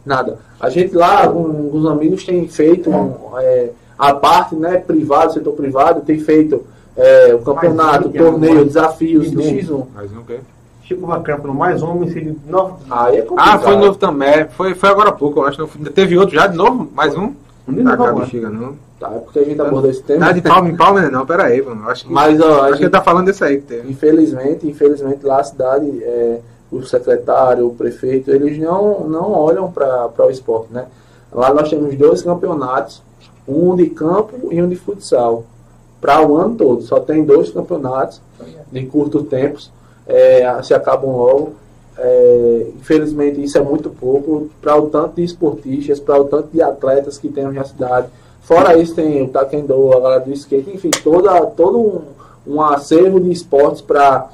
Nada. 0.04 0.38
A 0.58 0.68
gente 0.68 0.96
lá, 0.96 1.24
alguns 1.24 1.86
amigos, 1.86 2.24
tem 2.24 2.48
feito 2.48 2.90
um, 2.90 3.14
é, 3.38 3.70
a 3.96 4.12
parte 4.12 4.56
né, 4.56 4.78
privada, 4.78 5.30
setor 5.30 5.52
privado, 5.52 6.00
tem 6.00 6.18
feito 6.18 6.64
é, 6.96 7.32
o 7.32 7.38
campeonato, 7.42 8.08
um 8.08 8.10
que 8.10 8.18
é 8.18 8.20
torneio, 8.20 8.54
mais- 8.56 8.66
desafios 8.66 9.30
do 9.30 9.40
X1. 9.40 9.62
X1. 9.68 9.86
Mas 9.94 10.10
não 10.12 10.24
quer. 10.24 10.40
Chico 10.82 11.06
Vacampo 11.06 11.46
no 11.46 11.54
mais 11.54 11.80
um 11.80 11.90
homicídio 11.92 12.32
de 12.44 12.50
nove. 12.50 12.72
Aí 12.90 13.18
é. 13.18 13.26
Ah, 13.36 13.56
foi 13.58 13.76
novo 13.76 13.96
também. 13.98 14.46
Foi, 14.56 14.74
foi 14.74 14.88
agora 14.88 15.10
há 15.10 15.12
pouco, 15.12 15.38
eu 15.38 15.46
acho. 15.46 15.64
Teve 15.94 16.18
outro 16.18 16.34
já 16.34 16.48
de 16.48 16.56
novo? 16.56 16.90
Mais 16.92 17.14
um? 17.16 17.34
De 17.68 17.76
Tá, 17.76 17.90
novo 17.90 17.96
cara, 17.98 18.10
agora. 18.10 18.24
bexiga, 18.24 18.50
não. 18.50 18.76
Tá, 18.98 19.10
é 19.14 19.18
porque 19.18 19.38
a 19.38 19.44
gente 19.44 19.60
abordou 19.60 19.90
esse 19.90 20.02
tema. 20.02 20.26
Tá 20.26 20.32
de 20.32 20.40
palma 20.42 20.68
em 20.68 20.76
palma, 20.76 21.00
né? 21.02 21.08
Não, 21.10 21.24
pera 21.26 21.44
aí, 21.44 21.62
mano. 21.62 21.88
Acho 21.88 22.06
que, 22.06 22.12
Mas, 22.12 22.40
ó, 22.40 22.44
a 22.44 22.48
acho 22.50 22.62
que 22.62 22.70
gente 22.72 22.82
ele 22.84 22.90
tá 22.90 23.02
falando 23.02 23.26
desse 23.26 23.44
aí 23.44 23.58
que 23.58 23.66
teve. 23.66 23.90
Infelizmente, 23.90 24.66
infelizmente 24.66 25.24
lá 25.24 25.40
a 25.40 25.44
cidade, 25.44 26.02
é, 26.02 26.40
o 26.72 26.82
secretário, 26.82 27.66
o 27.66 27.74
prefeito, 27.74 28.30
eles 28.30 28.58
não, 28.58 29.00
não 29.08 29.32
olham 29.32 29.70
para 29.70 30.10
o 30.18 30.30
esporte, 30.30 30.72
né? 30.72 30.86
Lá 31.32 31.52
nós 31.52 31.68
temos 31.68 31.94
dois 31.96 32.22
campeonatos, 32.22 33.02
um 33.46 33.76
de 33.76 33.88
campo 33.90 34.48
e 34.50 34.60
um 34.62 34.68
de 34.68 34.76
futsal, 34.76 35.44
para 36.00 36.26
o 36.26 36.36
ano 36.36 36.54
todo. 36.56 36.82
Só 36.82 36.98
tem 37.00 37.22
dois 37.24 37.50
campeonatos 37.50 38.20
de 38.72 38.86
curto 38.86 39.22
tempos, 39.24 39.70
é, 40.06 40.60
se 40.62 40.72
acabam 40.74 41.10
logo. 41.16 41.52
É, 42.00 42.66
infelizmente 42.78 43.42
isso 43.42 43.58
é 43.58 43.60
muito 43.60 43.90
pouco 43.90 44.48
para 44.60 44.76
o 44.76 44.88
tanto 44.88 45.16
de 45.16 45.24
esportistas, 45.24 45.98
para 45.98 46.20
o 46.20 46.24
tanto 46.26 46.48
de 46.52 46.62
atletas 46.62 47.18
que 47.18 47.28
temos 47.28 47.54
na 47.54 47.64
cidade. 47.64 48.06
Fora 48.42 48.78
isso 48.78 48.94
tem 48.94 49.20
o 49.22 49.28
taekwondo, 49.28 49.92
a 49.92 50.00
galera 50.00 50.20
do 50.20 50.32
skate, 50.32 50.70
enfim, 50.70 50.90
toda, 51.02 51.44
todo 51.46 51.78
um, 51.78 52.02
um 52.54 52.62
acervo 52.62 53.20
de 53.20 53.30
esportes 53.32 53.82
para 53.82 54.30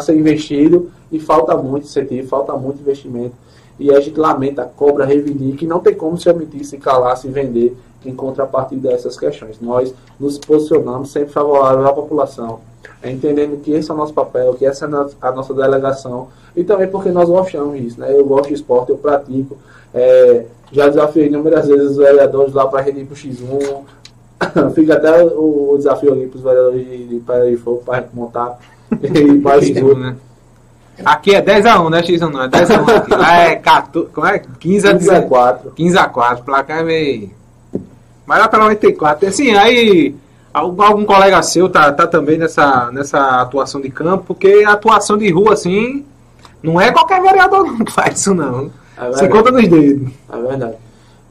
ser 0.00 0.16
investido 0.16 0.90
e 1.10 1.20
falta 1.20 1.56
muito 1.56 1.84
incentivo, 1.84 2.28
falta 2.28 2.52
muito 2.54 2.80
investimento. 2.80 3.34
E 3.78 3.94
a 3.94 4.00
gente 4.00 4.18
lamenta, 4.18 4.64
cobra, 4.64 5.04
reivindica 5.04 5.64
e 5.64 5.68
não 5.68 5.80
tem 5.80 5.94
como 5.94 6.18
se 6.18 6.28
omitir, 6.28 6.64
se 6.64 6.76
calar, 6.76 7.16
se 7.16 7.28
vender 7.28 7.76
em 8.04 8.14
contrapartida 8.14 8.88
dessas 8.88 9.18
questões. 9.18 9.60
Nós 9.60 9.94
nos 10.18 10.38
posicionamos 10.38 11.10
sempre 11.10 11.30
favorável 11.30 11.86
à 11.86 11.92
população, 11.92 12.60
entendendo 13.04 13.60
que 13.62 13.72
esse 13.72 13.90
é 13.90 13.94
o 13.94 13.96
nosso 13.96 14.12
papel, 14.12 14.54
que 14.54 14.64
essa 14.66 14.84
é 14.84 14.88
a 14.88 14.90
no- 14.90 15.10
a 15.20 15.32
nossa 15.32 15.54
delegação 15.54 16.28
e 16.56 16.64
também 16.64 16.88
porque 16.88 17.10
nós 17.10 17.28
gostamos 17.28 17.80
disso. 17.80 18.00
Né? 18.00 18.12
Eu 18.12 18.24
gosto 18.24 18.48
de 18.48 18.54
esporte, 18.54 18.90
eu 18.90 18.98
pratico. 18.98 19.56
É, 19.94 20.44
já 20.72 20.88
desafiei 20.88 21.26
inúmeras 21.28 21.66
vezes 21.66 21.92
os 21.92 21.96
vereadores 21.96 22.52
lá 22.52 22.66
para 22.66 22.80
a 22.80 22.82
gente 22.82 23.00
ir 23.00 23.04
para 23.04 23.14
o 23.14 23.16
X1. 23.16 24.72
Fica 24.74 24.94
até 24.94 25.24
o, 25.24 25.72
o 25.72 25.78
desafio 25.78 26.12
ali 26.12 26.26
para 26.26 26.36
os 26.36 26.42
vereadores 26.42 26.86
de, 26.86 27.06
de 27.06 27.20
Pedra 27.20 27.50
de 27.50 27.56
Fogo 27.56 27.82
para 27.84 28.04
montar 28.12 28.58
e 29.02 29.24
mais 29.40 29.64
X1, 29.64 29.96
né? 29.98 30.16
Aqui 31.04 31.34
é 31.34 31.42
10x1, 31.42 31.90
né, 31.90 32.02
X1 32.02 32.30
não? 32.30 32.42
É 32.42 32.48
10x1 32.48 32.96
aqui. 32.96 33.10
Lá 33.14 33.40
é 33.42 33.56
14, 33.56 34.10
como 34.12 34.26
é? 34.26 34.38
15 34.58 34.88
a 34.88 34.92
19. 34.92 35.26
4. 35.28 35.70
15 35.72 35.98
a 35.98 36.08
4, 36.08 36.44
placar 36.44 36.80
é 36.80 36.82
meio. 36.82 37.30
Mas 38.24 38.38
lá 38.38 38.48
pela 38.48 38.64
94. 38.64 39.28
Assim, 39.28 39.54
aí 39.54 40.14
algum, 40.56 41.04
colega 41.04 41.42
seu 41.42 41.68
tá, 41.68 41.92
tá 41.92 42.06
também 42.06 42.38
nessa, 42.38 42.90
nessa 42.90 43.42
atuação 43.42 43.80
de 43.80 43.90
campo, 43.90 44.24
porque 44.28 44.64
a 44.66 44.72
atuação 44.72 45.18
de 45.18 45.30
rua, 45.30 45.52
assim, 45.52 46.04
não 46.62 46.80
é 46.80 46.90
qualquer 46.90 47.20
vereador 47.20 47.66
não 47.66 47.84
que 47.84 47.92
faz 47.92 48.20
isso, 48.20 48.34
não. 48.34 48.70
É 48.96 49.02
verdade. 49.02 49.28
conta 49.28 49.50
nos 49.50 49.68
dedos. 49.68 50.12
É 50.32 50.40
verdade. 50.40 50.76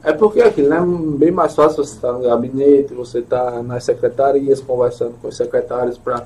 É 0.03 0.13
porque 0.13 0.39
aquilo 0.39 0.69
né, 0.69 0.78
é 0.78 1.17
bem 1.17 1.32
mais 1.32 1.55
fácil 1.55 1.84
você 1.84 1.95
estar 1.95 2.11
no 2.11 2.21
gabinete, 2.21 2.93
você 2.93 3.19
estar 3.19 3.63
nas 3.63 3.84
secretarias 3.84 4.61
conversando 4.61 5.15
com 5.19 5.28
os 5.28 5.36
secretários 5.36 5.97
para 5.97 6.23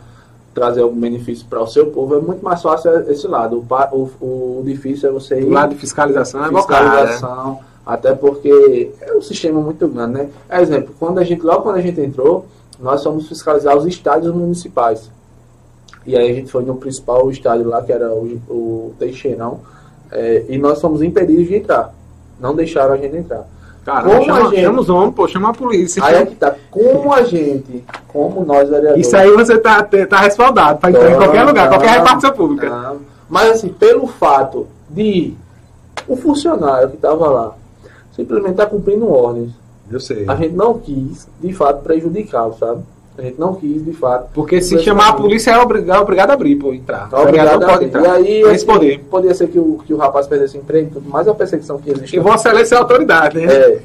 trazer 0.53 0.81
algum 0.81 0.99
benefício 0.99 1.45
para 1.49 1.61
o 1.61 1.67
seu 1.67 1.85
povo. 1.85 2.15
É 2.15 2.19
muito 2.19 2.43
mais 2.43 2.61
fácil 2.61 2.91
esse 3.09 3.25
lado. 3.25 3.65
O, 3.69 3.95
o, 3.95 4.59
o 4.59 4.63
difícil 4.65 5.07
é 5.07 5.11
você 5.13 5.39
ir 5.39 5.45
O 5.45 5.51
lado 5.51 5.73
de 5.73 5.79
fiscalização 5.79 6.43
é 6.43 6.51
né? 6.51 6.57
fiscalização, 6.57 7.59
até 7.85 8.13
porque 8.13 8.91
é 8.99 9.15
um 9.15 9.21
sistema 9.21 9.61
muito 9.61 9.87
grande, 9.87 10.13
né? 10.13 10.29
Exemplo, 10.51 10.93
quando 10.99 11.19
a 11.19 11.23
gente, 11.23 11.41
logo 11.41 11.61
quando 11.61 11.77
a 11.77 11.81
gente 11.81 12.01
entrou, 12.01 12.45
nós 12.79 13.03
fomos 13.03 13.27
fiscalizar 13.27 13.75
os 13.77 13.85
estádios 13.85 14.33
municipais. 14.33 15.11
E 16.05 16.15
aí 16.15 16.31
a 16.31 16.33
gente 16.33 16.51
foi 16.51 16.63
no 16.63 16.75
principal 16.75 17.29
estádio 17.29 17.67
lá, 17.67 17.81
que 17.81 17.91
era 17.91 18.11
o, 18.11 18.39
o 18.49 18.93
Teixeirão, 18.97 19.59
é, 20.11 20.45
e 20.49 20.57
nós 20.57 20.79
fomos 20.81 21.01
impedidos 21.01 21.47
de 21.47 21.55
entrar. 21.55 21.93
Não 22.39 22.55
deixaram 22.55 22.93
a 22.93 22.97
gente 22.97 23.15
entrar. 23.17 23.45
Cara, 23.85 24.03
Como 24.03 24.23
chama, 24.23 24.39
a 24.39 24.43
gente- 24.49 24.61
chama 24.61 24.81
os 24.81 24.89
homens, 24.89 25.13
pô, 25.15 25.27
chama 25.27 25.49
a 25.49 25.53
polícia. 25.53 26.03
Aí 26.03 26.15
é 26.15 26.25
que 26.25 26.35
tá, 26.35 26.55
como 26.71 27.13
a 27.13 27.23
gente, 27.23 27.83
como 28.07 28.45
nós 28.45 28.69
vereadores... 28.69 29.05
Isso 29.05 29.15
aí 29.15 29.31
você 29.31 29.57
tá, 29.57 29.83
tá 29.83 30.19
respaldado 30.21 30.79
pra 30.79 30.89
entrar 30.89 31.11
em 31.11 31.15
qualquer 31.17 31.43
lugar, 31.43 31.69
qualquer 31.69 31.91
Não, 31.91 31.97
repartição 31.99 32.31
pública. 32.33 32.69
não. 32.69 32.97
Mas 33.29 33.51
assim, 33.51 33.69
pelo 33.69 34.07
fato 34.07 34.67
de 34.89 35.33
o 36.07 36.15
funcionário 36.15 36.89
que 36.89 36.95
estava 36.95 37.27
lá 37.29 37.55
simplesmente 38.15 38.51
estar 38.51 38.65
cumprindo 38.65 39.07
ordens, 39.11 39.51
Eu 39.91 39.99
sei. 39.99 40.25
a 40.27 40.35
gente 40.35 40.53
não 40.55 40.77
quis, 40.79 41.27
de 41.41 41.53
fato, 41.53 41.83
prejudicá-lo, 41.83 42.55
sabe? 42.59 42.81
A 43.17 43.21
gente 43.21 43.37
não 43.39 43.53
quis, 43.55 43.83
de 43.83 43.91
fato. 43.91 44.29
Porque 44.33 44.61
se 44.61 44.79
chamar 44.79 45.09
a 45.09 45.13
polícia, 45.13 45.51
é 45.51 45.57
obrigado, 45.59 45.97
é 45.97 46.01
obrigado 46.01 46.29
a 46.31 46.33
abrir, 46.33 46.55
pô, 46.55 46.73
entrar. 46.73 47.09
tá 47.09 47.23
vereador 47.25 47.55
obrigado 47.55 47.63
a- 47.63 47.73
pode 47.73 47.85
entrar. 47.85 48.03
E 48.03 48.07
aí, 48.07 48.41
esse 48.43 48.49
assim, 48.51 48.65
poder. 48.65 48.99
poderia 49.09 49.35
ser 49.35 49.47
que 49.49 49.59
o, 49.59 49.79
que 49.85 49.93
o 49.93 49.97
rapaz 49.97 50.25
perdesse 50.27 50.57
o 50.57 50.61
emprego, 50.61 50.87
e 50.87 50.91
tudo 50.93 51.09
mais 51.09 51.27
é 51.27 51.29
a 51.29 51.33
perseguição 51.33 51.77
que 51.79 51.89
existe. 51.91 52.15
E 52.15 52.19
Vossa 52.19 52.47
Excelência 52.49 52.75
é 52.75 52.77
a 52.77 52.81
autoridade, 52.81 53.37
né? 53.39 53.53
É, 53.53 53.79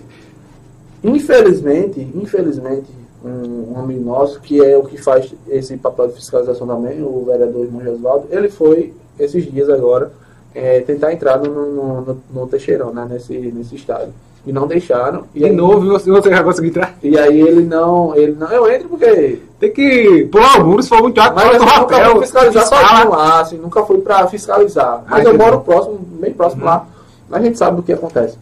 infelizmente, 1.03 2.01
infelizmente, 2.15 2.87
um, 3.25 3.73
um 3.75 3.79
amigo 3.81 4.05
nosso, 4.05 4.41
que 4.41 4.63
é 4.65 4.77
o 4.77 4.85
que 4.85 4.97
faz 5.03 5.33
esse 5.49 5.77
papel 5.77 6.09
de 6.09 6.15
fiscalização 6.15 6.67
também, 6.67 7.03
o 7.03 7.25
vereador 7.27 7.65
irmão 7.65 7.83
Osvaldo, 7.93 8.29
ele 8.31 8.49
foi, 8.49 8.93
esses 9.19 9.51
dias 9.51 9.69
agora, 9.69 10.13
é, 10.55 10.81
tentar 10.81 11.13
entrar 11.13 11.39
no, 11.39 11.53
no, 11.53 12.01
no, 12.03 12.23
no 12.33 12.47
Teixeirão, 12.47 12.93
né, 12.93 13.07
nesse, 13.11 13.37
nesse 13.37 13.75
estádio. 13.75 14.13
E 14.47 14.53
não 14.53 14.67
deixaram. 14.67 15.25
E 15.35 15.39
De 15.39 15.45
aí, 15.47 15.53
novo, 15.53 15.87
você, 15.87 16.11
você 16.11 16.29
vai 16.29 16.45
conseguir 16.45 16.69
entrar. 16.69 16.95
E 17.03 17.19
aí 17.19 17.41
ele 17.41 17.63
não, 17.63 18.15
ele 18.15 18.33
não, 18.33 18.51
eu 18.53 18.71
entro 18.71 18.89
porque 18.91 19.39
Tem 19.59 19.73
que 19.73 20.29
pular 20.31 20.61
o 20.61 20.67
muro, 20.67 20.83
se 20.83 20.89
for 20.91 21.01
muito 21.03 21.19
alto, 21.19 21.35
mas 21.35 21.47
o 21.47 21.65
nunca 21.65 22.11
fui 22.11 22.21
fiscalizar 22.21 22.67
sozinho 22.67 23.11
lá, 23.11 23.41
assim, 23.41 23.57
nunca 23.57 23.83
fui 23.85 23.99
pra 23.99 24.27
fiscalizar. 24.27 25.03
Mas 25.09 25.25
Ah, 25.27 25.31
eu 25.31 25.39
moro 25.39 25.61
próximo, 25.63 25.99
bem 26.21 26.33
próximo 26.35 26.63
Uhum. 26.63 26.69
lá. 26.69 26.87
A 27.33 27.41
gente 27.41 27.57
sabe 27.57 27.77
do 27.79 27.83
que 27.83 27.93
acontece. 27.93 28.37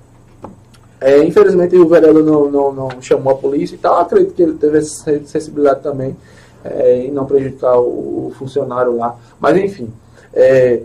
É, 1.00 1.22
infelizmente 1.24 1.76
o 1.76 1.88
vereador 1.88 2.22
não, 2.22 2.50
não, 2.50 2.72
não 2.72 2.88
chamou 3.00 3.32
a 3.32 3.36
polícia 3.36 3.74
e 3.74 3.78
tal. 3.78 3.98
Acredito 4.00 4.34
que 4.34 4.42
ele 4.42 4.54
teve 4.54 4.78
essa 4.78 5.20
sensibilidade 5.24 5.80
também 5.82 6.16
é, 6.64 6.96
em 7.06 7.10
não 7.10 7.24
prejudicar 7.26 7.76
o, 7.78 8.28
o 8.28 8.32
funcionário 8.38 8.96
lá. 8.96 9.16
Mas 9.40 9.56
enfim, 9.56 9.92
é, 10.34 10.80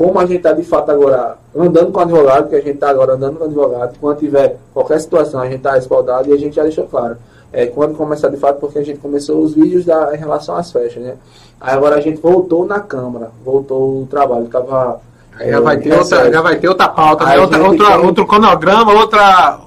como 0.00 0.18
a 0.18 0.24
gente 0.24 0.38
está 0.38 0.54
de 0.54 0.62
fato 0.62 0.90
agora 0.90 1.36
andando 1.54 1.92
com 1.92 2.00
advogado, 2.00 2.48
que 2.48 2.54
a 2.54 2.60
gente 2.60 2.70
está 2.76 2.88
agora 2.88 3.12
andando 3.12 3.36
com 3.36 3.44
advogado, 3.44 3.98
quando 4.00 4.18
tiver 4.18 4.56
qualquer 4.72 4.98
situação, 4.98 5.38
a 5.40 5.44
gente 5.44 5.56
está 5.56 5.72
respaldado 5.72 6.26
e 6.30 6.32
a 6.32 6.38
gente 6.38 6.56
já 6.56 6.62
deixou 6.62 6.84
claro. 6.86 7.18
É, 7.52 7.66
quando 7.66 7.94
começar 7.94 8.28
de 8.30 8.38
fato, 8.38 8.58
porque 8.60 8.78
a 8.78 8.82
gente 8.82 8.98
começou 8.98 9.42
os 9.42 9.52
vídeos 9.52 9.84
da, 9.84 10.14
em 10.14 10.18
relação 10.18 10.56
às 10.56 10.72
festas, 10.72 11.02
né? 11.02 11.16
Aí 11.60 11.74
agora 11.74 11.96
a 11.96 12.00
gente 12.00 12.18
voltou 12.18 12.64
na 12.64 12.80
Câmara, 12.80 13.30
voltou 13.44 14.00
o 14.00 14.06
trabalho, 14.06 14.46
estava. 14.46 15.00
Aí 15.38 15.50
já 15.50 15.60
vai 15.60 15.76
ter 15.76 15.92
outra, 15.92 16.32
já 16.32 16.40
vai 16.40 16.56
ter 16.56 16.68
outra 16.70 16.88
pauta, 16.88 17.26
né? 17.26 17.38
Outra, 17.38 17.58
gente 17.58 17.68
outra- 17.68 17.86
tem- 17.98 18.06
outro 18.06 18.26
cronograma, 18.26 18.92
outra, 18.94 19.58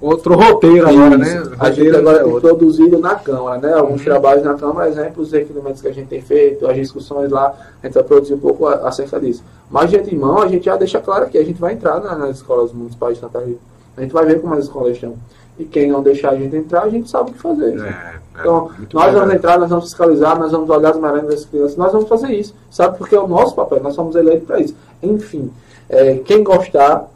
outro 0.00 0.34
roteiro 0.34 0.88
agora, 0.88 1.16
né? 1.16 1.42
A 1.58 1.70
gente 1.70 1.94
agora 1.96 2.18
é 2.20 2.24
tem 2.24 2.40
produzido 2.40 2.98
na 2.98 3.14
Câmara, 3.14 3.58
né? 3.58 3.72
Alguns 3.74 3.98
Uhum. 4.00 4.04
trabalhos 4.04 4.44
na 4.44 4.54
Câmara, 4.54 4.88
exemplo, 4.88 5.22
os 5.22 5.32
requerimentos 5.32 5.80
que 5.80 5.88
a 5.88 5.92
gente 5.92 6.08
tem 6.08 6.20
feito, 6.20 6.66
as 6.66 6.76
discussões 6.76 7.30
lá, 7.30 7.54
a 7.82 7.86
gente 7.86 7.94
vai 7.94 8.02
produzir 8.02 8.34
um 8.34 8.38
pouco 8.38 8.66
a- 8.66 8.86
acerca 8.88 9.18
disso. 9.18 9.42
Mas 9.70 9.90
de 9.90 9.96
antemão, 9.98 10.38
a 10.42 10.48
gente 10.48 10.64
já 10.66 10.76
deixa 10.76 11.00
claro 11.00 11.26
que 11.28 11.38
a 11.38 11.44
gente 11.44 11.60
vai 11.60 11.72
entrar 11.72 12.00
na- 12.00 12.16
nas 12.16 12.36
escolas 12.36 12.72
municipais 12.72 13.14
de 13.14 13.20
Santa 13.20 13.40
Rita. 13.40 13.60
A 13.96 14.00
gente 14.02 14.12
vai 14.12 14.26
ver 14.26 14.40
como 14.40 14.54
as 14.54 14.64
escolas 14.64 14.92
estão. 14.94 15.14
E 15.56 15.64
quem 15.64 15.88
não 15.88 16.02
deixar 16.02 16.30
a 16.30 16.34
gente 16.36 16.54
entrar, 16.56 16.82
a 16.82 16.88
gente 16.88 17.08
sabe 17.08 17.30
o 17.30 17.32
que 17.34 17.38
fazer. 17.38 17.78
É, 17.78 17.88
é, 17.88 18.14
Então, 18.40 18.70
nós 18.92 19.04
vamos 19.04 19.12
verdade. 19.14 19.36
entrar, 19.36 19.58
nós 19.60 19.70
vamos 19.70 19.84
fiscalizar, 19.84 20.36
nós 20.36 20.50
vamos 20.50 20.68
olhar 20.68 20.90
as 20.90 20.98
merendas 20.98 21.28
das 21.30 21.44
crianças, 21.44 21.76
nós 21.76 21.92
vamos 21.92 22.08
fazer 22.08 22.32
isso, 22.32 22.52
sabe? 22.70 22.98
Porque 22.98 23.14
é 23.14 23.20
o 23.20 23.28
nosso 23.28 23.54
papel, 23.54 23.80
nós 23.80 23.94
somos 23.94 24.16
eleitos 24.16 24.46
para 24.48 24.58
isso. 24.58 24.74
Enfim, 25.00 25.52
é, 25.88 26.16
quem 26.24 26.42
gostar, 26.42 27.08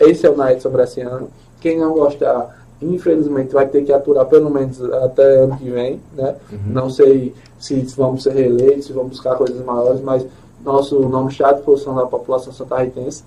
esse 0.00 0.26
é 0.26 0.30
o 0.30 0.36
Naetson 0.36 0.70
Braciano. 0.70 1.28
Quem 1.62 1.78
não 1.78 1.92
gostar, 1.92 2.66
infelizmente 2.82 3.54
vai 3.54 3.66
ter 3.66 3.84
que 3.84 3.92
aturar 3.92 4.26
pelo 4.26 4.50
menos 4.50 4.82
até 4.82 5.44
ano 5.44 5.56
que 5.56 5.70
vem, 5.70 6.00
né? 6.14 6.34
Uhum. 6.50 6.58
Não 6.66 6.90
sei 6.90 7.32
se 7.58 7.80
vamos 7.96 8.24
ser 8.24 8.32
reeleitos, 8.32 8.86
se 8.86 8.92
vamos 8.92 9.10
buscar 9.10 9.36
coisas 9.36 9.64
maiores, 9.64 10.00
mas 10.00 10.26
nosso 10.64 10.98
nome 11.08 11.30
está 11.30 11.50
à 11.50 11.52
disposição 11.52 11.94
da 11.94 12.06
população 12.06 12.52
santarritense. 12.52 13.24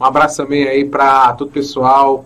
Um 0.00 0.04
abraço 0.04 0.36
também 0.36 0.68
aí 0.68 0.84
para 0.84 1.32
todo 1.32 1.48
o 1.48 1.52
pessoal 1.52 2.24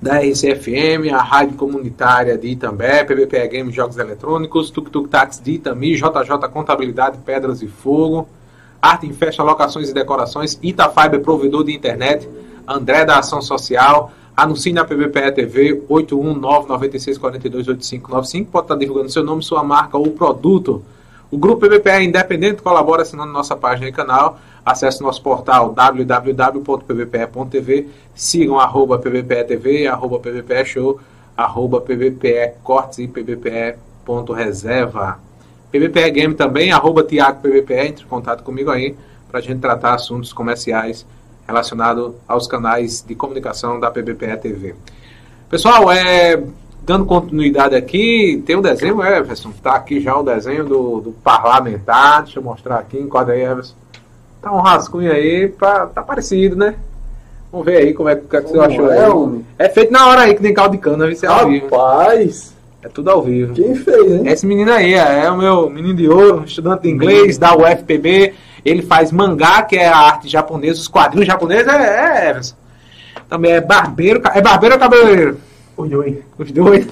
da 0.00 0.20
RCFM, 0.20 1.12
a 1.12 1.20
Rádio 1.20 1.56
Comunitária 1.56 2.38
de 2.38 2.46
Itambé, 2.48 3.02
PBPE 3.02 3.48
Games 3.48 3.74
Jogos 3.74 3.98
Eletrônicos, 3.98 4.70
Tuk 4.70 4.90
Tuk 4.90 5.08
Taxi 5.08 5.42
de 5.42 5.50
Itami, 5.52 5.96
JJ 5.96 6.48
Contabilidade 6.52 7.16
Pedras 7.18 7.62
e 7.62 7.66
Fogo, 7.66 8.28
Arte 8.80 9.06
em 9.06 9.12
Festa, 9.12 9.42
Locações 9.42 9.90
e 9.90 9.94
Decorações, 9.94 10.56
Itafiber 10.62 11.20
Provedor 11.20 11.64
de 11.64 11.74
Internet, 11.74 12.30
André 12.66 13.04
da 13.04 13.18
Ação 13.18 13.42
Social, 13.42 14.12
anuncie 14.36 14.72
na 14.72 14.84
PBPE 14.84 15.32
TV 15.32 15.82
81996428595, 15.90 18.46
pode 18.46 18.66
estar 18.66 18.76
divulgando 18.76 19.10
seu 19.10 19.24
nome, 19.24 19.42
sua 19.42 19.64
marca 19.64 19.98
ou 19.98 20.12
produto. 20.12 20.84
O 21.28 21.36
Grupo 21.36 21.66
PBPE 21.66 22.04
independente 22.04 22.62
colabora 22.62 23.02
assinando 23.02 23.32
nossa 23.32 23.56
página 23.56 23.88
e 23.88 23.92
canal. 23.92 24.38
Acesse 24.68 25.02
nosso 25.02 25.22
portal 25.22 25.72
www.pbpe.tv, 25.72 27.88
sigam 28.14 28.60
arroba 28.60 28.98
pbpe.tv, 28.98 29.86
arroba 29.86 30.18
pbpe 30.18 30.66
show, 30.66 31.00
arroba 31.34 31.80
pbpe 31.80 32.52
cortes 32.62 32.98
e 32.98 33.08
pbpe.reserva. 33.08 35.20
PBPE 35.72 36.10
Game 36.10 36.34
também, 36.34 36.70
arroba 36.70 37.02
Tiago 37.02 37.40
PBPE, 37.40 37.86
entre 37.86 38.04
em 38.04 38.08
contato 38.08 38.44
comigo 38.44 38.70
aí 38.70 38.94
para 39.30 39.40
a 39.40 39.42
gente 39.42 39.58
tratar 39.58 39.94
assuntos 39.94 40.34
comerciais 40.34 41.06
relacionados 41.46 42.12
aos 42.28 42.46
canais 42.46 43.02
de 43.02 43.14
comunicação 43.14 43.80
da 43.80 43.90
PBPE 43.90 44.36
TV. 44.36 44.74
Pessoal, 45.48 45.90
é, 45.90 46.44
dando 46.82 47.06
continuidade 47.06 47.74
aqui, 47.74 48.42
tem 48.44 48.54
um 48.54 48.60
desenho, 48.60 49.02
Everson, 49.02 49.50
tá 49.62 49.76
aqui 49.76 49.98
já 49.98 50.14
o 50.14 50.22
desenho 50.22 50.66
do, 50.66 51.00
do 51.00 51.12
parlamentar, 51.12 52.24
deixa 52.24 52.38
eu 52.38 52.42
mostrar 52.42 52.76
aqui, 52.76 52.98
enquadra 52.98 53.32
aí, 53.32 53.40
Everson. 53.40 53.87
Tá 54.40 54.52
um 54.52 54.60
rascunho 54.60 55.10
aí, 55.10 55.48
pra, 55.48 55.86
tá 55.86 56.02
parecido, 56.02 56.56
né? 56.56 56.74
Vamos 57.50 57.66
ver 57.66 57.78
aí 57.78 57.94
como 57.94 58.08
é, 58.08 58.16
que, 58.16 58.36
é 58.36 58.40
que 58.40 58.48
você 58.50 58.58
achou. 58.58 58.92
é, 58.92 59.08
homem? 59.08 59.44
É 59.58 59.68
feito 59.68 59.90
na 59.92 60.06
hora 60.08 60.22
aí, 60.22 60.34
que 60.34 60.42
nem 60.42 60.52
caldo 60.54 60.72
de 60.72 60.78
cana, 60.78 61.10
isso 61.10 61.24
é 61.24 61.28
ao 61.28 61.48
vivo. 61.48 61.64
Rapaz, 61.74 62.54
É 62.82 62.88
tudo 62.88 63.10
ao 63.10 63.22
vivo. 63.22 63.54
quem 63.54 63.74
fez, 63.74 64.12
hein? 64.12 64.22
Esse 64.26 64.46
menino 64.46 64.70
aí 64.72 64.94
é, 64.94 65.24
é 65.24 65.30
o 65.30 65.36
meu 65.36 65.68
menino 65.70 65.94
de 65.94 66.08
ouro, 66.08 66.44
estudante 66.44 66.82
de 66.82 66.90
inglês 66.90 67.38
da 67.38 67.56
UFPB. 67.56 68.34
Ele 68.64 68.82
faz 68.82 69.10
mangá, 69.10 69.62
que 69.62 69.76
é 69.76 69.88
a 69.88 69.96
arte 69.96 70.28
japonesa, 70.28 70.78
os 70.80 70.88
quadrinhos 70.88 71.26
japoneses 71.26 71.66
é, 71.66 72.26
é 72.26 72.30
Everson. 72.30 72.54
Também 73.28 73.52
é 73.52 73.60
barbeiro. 73.60 74.20
É 74.34 74.40
barbeiro 74.42 74.74
ou 74.74 74.80
cabeleireiro? 74.80 75.38
Oi, 75.76 75.94
oi. 75.94 76.22
Os 76.38 76.50
dois. 76.52 76.86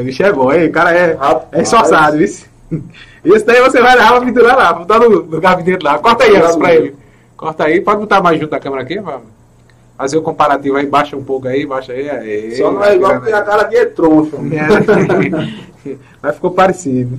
o 0.00 0.04
bicho 0.04 0.22
é 0.24 0.32
bom, 0.32 0.52
hein? 0.52 0.66
O 0.68 0.72
cara 0.72 0.92
é, 0.92 1.14
Rapaz. 1.14 1.48
é 1.52 1.62
esforçado, 1.62 2.16
viu? 2.18 2.28
Isso 3.24 3.44
daí 3.46 3.60
você 3.60 3.80
vai 3.80 3.96
levar 3.96 4.12
pra 4.12 4.20
pinturar 4.20 4.56
lá, 4.56 4.72
botar 4.72 4.98
no, 4.98 5.22
no 5.22 5.40
gabinete 5.40 5.82
lá. 5.82 5.98
Corta 5.98 6.24
aí, 6.24 6.36
Everson, 6.36 6.58
pra 6.58 6.74
ele. 6.74 6.96
Corta 7.36 7.64
aí, 7.64 7.80
pode 7.80 8.00
botar 8.00 8.22
mais 8.22 8.38
junto 8.40 8.50
da 8.50 8.60
câmera 8.60 8.82
aqui, 8.82 8.98
vamos. 8.98 9.36
Fazer 9.96 10.18
o 10.18 10.22
comparativo 10.22 10.76
aí, 10.76 10.86
baixa 10.86 11.16
um 11.16 11.24
pouco 11.24 11.48
aí, 11.48 11.64
baixa 11.64 11.92
aí. 11.92 12.08
aí 12.10 12.56
Só 12.56 12.70
não 12.70 12.84
é 12.84 12.94
igual 12.94 13.14
porque 13.14 13.32
a 13.32 13.42
cara 13.42 13.62
aqui 13.62 13.76
é 13.76 13.86
troncho. 13.86 14.36
É. 14.36 15.96
Mas 16.22 16.34
ficou 16.34 16.50
parecido. 16.50 17.18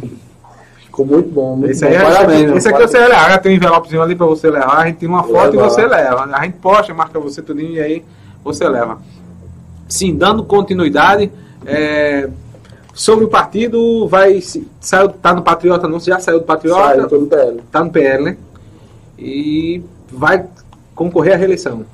Ficou 0.86 1.06
muito 1.06 1.30
bom. 1.30 1.56
Muito 1.56 1.72
Esse 1.72 1.82
bom. 1.82 1.88
aí 1.88 1.96
é, 1.96 2.02
Parabéns, 2.02 2.52
esse 2.52 2.70
aqui 2.70 2.82
você 2.82 3.00
leva. 3.00 3.38
Tem 3.40 3.54
um 3.54 3.56
envelopezinho 3.56 4.02
ali 4.02 4.16
pra 4.16 4.28
você 4.28 4.50
levar. 4.50 4.78
A 4.78 4.86
gente 4.88 5.00
tira 5.00 5.12
uma 5.12 5.24
foto 5.24 5.54
e 5.54 5.58
levar. 5.58 5.70
você 5.70 5.88
leva. 5.88 6.30
A 6.32 6.44
gente 6.44 6.58
posta, 6.58 6.94
marca 6.94 7.20
você 7.20 7.42
tudinho 7.42 7.74
e 7.74 7.80
aí 7.80 8.04
você 8.44 8.68
leva. 8.68 9.00
Sim, 9.88 10.16
dando 10.16 10.44
continuidade. 10.44 11.32
é, 11.66 12.30
sobre 12.98 13.26
o 13.26 13.28
partido, 13.28 14.08
vai. 14.08 14.42
Saiu, 14.82 15.10
tá 15.10 15.32
no 15.32 15.44
Patriota, 15.44 15.88
não? 15.88 16.00
Você 16.00 16.10
já 16.10 16.20
saiu 16.20 16.40
do 16.40 16.46
Patriota? 16.46 16.96
Sai, 16.96 17.08
todo 17.08 17.28
PL. 17.28 17.62
Tá 17.72 17.84
no 17.84 17.92
PL, 17.92 18.24
né? 18.24 18.38
E 19.20 19.84
vai 20.12 20.48
concorrer 20.96 21.36
à 21.36 21.38
reeleição. 21.38 21.86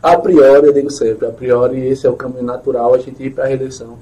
A 0.00 0.16
priori, 0.16 0.68
eu 0.68 0.72
digo 0.72 0.90
sempre, 0.90 1.26
a 1.26 1.32
priori 1.32 1.80
esse 1.80 2.06
é 2.06 2.10
o 2.10 2.14
caminho 2.14 2.44
natural, 2.44 2.94
a 2.94 2.98
gente 2.98 3.20
ir 3.20 3.30
para 3.30 3.44
a 3.44 3.46
reeleição. 3.48 3.98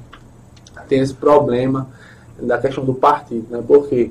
Tem 0.86 1.01
esse 1.01 1.14
problema 1.14 1.89
da 2.39 2.59
questão 2.59 2.85
do 2.85 2.93
partido, 2.93 3.47
né? 3.48 3.64
Porque 3.66 4.10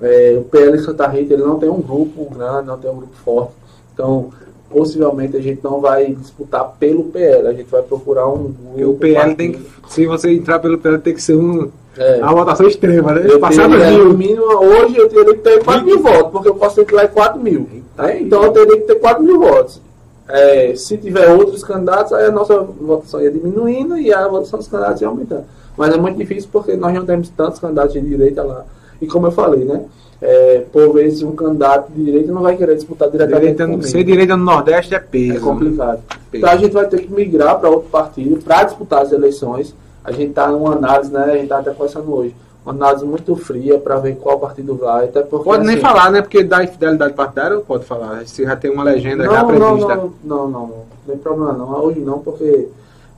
é, 0.00 0.36
o 0.40 0.42
PL 0.42 0.76
em 0.76 0.82
Santa 0.82 1.06
Rita 1.06 1.34
ele 1.34 1.44
não 1.44 1.60
tem 1.60 1.68
um 1.68 1.80
grupo 1.80 2.28
grande, 2.34 2.66
não 2.66 2.78
tem 2.78 2.90
um 2.90 2.96
grupo 2.96 3.14
forte. 3.24 3.52
Então, 3.94 4.32
possivelmente 4.70 5.36
a 5.36 5.40
gente 5.40 5.60
não 5.62 5.80
vai 5.80 6.12
disputar 6.12 6.74
pelo 6.78 7.04
PL, 7.04 7.48
a 7.48 7.52
gente 7.52 7.70
vai 7.70 7.82
procurar 7.82 8.28
um 8.28 8.54
o 8.76 8.94
PL 8.94 9.34
tem 9.34 9.52
que. 9.52 9.60
Se 9.88 10.06
você 10.06 10.30
entrar 10.32 10.58
pelo 10.58 10.78
PL, 10.78 10.98
tem 10.98 11.14
que 11.14 11.22
ser 11.22 11.34
um, 11.36 11.70
É. 11.96 12.18
uma 12.22 12.32
votação 12.34 12.66
extrema, 12.66 13.12
né? 13.12 13.22
Eu 13.28 13.40
Passar 13.40 13.68
teria, 13.68 13.90
mil. 13.90 14.14
mínimo, 14.14 14.42
hoje 14.44 14.96
eu 14.96 15.08
teria 15.08 15.24
que 15.34 15.40
ter 15.40 15.64
4 15.64 15.84
mil 15.84 16.00
votos, 16.02 16.30
porque 16.32 16.48
eu 16.48 16.54
posso 16.54 16.84
ter 16.84 16.94
lá 16.94 17.08
4 17.08 17.40
mil. 17.40 17.66
né? 17.96 18.20
Então 18.20 18.42
eu 18.44 18.52
teria 18.52 18.76
que 18.76 18.86
ter 18.86 18.94
4 18.96 19.22
mil 19.22 19.38
votos. 19.40 19.80
É, 20.28 20.74
se 20.76 20.98
tiver 20.98 21.26
outros 21.30 21.64
candidatos, 21.64 22.12
aí 22.12 22.26
a 22.26 22.30
nossa 22.30 22.60
votação 22.60 23.22
ia 23.22 23.30
diminuindo 23.30 23.96
e 23.96 24.12
a 24.12 24.28
votação 24.28 24.58
dos 24.58 24.68
candidatos 24.68 25.00
ia 25.00 25.08
aumentando. 25.08 25.44
Mas 25.76 25.94
é 25.94 25.96
muito 25.96 26.18
difícil 26.18 26.50
porque 26.52 26.76
nós 26.76 26.92
não 26.92 27.06
temos 27.06 27.30
tantos 27.30 27.58
candidatos 27.58 27.94
de 27.94 28.00
direita 28.02 28.42
lá. 28.42 28.64
E 29.00 29.06
como 29.06 29.26
eu 29.26 29.32
falei, 29.32 29.64
né? 29.64 29.84
É, 30.20 30.64
por 30.72 30.92
vezes 30.94 31.22
um 31.22 31.30
candidato 31.30 31.92
de 31.92 32.02
direita 32.04 32.32
não 32.32 32.42
vai 32.42 32.56
querer 32.56 32.74
disputar 32.74 33.08
diretamente 33.08 33.40
Direita, 33.40 33.64
comigo. 33.66 33.84
ser 33.84 34.02
direita 34.02 34.36
no 34.36 34.44
Nordeste 34.44 34.94
é 34.94 34.98
peso. 34.98 35.36
É 35.36 35.40
complicado. 35.40 36.02
Peso. 36.30 36.42
Então 36.44 36.50
a 36.50 36.56
gente 36.56 36.72
vai 36.72 36.86
ter 36.88 36.98
que 37.02 37.12
migrar 37.12 37.58
para 37.60 37.70
outro 37.70 37.88
partido 37.88 38.36
para 38.42 38.64
disputar 38.64 39.02
as 39.02 39.12
eleições. 39.12 39.72
A 40.02 40.10
gente 40.10 40.30
está 40.30 40.48
numa 40.48 40.72
análise, 40.74 41.12
né? 41.12 41.22
A 41.22 41.32
gente 41.34 41.42
está 41.44 41.58
até 41.58 41.70
conversando 41.70 42.12
hoje. 42.12 42.34
Uma 42.66 42.74
análise 42.74 43.04
muito 43.04 43.36
fria 43.36 43.78
para 43.78 43.96
ver 43.98 44.16
qual 44.16 44.40
partido 44.40 44.74
vai. 44.74 45.04
Até 45.04 45.22
porque, 45.22 45.44
Pode 45.44 45.64
nem 45.64 45.76
assim, 45.76 45.82
falar, 45.82 46.10
né? 46.10 46.20
Porque 46.20 46.42
da 46.42 46.64
infidelidade 46.64 47.14
partidária 47.14 47.54
não 47.56 47.62
pode 47.62 47.84
falar. 47.84 48.26
Se 48.26 48.42
já 48.42 48.56
tem 48.56 48.70
uma 48.72 48.82
legenda 48.82 49.22
já 49.24 49.30
Não, 49.44 49.52
não, 49.52 49.76
prevista. 49.76 49.94
não, 49.96 50.12
não, 50.24 50.36
não, 50.36 50.48
não. 50.50 50.66
Não 50.66 50.84
tem 51.06 51.16
problema 51.18 51.52
não. 51.52 51.84
Hoje 51.84 52.00
não, 52.00 52.18
porque 52.18 52.68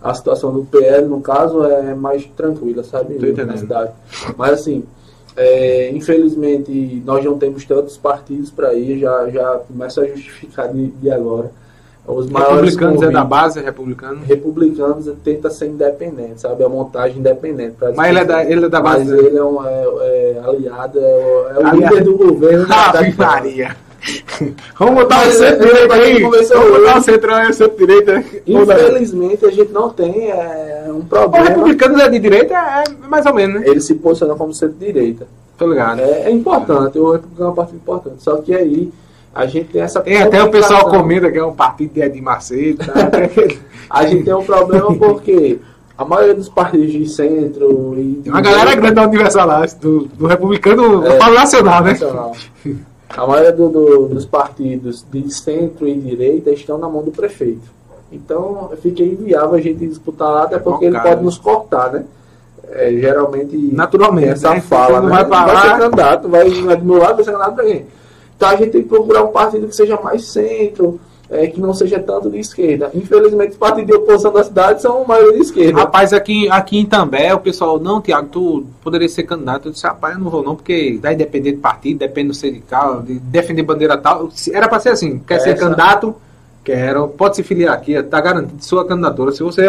a 0.03 0.13
situação 0.13 0.53
do 0.53 0.65
PL, 0.65 1.07
no 1.07 1.21
caso, 1.23 1.65
é 1.65 1.95
mais 1.95 2.25
tranquila, 2.37 2.85
sabe? 2.85 3.15
Na 3.45 3.57
cidade. 3.57 3.91
Mas 4.37 4.53
assim, 4.53 4.85
é, 5.41 5.91
infelizmente 5.93 7.03
nós 7.05 7.25
não 7.25 7.39
temos 7.39 7.65
tantos 7.65 7.97
partidos 7.97 8.51
para 8.51 8.75
ir, 8.75 8.99
já, 9.01 9.29
já 9.31 9.61
começa 9.67 10.03
a 10.03 10.07
justificar 10.07 10.69
de, 10.73 10.89
de 10.89 11.11
agora. 11.11 11.51
Os 12.07 12.27
Republicanos 12.29 13.03
é 13.03 13.11
da 13.11 13.23
base, 13.25 13.61
republicano. 13.61 14.23
republicanos 14.25 15.09
tenta 15.23 15.49
ser 15.51 15.67
independente, 15.67 16.41
sabe? 16.41 16.65
A 16.65 16.69
montagem 16.69 17.19
independente. 17.19 17.77
Mas 17.95 18.09
ele 18.09 18.19
é 18.19 18.25
da, 18.25 18.45
ele 18.45 18.65
é 18.65 18.69
da 18.69 18.81
Mas 18.83 19.07
base. 19.07 19.19
ele 19.27 19.37
é, 19.37 19.45
um, 19.45 19.65
é, 19.65 19.83
é 20.35 20.41
aliado, 20.45 20.99
é, 20.99 21.59
o- 21.59 21.69
é 21.69 21.77
líder 21.77 22.03
do 22.05 22.17
governo 22.17 22.67
da 22.67 22.89
Ave 22.99 23.13
da- 23.13 23.27
Maria. 23.27 23.77
Vamos 24.79 24.95
botar 24.95 25.27
o 25.27 25.31
centro-direita 25.31 25.95
é, 25.95 25.99
a 26.01 26.05
gente 26.05 26.17
aí. 26.17 26.23
Vamos 26.23 26.49
botar 26.49 26.61
o 26.61 26.97
hoje. 26.97 27.05
centro 27.05 27.33
o 27.33 27.53
centro-direita. 27.53 28.25
Infelizmente 28.47 29.47
a 29.47 29.51
gente 29.51 29.73
não 29.73 29.91
tem 29.91 30.31
é, 30.31 30.85
um 30.89 30.99
O 30.99 31.05
problema. 31.05 31.47
republicano 31.47 32.01
é 32.01 32.09
de 32.09 32.19
direita, 32.19 32.55
é 32.55 32.85
mais 33.09 33.27
ou 33.27 33.35
menos, 33.35 33.61
né? 33.61 33.69
Ele 33.69 33.81
se 33.81 33.95
posiciona 33.95 34.35
como 34.35 34.53
centro-direita. 34.55 35.27
Tô 35.59 35.67
ligado. 35.67 36.01
É, 36.01 36.23
é 36.23 36.31
importante, 36.31 36.99
o 36.99 37.13
republicano 37.13 37.49
é 37.49 37.53
um 37.53 37.55
partido 37.55 37.77
importante. 37.77 38.23
Só 38.23 38.37
que 38.39 38.55
aí 38.55 38.91
a 39.35 39.47
gente 39.47 39.69
tem 39.69 39.83
essa 39.83 40.01
Tem 40.01 40.21
até 40.21 40.43
o 40.43 40.51
pessoal 40.51 40.89
comenta 40.89 41.31
que 41.31 41.39
é 41.39 41.45
um 41.45 41.53
partido 41.55 41.95
de 41.95 42.01
Edir 42.01 42.23
Macedo. 42.23 42.79
Tá? 42.79 43.11
A 43.91 44.07
gente 44.07 44.25
tem 44.25 44.35
um 44.35 44.45
problema 44.45 44.95
porque 44.97 45.59
a 45.99 46.05
maioria 46.05 46.35
dos 46.35 46.49
partidos 46.49 46.93
de 46.93 47.07
centro 47.09 47.95
e. 47.99 48.21
Tem 48.23 48.33
uma 48.33 48.41
galera 48.41 48.75
grande 48.75 48.95
da 48.95 49.03
Universal 49.03 49.47
lá, 49.47 49.67
do, 49.81 50.07
do 50.07 50.27
republicano, 50.27 51.05
É. 51.05 51.09
eu 51.09 51.19
falo 51.19 51.35
nacional, 51.35 51.83
né? 51.83 51.91
Nacional. 51.91 52.33
A 53.17 53.27
maioria 53.27 53.53
do- 53.53 53.69
do- 53.69 54.09
dos 54.09 54.25
partidos 54.25 55.05
de 55.11 55.33
centro 55.35 55.87
e 55.89 55.95
direita 55.99 56.51
estão 56.51 56.79
na 56.79 56.89
mão 56.89 57.03
do 57.03 57.11
prefeito. 57.11 57.69
Então 58.13 58.71
fica 58.81 59.03
inviável 59.03 59.55
a 59.55 59.61
gente 59.61 59.87
disputar 59.87 60.29
lá, 60.31 60.43
até 60.45 60.59
porque 60.59 60.85
ele 60.85 60.97
Cara. 60.97 61.11
pode 61.11 61.25
nos 61.25 61.39
cortar, 61.39 61.93
né? 61.93 62.05
É, 62.73 62.91
geralmente 62.93 63.57
Naturalmente, 63.75 64.29
essa 64.31 64.51
né? 64.55 64.61
fala, 64.61 65.01
né? 65.01 65.09
vai 65.09 65.29
lá. 65.29 65.63
ser 65.63 65.79
candidato, 65.79 66.29
vai, 66.29 66.49
vai 66.51 66.77
do 66.77 66.85
meu 66.85 66.99
lado, 66.99 67.17
vai 67.17 67.25
ser 67.25 67.33
candidato 67.33 67.55
pra 67.57 67.65
quem? 67.65 67.87
Então 68.37 68.49
a 68.49 68.57
gente 68.57 68.71
tem 68.71 68.83
que 68.83 68.89
procurar 68.89 69.25
um 69.25 69.33
partido 69.33 69.67
que 69.67 69.75
seja 69.75 70.01
mais 70.01 70.25
centro, 70.27 71.01
é, 71.31 71.47
que 71.47 71.61
não 71.61 71.73
seja 71.73 71.99
tanto 72.01 72.29
de 72.29 72.39
esquerda. 72.39 72.91
Infelizmente, 72.93 73.53
os 73.53 73.57
partidos 73.57 73.87
de 73.87 73.93
oposição 73.95 74.33
da 74.33 74.43
cidade 74.43 74.83
são 74.83 75.05
maioria 75.05 75.35
de 75.35 75.43
esquerda. 75.43 75.79
Rapaz, 75.81 76.13
aqui, 76.13 76.49
aqui 76.51 76.79
em 76.79 76.85
També, 76.87 77.33
o 77.33 77.39
pessoal, 77.39 77.79
não, 77.79 78.01
Tiago, 78.01 78.29
tu 78.29 78.67
poderia 78.83 79.09
ser 79.09 79.23
candidato. 79.23 79.69
Eu 79.69 79.73
disse, 79.73 79.87
rapaz, 79.87 80.15
eu 80.15 80.21
não 80.21 80.31
vou 80.31 80.43
não, 80.43 80.57
porque 80.57 80.99
vai 81.01 81.15
depender 81.15 81.53
do 81.53 81.59
partido, 81.61 81.99
depende 81.99 82.29
do 82.29 82.35
sindical, 82.35 83.01
de 83.03 83.15
defender 83.21 83.63
bandeira 83.63 83.97
tal. 83.97 84.29
Era 84.53 84.69
pra 84.69 84.81
ser 84.81 84.89
assim, 84.91 85.21
quer 85.21 85.39
ser 85.41 85.51
Essa- 85.51 85.65
candidato, 85.65 86.15
quero, 86.65 87.07
pode 87.09 87.37
se 87.37 87.43
filiar 87.45 87.75
aqui, 87.75 88.03
tá 88.03 88.21
garantido 88.21 88.63
sua 88.65 88.85
candidatura. 88.85 89.31
Se 89.33 89.43
você 89.43 89.67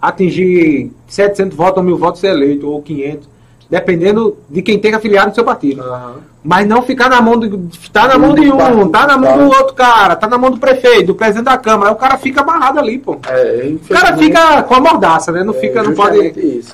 atingir 0.00 0.90
700 1.08 1.56
votos 1.56 1.78
ou 1.78 1.82
mil 1.82 1.96
votos, 1.96 2.20
você 2.20 2.28
é 2.28 2.30
eleito, 2.30 2.68
ou 2.68 2.80
500, 2.82 3.28
dependendo 3.70 4.36
de 4.48 4.60
quem 4.62 4.78
tem 4.78 4.94
afiliado 4.94 5.28
no 5.28 5.34
seu 5.34 5.44
partido. 5.44 5.82
Aham. 5.82 6.14
Mas 6.42 6.66
não 6.66 6.80
ficar 6.80 7.10
na 7.10 7.20
mão 7.20 7.38
de. 7.38 7.50
Tá 7.92 8.08
na 8.08 8.18
mão 8.18 8.34
de 8.34 8.50
um, 8.50 8.88
tá 8.88 9.06
na 9.06 9.18
mão 9.18 9.36
do 9.36 9.44
outro 9.44 9.74
cara, 9.74 10.16
tá 10.16 10.26
na 10.26 10.38
mão 10.38 10.50
do 10.50 10.56
prefeito, 10.56 11.08
do 11.08 11.14
presidente 11.14 11.44
da 11.44 11.58
Câmara. 11.58 11.90
Aí 11.90 11.94
o 11.94 11.98
cara 11.98 12.16
fica 12.16 12.40
amarrado 12.40 12.78
ali, 12.78 12.98
pô. 12.98 13.18
É, 13.28 13.74
O 13.74 13.88
cara 13.88 14.16
fica 14.16 14.62
com 14.62 14.74
a 14.74 14.80
mordaça, 14.80 15.30
né? 15.30 15.44
Não 15.44 15.52
fica, 15.52 15.82
não 15.82 15.92
pode. 15.92 16.18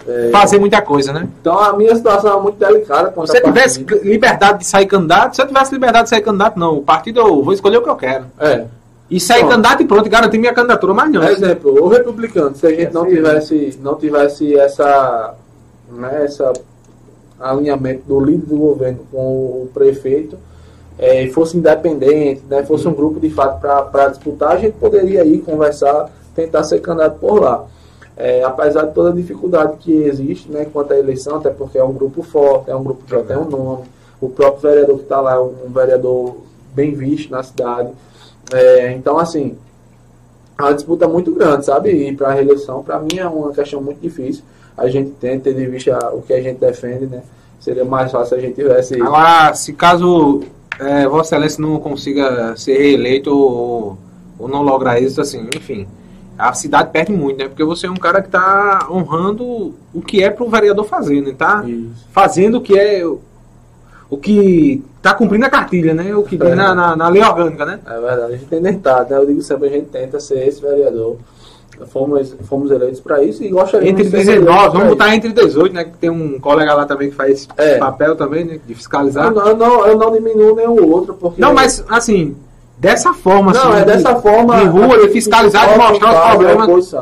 É, 0.07 0.31
fazer 0.31 0.61
muita 0.61 0.81
coisa, 0.81 1.13
né? 1.13 1.27
Então 1.41 1.59
a 1.59 1.77
minha 1.77 1.95
situação 1.97 2.39
é 2.39 2.43
muito 2.43 2.59
delicada. 2.65 3.11
Se 3.11 3.17
você 3.17 3.41
tivesse 3.41 3.85
liberdade 4.05 4.61
de 4.61 4.67
sair 4.67 4.87
candidato, 4.87 5.35
se 5.35 5.43
eu 5.43 5.49
tivesse 5.49 5.73
liberdade 5.73 6.05
de 6.05 6.11
sair 6.11 6.23
candidato, 6.23 6.57
não. 6.61 6.77
O 6.77 6.83
partido 6.83 7.19
eu 7.19 7.43
vou 7.43 7.53
escolher 7.53 7.79
o 7.79 7.83
que 7.83 7.91
eu 7.91 7.97
quero. 7.97 8.27
É. 8.39 8.67
E 9.11 9.19
sair 9.19 9.41
Pronto. 9.41 9.51
candidato 9.51 9.83
e 9.83 9.87
pronto, 9.87 10.09
garantir 10.09 10.39
minha 10.39 10.55
candidatura, 10.55 10.95
mas 10.95 11.11
não. 11.11 11.21
Por 11.21 11.31
exemplo, 11.31 11.85
o 11.85 11.89
republicano, 11.89 12.55
se 12.55 12.67
a 12.67 12.71
gente 12.71 12.93
não 12.95 13.05
Sim. 13.05 13.11
tivesse, 13.17 13.79
não 13.83 13.95
tivesse 13.97 14.57
essa, 14.57 15.35
né, 15.91 16.25
essa 16.25 16.53
alinhamento 17.39 18.03
do 18.07 18.21
líder 18.21 18.47
do 18.47 18.57
governo 18.57 19.01
com 19.11 19.19
o 19.19 19.71
prefeito, 19.73 20.37
é, 20.99 21.27
fosse 21.29 21.57
independente, 21.57 22.43
né, 22.49 22.65
fosse 22.65 22.89
um 22.89 22.95
grupo 22.95 23.21
de 23.21 23.31
fato 23.31 23.61
para 23.61 24.09
disputar, 24.09 24.53
a 24.53 24.59
gente 24.59 24.75
poderia 24.75 25.25
ir 25.25 25.41
conversar, 25.41 26.11
tentar 26.35 26.65
ser 26.65 26.81
candidato 26.81 27.19
por 27.19 27.41
lá. 27.41 27.67
É, 28.17 28.43
apesar 28.43 28.87
de 28.87 28.95
toda 28.95 29.11
a 29.11 29.13
dificuldade 29.13 29.77
que 29.79 29.93
existe 29.93 30.51
né, 30.51 30.67
quanto 30.73 30.93
à 30.93 30.99
eleição, 30.99 31.37
até 31.37 31.51
porque 31.51 31.77
é 31.77 31.85
um 31.85 31.93
grupo 31.93 32.23
forte, 32.23 32.71
é 32.71 32.75
um 32.75 32.83
grupo 32.83 33.05
que 33.05 33.11
já 33.11 33.23
tem 33.23 33.37
um 33.37 33.45
nome, 33.45 33.85
o 34.21 34.31
próprio 34.31 34.63
vereador 34.71 34.97
que 34.97 35.03
está 35.03 35.21
lá 35.21 35.35
é 35.35 35.39
um, 35.39 35.55
um 35.67 35.71
vereador 35.71 36.37
bem 36.75 36.95
visto 36.95 37.31
na 37.31 37.43
cidade. 37.43 37.91
É, 38.53 38.93
então, 38.93 39.19
assim, 39.19 39.59
é 40.59 40.63
uma 40.63 40.73
disputa 40.73 41.07
muito 41.07 41.33
grande, 41.33 41.67
sabe? 41.67 41.91
E 41.91 42.17
para 42.17 42.29
a 42.29 42.33
reeleição, 42.33 42.83
para 42.83 42.99
mim, 42.99 43.19
é 43.19 43.29
uma 43.29 43.53
questão 43.53 43.83
muito 43.83 44.01
difícil. 44.01 44.43
A 44.77 44.89
gente 44.89 45.11
tem, 45.13 45.39
tendo 45.41 45.61
em 45.61 45.71
vista 45.71 45.99
o 46.13 46.23
que 46.23 46.33
a 46.33 46.41
gente 46.41 46.59
defende, 46.59 47.07
né? 47.07 47.23
Seria 47.59 47.85
mais 47.85 48.13
fácil 48.13 48.29
se 48.29 48.35
a 48.35 48.41
gente 48.41 48.55
tivesse. 48.55 49.01
Agora, 49.01 49.55
se 49.55 49.73
caso 49.73 50.43
é, 50.79 51.07
Vossa 51.09 51.35
Excelência 51.35 51.63
não 51.63 51.79
consiga 51.79 52.57
ser 52.57 52.77
reeleito 52.79 53.31
ou, 53.31 53.99
ou 54.39 54.49
não 54.49 54.63
lograr 54.63 55.01
isso, 55.01 55.21
assim, 55.21 55.49
enfim, 55.57 55.87
a 56.39 56.53
cidade 56.53 56.91
perde 56.91 57.13
muito, 57.13 57.39
né? 57.39 57.49
Porque 57.49 57.65
você 57.65 57.87
é 57.87 57.91
um 57.91 57.97
cara 57.97 58.21
que 58.21 58.29
está 58.29 58.87
honrando 58.91 59.75
o 59.95 60.03
que 60.03 60.23
é 60.23 60.31
para 60.31 60.45
o 60.45 60.51
vereador 60.51 60.85
fazer, 60.85 61.23
né? 61.23 61.35
Tá 61.37 61.65
Isso. 61.67 62.07
fazendo 62.13 62.59
o 62.59 62.61
que 62.61 62.79
é 62.79 63.03
o 64.09 64.17
que 64.17 64.85
tá 65.03 65.15
cumprindo 65.15 65.47
a 65.47 65.51
cartilha, 65.51 65.95
né? 65.95 66.15
O 66.15 66.23
que 66.23 66.37
É. 66.41 66.55
na, 66.55 66.75
na, 66.75 66.95
na 66.95 67.09
lei 67.09 67.23
orgânica, 67.23 67.65
né? 67.65 67.81
É 67.87 68.01
verdade, 68.01 68.35
a 68.35 68.37
gente 68.37 68.47
tem 68.47 68.63
tentado, 68.63 69.11
né? 69.11 69.19
Eu 69.19 69.27
digo 69.27 69.43
sempre, 69.43 69.69
a 69.69 69.71
gente 69.71 69.87
tenta 69.87 70.21
ser 70.21 70.47
esse 70.47 70.61
vereador. 70.61 71.17
Fomos, 71.87 72.35
fomos 72.49 72.71
eleitos 72.71 73.01
para 73.01 73.23
isso 73.23 73.43
e 73.45 73.49
gostaríamos 73.49 73.91
Entre 73.91 74.05
de 74.05 74.11
ser 74.11 74.17
eleitos 74.33 74.45
19, 74.45 74.61
pra 74.63 74.69
vamos 74.79 74.89
botar 74.89 75.15
entre 75.15 75.33
18, 75.33 75.75
né? 75.75 75.85
Que 75.85 75.97
tem 75.99 76.11
um 76.11 76.39
colega 76.41 76.75
lá 76.75 76.87
também 76.87 77.11
que 77.11 77.15
faz 77.17 77.33
esse 77.33 77.49
É. 77.57 77.79
papel 77.79 78.17
também, 78.17 78.45
né? 78.45 78.59
De 78.67 78.75
fiscalizar. 78.75 79.27
Eu 79.27 79.33
não, 79.35 79.47
eu 79.49 79.57
não, 79.57 79.87
eu 79.87 79.99
não 79.99 80.11
diminuo 80.13 80.55
nenhum 80.55 80.91
outro, 80.91 81.15
porque. 81.15 81.41
Não, 81.41 81.53
mas 81.55 81.85
assim, 81.89 82.37
dessa 82.79 83.13
forma, 83.13 83.53
Não, 83.53 83.61
assim, 83.73 83.73
é 83.77 83.81
de- 83.81 83.87
dessa 83.87 84.17
forma. 84.17 84.57
de 84.59 84.65
rua, 84.65 84.99
de 85.01 85.09
fiscalizar, 85.09 85.69
de 85.69 85.75
em 85.75 85.79
mostrar 85.79 86.13
os 86.13 86.31
problemas. 86.35 86.95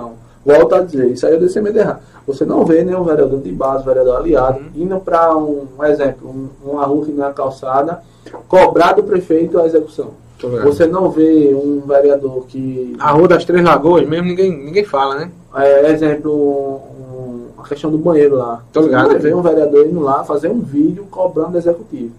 Volto 0.47 0.75
a 0.75 0.81
dizer, 0.81 1.07
isso 1.11 1.27
aí 1.27 1.33
eu 1.35 1.41
deixei 1.41 1.63
meio 1.63 1.77
errado. 1.79 2.01
Você 2.27 2.45
não 2.45 2.65
vê 2.67 2.83
nenhum 2.85 3.03
vereador 3.05 3.41
de 3.41 3.51
base, 3.53 3.85
vereador 3.85 4.17
aliado, 4.17 4.59
Uhum. 4.59 4.83
indo 4.83 4.99
para 5.01 5.35
um, 5.37 5.67
um 5.79 5.85
exemplo, 5.85 6.29
um, 6.29 6.49
uma 6.71 6.85
rua 6.85 7.05
que 7.05 7.13
não 7.13 7.27
é 7.27 7.33
calçada, 7.33 8.01
cobrar 8.49 8.93
do 8.93 9.03
prefeito 9.03 9.59
a 9.59 9.67
execução. 9.67 10.11
Você 10.65 10.87
não 10.87 11.11
vê 11.11 11.55
um 11.55 11.81
vereador 11.87 12.45
que. 12.47 12.95
A 12.99 13.11
Rua 13.13 13.29
das 13.29 13.45
Três 13.45 13.63
Lagoas 13.65 14.07
mesmo, 14.07 14.27
ninguém, 14.27 14.51
ninguém 14.57 14.85
fala, 14.85 15.17
né? 15.17 15.31
É, 15.57 15.91
exemplo, 15.91 16.33
um- 16.33 17.47
a 17.59 17.69
questão 17.69 17.91
do 17.91 17.99
banheiro 17.99 18.37
lá. 18.37 18.63
Tô 18.73 18.81
Você 18.83 18.87
ligado. 18.89 19.13
não 19.13 19.19
vê 19.19 19.35
um 19.35 19.43
vereador 19.43 19.87
indo 19.87 20.01
lá 20.01 20.25
fazer 20.25 20.49
um 20.51 20.61
vídeo 20.61 21.07
cobrando 21.11 21.53
do 21.53 21.59
executivo. 21.59 22.13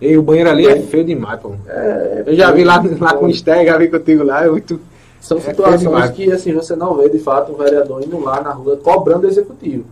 E 0.00 0.16
o 0.16 0.22
banheiro 0.22 0.50
ali 0.50 0.66
é 0.66 0.80
feio 0.80 1.04
demais, 1.04 1.40
pô. 1.40 1.52
É, 1.66 2.24
Eu 2.26 2.34
já 2.34 2.50
vi 2.52 2.64
lá, 2.64 2.82
lá 3.00 3.14
com 3.14 3.26
o 3.26 3.34
Steg, 3.34 3.64
já 3.66 3.78
vi 3.78 3.88
contigo 3.88 4.22
lá, 4.24 4.44
é 4.44 4.50
muito. 4.50 4.78
São 5.20 5.38
É 5.38 5.40
situações 5.40 6.10
que 6.10 6.30
assim, 6.30 6.52
você 6.52 6.76
não 6.76 6.94
vê 6.94 7.08
de 7.08 7.18
fato 7.18 7.50
um 7.52 7.56
vereador 7.56 8.02
indo 8.02 8.20
lá 8.22 8.40
na 8.40 8.50
rua 8.52 8.76
cobrando 8.76 9.22
do 9.22 9.28
executivo. 9.28 9.84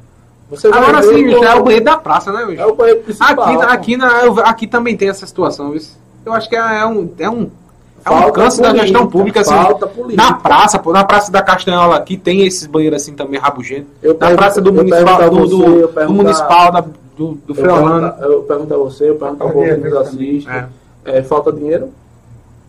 Você 0.51 0.69
Agora 0.69 1.03
sim, 1.03 1.25
como- 1.33 1.45
é 1.45 1.55
o 1.55 1.65
banheiro 1.65 1.85
da 1.87 1.97
praça, 1.97 2.31
né, 2.31 2.45
bicho? 2.47 2.61
é 2.61 2.67
o 2.67 2.75
banheiro 2.75 3.01
principal. 3.01 3.31
Aqui, 3.47 3.65
aqui, 3.65 3.97
na, 3.97 4.27
aqui 4.43 4.67
também 4.67 4.97
tem 4.97 5.09
essa 5.09 5.27
situação, 5.27 5.71
viu? 5.71 5.81
Eu 6.25 6.33
acho 6.35 6.49
que 6.49 6.55
é 6.55 6.87
um. 6.87 7.11
É 7.19 7.29
um 7.29 7.51
é 8.07 8.11
um 8.27 8.33
câncer 8.33 8.63
da 8.63 8.75
gestão 8.77 9.07
pública, 9.07 9.41
assim. 9.41 9.51
falta 9.55 9.87
política. 9.87 10.23
Na 10.23 10.35
praça, 10.35 10.79
pô, 10.79 10.93
na 10.93 11.05
praça 11.05 11.33
da 11.33 11.43
Castanhola 11.43 11.97
aqui 11.97 12.17
tem 12.17 12.45
esses 12.47 12.67
banheiros 12.67 13.03
assim 13.03 13.15
também 13.15 13.41
rabugentos. 13.41 13.89
Eu 14.03 14.17
Na 14.19 14.31
praça 14.35 14.61
do 14.61 14.73
municipal, 14.73 15.21
a 15.23 15.29
do, 15.29 15.37
você, 15.41 15.49
do- 15.57 15.65
eu 15.81 15.89
do 15.89 15.95
pergunto 15.95 16.21
a- 16.21 16.23
municipal 16.23 16.73
da, 16.73 16.81
do, 16.81 16.89
do 17.17 17.41
eu, 17.49 17.55
Freolano. 17.55 18.11
pergunto, 18.13 18.33
eu 18.33 18.43
pergunto 18.43 18.75
a 18.75 18.77
você, 18.77 19.11
eu 19.11 19.15
pergunto 19.17 19.43
ao 19.43 19.49
Falta 19.51 19.53
povo 19.53 19.69
que 19.69 19.75
dinheiro 19.75 19.99
nos 19.99 20.09
assiste. 20.09 20.49
É. 20.51 20.67
É, 21.07 21.23
falta 21.23 21.53
dinheiro? 21.53 21.89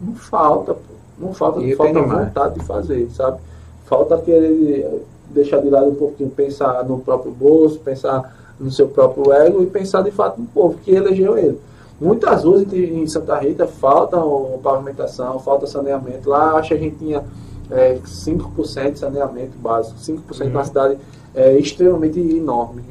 Não 0.01 0.15
falta, 0.15 0.73
pô. 0.73 0.79
Não 1.17 1.33
falta, 1.33 1.59
Dinheiro 1.59 1.77
falta 1.77 2.01
vontade 2.01 2.59
de 2.59 2.65
fazer, 2.65 3.07
sabe? 3.15 3.37
Falta 3.85 4.17
querer 4.17 5.03
deixar 5.29 5.59
de 5.61 5.69
lado 5.69 5.87
um 5.87 5.95
pouquinho, 5.95 6.29
pensar 6.29 6.83
no 6.83 6.99
próprio 6.99 7.31
bolso, 7.31 7.79
pensar 7.79 8.35
no 8.59 8.69
seu 8.71 8.87
próprio 8.87 9.31
ego 9.33 9.61
e 9.63 9.65
pensar 9.65 10.01
de 10.01 10.11
fato 10.11 10.39
no 10.39 10.47
povo 10.47 10.77
que 10.83 10.91
elegeu 10.91 11.37
ele. 11.37 11.57
Muitas 11.99 12.43
ruas 12.43 12.65
em 12.73 13.07
Santa 13.07 13.37
Rita 13.37 13.65
faltam 13.67 14.59
pavimentação, 14.61 15.39
falta 15.39 15.65
saneamento. 15.65 16.29
Lá 16.29 16.55
acho 16.57 16.69
que 16.69 16.73
a 16.73 16.77
gente 16.77 16.97
tinha 16.97 17.23
é, 17.71 17.97
5% 18.05 18.91
de 18.93 18.99
saneamento 18.99 19.57
básico, 19.57 19.97
5% 19.99 20.51
na 20.51 20.63
cidade 20.63 20.97
é 21.33 21.57
extremamente 21.57 22.17
enorme, 22.19 22.81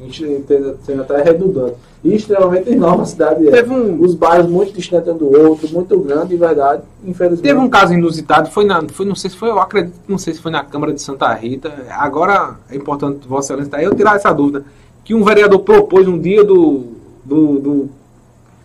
sendo 0.83 1.01
até 1.01 1.21
redundante. 1.23 1.75
E 2.03 2.13
extremamente 2.15 2.69
enorme 2.71 3.01
a 3.01 3.05
cidade 3.05 3.47
é. 3.47 3.51
Teve 3.51 3.71
um- 3.73 3.99
Os 4.03 4.13
bairros 4.13 4.47
muito 4.47 4.73
distantes 4.73 5.11
um 5.11 5.17
do 5.17 5.25
outro, 5.49 5.67
muito 5.69 5.99
grande, 5.99 6.27
de 6.29 6.37
verdade, 6.37 6.83
infelizmente. 7.03 7.41
Teve 7.43 7.59
um 7.59 7.67
caso 7.69 7.93
inusitado, 7.93 8.49
foi 8.51 8.65
na, 8.65 8.83
foi, 8.89 9.05
não 9.05 9.15
sei 9.15 9.31
se 9.31 9.35
foi, 9.37 9.49
eu 9.49 9.59
acredito, 9.59 9.95
não 10.07 10.17
sei 10.19 10.33
se 10.35 10.41
foi 10.41 10.51
na 10.51 10.63
Câmara 10.63 10.93
de 10.93 11.01
Santa 11.01 11.33
Rita. 11.33 11.71
Agora 11.89 12.55
é 12.69 12.75
importante 12.75 13.27
Vossa 13.27 13.53
Excelência 13.53 13.77
aí, 13.79 13.85
eu 13.85 13.95
tirar 13.95 14.15
essa 14.15 14.31
dúvida. 14.31 14.63
Que 15.03 15.15
um 15.15 15.23
vereador 15.23 15.59
propôs 15.59 16.07
um 16.07 16.19
dia 16.19 16.43
do. 16.43 16.83
do, 17.23 17.59
do, 17.59 17.89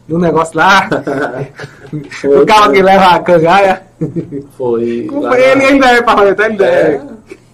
do 0.09 0.19
negócio 0.19 0.57
lá. 0.57 0.89
o 1.93 2.47
cara 2.47 2.73
que 2.73 2.83
leva 2.83 3.05
a 3.07 3.19
cangaia. 3.21 3.83
Foi. 4.57 5.09
Lá 5.13 5.31
foi? 5.31 5.39
na- 5.41 5.41
Ele 5.41 5.65
ainda 5.65 5.87
é 5.89 6.03
parlamentar, 6.03 6.51
ele 6.51 6.63
É. 6.65 7.01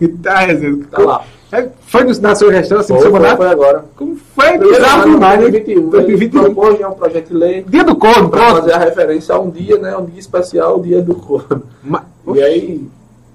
é. 0.02 0.08
Tá, 0.22 0.38
resenha. 0.40 0.78
Tá 0.90 0.98
lá. 1.02 1.24
É, 1.52 1.68
Foi 1.86 2.02
no- 2.04 2.20
na 2.20 2.34
sua 2.34 2.52
gestão, 2.52 2.78
assim, 2.80 2.92
Foi, 2.92 3.02
seu 3.02 3.10
foi, 3.10 3.20
mandato? 3.20 3.36
foi 3.38 3.46
agora. 3.48 3.84
Como 3.96 4.16
foi? 4.16 4.48
Ano, 4.56 4.64
demais, 4.68 5.40
né? 5.40 5.48
2021. 5.50 5.80
Ele 5.80 5.90
2021. 5.90 6.42
propôs 6.42 6.80
um 6.80 6.90
projeto 6.92 7.28
de 7.28 7.34
lei 7.34 7.64
Dia 7.68 7.84
do 7.84 7.94
corno, 7.96 8.28
para 8.28 8.40
pronto. 8.44 8.56
fazer 8.62 8.72
a 8.72 8.78
referência 8.78 9.34
a 9.34 9.40
um 9.40 9.48
dia, 9.50 9.78
né? 9.78 9.96
Um 9.96 10.04
dia 10.06 10.18
especial, 10.20 10.78
o 10.78 10.82
dia 10.82 11.00
do 11.00 11.14
corno. 11.14 11.62
Ma- 11.84 12.04
E 12.34 12.42
aí, 12.42 12.88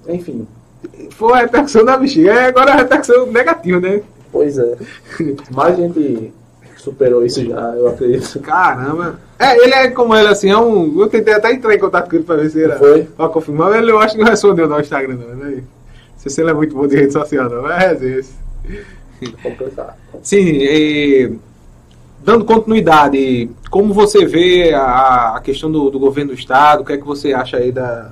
enfim, 0.07 0.45
Foi 1.11 1.33
a 1.33 1.37
repercussão 1.41 1.85
da 1.85 1.95
bexiga. 1.97 2.31
É 2.31 2.45
agora 2.47 2.73
a 2.73 2.75
repercussão 2.75 3.25
negativa, 3.27 3.79
né? 3.79 4.01
pois 4.31 4.57
é. 4.57 4.75
Mas 5.51 5.73
a 5.73 5.81
gente 5.81 6.33
superou 6.81 7.23
isso 7.23 7.45
já, 7.45 7.75
eu 7.75 7.87
acredito. 7.87 8.39
Caramba. 8.39 9.19
É, 9.37 9.55
ele 9.57 9.73
é 9.73 9.89
como 9.91 10.15
ele 10.15 10.27
assim, 10.27 10.49
é 10.49 10.57
um. 10.57 10.99
Eu 10.99 11.07
tentei 11.07 11.33
até 11.33 11.53
entrar 11.53 11.73
em 11.73 11.79
contato 11.79 12.09
com 12.09 12.15
ele 12.15 12.25
pra 12.25 12.35
ver 12.35 12.49
se 12.49 12.63
era. 12.63 12.77
Foi? 12.77 13.03
Pra 13.03 13.29
confirmar, 13.29 13.69
mas 13.69 13.81
ele 13.81 13.91
eu 13.91 13.99
acho 13.99 14.15
que 14.15 14.21
não 14.21 14.29
respondeu 14.29 14.67
no 14.67 14.79
Instagram, 14.79 15.15
não, 15.15 15.35
né? 15.35 15.55
Não 15.57 15.63
sei 16.17 16.31
se 16.31 16.41
ele 16.41 16.49
é 16.49 16.53
muito 16.53 16.75
bom 16.75 16.87
de 16.87 16.95
rede 16.95 17.13
social, 17.13 17.49
não, 17.49 17.61
mas 17.61 18.01
é 18.01 18.19
isso. 18.19 18.33
Complicado. 19.43 19.93
Sim, 20.23 20.45
e, 20.45 21.31
dando 22.23 22.45
continuidade, 22.45 23.49
como 23.69 23.93
você 23.93 24.25
vê 24.25 24.73
a, 24.73 25.35
a 25.35 25.41
questão 25.41 25.71
do, 25.71 25.89
do 25.89 25.99
governo 25.99 26.31
do 26.33 26.37
estado? 26.37 26.81
O 26.81 26.85
que 26.85 26.93
é 26.93 26.97
que 26.97 27.05
você 27.05 27.33
acha 27.33 27.57
aí 27.57 27.71
da 27.71 28.11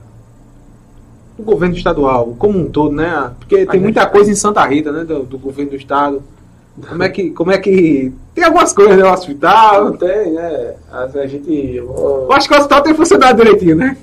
do 1.38 1.44
governo 1.44 1.76
estadual, 1.76 2.36
como 2.38 2.60
um 2.60 2.70
todo, 2.70 2.94
né? 2.94 3.32
Porque 3.40 3.66
tem 3.66 3.80
muita 3.80 4.06
coisa 4.06 4.30
em 4.30 4.36
Santa 4.36 4.66
Rita, 4.66 4.92
né, 4.92 5.06
do, 5.06 5.24
do 5.24 5.38
governo 5.38 5.72
do 5.72 5.78
estado. 5.78 6.22
Como 6.88 7.04
é 7.04 7.10
que, 7.10 7.30
como 7.32 7.52
é 7.52 7.58
que 7.58 8.14
tem 8.34 8.44
algumas 8.44 8.74
coisas 8.74 8.98
no 8.98 9.12
hospital? 9.12 9.86
Não 9.86 9.98
tem, 9.98 10.32
né? 10.32 10.74
A 10.92 11.04
a 11.04 11.28
gente. 11.28 11.76
Eu 11.76 12.28
acho 12.32 12.48
que 12.48 12.54
o 12.54 12.58
hospital 12.58 12.82
tem 12.82 12.94
funcionado 12.94 13.38
direitinho, 13.38 13.76
né? 13.76 13.98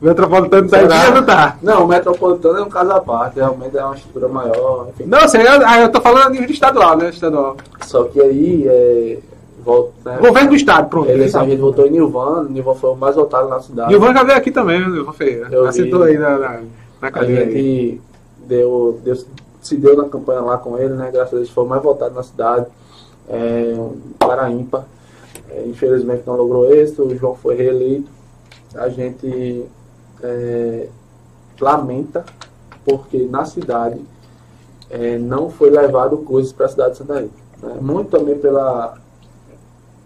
O 0.00 0.06
metropolitano 0.06 0.68
tá 0.68 0.78
aí, 0.78 1.14
não 1.14 1.24
tá? 1.24 1.56
Não, 1.62 1.84
o 1.84 1.88
metropolitano 1.88 2.58
é 2.58 2.62
um 2.62 2.68
caso 2.68 2.90
à 2.90 3.00
parte, 3.00 3.36
realmente 3.36 3.76
é 3.76 3.84
uma 3.84 3.94
estrutura 3.94 4.26
maior, 4.26 4.88
enfim. 4.88 5.04
Não, 5.06 5.28
sei, 5.28 5.42
eu, 5.42 5.64
ah, 5.64 5.80
eu 5.80 5.90
tô 5.90 6.00
falando 6.00 6.26
a 6.26 6.30
nível 6.30 6.50
estadual, 6.50 6.96
né? 6.96 7.10
Estadual. 7.10 7.56
Só 7.82 8.02
que 8.04 8.20
aí, 8.20 8.66
é, 8.66 9.18
volta, 9.64 9.92
né? 10.04 10.18
Governo 10.20 10.50
do 10.50 10.56
estado, 10.56 10.88
pronto. 10.88 11.08
A 11.08 11.12
eleição 11.12 11.42
a 11.42 11.44
gente 11.44 11.60
votou 11.60 11.86
em 11.86 11.90
Nilvan, 11.90 12.48
Nilvan 12.50 12.74
foi 12.74 12.90
o 12.90 12.96
mais 12.96 13.14
votado 13.14 13.48
na 13.48 13.60
cidade. 13.60 13.92
E 13.92 13.96
o 13.96 14.00
Van 14.00 14.12
já 14.12 14.24
veio 14.24 14.38
aqui 14.38 14.50
também, 14.50 14.80
né? 14.80 14.88
Nilvan 14.88 15.12
Feira. 15.12 15.48
Vi. 15.48 16.02
aí 16.02 16.18
na, 16.18 16.30
na, 16.38 16.60
na 17.00 17.08
A 17.08 17.10
cadeira 17.10 17.44
aí. 17.44 17.52
gente 17.52 18.00
deu, 18.46 19.00
deu, 19.04 19.16
se 19.62 19.76
deu 19.76 19.96
na 19.96 20.08
campanha 20.08 20.40
lá 20.40 20.58
com 20.58 20.76
ele, 20.76 20.94
né? 20.94 21.10
Graças 21.10 21.34
a 21.34 21.36
Deus 21.36 21.50
foi 21.50 21.66
mais 21.66 21.82
votado 21.82 22.14
na 22.14 22.22
cidade. 22.22 22.66
É, 23.28 23.74
ímpar. 24.50 24.84
É, 25.48 25.64
infelizmente 25.66 26.24
não 26.26 26.36
logrou 26.36 26.72
êxito, 26.74 27.04
o 27.04 27.16
João 27.16 27.34
foi 27.34 27.54
reeleito. 27.54 28.10
A 28.74 28.88
gente 28.88 29.64
é, 30.22 30.88
lamenta 31.60 32.24
porque 32.84 33.24
na 33.26 33.44
cidade 33.44 34.00
é, 34.90 35.16
não 35.18 35.48
foi 35.48 35.70
levado 35.70 36.18
coisas 36.18 36.52
para 36.52 36.66
a 36.66 36.68
cidade 36.68 36.92
de 36.92 36.98
Santa 36.98 37.20
Rita. 37.20 37.34
né? 37.62 37.76
Muito 37.80 38.10
também 38.10 38.38
pela 38.38 38.98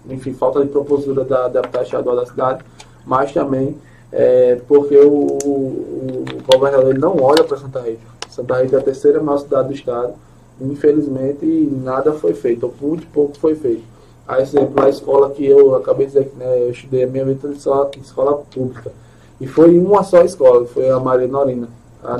enfim, 0.08 0.34
falta 0.34 0.62
de 0.62 0.68
propostura 0.68 1.24
da 1.24 1.48
deputada 1.48 1.84
estadual 1.84 2.16
da 2.16 2.26
cidade, 2.26 2.64
mas 3.04 3.32
também 3.32 3.76
é, 4.12 4.60
porque 4.68 4.96
o, 4.96 5.38
o, 5.44 6.24
o 6.24 6.52
governador 6.52 6.96
não 6.96 7.20
olha 7.20 7.42
para 7.42 7.56
Santa 7.56 7.80
Rita. 7.80 8.15
Santa 8.36 8.62
Rita 8.62 8.76
é 8.76 8.78
a 8.80 8.82
terceira 8.82 9.22
maior 9.22 9.38
cidade 9.38 9.68
do 9.68 9.74
estado. 9.74 10.12
Infelizmente, 10.60 11.46
nada 11.82 12.12
foi 12.12 12.34
feito, 12.34 12.66
ou 12.66 12.74
muito 12.88 13.06
pouco 13.06 13.38
foi 13.38 13.54
feito. 13.54 13.82
A 14.28 14.40
exemplo, 14.40 14.82
a 14.82 14.90
escola 14.90 15.30
que 15.30 15.46
eu 15.46 15.74
acabei 15.74 16.06
de 16.06 16.12
dizer 16.12 16.28
que 16.28 16.36
né, 16.36 16.62
eu 16.62 16.70
estudei 16.70 17.04
a 17.04 17.06
minha 17.06 17.24
vida 17.24 17.48
em 17.48 18.00
escola, 18.00 18.42
pública. 18.52 18.92
E 19.40 19.46
foi 19.46 19.78
uma 19.78 20.02
só 20.02 20.20
escola, 20.20 20.66
foi 20.66 20.90
a 20.90 21.00
Maria 21.00 21.26
Norina. 21.26 21.68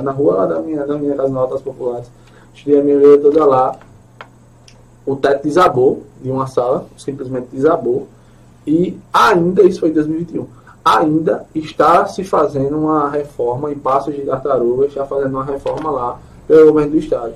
Na 0.01 0.11
rua 0.11 0.35
lá 0.37 0.45
da 0.47 0.59
minha, 0.59 0.85
da 0.87 0.97
minha 0.97 1.15
casa 1.15 1.29
Notas 1.29 1.61
Populares. 1.61 2.09
Estudei 2.53 2.79
a 2.79 2.83
minha 2.83 2.97
vida 2.97 3.19
toda 3.19 3.45
lá. 3.45 3.77
O 5.05 5.15
teto 5.15 5.43
desabou 5.43 6.03
de 6.21 6.31
uma 6.31 6.47
sala, 6.47 6.87
simplesmente 6.97 7.47
desabou. 7.51 8.07
E 8.65 8.97
ainda, 9.13 9.61
isso 9.63 9.79
foi 9.79 9.89
em 9.89 9.93
2021, 9.93 10.47
ainda 10.95 11.45
está 11.53 12.05
se 12.05 12.23
fazendo 12.23 12.77
uma 12.77 13.09
reforma 13.09 13.71
em 13.71 13.75
Passos 13.75 14.15
de 14.15 14.21
Tartaruga, 14.21 14.85
está 14.85 15.05
fazendo 15.05 15.31
uma 15.31 15.43
reforma 15.43 15.89
lá 15.89 16.19
pelo 16.47 16.67
governo 16.67 16.91
do 16.91 16.97
estado. 16.97 17.33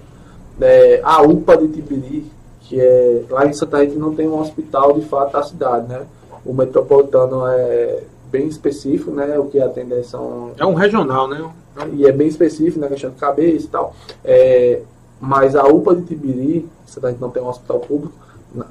É, 0.60 1.02
a 1.03 1.22
UPA 1.22 1.57
de 1.57 1.68
Tibiri, 1.69 2.32
que 2.61 2.80
é 2.80 3.23
lá 3.30 3.45
em 3.45 3.53
Santa 3.53 3.84
Rita 3.84 3.98
não 3.98 4.14
tem 4.14 4.28
um 4.28 4.40
hospital 4.40 4.94
de 4.94 5.02
fato 5.06 5.34
da 5.34 5.44
cidade, 5.44 5.88
né? 5.88 6.03
O 6.45 6.53
metropolitano 6.53 7.45
é 7.48 8.03
bem 8.32 8.48
específico, 8.48 9.11
né? 9.11 9.38
O 9.38 9.45
que 9.45 9.60
atende 9.60 10.03
são 10.03 10.52
É 10.57 10.65
um 10.65 10.73
regional, 10.73 11.28
né? 11.28 11.49
e 11.94 12.06
é 12.06 12.11
bem 12.11 12.28
específico 12.28 12.80
na 12.80 12.88
questão 12.88 13.10
de 13.10 13.15
cabeça 13.15 13.65
e 13.65 13.69
tal. 13.69 13.95
É, 14.23 14.82
mas 15.19 15.56
a 15.56 15.64
UPA 15.65 15.95
de 15.95 16.03
Tibiri, 16.03 16.69
Santa 16.86 17.10
Rita 17.10 17.22
não 17.22 17.32
tem 17.32 17.41
um 17.41 17.48
hospital 17.48 17.80
público, 17.80 18.14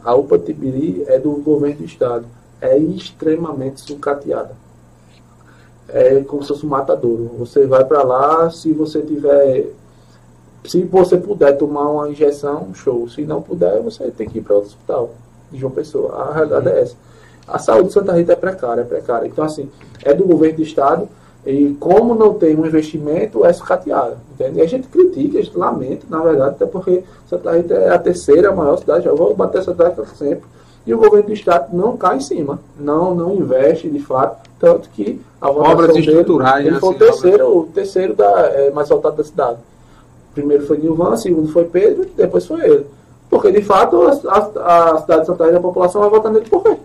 a 0.04 0.14
UPA 0.14 0.38
de 0.38 0.46
Tibiri 0.46 1.04
é 1.06 1.18
do 1.18 1.32
governo 1.32 1.78
do 1.78 1.84
estado. 1.84 2.26
É 2.60 2.76
extremamente 2.76 3.80
sucateada. 3.80 4.54
É 5.92 6.20
como 6.22 6.42
se 6.42 6.48
fosse 6.48 6.64
um 6.64 6.68
matadouro. 6.68 7.30
Você 7.38 7.66
vai 7.66 7.84
para 7.84 8.02
lá, 8.02 8.50
se 8.50 8.72
você 8.72 9.00
tiver. 9.02 9.66
Se 10.64 10.82
você 10.84 11.16
puder 11.16 11.56
tomar 11.56 11.88
uma 11.90 12.08
injeção, 12.10 12.74
show. 12.74 13.08
Se 13.08 13.22
não 13.22 13.40
puder, 13.40 13.80
você 13.80 14.10
tem 14.10 14.28
que 14.28 14.38
ir 14.38 14.42
para 14.42 14.54
outro 14.54 14.70
hospital 14.70 15.10
de 15.50 15.58
João 15.58 15.72
Pessoa. 15.72 16.14
A 16.14 16.34
realidade 16.34 16.68
é 16.68 16.82
essa. 16.82 16.96
A 17.48 17.58
saúde 17.58 17.88
de 17.88 17.94
Santa 17.94 18.12
Rita 18.12 18.32
é 18.32 18.36
precária, 18.36 18.82
é 18.82 18.84
precária. 18.84 19.26
Então, 19.26 19.44
assim, 19.44 19.68
é 20.04 20.14
do 20.14 20.24
governo 20.24 20.56
do 20.56 20.62
estado. 20.62 21.08
E 21.44 21.74
como 21.80 22.14
não 22.14 22.34
tem 22.34 22.54
um 22.54 22.66
investimento, 22.66 23.44
é 23.44 23.52
sucateada. 23.52 24.18
Entende? 24.34 24.58
E 24.58 24.62
a 24.62 24.66
gente 24.66 24.88
critica, 24.88 25.38
a 25.38 25.42
gente 25.42 25.56
lamenta, 25.56 26.06
na 26.08 26.20
verdade, 26.20 26.56
até 26.56 26.66
porque 26.66 27.02
Santa 27.28 27.56
Rita 27.56 27.74
é 27.74 27.94
a 27.94 27.98
terceira 27.98 28.54
maior 28.54 28.76
cidade. 28.76 29.06
Eu 29.06 29.16
vou 29.16 29.34
bater 29.34 29.58
essa 29.58 29.74
tecla 29.74 30.04
sempre. 30.16 30.44
E 30.86 30.92
o 30.92 30.98
governo 30.98 31.26
do 31.26 31.32
estado 31.32 31.74
não 31.74 31.96
cai 31.96 32.18
em 32.18 32.20
cima. 32.20 32.60
Não, 32.78 33.14
não 33.14 33.34
investe, 33.34 33.88
de 33.88 34.00
fato. 34.00 34.49
Tanto 34.60 34.88
que 34.90 35.20
a 35.40 35.50
Obras 35.50 35.94
dele, 35.94 36.00
estruturais, 36.06 36.64
ele 36.66 36.74
né, 36.74 36.80
foi 36.80 36.90
o 36.90 36.92
assim, 36.92 36.98
terceiro, 36.98 37.58
o 37.58 37.66
terceiro 37.66 38.14
da, 38.14 38.40
é, 38.48 38.70
mais 38.70 38.88
votado 38.90 39.16
da 39.16 39.24
cidade. 39.24 39.58
Primeiro 40.34 40.66
foi 40.66 40.76
Nilvan, 40.78 41.16
segundo 41.16 41.50
foi 41.50 41.64
Pedro, 41.64 42.06
depois 42.16 42.46
foi 42.46 42.60
ele. 42.60 42.86
Porque, 43.30 43.50
de 43.50 43.62
fato, 43.62 44.02
a, 44.02 44.10
a- 44.28 44.90
a 44.96 45.00
cidade 45.00 45.20
de 45.22 45.26
Santa 45.28 45.46
Rita, 45.46 45.56
a 45.56 45.60
população 45.62 46.00
vai 46.02 46.10
votar 46.10 46.30
nele 46.30 46.48
por 46.48 46.62
quê? 46.62 46.76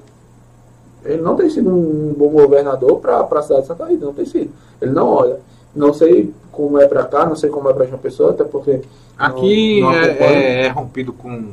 Ele 1.04 1.22
não 1.22 1.36
tem 1.36 1.50
sido 1.50 1.70
um 1.70 2.14
bom 2.18 2.30
governador 2.30 3.00
para 3.00 3.20
a 3.20 3.42
cidade 3.42 3.62
de 3.64 3.68
Santa 3.68 3.86
Rita, 3.86 4.06
não 4.06 4.14
tem 4.14 4.26
sido. 4.26 4.52
Ele 4.82 4.92
não 4.92 5.08
olha. 5.10 5.40
Não 5.76 5.94
sei 5.94 6.34
como 6.52 6.80
é 6.80 6.88
para 6.88 7.04
cá, 7.04 7.26
não 7.26 7.36
sei 7.36 7.50
como 7.50 7.70
é 7.70 7.74
para 7.74 7.86
João 7.86 8.00
Pessoa, 8.00 8.32
até 8.32 8.44
porque 8.46 8.82
Aqui 9.18 9.82
não, 9.82 9.90
não 9.92 9.96
é, 9.98 10.08
é- 10.08 10.66
é 10.66 10.70
rompido 10.70 11.12
com, 11.12 11.50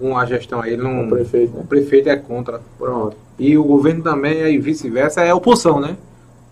com 0.00 0.16
a 0.16 0.24
gestão 0.24 0.60
aí. 0.60 0.76
Não, 0.76 1.04
o 1.04 1.08
prefeito, 1.10 1.54
né? 1.54 1.60
o 1.62 1.66
prefeito 1.66 2.08
é 2.08 2.16
contra. 2.16 2.60
Pronto. 2.78 3.16
E 3.38 3.56
o 3.56 3.62
governo 3.64 4.02
também, 4.02 4.42
aí 4.42 4.58
vice-versa, 4.58 5.20
é 5.20 5.32
oposição, 5.32 5.78
né? 5.78 5.96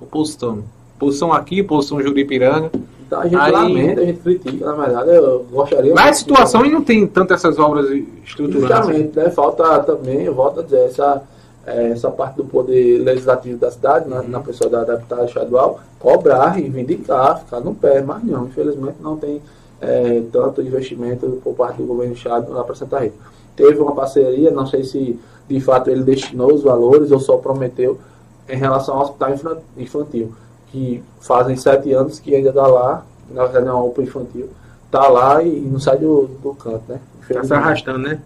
Oposição. 0.01 0.63
Oposição 0.97 1.33
aqui, 1.33 1.63
oposição 1.63 2.01
Juripiranga. 2.03 2.71
Então 3.07 3.21
a 3.21 3.25
gente 3.25 3.37
Aí- 3.37 3.53
lamenta, 3.53 4.01
a 4.03 4.05
gente 4.05 4.21
critica, 4.21 4.67
na 4.67 4.75
verdade, 4.75 5.11
eu 5.15 5.47
gostaria. 5.51 5.95
Mas 5.95 6.11
a 6.11 6.13
situação 6.13 6.67
e 6.67 6.71
não 6.71 6.83
tem 6.85 7.07
tanto 7.07 7.33
essas 7.33 7.59
obras 7.59 7.91
estruturantes. 8.25 8.69
Justamente, 8.69 9.17
né? 9.17 9.31
Falta 9.31 9.79
também, 9.81 10.25
eu 10.25 10.35
volto 10.35 10.61
a 10.61 10.63
dizer, 10.63 10.85
essa, 10.85 11.23
eh, 11.67 11.89
essa 11.93 12.11
parte 12.11 12.37
do 12.37 12.45
poder 12.45 12.99
legislativo 12.99 13.57
da 13.57 13.71
cidade, 13.71 14.09
né, 14.11 14.23
na 14.29 14.41
pessoa 14.41 14.69
da 14.69 14.85
deputada 14.85 15.25
estadual, 15.25 15.81
cobrar, 15.99 16.51
reivindicar, 16.51 17.41
ficar 17.41 17.61
no 17.61 17.75
pé, 17.75 18.03
mas 18.03 18.23
não, 18.25 18.45
infelizmente 18.47 18.97
não 19.01 19.17
tem 19.17 19.41
eh, 19.81 20.23
tanto 20.33 20.61
investimento 20.61 21.41
por 21.43 21.55
parte 21.55 21.79
do 21.81 21.87
governo 21.87 22.13
do 22.13 22.17
estado 22.19 22.53
lá 22.53 22.63
para 22.65 22.75
Santa 22.75 22.99
Rita. 22.99 23.15
Teve 23.59 23.79
uma 23.81 23.95
parceria, 23.95 24.51
não 24.51 24.67
sei 24.67 24.85
se 24.85 25.19
de 25.49 25.61
fato 25.61 25.91
ele 25.91 26.03
destinou 26.05 26.55
os 26.55 26.63
valores 26.63 27.11
ou 27.11 27.19
só 27.19 27.37
prometeu 27.39 27.99
em 28.49 28.57
relação 28.57 28.95
ao 28.97 29.03
hospital 29.03 29.35
infan- 29.35 29.59
infantil, 29.77 30.33
que 30.71 31.03
fazem 31.21 31.57
sete 31.57 31.93
anos 31.93 32.19
que 32.21 32.35
ainda 32.35 32.51
está 32.51 32.67
lá, 32.67 33.05
na 33.31 33.43
verdade 33.45 33.67
é 33.67 33.73
uma 33.73 33.83
UPA 33.85 34.03
infantil, 34.03 34.49
está 34.87 35.09
lá 35.09 35.43
e 35.43 35.61
não 35.61 35.81
sai 35.81 35.99
do, 35.99 36.29
do 36.43 36.55
canto, 36.55 36.83
né? 36.89 37.01
Está 37.29 37.43
se 37.45 37.53
arrastando, 37.53 37.99
né? 37.99 38.21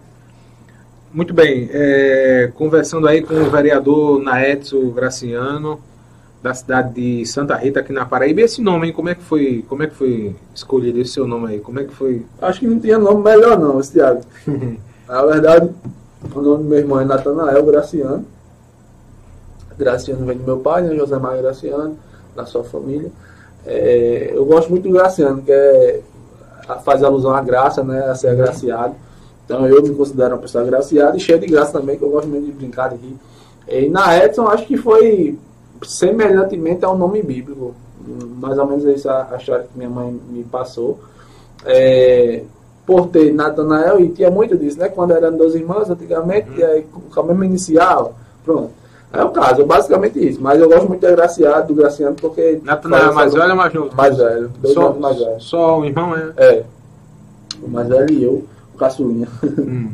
Muito 1.11 1.33
bem. 1.33 1.69
é, 1.71 2.51
conversando 2.55 3.07
aí 3.07 3.21
com 3.21 3.33
o 3.33 3.49
vereador 3.49 4.21
Naetso 4.21 4.79
Graciano, 4.91 5.79
da 6.41 6.53
cidade 6.53 6.93
de 6.93 7.25
Santa 7.25 7.55
Rita, 7.55 7.79
aqui 7.79 7.93
na 7.93 8.05
Paraíba. 8.05 8.41
E 8.41 8.43
esse 8.43 8.61
nome, 8.61 8.87
hein? 8.87 8.93
Como 8.93 9.09
é 9.09 9.15
que 9.15 9.21
foi, 9.23 9.63
como 9.69 9.81
é 9.83 9.87
que 9.87 9.95
foi 9.95 10.35
escolhido 10.53 10.99
esse 10.99 11.13
seu 11.13 11.25
nome 11.27 11.53
aí? 11.53 11.59
Como 11.59 11.79
é 11.79 11.83
que 11.85 11.93
foi? 11.93 12.25
Acho 12.41 12.59
que 12.59 12.67
não 12.67 12.79
tinha 12.79 12.97
nome 12.99 13.23
melhor 13.23 13.57
não, 13.57 13.79
esse 13.79 13.93
Thiago. 13.93 14.21
Na 15.07 15.25
verdade, 15.25 15.69
o 16.33 16.41
nome 16.41 16.63
do 16.63 16.69
meu 16.69 16.79
irmão 16.79 16.99
é 16.99 17.05
Natanael 17.05 17.65
Graciano. 17.65 18.25
Graciano 19.77 20.25
vem 20.25 20.37
do 20.37 20.43
meu 20.43 20.59
pai, 20.59 20.81
né? 20.83 20.95
José 20.95 21.17
Maria 21.17 21.41
Graciano, 21.41 21.97
da 22.35 22.45
sua 22.45 22.63
família. 22.63 23.11
É, 23.65 24.31
eu 24.33 24.45
gosto 24.45 24.69
muito 24.69 24.83
do 24.83 24.93
Graciano, 24.93 25.41
que 25.41 25.51
é, 25.51 26.01
faz 26.83 27.03
alusão 27.03 27.33
à 27.33 27.41
graça, 27.41 27.83
né? 27.83 28.05
A 28.05 28.15
ser 28.15 28.29
agraciado. 28.29 28.95
Então 29.45 29.67
eu 29.67 29.81
me 29.83 29.93
considero 29.93 30.35
uma 30.35 30.41
pessoa 30.41 30.63
agraciada 30.63 31.17
e 31.17 31.19
cheia 31.19 31.37
de 31.37 31.47
graça 31.47 31.73
também, 31.73 31.97
que 31.97 32.03
eu 32.03 32.09
gosto 32.09 32.27
muito 32.27 32.45
de 32.45 32.51
brincar 32.51 32.89
de 32.89 32.95
rir. 32.95 33.17
E 33.67 33.89
na 33.89 34.17
Edson, 34.17 34.47
acho 34.47 34.65
que 34.65 34.77
foi 34.77 35.37
semelhantemente 35.83 36.85
ao 36.85 36.97
nome 36.97 37.21
bíblico. 37.21 37.73
Mais 38.39 38.57
ou 38.57 38.65
menos 38.65 38.85
essa 38.85 39.27
a 39.31 39.37
história 39.37 39.65
que 39.65 39.77
minha 39.77 39.89
mãe 39.89 40.19
me 40.29 40.43
passou. 40.43 40.99
É, 41.65 42.43
por 42.85 43.07
ter 43.07 43.33
Natanael, 43.33 43.99
e 43.99 44.09
tinha 44.09 44.29
muito 44.29 44.57
disso, 44.57 44.77
né? 44.77 44.89
Quando 44.89 45.11
eram 45.11 45.35
dois 45.35 45.55
irmãos, 45.55 45.89
antigamente, 45.89 46.49
e 46.57 46.63
aí, 46.63 46.83
com 46.83 47.19
a 47.19 47.23
mesma 47.23 47.45
inicial, 47.45 48.13
pronto. 48.43 48.71
É 49.11 49.23
o 49.23 49.29
caso, 49.29 49.61
é 49.61 49.65
basicamente 49.65 50.27
isso. 50.27 50.41
Mas 50.41 50.59
eu 50.59 50.67
gosto 50.67 50.87
muito 50.87 51.05
do 51.05 51.15
Graciado, 51.15 51.67
do 51.67 51.75
Graciano, 51.75 52.15
porque. 52.15 52.59
Natanael 52.63 53.11
é 53.11 53.13
mais 53.13 53.33
velho 53.33 53.51
ou 53.51 53.55
mais 53.55 53.73
novo? 53.73 53.95
Mais 53.95 54.17
velho. 54.17 54.51
Dois 54.59 54.73
Só, 54.73 54.93
mais 54.93 55.17
velho. 55.17 55.39
só 55.39 55.79
um 55.79 55.85
irmão, 55.85 56.15
é? 56.17 56.33
É. 56.37 56.63
O 57.61 57.69
mais 57.69 57.87
velho 57.87 58.11
e 58.11 58.23
eu, 58.23 58.43
o 58.73 58.77
caçulinha. 58.77 59.27
Hum. 59.43 59.91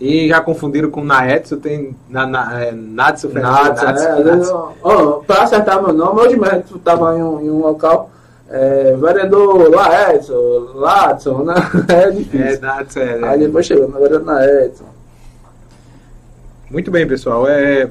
E 0.00 0.28
já 0.28 0.40
confundiram 0.42 0.90
com 0.90 1.02
Naetsu, 1.02 1.56
tem 1.56 1.96
na, 2.08 2.26
na, 2.26 2.62
é, 2.62 2.72
Natsu 2.72 3.30
Fernandes. 3.30 3.82
Natsu, 3.82 4.04
é, 4.04 4.24
Natsu. 4.24 4.68
Oh, 4.82 5.24
pra 5.24 5.42
acertar 5.42 5.82
meu 5.82 5.94
nome, 5.94 6.20
hoje 6.20 6.36
mesmo 6.36 6.64
eu 6.70 6.78
tava 6.78 7.18
em 7.18 7.22
um, 7.22 7.40
em 7.40 7.50
um 7.50 7.60
local, 7.62 8.10
é, 8.48 8.96
vereador 8.96 9.70
Laetson, 9.70 10.72
Latson, 10.74 11.44
né? 11.44 11.54
É 11.88 12.10
difícil. 12.10 12.46
É, 12.46 12.58
Natsu, 12.58 12.98
é, 13.00 13.28
Aí 13.28 13.38
depois 13.40 13.66
chegou 13.66 13.88
no 13.88 13.98
vereador 13.98 14.24
Naetson. 14.24 14.84
Muito 16.70 16.90
bem, 16.90 17.06
pessoal. 17.06 17.46
É, 17.48 17.90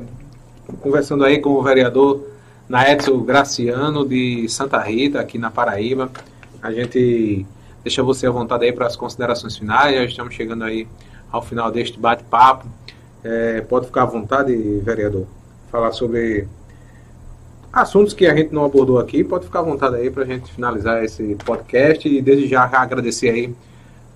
conversando 0.82 1.26
aí 1.26 1.40
com 1.40 1.50
o 1.52 1.64
vereador 1.64 2.26
Naetson 2.70 3.20
Graciano 3.24 4.08
de 4.08 4.48
Santa 4.50 4.80
Rita, 4.80 5.20
aqui 5.20 5.38
na 5.38 5.52
Paraíba. 5.52 6.10
A 6.62 6.72
gente 6.72 7.46
deixa 7.84 8.02
você 8.02 8.26
à 8.26 8.32
vontade 8.32 8.66
aí 8.66 8.72
para 8.72 8.88
as 8.88 8.96
considerações 8.96 9.58
finais. 9.58 9.96
Já 9.96 10.04
estamos 10.06 10.34
chegando 10.34 10.64
aí 10.64 10.88
ao 11.32 11.42
final 11.42 11.72
deste 11.72 12.00
bate-papo. 12.00 12.66
É, 13.24 13.62
pode 13.62 13.88
ficar 13.88 14.04
à 14.04 14.06
vontade, 14.06 14.56
vereador, 14.84 15.26
falar 15.72 15.92
sobre 15.92 16.48
assuntos 17.76 18.14
que 18.14 18.26
a 18.26 18.34
gente 18.34 18.54
não 18.54 18.64
abordou 18.64 18.98
aqui. 18.98 19.22
Pode 19.22 19.46
ficar 19.46 19.60
à 19.60 19.64
vontade 19.64 19.98
aí 19.98 20.10
para 20.10 20.24
a 20.24 20.26
gente 20.26 20.50
finalizar 20.52 21.04
esse 21.04 21.36
podcast 21.46 22.08
e 22.08 22.22
desde 22.22 22.48
já 22.48 22.64
agradecer 22.64 23.30
aí 23.30 23.54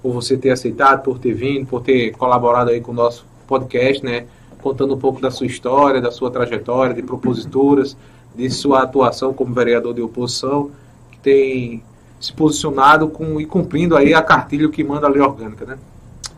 por 0.01 0.13
você 0.13 0.37
ter 0.37 0.51
aceitado, 0.51 1.03
por 1.03 1.19
ter 1.19 1.33
vindo, 1.33 1.67
por 1.67 1.81
ter 1.81 2.11
colaborado 2.11 2.69
aí 2.69 2.79
com 2.79 2.93
o 2.93 2.95
nosso 2.95 3.25
podcast, 3.45 4.03
né? 4.03 4.25
Contando 4.61 4.95
um 4.95 4.97
pouco 4.97 5.19
da 5.19 5.29
sua 5.29 5.45
história, 5.45 5.99
da 5.99 6.09
sua 6.09 6.31
trajetória, 6.31 6.93
de 6.93 7.01
proposituras, 7.01 7.97
de 8.33 8.49
sua 8.49 8.83
atuação 8.83 9.33
como 9.33 9.53
vereador 9.53 9.93
de 9.93 10.01
oposição, 10.01 10.71
que 11.11 11.19
tem 11.19 11.83
se 12.17 12.31
posicionado 12.31 13.09
com, 13.09 13.41
e 13.41 13.45
cumprindo 13.45 13.95
aí 13.95 14.13
a 14.13 14.21
cartilha 14.21 14.69
que 14.69 14.83
manda 14.83 15.05
a 15.05 15.09
lei 15.09 15.21
orgânica, 15.21 15.65
né? 15.65 15.77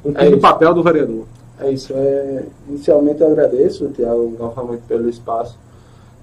Cumprindo 0.01 0.33
é 0.33 0.37
o 0.37 0.39
papel 0.39 0.73
do 0.73 0.81
vereador. 0.81 1.25
É 1.59 1.71
isso. 1.71 1.93
É, 1.95 2.45
inicialmente 2.67 3.21
eu 3.21 3.31
agradeço, 3.31 3.87
Tiago, 3.89 4.35
novamente 4.39 4.81
pelo 4.87 5.07
espaço 5.07 5.55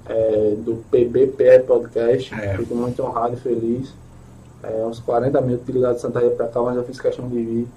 é, 0.09 0.55
do 0.59 0.83
PBPE 0.91 1.65
Podcast. 1.67 2.35
É. 2.35 2.57
Fico 2.57 2.75
muito 2.75 3.03
honrado 3.03 3.35
e 3.35 3.37
feliz. 3.37 3.93
É, 4.63 4.85
uns 4.85 4.99
40 5.01 5.41
minutos 5.41 5.67
de 5.67 5.73
ligado 5.73 5.95
de 5.95 6.01
Santa 6.01 6.21
Rita 6.21 6.35
para 6.37 6.49
cá, 6.49 6.61
mas 6.63 6.77
eu 6.77 6.85
fiz 6.85 7.01
questão 7.01 7.29
de 7.29 7.37
vir, 7.37 7.69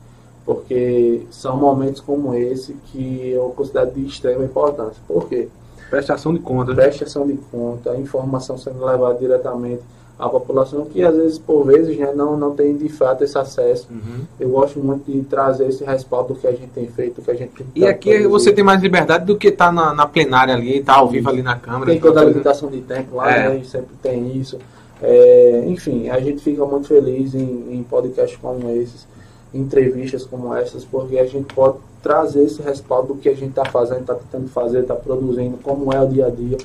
porque 0.46 1.26
são 1.30 1.56
momentos 1.56 2.02
como 2.02 2.34
esse 2.34 2.74
que 2.86 3.30
eu 3.30 3.54
considero 3.56 3.92
de 3.92 4.06
extrema 4.06 4.44
importância. 4.44 5.02
Por 5.08 5.30
quê? 5.30 5.48
Prestação 5.90 6.34
de 6.34 6.40
conta. 6.40 6.74
Prestação 6.74 7.28
de 7.28 7.34
conta, 7.52 7.96
informação 7.98 8.58
sendo 8.58 8.84
levada 8.84 9.20
diretamente 9.20 9.84
a 10.22 10.30
população 10.30 10.86
que 10.86 11.04
às 11.04 11.16
vezes, 11.16 11.40
por 11.40 11.66
vezes, 11.66 11.98
né, 11.98 12.14
não, 12.16 12.38
não 12.38 12.56
tem 12.56 12.78
de 12.78 12.88
fato 12.90 13.24
esse 13.24 13.38
acesso. 13.38 13.88
Uhum. 13.90 14.22
Eu 14.40 14.50
gosto 14.50 14.80
muito 14.80 15.12
de 15.12 15.22
trazer 15.24 15.68
esse 15.68 15.84
respaldo 15.84 16.36
que 16.36 16.46
a 16.46 16.52
gente 16.52 16.68
tem 16.68 16.88
feito, 16.88 17.22
que 17.22 17.32
a 17.32 17.34
gente 17.34 17.52
tem 17.54 17.66
E 17.76 17.88
aqui 17.88 18.28
você 18.28 18.54
tem 18.54 18.64
mais 18.64 18.82
liberdade 18.82 19.26
do 19.26 19.36
que 19.36 19.48
estar 19.48 19.68
tá 19.68 19.72
na, 19.72 19.94
na, 19.94 20.06
plenária 20.06 20.54
ali, 20.54 20.84
tá 20.84 20.94
ao 20.94 21.10
vivo 21.10 21.30
ali 21.30 21.42
na 21.42 21.56
Câmara. 21.56 21.92
Tem 21.92 22.00
toda 22.00 22.22
a 22.22 22.26
limitação 22.26 22.70
de 22.70 22.82
tempo 22.82 23.16
lá, 23.16 23.32
é. 23.32 23.50
né, 23.50 23.64
sempre 23.64 23.96
tem 24.02 24.38
isso. 24.38 24.60
É, 25.02 25.64
enfim, 25.66 26.10
a 26.10 26.20
gente 26.20 26.44
fica 26.44 26.64
muito 26.64 26.88
feliz 26.88 27.34
em, 27.34 27.74
em 27.74 27.84
podcasts 27.84 28.38
como 28.40 28.70
esses, 28.70 29.08
entrevistas 29.54 30.26
como 30.26 30.54
essas, 30.56 30.86
porque 30.86 31.18
a 31.18 31.26
gente 31.26 31.54
pode 31.54 31.78
trazer 32.02 32.44
esse 32.44 32.62
respaldo 32.62 33.14
do 33.14 33.20
que 33.20 33.30
a 33.30 33.34
gente 33.34 33.50
está 33.50 33.66
fazendo, 33.66 34.02
está 34.02 34.16
tentando 34.16 34.48
fazer, 34.50 34.82
está 34.82 34.96
produzindo, 34.96 35.58
como 35.62 35.92
é 35.94 36.02
o 36.02 36.08
dia 36.08 36.28
a 36.28 36.30
dia. 36.30 36.58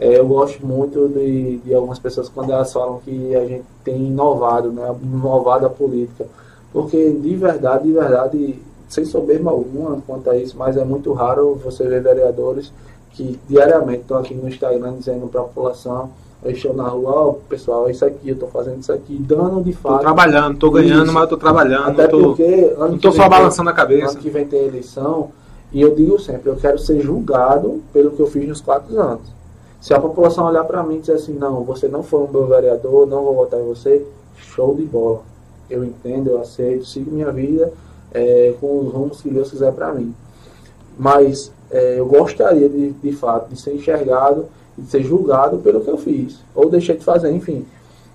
É, 0.00 0.18
eu 0.18 0.26
gosto 0.26 0.66
muito 0.66 1.08
de, 1.08 1.58
de 1.58 1.74
algumas 1.74 1.98
pessoas 1.98 2.26
quando 2.30 2.50
elas 2.50 2.72
falam 2.72 3.00
que 3.04 3.36
a 3.36 3.44
gente 3.44 3.64
tem 3.84 4.06
inovado, 4.06 4.72
né, 4.72 4.82
inovado 5.02 5.66
a 5.66 5.70
política. 5.70 6.26
Porque 6.72 7.10
de 7.10 7.36
verdade, 7.36 7.84
de 7.84 7.92
verdade, 7.92 8.58
sem 8.88 9.04
soberba 9.04 9.50
alguma 9.50 10.00
quanto 10.06 10.30
a 10.30 10.36
isso, 10.38 10.56
mas 10.56 10.78
é 10.78 10.84
muito 10.84 11.12
raro 11.12 11.60
você 11.62 11.86
ver 11.86 12.02
vereadores 12.02 12.72
que 13.12 13.38
diariamente 13.46 14.02
estão 14.02 14.16
aqui 14.16 14.34
no 14.34 14.48
Instagram 14.48 14.94
dizendo 14.94 15.28
para 15.28 15.42
a 15.42 15.44
população, 15.44 16.08
eu 16.42 16.52
estou 16.52 16.72
na 16.72 16.88
rua, 16.88 17.26
oh, 17.26 17.34
pessoal, 17.34 17.86
é 17.86 17.90
isso 17.90 18.02
aqui, 18.02 18.30
eu 18.30 18.34
estou 18.34 18.48
fazendo 18.48 18.80
isso 18.80 18.92
aqui, 18.92 19.18
dando 19.18 19.62
de 19.62 19.74
fato. 19.74 19.96
Estou 19.96 20.14
trabalhando, 20.14 20.54
estou 20.54 20.70
ganhando, 20.70 21.04
isso. 21.04 21.12
mas 21.12 21.24
estou 21.24 21.36
trabalhando. 21.38 21.88
Até 21.90 22.06
tô, 22.06 22.18
porque 22.20 22.74
não 22.78 22.94
estou 22.94 23.12
só 23.12 23.28
balançando 23.28 23.68
a 23.68 23.74
cabeça. 23.74 24.12
Ano 24.12 24.20
que 24.20 24.30
vem 24.30 24.46
tem 24.46 24.64
eleição, 24.64 25.30
e 25.70 25.82
eu 25.82 25.94
digo 25.94 26.18
sempre, 26.18 26.48
eu 26.48 26.56
quero 26.56 26.78
ser 26.78 27.02
julgado 27.02 27.82
pelo 27.92 28.12
que 28.12 28.20
eu 28.20 28.26
fiz 28.26 28.48
nos 28.48 28.62
quatro 28.62 28.98
anos. 28.98 29.39
Se 29.80 29.94
a 29.94 30.00
população 30.00 30.46
olhar 30.46 30.64
para 30.64 30.82
mim 30.82 30.96
e 30.96 31.00
dizer 31.00 31.14
assim, 31.14 31.32
não, 31.32 31.64
você 31.64 31.88
não 31.88 32.02
foi 32.02 32.20
um 32.20 32.28
meu 32.28 32.46
vereador, 32.46 33.06
não 33.06 33.24
vou 33.24 33.34
votar 33.34 33.58
em 33.58 33.64
você, 33.64 34.06
show 34.36 34.74
de 34.74 34.82
bola. 34.82 35.22
Eu 35.70 35.84
entendo, 35.84 36.30
eu 36.30 36.40
aceito, 36.40 36.84
sigo 36.84 37.10
minha 37.10 37.32
vida 37.32 37.72
é, 38.12 38.54
com 38.60 38.80
os 38.80 38.92
rumos 38.92 39.22
que 39.22 39.30
Deus 39.30 39.50
quiser 39.50 39.72
para 39.72 39.92
mim. 39.92 40.14
Mas 40.98 41.50
é, 41.70 41.98
eu 41.98 42.06
gostaria 42.06 42.68
de, 42.68 42.90
de 42.90 43.12
fato 43.12 43.48
de 43.48 43.58
ser 43.58 43.74
enxergado 43.74 44.46
e 44.76 44.82
de 44.82 44.90
ser 44.90 45.02
julgado 45.02 45.58
pelo 45.58 45.80
que 45.80 45.88
eu 45.88 45.96
fiz, 45.96 46.40
ou 46.54 46.68
deixei 46.68 46.96
de 46.96 47.04
fazer, 47.04 47.30
enfim, 47.30 47.64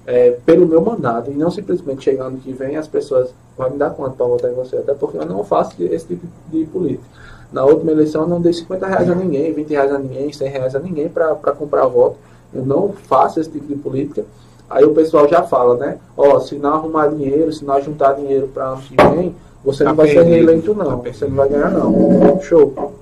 é, 0.05 0.31
pelo 0.45 0.67
meu 0.67 0.81
mandato, 0.81 1.31
e 1.31 1.33
não 1.33 1.49
simplesmente 1.49 2.03
chegando 2.03 2.39
que 2.39 2.53
vem 2.53 2.75
as 2.75 2.87
pessoas 2.87 3.33
vão 3.57 3.71
me 3.71 3.77
dar 3.77 3.89
conta 3.91 4.11
para 4.11 4.25
votar 4.25 4.51
em 4.51 4.55
você, 4.55 4.77
até 4.77 4.93
porque 4.93 5.17
eu 5.17 5.25
não 5.25 5.43
faço 5.43 5.73
esse 5.79 6.05
tipo 6.05 6.27
de 6.51 6.65
política. 6.65 7.05
Na 7.51 7.63
última 7.63 7.91
eleição 7.91 8.23
eu 8.23 8.27
não 8.27 8.41
dei 8.41 8.53
50 8.53 8.85
reais 8.87 9.09
a 9.09 9.15
ninguém, 9.15 9.53
20 9.53 9.69
reais 9.69 9.93
a 9.93 9.97
ninguém, 9.97 10.31
100 10.31 10.49
reais 10.49 10.75
a 10.75 10.79
ninguém 10.79 11.09
para 11.09 11.35
comprar 11.53 11.85
voto. 11.85 12.17
Eu 12.53 12.65
não 12.65 12.93
faço 13.07 13.39
esse 13.39 13.49
tipo 13.49 13.67
de 13.67 13.75
política. 13.75 14.23
Aí 14.69 14.83
o 14.83 14.93
pessoal 14.93 15.27
já 15.27 15.43
fala, 15.43 15.77
né? 15.77 15.97
Ó, 16.17 16.39
se 16.39 16.55
não 16.55 16.73
arrumar 16.73 17.07
dinheiro, 17.07 17.51
se 17.53 17.63
não 17.63 17.81
juntar 17.81 18.13
dinheiro 18.13 18.47
para 18.47 18.69
ano 18.69 18.81
que 18.81 18.95
vem, 18.95 19.35
você 19.63 19.83
tá 19.83 19.89
não 19.89 19.95
vai 19.95 20.07
perdido. 20.07 20.23
ser 20.23 20.29
reeleito 20.29 20.73
não. 20.73 20.99
Tá 20.99 21.11
você 21.11 21.25
não 21.27 21.35
vai 21.35 21.49
ganhar 21.49 21.71
não. 21.71 22.39
Show. 22.41 22.93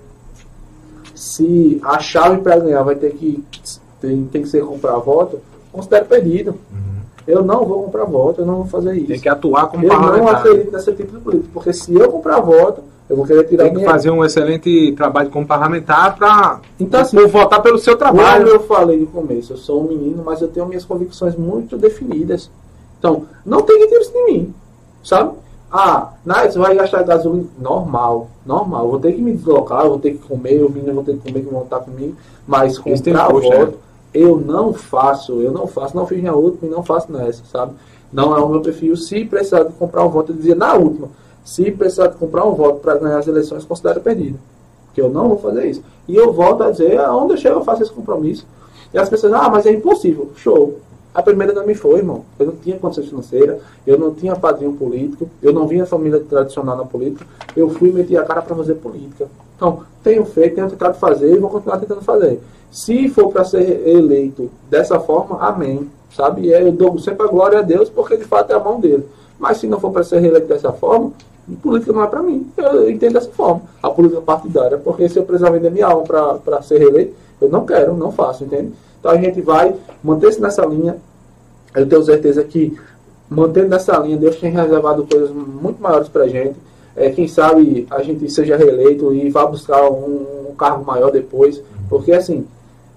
Se 1.16 1.80
a 1.84 2.00
chave 2.00 2.42
para 2.42 2.60
ganhar 2.60 2.84
vai 2.84 2.96
ter 2.96 3.14
que 3.14 3.44
tem, 4.02 4.26
tem 4.26 4.42
que 4.42 4.50
ser 4.50 4.66
comprar 4.66 4.98
voto, 4.98 5.40
considero 5.72 6.06
perdido. 6.06 6.52
Uhum. 6.72 7.02
Eu 7.26 7.42
não 7.42 7.64
vou 7.64 7.84
comprar 7.84 8.04
voto, 8.04 8.42
eu 8.42 8.46
não 8.46 8.56
vou 8.56 8.66
fazer 8.66 8.96
isso. 8.96 9.08
Tem 9.08 9.20
que 9.22 9.30
atuar 9.30 9.68
como. 9.68 9.86
Eu 9.86 9.98
não 9.98 10.28
acredito 10.28 10.72
nesse 10.74 10.92
tipo 10.92 11.18
de 11.18 11.24
política, 11.24 11.50
porque 11.54 11.72
se 11.72 11.94
eu 11.94 12.12
comprar 12.12 12.42
voto, 12.42 12.84
eu 13.14 13.18
vou 13.18 13.26
querer 13.28 13.44
tirar 13.44 13.66
Tem 13.66 13.74
que 13.74 13.80
minha... 13.80 13.90
fazer 13.90 14.10
um 14.10 14.26
excelente 14.26 14.92
trabalho 14.94 15.30
como 15.30 15.46
parlamentar 15.46 16.16
para 16.16 16.60
então, 16.80 17.00
assim, 17.00 17.16
votar 17.28 17.62
pelo 17.62 17.78
seu 17.78 17.96
trabalho. 17.96 18.46
Como 18.46 18.56
eu 18.56 18.64
falei 18.64 18.98
no 19.00 19.06
começo, 19.08 19.54
eu 19.54 19.58
sou 19.58 19.84
um 19.84 19.88
menino, 19.88 20.24
mas 20.26 20.42
eu 20.42 20.48
tenho 20.48 20.66
minhas 20.66 20.84
convicções 20.84 21.36
muito 21.36 21.78
definidas. 21.78 22.50
Então, 22.98 23.26
não 23.46 23.62
tem 23.62 23.80
que 23.80 23.88
tirar 23.88 24.02
isso 24.02 24.12
de 24.12 24.24
mim, 24.24 24.54
sabe? 25.04 25.36
Ah, 25.72 26.14
você 26.26 26.58
vai 26.58 26.76
gastar 26.76 27.04
gasolina 27.04 27.48
normal, 27.60 28.30
normal. 28.46 28.86
Eu 28.86 28.92
vou 28.92 29.00
ter 29.00 29.14
que 29.14 29.22
me 29.22 29.34
deslocar, 29.34 29.84
eu 29.84 29.90
vou 29.90 30.00
ter 30.00 30.12
que 30.12 30.28
comer, 30.28 30.64
o 30.64 30.70
menino 30.70 30.94
vou 30.94 31.04
ter 31.04 31.14
que 31.18 31.32
comer, 31.32 31.46
que 31.46 31.54
montar 31.54 31.80
comigo, 31.82 32.16
mas 32.48 32.80
comprar 32.80 33.28
voto, 33.30 33.48
né? 33.48 33.74
eu 34.14 34.40
não 34.40 34.74
faço, 34.74 35.34
eu 35.42 35.52
não 35.52 35.68
faço, 35.68 35.96
não 35.96 36.08
fiz 36.08 36.24
na 36.24 36.34
última 36.34 36.68
e 36.68 36.72
não 36.72 36.84
faço 36.84 37.12
nessa, 37.12 37.44
sabe? 37.46 37.74
Não 38.12 38.36
é 38.36 38.40
o 38.40 38.50
meu 38.50 38.62
perfil. 38.62 38.96
Se 38.96 39.24
precisar 39.26 39.64
de 39.64 39.74
comprar 39.74 40.04
um 40.04 40.10
voto, 40.10 40.32
eu 40.32 40.36
dizia 40.36 40.56
na 40.56 40.74
última 40.74 41.10
se 41.44 41.72
precisar 41.72 42.10
comprar 42.10 42.46
um 42.46 42.54
voto 42.54 42.80
para 42.80 42.98
ganhar 42.98 43.20
as 43.20 43.28
eleições, 43.28 43.66
considero 43.66 44.02
perdido. 44.02 44.40
Porque 44.88 45.02
eu 45.02 45.10
não 45.10 45.28
vou 45.28 45.38
fazer 45.40 45.66
isso. 45.66 45.84
E 46.08 46.16
eu 46.16 46.32
volto 46.32 46.64
a 46.64 46.72
dizer, 46.72 47.00
aonde 47.00 47.34
eu 47.34 47.38
chego, 47.38 47.60
eu 47.60 47.64
faço 47.64 47.84
esse 47.84 47.92
compromisso. 47.92 48.46
E 48.94 48.98
as 48.98 49.10
pessoas, 49.10 49.34
ah, 49.34 49.50
mas 49.50 49.66
é 49.66 49.72
impossível. 49.72 50.32
Show. 50.36 50.80
A 51.14 51.22
primeira 51.22 51.54
não 51.54 51.66
me 51.66 51.76
foi, 51.76 52.00
irmão. 52.00 52.26
Eu 52.40 52.48
não 52.48 52.56
tinha 52.56 52.78
condição 52.78 53.04
financeira, 53.04 53.60
eu 53.86 54.00
não 54.00 54.14
tinha 54.14 54.36
padrinho 54.36 54.74
político, 54.74 55.30
eu 55.42 55.54
não 55.54 55.68
vinha 55.68 55.86
família 55.86 56.20
tradicional 56.20 56.76
na 56.76 56.86
política. 56.86 57.26
Eu 57.56 57.70
fui 57.70 57.92
meti 57.92 58.18
a 58.18 58.24
cara 58.24 58.42
para 58.42 58.56
fazer 58.56 58.76
política. 58.76 59.28
Então, 59.56 59.84
tenho 60.04 60.26
feito, 60.26 60.56
tenho 60.56 60.70
tentado 60.70 60.98
fazer 60.98 61.32
e 61.32 61.38
vou 61.38 61.50
continuar 61.50 61.78
tentando 61.78 62.02
fazer. 62.02 62.42
Se 62.72 63.08
for 63.10 63.32
para 63.32 63.44
ser 63.44 63.88
eleito 63.88 64.50
dessa 64.70 65.00
forma, 65.00 65.40
amém. 65.40 65.88
Sabe? 66.16 66.48
Eu 66.48 66.72
dou 66.72 66.98
sempre 67.00 67.26
a 67.26 67.30
glória 67.30 67.60
a 67.60 67.62
Deus, 67.62 67.90
porque 67.90 68.18
de 68.18 68.26
fato 68.26 68.52
é 68.52 68.56
a 68.56 68.60
mão 68.60 68.80
dele. 68.80 69.06
Mas 69.40 69.58
se 69.58 69.68
não 69.68 69.80
for 69.80 69.92
para 69.92 70.04
ser 70.04 70.20
reeleito 70.20 70.48
dessa 70.48 70.72
forma, 70.72 71.12
política 71.62 71.92
não 71.92 72.04
é 72.04 72.08
para 72.08 72.24
mim. 72.24 72.50
Eu 72.58 72.90
entendo 72.90 73.14
dessa 73.14 73.32
forma. 73.32 73.62
A 73.82 73.90
política 73.90 74.22
partidária, 74.22 74.78
porque 74.78 75.08
se 75.10 75.18
eu 75.18 75.24
precisar 75.24 75.50
vender 75.52 75.72
minha 75.72 75.88
alma 75.88 76.04
para 76.04 76.62
ser 76.62 76.80
reeleito, 76.80 77.14
eu 77.42 77.50
não 77.50 77.66
quero, 77.66 77.96
não 77.96 78.12
faço, 78.12 78.44
entende? 78.44 78.72
Então 79.00 79.12
a 79.12 79.18
gente 79.18 79.42
vai 79.42 79.76
manter-se 80.04 80.42
nessa 80.42 80.66
linha. 80.66 80.98
Eu 81.76 81.88
tenho 81.88 82.04
certeza 82.04 82.44
que, 82.44 82.78
mantendo 83.30 83.70
nessa 83.70 83.98
linha, 83.98 84.18
Deus 84.18 84.38
tem 84.38 84.52
reservado 84.52 85.06
coisas 85.06 85.32
muito 85.32 85.82
maiores 85.82 86.08
para 86.08 86.24
a 86.24 86.28
gente. 86.28 86.56
É, 86.96 87.10
quem 87.10 87.28
sabe 87.28 87.88
a 87.90 88.02
gente 88.04 88.30
seja 88.30 88.56
reeleito 88.56 89.14
e 89.14 89.30
vá 89.30 89.46
buscar 89.46 89.90
um, 89.90 90.50
um 90.50 90.56
cargo 90.56 90.86
maior 90.86 91.12
depois. 91.12 91.62
Porque, 91.90 92.14
assim, 92.14 92.46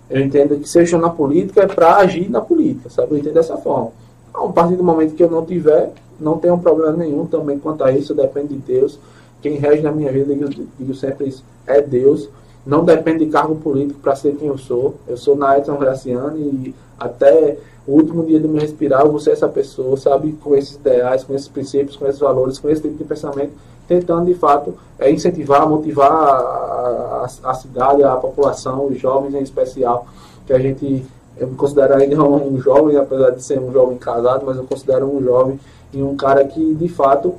eu 0.09 0.20
entendo 0.20 0.59
que 0.59 0.68
seja 0.68 0.97
na 0.98 1.10
política 1.10 1.62
é 1.62 1.66
para 1.66 1.97
agir 1.97 2.31
na 2.31 2.40
política, 2.40 2.89
sabe? 2.89 3.12
Eu 3.12 3.18
entendo 3.18 3.35
dessa 3.35 3.56
forma. 3.56 3.90
A 4.36 4.48
partir 4.48 4.76
do 4.76 4.84
momento 4.84 5.14
que 5.14 5.24
eu 5.24 5.30
não 5.30 5.44
tiver, 5.44 5.92
não 6.20 6.38
tenho 6.38 6.58
problema 6.58 6.92
nenhum 6.92 7.26
também 7.26 7.58
quanto 7.58 7.82
a 7.84 7.92
isso, 7.92 8.14
depende 8.14 8.48
de 8.48 8.60
Deus. 8.60 8.98
Quem 9.40 9.56
rege 9.56 9.82
na 9.82 9.92
minha 9.92 10.12
vida, 10.12 10.34
digo, 10.34 10.66
digo 10.78 10.94
sempre 10.94 11.28
isso, 11.28 11.44
é 11.66 11.80
Deus. 11.80 12.28
não 12.66 12.84
dependo 12.84 13.24
de 13.24 13.30
cargo 13.30 13.54
político 13.56 14.00
para 14.00 14.16
ser 14.16 14.34
quem 14.34 14.48
eu 14.48 14.58
sou. 14.58 14.96
Eu 15.06 15.16
sou 15.16 15.36
na 15.36 15.56
Edson 15.56 15.76
Graciano 15.76 16.36
e 16.36 16.74
até 16.98 17.56
o 17.86 17.92
último 17.92 18.24
dia 18.24 18.40
do 18.40 18.48
meu 18.48 18.60
respirar 18.60 19.02
eu 19.02 19.10
vou 19.10 19.20
ser 19.20 19.30
essa 19.30 19.48
pessoa, 19.48 19.96
sabe, 19.96 20.32
com 20.32 20.56
esses 20.56 20.74
ideais, 20.74 21.22
com 21.22 21.34
esses 21.34 21.46
princípios, 21.46 21.96
com 21.96 22.06
esses 22.06 22.20
valores, 22.20 22.58
com 22.58 22.68
esse 22.68 22.82
tipo 22.82 22.96
de 22.96 23.04
pensamento, 23.04 23.52
tentando 23.86 24.26
de 24.26 24.34
fato 24.34 24.74
é, 24.98 25.08
incentivar, 25.10 25.68
motivar 25.68 26.10
a, 26.10 27.26
a, 27.44 27.50
a 27.50 27.54
cidade, 27.54 28.02
a 28.02 28.16
população, 28.16 28.86
os 28.86 28.98
jovens 28.98 29.34
em 29.34 29.42
especial, 29.42 30.06
que 30.44 30.52
a 30.52 30.58
gente 30.58 31.06
eu 31.38 31.48
me 31.48 31.54
considero 31.54 31.94
ainda 31.94 32.22
um 32.24 32.58
jovem, 32.60 32.96
apesar 32.96 33.30
de 33.30 33.42
ser 33.42 33.58
um 33.58 33.72
jovem 33.72 33.98
casado, 33.98 34.44
mas 34.46 34.56
eu 34.56 34.64
considero 34.64 35.06
um 35.06 35.22
jovem 35.22 35.58
e 35.92 36.02
um 36.02 36.16
cara 36.16 36.44
que 36.44 36.74
de 36.74 36.88
fato 36.88 37.34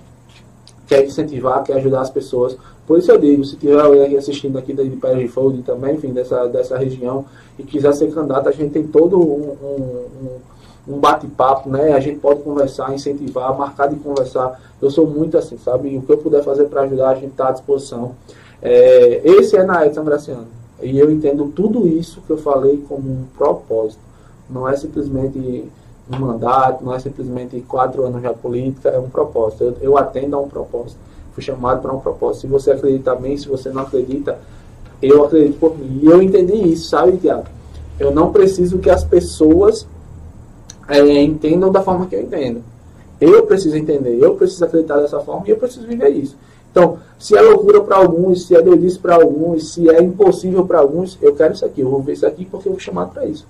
quer 0.88 1.06
incentivar, 1.06 1.64
quer 1.64 1.74
ajudar 1.74 2.02
as 2.02 2.10
pessoas 2.10 2.58
por 2.88 2.98
isso 2.98 3.12
eu 3.12 3.20
digo, 3.20 3.44
se 3.44 3.58
tiver 3.58 3.82
alguém 3.82 4.16
assistindo 4.16 4.58
aqui 4.58 4.72
de 4.72 4.90
Pé 4.92 5.14
de 5.14 5.28
Fold 5.28 5.62
também, 5.64 5.96
enfim, 5.96 6.14
dessa, 6.14 6.48
dessa 6.48 6.78
região, 6.78 7.26
e 7.60 7.64
quiser 7.64 7.94
ser 7.94 8.10
candidato, 8.14 8.48
a 8.48 8.52
gente 8.54 8.72
tem 8.72 8.88
todo 8.88 9.20
um, 9.20 9.58
um, 9.62 10.94
um 10.94 10.98
bate-papo, 10.98 11.70
né? 11.70 11.92
A 11.92 12.00
gente 12.00 12.20
pode 12.20 12.42
conversar, 12.44 12.96
incentivar, 12.96 13.56
marcar 13.58 13.88
de 13.88 13.98
conversar. 13.98 14.58
Eu 14.82 14.90
sou 14.90 15.06
muito 15.06 15.38
assim, 15.38 15.58
sabe? 15.58 15.90
E 15.90 15.98
o 15.98 16.02
que 16.02 16.14
eu 16.14 16.18
puder 16.18 16.42
fazer 16.46 16.66
para 16.66 16.84
ajudar, 16.84 17.10
a 17.10 17.16
gente 17.16 17.32
está 17.32 17.50
à 17.50 17.52
disposição. 17.52 18.16
É, 18.62 19.22
esse 19.26 19.58
é 19.58 19.66
na 19.66 19.86
Edson 19.86 20.06
Graciano. 20.06 20.48
E 20.82 20.98
eu 20.98 21.10
entendo 21.12 21.52
tudo 21.56 21.88
isso 21.88 22.22
que 22.26 22.32
eu 22.32 22.38
falei 22.38 22.84
como 22.88 23.10
um 23.10 23.26
propósito. 23.38 24.02
Não 24.50 24.68
é 24.68 24.76
simplesmente 24.76 25.66
um 26.10 26.20
mandato, 26.20 26.84
não 26.84 26.94
é 26.94 27.00
simplesmente 27.00 27.60
quatro 27.62 28.06
anos 28.06 28.22
de 28.22 28.34
política, 28.36 28.90
é 28.90 29.00
um 29.00 29.10
propósito. 29.10 29.64
Eu, 29.64 29.78
eu 29.82 29.98
atendo 29.98 30.36
a 30.36 30.40
um 30.40 30.48
propósito 30.48 31.08
fui 31.38 31.44
chamado 31.44 31.84
para 31.84 31.94
um 31.94 32.00
propósito. 32.00 32.42
Se 32.42 32.48
você 32.48 32.72
acredita 32.72 33.14
bem, 33.14 33.38
se 33.38 33.48
você 33.48 33.70
não 33.70 33.84
acredita, 33.84 34.40
eu 35.00 35.24
acredito 35.24 35.60
por 35.60 35.78
mim. 35.78 36.00
E 36.02 36.08
eu 36.08 36.20
entendi 36.20 36.56
isso, 36.56 36.90
sabe, 36.90 37.16
Tiago? 37.18 37.46
Eu 38.00 38.10
não 38.10 38.32
preciso 38.32 38.80
que 38.80 38.90
as 38.90 39.04
pessoas 39.04 39.86
é, 40.88 41.22
entendam 41.22 41.72
da 41.72 41.84
forma 41.84 42.08
que 42.08 42.16
eu 42.16 42.22
entendo. 42.24 42.64
Eu 43.22 43.46
preciso 43.46 43.78
entender, 43.78 44.18
eu 44.20 44.34
preciso 44.34 44.66
acreditar 44.66 44.98
dessa 44.98 45.20
forma 45.20 45.48
e 45.48 45.52
eu 45.52 45.58
preciso 45.58 45.86
viver 45.86 46.10
isso. 46.10 46.36
Então, 46.78 47.00
se 47.18 47.36
é 47.36 47.42
loucura 47.42 47.82
para 47.82 47.98
alguns, 47.98 48.46
se 48.46 48.56
é 48.56 48.62
doidice 48.62 49.00
para 49.00 49.16
alguns, 49.16 49.74
se 49.74 49.90
é 49.90 50.00
impossível 50.00 50.64
para 50.64 50.78
alguns, 50.78 51.18
eu 51.20 51.34
quero 51.34 51.56
isso 51.56 51.66
aqui, 51.66 51.82
eu 51.82 51.90
vou 51.90 52.04
ver 52.04 52.14
isso 52.14 52.28
aqui 52.28 52.46
porque 52.46 52.70
eu 52.70 52.74
fui 52.74 52.82
chamado 52.82 53.12
para 53.12 53.26
isso. 53.26 53.48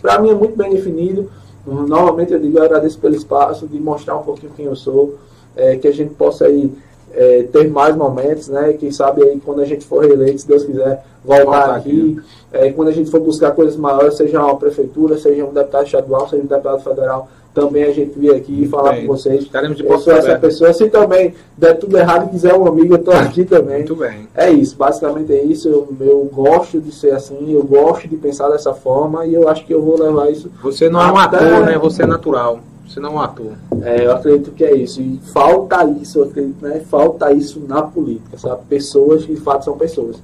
Para 0.00 0.18
mim 0.18 0.30
é 0.30 0.34
muito 0.34 0.56
bem 0.56 0.70
definido. 0.70 1.30
Novamente 1.66 2.32
eu 2.32 2.40
digo, 2.40 2.56
eu 2.56 2.64
agradeço 2.64 2.98
pelo 2.98 3.14
espaço 3.14 3.68
de 3.68 3.78
mostrar 3.78 4.16
um 4.16 4.22
pouquinho 4.22 4.52
quem 4.56 4.64
eu 4.64 4.74
sou, 4.74 5.18
é, 5.54 5.76
que 5.76 5.86
a 5.86 5.92
gente 5.92 6.14
possa 6.14 6.48
ir 6.48 6.72
é, 7.16 7.42
ter 7.44 7.70
mais 7.70 7.96
momentos, 7.96 8.48
né? 8.48 8.74
Quem 8.74 8.90
sabe 8.90 9.22
aí 9.22 9.40
quando 9.44 9.60
a 9.60 9.64
gente 9.64 9.84
for 9.84 10.04
reeleito, 10.04 10.40
se 10.40 10.48
Deus 10.48 10.64
quiser, 10.64 11.04
voltar 11.24 11.74
aqui. 11.74 12.20
É, 12.52 12.70
quando 12.70 12.88
a 12.88 12.92
gente 12.92 13.10
for 13.10 13.20
buscar 13.20 13.52
coisas 13.52 13.76
maiores, 13.76 14.16
seja 14.16 14.40
uma 14.40 14.56
prefeitura, 14.56 15.18
seja 15.18 15.44
um 15.44 15.52
deputado 15.52 15.86
estadual, 15.86 16.28
seja 16.28 16.42
um 16.42 16.46
deputado 16.46 16.80
federal, 16.82 17.28
também 17.52 17.84
a 17.84 17.92
gente 17.92 18.18
vir 18.18 18.34
aqui 18.34 18.64
e 18.64 18.68
falar 18.68 18.92
bem, 18.92 19.06
com 19.06 19.16
vocês. 19.16 19.42
Estaremos 19.42 19.76
de 19.76 19.84
eu 19.84 19.98
sou 19.98 20.12
essa 20.12 20.36
pessoa. 20.38 20.72
Se 20.72 20.88
também 20.90 21.34
der 21.56 21.78
tudo 21.78 21.96
errado 21.96 22.26
e 22.26 22.30
quiser 22.30 22.54
um 22.54 22.66
amigo, 22.66 22.94
eu 22.94 22.98
estou 22.98 23.14
aqui 23.14 23.44
também. 23.46 23.78
Muito 23.78 23.96
bem. 23.96 24.28
É 24.34 24.50
isso, 24.50 24.76
basicamente 24.76 25.32
é 25.32 25.42
isso. 25.42 25.68
Eu, 25.68 25.88
eu 26.00 26.28
gosto 26.32 26.80
de 26.80 26.92
ser 26.92 27.12
assim, 27.12 27.52
eu 27.52 27.62
gosto 27.62 28.08
de 28.08 28.16
pensar 28.16 28.48
dessa 28.48 28.74
forma 28.74 29.24
e 29.26 29.34
eu 29.34 29.48
acho 29.48 29.64
que 29.64 29.72
eu 29.72 29.82
vou 29.82 29.98
levar 29.98 30.30
isso. 30.30 30.50
Você 30.62 30.88
não 30.88 31.00
é 31.00 31.12
um 31.12 31.16
ator, 31.16 31.64
né? 31.64 31.78
Você 31.78 32.02
é 32.02 32.06
natural. 32.06 32.60
Você 32.86 33.00
não 33.00 33.20
é 33.20 33.24
ator. 33.24 33.52
É, 33.82 34.04
eu 34.04 34.12
acredito 34.12 34.52
que 34.52 34.64
é 34.64 34.74
isso. 34.74 35.00
E 35.00 35.20
falta 35.32 35.84
isso, 35.84 36.18
eu 36.18 36.24
acredito, 36.24 36.62
né? 36.62 36.80
Falta 36.80 37.32
isso 37.32 37.60
na 37.66 37.82
política, 37.82 38.38
sabe? 38.38 38.62
Pessoas 38.68 39.24
que 39.24 39.34
de 39.34 39.40
fato 39.40 39.64
são 39.64 39.76
pessoas. 39.76 40.16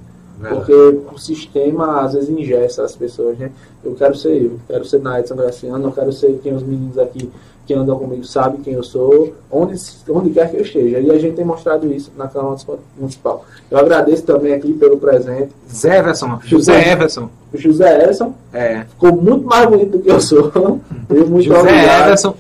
Porque 0.49 0.73
o 0.73 1.19
sistema 1.19 2.01
às 2.01 2.15
vezes 2.15 2.31
ingessa 2.31 2.83
as 2.83 2.97
pessoas, 2.97 3.39
né? 3.39 3.51
Eu 3.85 3.95
quero 3.95 4.17
ser 4.17 4.43
eu, 4.43 4.59
quero 4.67 4.85
ser 4.87 5.01
na 5.01 5.21
Edson 5.21 5.37
Graciano, 5.37 5.89
eu 5.89 5.93
quero 5.93 6.13
ser 6.13 6.41
quem 6.43 6.55
os 6.55 6.63
meninos 6.63 6.99
aqui 6.99 7.31
que 7.67 7.75
andam 7.75 7.97
comigo 7.99 8.25
sabem 8.25 8.61
quem 8.63 8.75
eu 8.75 8.83
sou, 8.83 9.33
onde, 9.49 9.75
onde 10.09 10.31
quer 10.31 10.51
que 10.51 10.57
eu 10.57 10.63
esteja. 10.63 10.99
E 10.99 11.09
a 11.09 11.19
gente 11.19 11.37
tem 11.37 11.45
mostrado 11.45 11.87
isso 11.93 12.11
na 12.17 12.27
Câmara 12.27 12.57
Municipal. 12.99 13.45
Eu 13.71 13.79
agradeço 13.79 14.25
também 14.25 14.55
aqui 14.55 14.73
pelo 14.73 14.97
presente. 14.97 15.53
Zé 15.73 15.99
Everson, 15.99 16.41
José 16.43 16.91
Everson. 16.91 17.31
José 17.55 18.03
Everson. 18.03 18.35
É. 18.53 18.85
Ficou 18.85 19.15
muito 19.15 19.47
mais 19.47 19.69
bonito 19.69 19.93
do 19.93 19.99
que 20.01 20.11
eu 20.11 20.21
sou. 20.21 20.51
Eu 21.09 21.29
muito 21.29 21.45
José 21.45 21.61
obrigado. 21.61 22.07
Everson. 22.09 22.35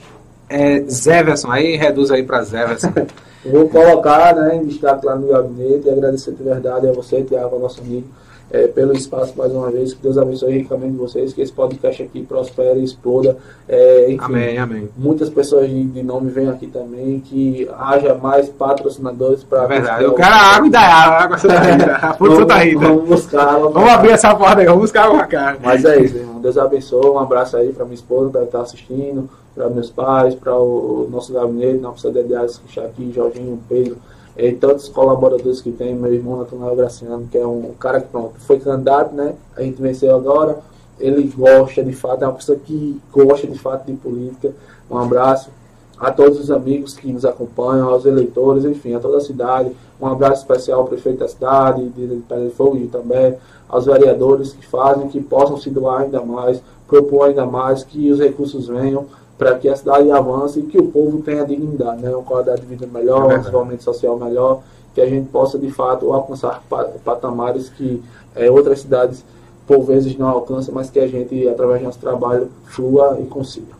É, 0.50 0.80
Zeverson, 0.80 1.48
aí 1.48 1.76
reduz 1.76 2.10
aí 2.10 2.24
para 2.24 2.42
Zeverson. 2.42 2.92
Vou 3.46 3.68
colocar 3.68 4.34
né, 4.34 4.56
em 4.56 4.66
destaque 4.66 5.06
lá 5.06 5.14
no 5.14 5.28
gabinete 5.28 5.86
e 5.86 5.90
agradecer 5.90 6.32
de 6.32 6.42
verdade 6.42 6.88
a 6.88 6.92
você, 6.92 7.22
Tiago, 7.22 7.58
nosso 7.58 7.80
amigo, 7.80 8.06
é, 8.50 8.66
pelo 8.66 8.92
espaço 8.92 9.32
mais 9.34 9.50
uma 9.52 9.70
vez. 9.70 9.94
Que 9.94 10.02
Deus 10.02 10.18
abençoe 10.18 10.58
ricamente 10.58 10.96
vocês, 10.96 11.32
que 11.32 11.40
esse 11.40 11.52
podcast 11.52 12.02
aqui 12.02 12.22
prospere, 12.22 12.82
exploda. 12.82 13.38
É, 13.66 14.10
enfim, 14.10 14.24
amém, 14.24 14.58
amém. 14.58 14.88
Muitas 14.94 15.30
pessoas 15.30 15.70
de, 15.70 15.84
de 15.84 16.02
nome 16.02 16.30
venham 16.30 16.52
aqui 16.52 16.66
também, 16.66 17.20
que 17.20 17.66
haja 17.78 18.14
mais 18.14 18.48
patrocinadores 18.50 19.42
para. 19.42 19.64
É 19.64 19.68
verdade, 19.68 20.04
eu 20.04 20.12
quero 20.12 20.34
a 20.34 20.56
água 20.56 20.66
e 20.66 20.70
da 20.70 20.80
água, 20.80 21.36
a 21.36 21.38
Santa 21.38 21.60
Rita, 21.64 21.96
a 21.96 22.14
Santa 22.18 22.54
Rita. 22.56 22.80
Vamos 22.80 23.08
buscar. 23.08 23.52
Vamos, 23.52 23.72
vamos 23.72 23.90
abrir 23.90 24.10
essa 24.10 24.34
porta 24.34 24.60
aí, 24.60 24.66
vamos 24.66 24.82
buscar 24.82 25.04
água 25.04 25.26
cá. 25.26 25.56
Mas 25.62 25.82
é 25.84 25.98
isso, 26.02 26.18
irmão. 26.18 26.40
Deus 26.40 26.58
abençoe. 26.58 27.08
Um 27.08 27.18
abraço 27.18 27.56
aí 27.56 27.72
para 27.72 27.84
minha 27.84 27.94
esposa 27.94 28.26
que 28.26 28.32
deve 28.34 28.46
estar 28.46 28.60
assistindo, 28.60 29.30
para 29.54 29.68
meus 29.68 29.90
pais, 29.90 30.34
para 30.34 30.56
o 30.56 31.08
nosso 31.10 31.32
gabinete, 31.32 31.78
DDAs 31.78 32.58
que 32.58 32.68
está 32.68 32.82
aqui, 32.82 33.12
Jorginho, 33.12 33.58
Pedro 33.68 33.96
e 34.36 34.52
tantos 34.52 34.88
colaboradores 34.88 35.60
que 35.60 35.70
tem, 35.70 35.94
meu 35.94 36.12
irmão 36.12 36.38
Natanael 36.38 36.76
Graciano, 36.76 37.28
que 37.30 37.36
é 37.36 37.46
um 37.46 37.72
cara 37.78 38.00
que 38.00 38.08
pronto, 38.08 38.34
foi 38.38 38.58
candidato, 38.58 39.14
né? 39.14 39.34
A 39.56 39.62
gente 39.62 39.80
venceu 39.80 40.14
agora. 40.14 40.58
Ele 40.98 41.22
gosta 41.36 41.82
de 41.82 41.92
fato, 41.92 42.24
é 42.24 42.26
uma 42.26 42.34
pessoa 42.34 42.58
que 42.58 43.00
gosta 43.10 43.46
de 43.46 43.58
fato 43.58 43.86
de 43.86 43.92
política. 43.94 44.52
Um 44.90 44.98
abraço 44.98 45.50
a 45.98 46.10
todos 46.10 46.38
os 46.38 46.50
amigos 46.50 46.94
que 46.94 47.10
nos 47.12 47.24
acompanham, 47.24 47.88
aos 47.88 48.06
eleitores, 48.06 48.64
enfim, 48.64 48.94
a 48.94 49.00
toda 49.00 49.18
a 49.18 49.20
cidade. 49.20 49.72
Um 50.00 50.06
abraço 50.06 50.42
especial 50.42 50.80
ao 50.80 50.86
prefeito 50.86 51.18
da 51.18 51.28
cidade, 51.28 51.88
de 51.88 52.22
Pedra 52.28 52.44
de 52.44 52.50
Fogo 52.50 52.78
também 52.88 53.36
aos 53.68 53.86
vereadores 53.86 54.52
que 54.52 54.66
fazem, 54.66 55.08
que 55.08 55.20
possam 55.20 55.56
se 55.56 55.70
doar 55.70 56.02
ainda 56.02 56.20
mais, 56.22 56.60
propor 56.88 57.28
ainda 57.28 57.46
mais, 57.46 57.84
que 57.84 58.10
os 58.10 58.18
recursos 58.18 58.66
venham 58.66 59.06
para 59.40 59.56
que 59.56 59.70
a 59.70 59.74
cidade 59.74 60.10
avance 60.10 60.60
e 60.60 60.64
que 60.64 60.76
o 60.76 60.88
povo 60.88 61.22
tenha 61.22 61.46
dignidade, 61.46 62.02
né? 62.02 62.10
uma 62.10 62.22
qualidade 62.22 62.60
de 62.60 62.66
vida 62.66 62.86
melhor, 62.86 63.32
é 63.32 63.36
um 63.36 63.38
desenvolvimento 63.38 63.82
social 63.82 64.18
melhor, 64.18 64.60
que 64.94 65.00
a 65.00 65.06
gente 65.06 65.30
possa 65.30 65.58
de 65.58 65.70
fato 65.70 66.12
alcançar 66.12 66.62
patamares 67.02 67.70
que 67.70 68.02
é, 68.36 68.50
outras 68.50 68.80
cidades 68.80 69.24
por 69.66 69.82
vezes 69.82 70.14
não 70.18 70.28
alcançam, 70.28 70.74
mas 70.74 70.90
que 70.90 71.00
a 71.00 71.08
gente, 71.08 71.48
através 71.48 71.80
do 71.80 71.86
nosso 71.86 71.98
trabalho, 71.98 72.50
flua 72.66 73.18
e 73.18 73.24
consiga. 73.24 73.72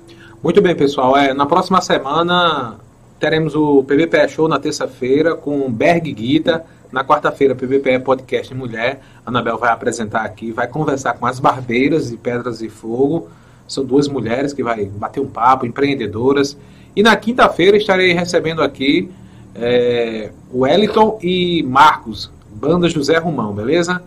Muito 0.42 0.62
bem, 0.62 0.74
pessoal. 0.74 1.14
É, 1.14 1.34
na 1.34 1.44
próxima 1.44 1.82
semana 1.82 2.76
teremos 3.18 3.54
o 3.54 3.84
PBPE 3.84 4.30
Show 4.30 4.48
na 4.48 4.58
terça-feira 4.58 5.34
com 5.34 5.70
Berg 5.70 6.10
Guita. 6.10 6.64
Na 6.90 7.04
quarta-feira, 7.04 7.54
PBPE 7.54 7.98
Podcast 7.98 8.54
Mulher. 8.54 9.02
A 9.26 9.28
Anabel 9.28 9.58
vai 9.58 9.70
apresentar 9.70 10.22
aqui, 10.22 10.52
vai 10.52 10.66
conversar 10.66 11.18
com 11.18 11.26
as 11.26 11.38
barbeiras 11.38 12.08
de 12.08 12.16
Pedras 12.16 12.62
e 12.62 12.70
Fogo 12.70 13.28
são 13.70 13.84
duas 13.84 14.08
mulheres 14.08 14.52
que 14.52 14.64
vai 14.64 14.84
bater 14.84 15.20
um 15.20 15.28
papo, 15.28 15.64
empreendedoras. 15.64 16.58
E 16.94 17.04
na 17.04 17.14
quinta-feira 17.14 17.76
estarei 17.76 18.12
recebendo 18.12 18.62
aqui 18.62 19.08
é, 19.54 20.30
o 20.52 20.62
Wellington 20.62 21.20
e 21.22 21.62
Marcos, 21.62 22.32
banda 22.50 22.88
José 22.88 23.16
Romão, 23.18 23.52
beleza? 23.52 24.02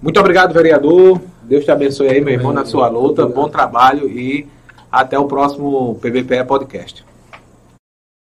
Muito 0.00 0.18
obrigado, 0.18 0.54
vereador. 0.54 1.20
Deus 1.42 1.66
te 1.66 1.70
abençoe 1.70 2.08
aí, 2.08 2.22
meu 2.22 2.32
irmão, 2.32 2.54
na 2.54 2.64
sua 2.64 2.88
luta. 2.88 3.26
Bom 3.26 3.50
trabalho 3.50 4.08
e 4.08 4.46
até 4.90 5.18
o 5.18 5.26
próximo 5.26 5.98
PBPE 6.00 6.44
Podcast. 6.46 7.04